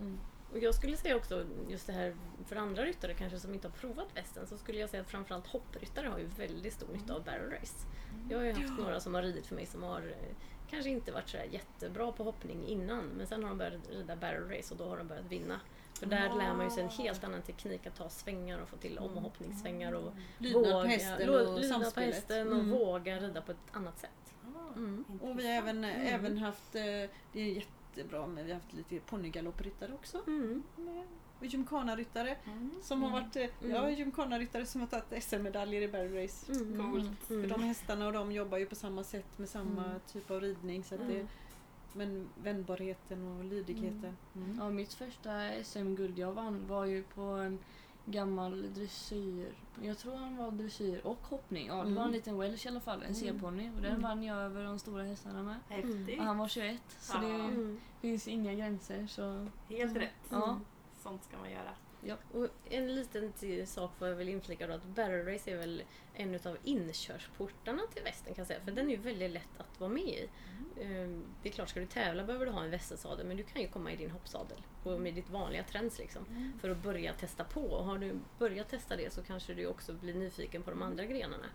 Mm. 0.00 0.18
Och 0.52 0.58
jag 0.58 0.74
skulle 0.74 0.96
säga 0.96 1.16
också, 1.16 1.44
just 1.68 1.86
det 1.86 1.92
här 1.92 2.14
för 2.46 2.56
andra 2.56 2.84
ryttare 2.84 3.14
kanske 3.14 3.38
som 3.38 3.54
inte 3.54 3.68
har 3.68 3.72
provat 3.72 4.06
västen, 4.16 4.46
så 4.46 4.58
skulle 4.58 4.78
jag 4.78 4.90
säga 4.90 5.00
att 5.00 5.10
framförallt 5.10 5.46
hoppryttare 5.46 6.06
har 6.08 6.18
ju 6.18 6.26
väldigt 6.26 6.72
stor 6.72 6.88
nytta 6.92 7.14
av 7.14 7.24
barrel 7.24 7.50
race. 7.50 7.86
Jag 8.30 8.38
har 8.38 8.44
ju 8.44 8.52
haft 8.52 8.78
några 8.78 9.00
som 9.00 9.14
har 9.14 9.22
ridit 9.22 9.46
för 9.46 9.54
mig 9.54 9.66
som 9.66 9.82
har 9.82 10.00
eh, 10.00 10.36
kanske 10.70 10.90
inte 10.90 11.12
varit 11.12 11.28
så 11.28 11.36
där 11.36 11.44
jättebra 11.44 12.12
på 12.12 12.24
hoppning 12.24 12.66
innan, 12.66 13.04
men 13.04 13.26
sen 13.26 13.42
har 13.42 13.48
de 13.48 13.58
börjat 13.58 13.90
rida 13.90 14.16
barrel 14.16 14.48
race 14.48 14.74
och 14.74 14.78
då 14.78 14.84
har 14.88 14.96
de 14.96 15.08
börjat 15.08 15.24
vinna. 15.26 15.60
För 15.98 16.06
där 16.06 16.28
lär 16.28 16.54
man 16.54 16.64
ju 16.64 16.70
sig 16.70 16.82
en 16.82 16.88
helt 16.88 17.24
annan 17.24 17.42
teknik 17.42 17.86
att 17.86 17.96
ta 17.96 18.08
svängar 18.08 18.58
och 18.62 18.68
få 18.68 18.76
till 18.76 18.98
omhoppningssvängar 18.98 19.92
och 19.92 20.12
Lydnad 20.38 20.72
på 20.72 20.88
hästen 20.88 21.28
och 21.28 21.60
lydnad 21.60 21.94
på 21.94 22.00
hästen 22.00 22.48
och 22.48 22.54
Mm. 22.58 22.70
våga 22.70 23.18
rida 23.18 23.40
på 23.42 23.52
ett 23.52 23.58
annat 23.72 23.98
sätt. 23.98 24.34
Ah, 24.44 24.72
Mm. 24.76 25.04
Och 25.22 25.38
vi 25.38 25.46
har 25.46 25.54
även, 25.54 25.84
Mm. 25.84 26.14
även 26.14 26.38
haft, 26.38 26.74
eh, 26.74 26.82
det 27.32 27.40
är 27.58 27.64
jättebra, 27.96 28.26
men 28.26 28.44
vi 28.46 28.52
har 28.52 28.60
haft 28.60 28.72
lite 28.72 28.98
ponnygaloppryttare 29.00 29.92
också. 29.94 30.22
Mm. 30.26 30.62
Med- 30.76 31.04
Och 31.40 31.46
gymkhanaryttare 31.46 32.36
Mm. 32.44 32.70
som 32.82 33.02
har 33.02 33.10
varit, 33.10 33.36
eh, 33.36 33.42
Mm. 33.60 33.70
jag 33.74 33.80
har 33.82 33.90
gymkhanaryttare 33.90 34.66
som 34.66 34.80
har 34.80 34.88
tagit 34.88 35.12
SM-medaljer 35.24 35.82
i 35.82 35.88
barrel 35.88 36.14
race. 36.22 36.52
Mm. 36.52 36.92
Coolt. 36.92 37.20
För 37.26 37.46
de 37.46 37.62
hästarna 37.62 38.06
och 38.06 38.12
de 38.12 38.32
jobbar 38.32 38.58
ju 38.58 38.66
på 38.66 38.74
samma 38.74 39.04
sätt 39.04 39.38
med 39.38 39.48
samma 39.48 39.84
Mm. 39.84 40.00
typ 40.12 40.30
av 40.30 40.40
ridning. 40.40 40.84
Så 40.84 40.94
att 40.94 41.00
det, 41.08 41.14
Mm. 41.14 41.26
men 41.92 42.28
vändbarheten 42.42 43.38
och 43.38 43.44
lydigheten. 43.44 44.16
Mm. 44.36 44.56
Ja, 44.60 44.70
mitt 44.70 44.92
första 44.94 45.52
SM-guld 45.64 46.18
jag 46.18 46.32
vann 46.32 46.66
var 46.66 46.84
ju 46.84 47.02
på 47.02 47.20
en 47.22 47.58
gammal 48.06 48.72
dressyr. 48.74 49.54
Jag 49.82 49.98
tror 49.98 50.14
han 50.16 50.36
var 50.36 50.50
dressyr 50.50 51.00
och 51.06 51.18
hoppning. 51.22 51.66
Ja, 51.66 51.74
det 51.74 51.80
var 51.80 51.86
en 51.88 51.96
Mm. 51.98 52.10
liten 52.12 52.38
welsh 52.38 52.66
i 52.66 52.68
alla 52.68 52.80
fall, 52.80 53.02
en 53.02 53.14
C-ponny. 53.14 53.70
Och 53.76 53.82
den 53.82 53.90
Mm. 53.90 54.02
vann 54.02 54.22
jag 54.22 54.38
över 54.38 54.64
de 54.64 54.78
stora 54.78 55.02
hästarna 55.02 55.42
med. 55.42 55.56
Häftigt. 55.68 56.18
Och 56.18 56.24
han 56.24 56.38
var 56.38 56.48
21, 56.48 56.82
så 57.00 57.16
Ja. 57.16 57.20
det 57.20 57.34
Mm. 57.34 57.80
finns 58.00 58.28
inga 58.28 58.54
gränser. 58.54 59.06
Så 59.06 59.46
Helt 59.68 59.96
rätt. 59.96 60.10
ja, 60.30 60.60
Sånt 61.02 61.24
ska 61.24 61.36
man 61.38 61.50
göra. 61.50 61.70
Och 62.32 62.48
en 62.70 62.94
liten 62.94 63.32
sak 63.66 63.90
får 63.98 64.08
jag 64.08 64.14
väl 64.16 64.28
inflika 64.28 64.66
då 64.66 64.72
att 64.74 64.84
barrel 64.84 65.26
race 65.26 65.50
är 65.50 65.56
väl 65.56 65.82
en 66.14 66.34
utav 66.34 66.56
inkörsportarna 66.64 67.82
till 67.94 68.02
västen 68.02 68.34
kan 68.34 68.42
jag 68.42 68.46
säga. 68.46 68.60
För 68.64 68.70
den 68.72 68.86
är 68.86 68.90
ju 68.90 68.96
väldigt 68.96 69.30
lätt 69.30 69.48
att 69.58 69.80
vara 69.80 69.90
med 69.90 70.02
i. 70.02 70.28
Ehm, 70.80 71.24
Det 71.42 71.48
är 71.48 71.52
klart, 71.52 71.68
ska 71.68 71.80
du 71.80 71.86
tävla 71.86 72.24
behöver 72.24 72.46
du 72.46 72.52
ha 72.52 72.64
en 72.64 72.70
västersadel 72.70 73.26
men 73.26 73.36
du 73.36 73.42
kan 73.42 73.62
ju 73.62 73.68
komma 73.68 73.92
i 73.92 73.96
din 73.96 74.10
hoppsadel 74.10 74.58
och 74.84 75.00
med 75.00 75.14
ditt 75.14 75.30
vanliga 75.30 75.62
träns 75.64 75.98
liksom. 75.98 76.52
För 76.60 76.70
att 76.70 76.76
börja 76.82 77.12
testa 77.12 77.44
på. 77.44 77.60
Och 77.60 77.84
har 77.84 77.98
du 77.98 78.18
börjat 78.38 78.68
testa 78.68 78.96
det 78.96 79.12
så 79.12 79.22
kanske 79.22 79.54
du 79.54 79.66
också 79.66 79.92
blir 79.92 80.14
nyfiken 80.14 80.62
på 80.62 80.70
de 80.70 80.82
andra 80.82 81.04
grenarna. 81.04 81.46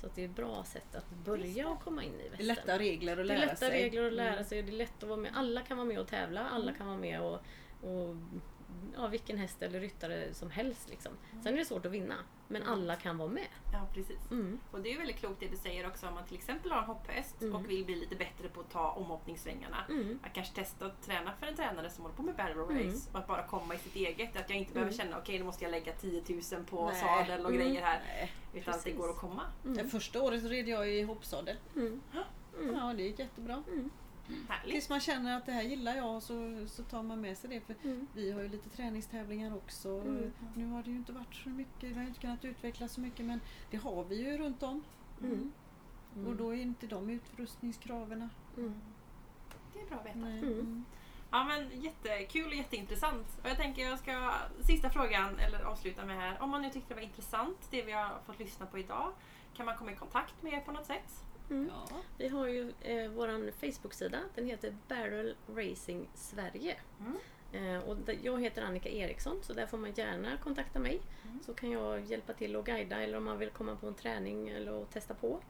Så 0.00 0.06
att 0.06 0.14
det 0.14 0.22
är 0.24 0.28
ett 0.28 0.36
bra 0.36 0.64
sätt 0.64 0.94
att 0.94 1.10
börja 1.10 1.68
och 1.68 1.80
komma 1.80 2.04
in 2.04 2.12
i 2.14 2.16
Det 2.18 2.26
är 2.26 2.30
västen. 2.30 2.46
lätta 2.46 2.78
regler 2.78 3.12
att 3.12 3.18
Det 3.18 3.24
lära 3.24 3.38
är 3.42 3.46
lätta 3.46 3.56
sig. 3.56 3.70
regler 3.82 4.06
att 4.06 4.12
lära 4.12 4.32
Mm. 4.32 4.44
sig 4.44 4.62
det 4.62 4.72
är 4.72 4.76
lätt 4.76 5.02
att 5.02 5.08
vara 5.08 5.20
med. 5.20 5.32
Alla 5.34 5.60
kan 5.60 5.76
vara 5.76 5.86
med 5.88 5.98
och 5.98 6.08
tävla, 6.08 6.48
alla 6.48 6.72
kan 6.72 6.86
vara 6.86 6.98
med 6.98 7.20
och, 7.20 7.34
och 7.82 8.16
ja, 8.96 9.06
vilken 9.06 9.38
häst 9.38 9.62
eller 9.62 9.80
ryttare 9.80 10.34
som 10.34 10.50
helst. 10.50 10.90
Liksom. 10.90 11.12
Sen 11.42 11.54
är 11.54 11.58
det 11.58 11.64
svårt 11.64 11.86
att 11.86 11.92
vinna, 11.92 12.14
men 12.48 12.62
alla 12.62 12.96
kan 12.96 13.18
vara 13.18 13.28
med. 13.28 13.46
Ja, 13.72 13.86
precis. 13.94 14.30
Mm. 14.30 14.58
Och 14.70 14.80
det 14.80 14.92
är 14.92 14.98
väldigt 14.98 15.16
klokt 15.16 15.40
det 15.40 15.48
du 15.48 15.56
säger 15.56 15.86
också 15.86 16.06
om 16.08 16.14
man 16.14 16.24
till 16.24 16.36
exempel 16.36 16.70
har 16.72 16.78
en 16.78 16.84
hopphäst 16.84 17.42
Mm. 17.42 17.54
och 17.56 17.70
vill 17.70 17.84
bli 17.84 17.94
lite 17.94 18.16
bättre 18.16 18.48
på 18.48 18.60
att 18.60 18.70
ta 18.70 18.90
omhoppningssvängarna. 18.90 19.76
Mm. 19.88 20.18
Att 20.22 20.32
kanske 20.32 20.54
testa 20.54 20.86
att 20.86 21.02
träna 21.02 21.32
för 21.32 21.46
en 21.46 21.56
tränare 21.56 21.90
som 21.90 22.02
håller 22.02 22.16
på 22.16 22.22
med 22.22 22.34
barrel 22.36 22.56
race 22.58 22.80
Mm. 22.82 23.00
och 23.12 23.18
att 23.18 23.26
bara 23.26 23.46
komma 23.46 23.74
i 23.74 23.78
sitt 23.78 23.96
eget. 23.96 24.36
Att 24.36 24.50
jag 24.50 24.58
inte 24.58 24.72
behöver 24.72 24.92
Mm. 24.92 25.04
känna 25.04 25.18
okej 25.18 25.38
nu 25.38 25.44
måste 25.44 25.64
jag 25.64 25.70
lägga 25.70 25.92
10 25.92 26.22
000 26.52 26.64
på 26.64 26.86
Nej. 26.86 27.00
sadel 27.00 27.40
och 27.44 27.50
Mm. 27.52 27.62
grejer 27.62 27.82
här. 27.82 28.00
Nej. 28.06 28.32
Utan 28.54 28.74
att 28.74 28.80
det 28.80 28.84
Precis. 28.84 28.96
går 29.00 29.10
att 29.10 29.16
komma. 29.18 29.42
Det 29.62 29.68
Mm. 29.70 29.90
första 29.90 30.22
året 30.22 30.44
red 30.44 30.68
jag 30.68 30.90
i 30.90 31.02
hoppsadel. 31.02 31.56
Mm. 31.76 32.00
Mm. 32.58 32.74
Ja, 32.76 32.94
det 32.96 33.02
gick 33.02 33.18
jättebra. 33.18 33.62
Härligt. 34.48 34.72
Tills 34.72 34.88
man 34.88 35.00
känner 35.00 35.36
att 35.36 35.46
det 35.46 35.52
här 35.52 35.62
gillar 35.62 35.96
jag 35.96 36.22
så, 36.22 36.66
så 36.68 36.82
tar 36.82 37.02
man 37.02 37.20
med 37.20 37.38
sig 37.38 37.50
det. 37.50 37.60
För 37.60 37.74
Mm. 37.84 38.06
vi 38.14 38.30
har 38.32 38.42
ju 38.42 38.48
lite 38.48 38.68
träningstävlingar 38.70 39.56
också. 39.56 39.88
Mm. 39.88 40.32
Nu 40.54 40.66
har 40.66 40.82
det 40.82 40.90
ju 40.90 40.96
inte 40.96 41.12
varit 41.12 41.34
så 41.34 41.48
mycket, 41.48 41.90
vi 41.90 41.94
har 41.94 42.02
inte 42.02 42.20
kunnat 42.20 42.44
utveckla 42.44 42.88
så 42.88 43.00
mycket 43.00 43.26
men 43.26 43.40
det 43.70 43.76
har 43.76 44.04
vi 44.04 44.16
ju 44.30 44.38
runt 44.38 44.62
om. 44.62 44.84
Mm. 45.22 45.52
Och 46.26 46.36
då 46.36 46.50
är 46.54 46.60
inte 46.60 46.86
de 46.86 47.10
utrustningskraven. 47.10 48.28
Mm. 48.56 48.74
Det 49.72 49.80
är 49.80 49.86
bra 49.86 49.96
att 49.98 50.06
veta. 50.06 50.18
Mm. 50.18 50.42
Mm. 50.44 50.84
Ja 51.30 51.44
men 51.44 51.80
jättekul 51.82 52.46
och 52.46 52.54
jätteintressant. 52.54 53.26
Och 53.42 53.48
jag 53.48 53.56
tänker 53.56 53.82
jag 53.82 53.98
ska, 53.98 54.32
sista 54.60 54.90
frågan, 54.90 55.38
eller 55.38 55.60
avsluta 55.64 56.04
med 56.04 56.16
här. 56.16 56.42
Om 56.42 56.50
man 56.50 56.62
nu 56.62 56.70
tyckte 56.70 56.88
det 56.88 56.94
var 56.94 57.02
intressant 57.02 57.68
det 57.70 57.82
vi 57.82 57.92
har 57.92 58.18
fått 58.26 58.38
lyssna 58.38 58.66
på 58.66 58.78
idag. 58.78 59.12
Kan 59.54 59.66
man 59.66 59.76
komma 59.76 59.92
i 59.92 59.96
kontakt 59.96 60.42
med 60.42 60.52
er 60.52 60.60
på 60.60 60.72
något 60.72 60.86
sätt? 60.86 61.24
Mm. 61.52 61.68
Ja. 61.90 61.96
Vi 62.18 62.28
har 62.28 62.46
ju 62.48 62.72
eh, 62.80 63.10
vår 63.10 63.50
Facebook-sida. 63.52 64.18
Den 64.34 64.46
heter 64.46 64.76
Barrel 64.88 65.34
Racing 65.48 66.08
Sverige. 66.14 66.76
Mm. 67.00 67.16
Eh, 67.76 67.82
och 67.88 67.96
jag 68.22 68.40
heter 68.40 68.62
Annika 68.62 68.88
Eriksson 68.88 69.38
så 69.42 69.52
där 69.52 69.66
får 69.66 69.78
man 69.78 69.92
gärna 69.92 70.36
kontakta 70.36 70.78
mig. 70.78 71.00
Mm. 71.24 71.38
Så 71.42 71.54
kan 71.54 71.70
jag 71.70 72.00
hjälpa 72.04 72.32
till 72.32 72.56
och 72.56 72.66
guida 72.66 73.02
eller 73.02 73.18
om 73.18 73.24
man 73.24 73.38
vill 73.38 73.50
komma 73.50 73.76
på 73.76 73.86
en 73.86 73.94
träning 73.94 74.48
eller 74.48 74.84
testa 74.84 75.14
på. 75.14 75.40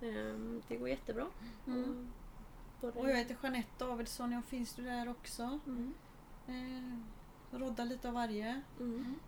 Eh, 0.00 0.34
det 0.68 0.76
går 0.76 0.88
jättebra. 0.88 1.26
Mm. 1.66 2.08
Både- 2.80 2.98
Och 2.98 3.10
jag 3.10 3.16
heter 3.16 3.36
Jeanette 3.42 3.84
Davidsson, 3.84 4.32
jag 4.32 4.44
finns 4.44 4.74
du 4.74 4.82
där 4.82 5.08
också. 5.10 5.60
Eh, 6.48 6.98
rodda 7.50 7.84
lite 7.84 8.08
av 8.08 8.14
varje. 8.14 8.62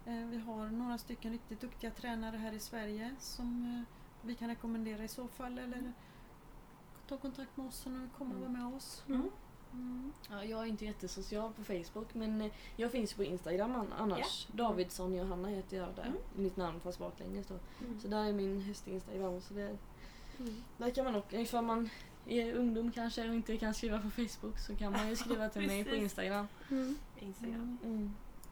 Eh, 0.07 0.27
vi 0.31 0.39
har 0.39 0.67
några 0.71 0.99
stycken 0.99 1.33
riktigt 1.33 1.61
duktiga 1.61 1.91
tränare 1.91 2.37
här 2.37 2.53
i 2.53 2.59
Sverige 2.61 3.15
som 3.19 3.65
eh, 3.65 3.95
vi 4.29 4.35
kan 4.35 4.49
rekommendera 4.49 5.05
i 5.05 5.09
så 5.09 5.29
fall. 5.29 5.59
Eller 5.59 5.93
ta 7.09 7.17
kontakt 7.17 7.57
med 7.57 7.67
oss 7.67 7.87
och 7.87 8.19
komma 8.19 8.35
och 8.35 8.41
vara 8.41 8.51
med 8.51 8.67
oss. 8.77 9.03
Mm. 9.09 9.31
Mm. 9.73 10.13
Ja, 10.31 10.45
jag 10.45 10.61
är 10.63 10.67
inte 10.67 10.85
jättesocial 10.85 11.53
på 11.53 11.65
Facebook 11.65 12.15
men 12.15 12.41
eh, 12.41 12.53
jag 12.77 12.93
finns 12.93 13.15
på 13.15 13.25
Instagram 13.25 13.75
an- 13.75 13.93
annars. 13.99 14.47
Davidsson 14.53 15.15
Johanna 15.15 15.49
heter 15.49 15.77
jag 15.77 15.89
där. 15.97 16.03
Mm. 16.07 16.19
Mitt 16.37 16.57
namn 16.57 16.81
fast 16.81 16.99
baklänges 16.99 17.47
då. 17.47 17.55
Mm. 17.85 18.01
Så 18.01 18.09
där 18.09 18.25
är 18.25 18.33
min 18.33 18.61
häst-instagram. 18.61 19.41
Så 19.41 19.55
det, 19.55 19.77
Mm. 20.39 20.55
där 20.77 20.91
kan 20.91 21.05
man 21.05 21.15
också, 21.15 21.37
ifall 21.37 21.65
man 21.65 21.91
är 22.27 22.55
ungdom 22.55 22.91
kanske 22.93 23.29
och 23.29 23.35
inte 23.35 23.57
kan 23.57 23.75
skriva 23.75 24.01
på 24.01 24.11
Facebook 24.11 24.59
så 24.59 24.77
kan 24.77 24.93
man 24.93 25.09
ju 25.09 25.17
skriva 25.17 25.49
till 25.49 25.67
mig 25.67 25.85
på. 25.85 25.95
Instagram. 25.95 26.49
Mm. 26.71 26.97
Instagram. 27.19 27.79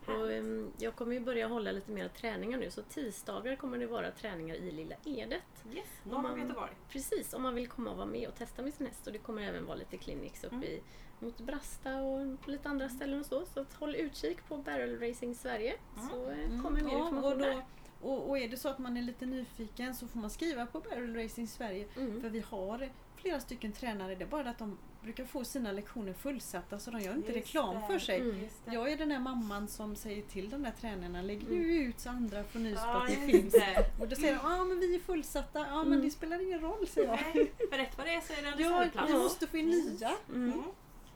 Mm. 0.08 0.20
Och, 0.22 0.32
ehm, 0.32 0.70
jag 0.78 0.96
kommer 0.96 1.14
ju 1.14 1.20
börja 1.20 1.46
hålla 1.48 1.72
lite 1.72 1.90
mer 1.92 2.08
träningar 2.08 2.58
nu 2.58 2.70
så 2.70 2.82
tisdagar 2.82 3.56
kommer 3.56 3.78
det 3.78 3.86
vara 3.86 4.10
träningar 4.10 4.54
i 4.54 4.70
Lilla 4.70 4.94
Edet. 5.04 5.42
Yes, 5.74 5.86
Om 6.04 6.10
norr 6.10 6.16
om 6.16 6.22
man- 6.22 6.40
Göteborg. 6.40 6.72
Precis, 6.88 7.34
om 7.34 7.42
man 7.42 7.54
vill 7.54 7.68
komma 7.68 7.90
och 7.90 7.96
vara 7.96 8.06
med 8.06 8.28
och 8.28 8.34
testa 8.34 8.62
med 8.62 8.74
sin 8.74 8.86
häst. 8.86 9.06
Och 9.06 9.12
det 9.12 9.18
kommer 9.18 9.42
även 9.42 9.66
vara 9.66 9.76
lite 9.76 9.96
clinics 9.96 10.44
uppe 10.44 10.54
Mm. 10.56 10.68
i, 10.68 10.80
mot 11.20 11.38
Brasta 11.40 11.96
och 12.02 12.40
på 12.40 12.50
lite 12.50 12.68
andra 12.68 12.88
ställen 12.88 13.20
och 13.20 13.26
så. 13.26 13.46
Så 13.46 13.60
att 13.60 13.74
håll 13.74 13.94
utkik 13.94 14.48
på 14.48 14.56
Barrel 14.56 14.98
Racing 15.00 15.34
Sverige 15.38 15.74
Mm. 15.96 16.08
så 16.08 16.30
Mm. 16.30 16.62
kommer 16.62 16.80
mer 16.82 16.92
Ja, 16.92 16.98
information 16.98 17.32
och, 17.32 17.38
där. 17.38 17.54
då, 18.00 18.08
och, 18.08 18.28
och 18.30 18.38
är 18.38 18.48
det 18.48 18.56
så 18.56 18.68
att 18.68 18.78
man 18.78 18.96
är 18.96 19.02
lite 19.02 19.26
nyfiken 19.26 19.94
så 19.94 20.08
får 20.08 20.18
man 20.20 20.30
skriva 20.30 20.66
på 20.66 20.80
Barrel 20.80 21.14
Racing 21.16 21.48
Sverige. 21.50 21.86
Mm. 21.96 22.20
För 22.20 22.28
vi 22.28 22.40
har 22.40 22.88
flera 23.16 23.40
stycken 23.40 23.72
tränare, 23.72 24.14
det 24.14 24.24
är 24.24 24.28
bara 24.28 24.50
att 24.50 24.58
de 24.58 24.78
brukar 25.06 25.24
få 25.24 25.44
sina 25.44 25.72
lektioner 25.72 26.12
fullsatta 26.12 26.78
så 26.78 26.90
de 26.90 27.00
gör 27.00 27.14
inte 27.14 27.32
Just 27.32 27.36
reklam 27.46 27.74
det. 27.74 27.86
för 27.86 27.98
sig. 27.98 28.20
Mm. 28.20 28.46
Jag 28.64 28.92
är 28.92 28.96
den 28.96 29.08
där 29.08 29.18
mamman 29.18 29.68
som 29.68 29.96
säger 29.96 30.22
till 30.22 30.50
de 30.50 30.62
där 30.62 30.72
tränarna, 30.80 31.22
lägg 31.22 31.48
nu 31.48 31.56
Mm. 31.64 31.88
ut 31.88 32.00
så 32.00 32.08
andra 32.10 32.44
får 32.44 32.58
nys 32.58 32.80
på 32.80 32.86
Ja, 32.86 33.02
att 33.02 33.08
det 33.08 33.16
finns. 33.32 33.52
det. 33.52 33.90
Och 34.00 34.08
då 34.08 34.16
säger 34.16 34.34
de, 34.34 34.40
ja 34.50 34.64
men 34.64 34.80
vi 34.80 34.94
är 34.94 35.00
fullsatta, 35.00 35.58
ja 35.58 35.76
men 35.76 35.86
Mm. 35.92 36.00
det 36.04 36.10
spelar 36.10 36.42
ingen 36.42 36.60
roll 36.60 36.86
säger 36.88 37.08
jag. 37.08 37.20
Nej, 37.34 37.52
för 37.70 37.76
rätt 37.78 37.98
vad 37.98 38.06
det 38.06 38.14
är 38.14 38.20
så 38.20 38.32
är 38.32 38.42
det 38.42 38.48
en 38.48 38.58
Ja, 38.58 38.70
reservplats. 38.80 39.10
vi 39.10 39.14
måste 39.18 39.46
få 39.46 39.56
in 39.56 39.68
nya. 39.68 40.12
Mm. 40.28 40.52
Mm. 40.52 40.62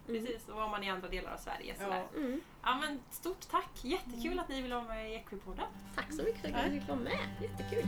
Precis, 0.06 0.48
och 0.48 0.56
var 0.56 0.68
man 0.68 0.84
i 0.84 0.90
andra 0.90 1.08
delar 1.08 1.32
av 1.32 1.38
Sverige. 1.38 1.74
Ja. 1.78 1.84
Sådär. 1.84 2.04
Mm. 2.16 2.40
Ja, 2.62 2.78
men 2.80 3.00
stort 3.10 3.48
tack! 3.50 3.84
Jättekul 3.84 4.38
att 4.38 4.48
ni 4.48 4.62
vill 4.62 4.72
vara 4.72 4.84
med 4.84 5.10
i 5.10 5.14
Equipodden. 5.14 5.64
Tack 5.96 6.12
så 6.12 6.22
mycket 6.22 6.40
för 6.40 6.48
att 6.48 6.70
ni 6.72 6.78
fick 6.80 6.88
vara 6.88 6.98
med. 6.98 7.18
Jättekul! 7.40 7.84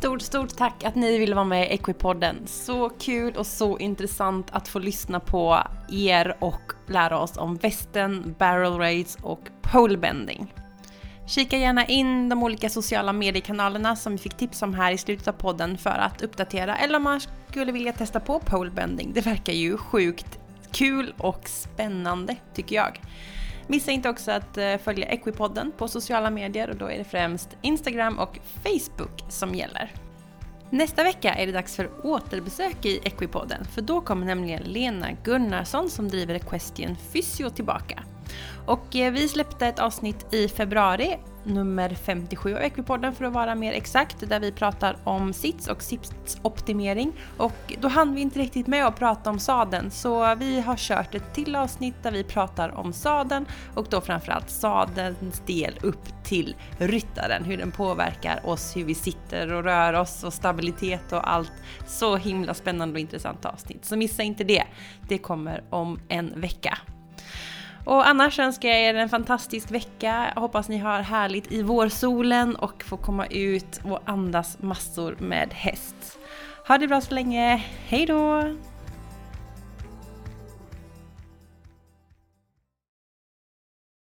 Stort, 0.00 0.22
stort 0.22 0.56
tack 0.56 0.84
att 0.84 0.94
ni 0.94 1.18
ville 1.18 1.34
vara 1.34 1.44
med 1.44 1.66
i 1.66 1.74
Equipodden. 1.74 2.46
Så 2.46 2.88
kul 2.88 3.36
och 3.36 3.46
så 3.46 3.78
intressant 3.78 4.50
att 4.52 4.68
få 4.68 4.78
lyssna 4.78 5.20
på 5.20 5.58
er 5.90 6.36
och 6.38 6.72
lära 6.86 7.18
oss 7.18 7.36
om 7.36 7.56
västen, 7.56 8.34
barrel 8.38 8.78
raids 8.78 9.18
och 9.22 9.40
polebending. 9.62 10.54
Kika 11.26 11.56
gärna 11.56 11.86
in 11.86 12.28
de 12.28 12.42
olika 12.42 12.70
sociala 12.70 13.12
mediekanalerna 13.12 13.96
som 13.96 14.12
vi 14.12 14.18
fick 14.18 14.36
tips 14.36 14.62
om 14.62 14.74
här 14.74 14.92
i 14.92 14.98
slutet 14.98 15.28
av 15.28 15.32
podden 15.32 15.78
för 15.78 15.90
att 15.98 16.22
uppdatera 16.22 16.76
eller 16.76 16.96
om 16.96 17.02
man 17.02 17.20
skulle 17.50 17.72
vilja 17.72 17.92
testa 17.92 18.20
på 18.20 18.40
polebending. 18.40 19.12
Det 19.14 19.20
verkar 19.20 19.52
ju 19.52 19.76
sjukt 19.76 20.38
kul 20.72 21.14
och 21.18 21.48
spännande 21.48 22.36
tycker 22.54 22.76
jag. 22.76 23.00
Missa 23.70 23.90
inte 23.90 24.08
också 24.08 24.30
att 24.30 24.58
eh, 24.58 24.76
följa 24.76 25.06
Equipodden 25.06 25.72
på 25.78 25.88
sociala 25.88 26.30
medier 26.30 26.70
och 26.70 26.76
då 26.76 26.90
är 26.90 26.98
det 26.98 27.04
främst 27.04 27.56
Instagram 27.62 28.18
och 28.18 28.38
Facebook 28.62 29.24
som 29.28 29.54
gäller. 29.54 29.92
Nästa 30.70 31.02
vecka 31.02 31.34
är 31.34 31.46
det 31.46 31.52
dags 31.52 31.76
för 31.76 31.90
återbesök 32.02 32.84
i 32.84 33.00
Equipodden 33.04 33.64
för 33.64 33.82
då 33.82 34.00
kommer 34.00 34.26
nämligen 34.26 34.62
Lena 34.62 35.08
Gunnarsson 35.24 35.90
som 35.90 36.08
driver 36.08 36.38
Question 36.38 36.96
Physio 37.12 37.50
tillbaka. 37.50 38.02
Och 38.66 38.96
eh, 38.96 39.12
vi 39.12 39.28
släppte 39.28 39.66
ett 39.66 39.78
avsnitt 39.78 40.34
i 40.34 40.48
februari 40.48 41.18
nummer 41.44 41.88
57 41.94 42.54
av 42.54 42.60
Equipodden 42.60 43.14
för 43.14 43.24
att 43.24 43.32
vara 43.32 43.54
mer 43.54 43.72
exakt, 43.72 44.28
där 44.28 44.40
vi 44.40 44.52
pratar 44.52 44.96
om 45.04 45.32
sits 45.32 45.68
och 45.68 45.82
sitsoptimering. 45.82 47.12
Och 47.36 47.76
då 47.80 47.88
hann 47.88 48.14
vi 48.14 48.20
inte 48.20 48.38
riktigt 48.38 48.66
med 48.66 48.86
att 48.86 48.98
prata 48.98 49.30
om 49.30 49.38
sadeln, 49.38 49.90
så 49.90 50.34
vi 50.34 50.60
har 50.60 50.76
kört 50.76 51.14
ett 51.14 51.34
till 51.34 51.56
avsnitt 51.56 52.02
där 52.02 52.12
vi 52.12 52.24
pratar 52.24 52.78
om 52.78 52.92
sadeln 52.92 53.46
och 53.74 53.86
då 53.90 54.00
framförallt 54.00 54.50
sadelns 54.50 55.42
del 55.46 55.78
upp 55.82 56.24
till 56.24 56.56
ryttaren, 56.78 57.44
hur 57.44 57.56
den 57.56 57.70
påverkar 57.70 58.40
oss, 58.46 58.76
hur 58.76 58.84
vi 58.84 58.94
sitter 58.94 59.52
och 59.52 59.64
rör 59.64 59.92
oss 59.92 60.24
och 60.24 60.32
stabilitet 60.32 61.12
och 61.12 61.30
allt. 61.30 61.52
Så 61.86 62.16
himla 62.16 62.54
spännande 62.54 62.94
och 62.94 63.00
intressant 63.00 63.44
avsnitt, 63.44 63.84
så 63.84 63.96
missa 63.96 64.22
inte 64.22 64.44
det. 64.44 64.64
Det 65.08 65.18
kommer 65.18 65.64
om 65.70 66.00
en 66.08 66.40
vecka. 66.40 66.78
Och 67.84 68.08
annars 68.08 68.38
önskar 68.38 68.68
jag 68.68 68.80
er 68.80 68.94
en 68.94 69.08
fantastisk 69.08 69.70
vecka. 69.70 70.32
Jag 70.34 70.40
hoppas 70.40 70.68
ni 70.68 70.78
har 70.78 71.00
härligt 71.00 71.52
i 71.52 71.62
vårsolen 71.62 72.56
och 72.56 72.84
får 72.84 72.96
komma 72.96 73.26
ut 73.26 73.80
och 73.84 74.00
andas 74.04 74.58
massor 74.62 75.16
med 75.18 75.48
häst. 75.52 76.18
Ha 76.68 76.78
det 76.78 76.88
bra 76.88 77.00
så 77.00 77.14
länge. 77.14 77.64
Hej 77.88 78.06
då! 78.06 78.42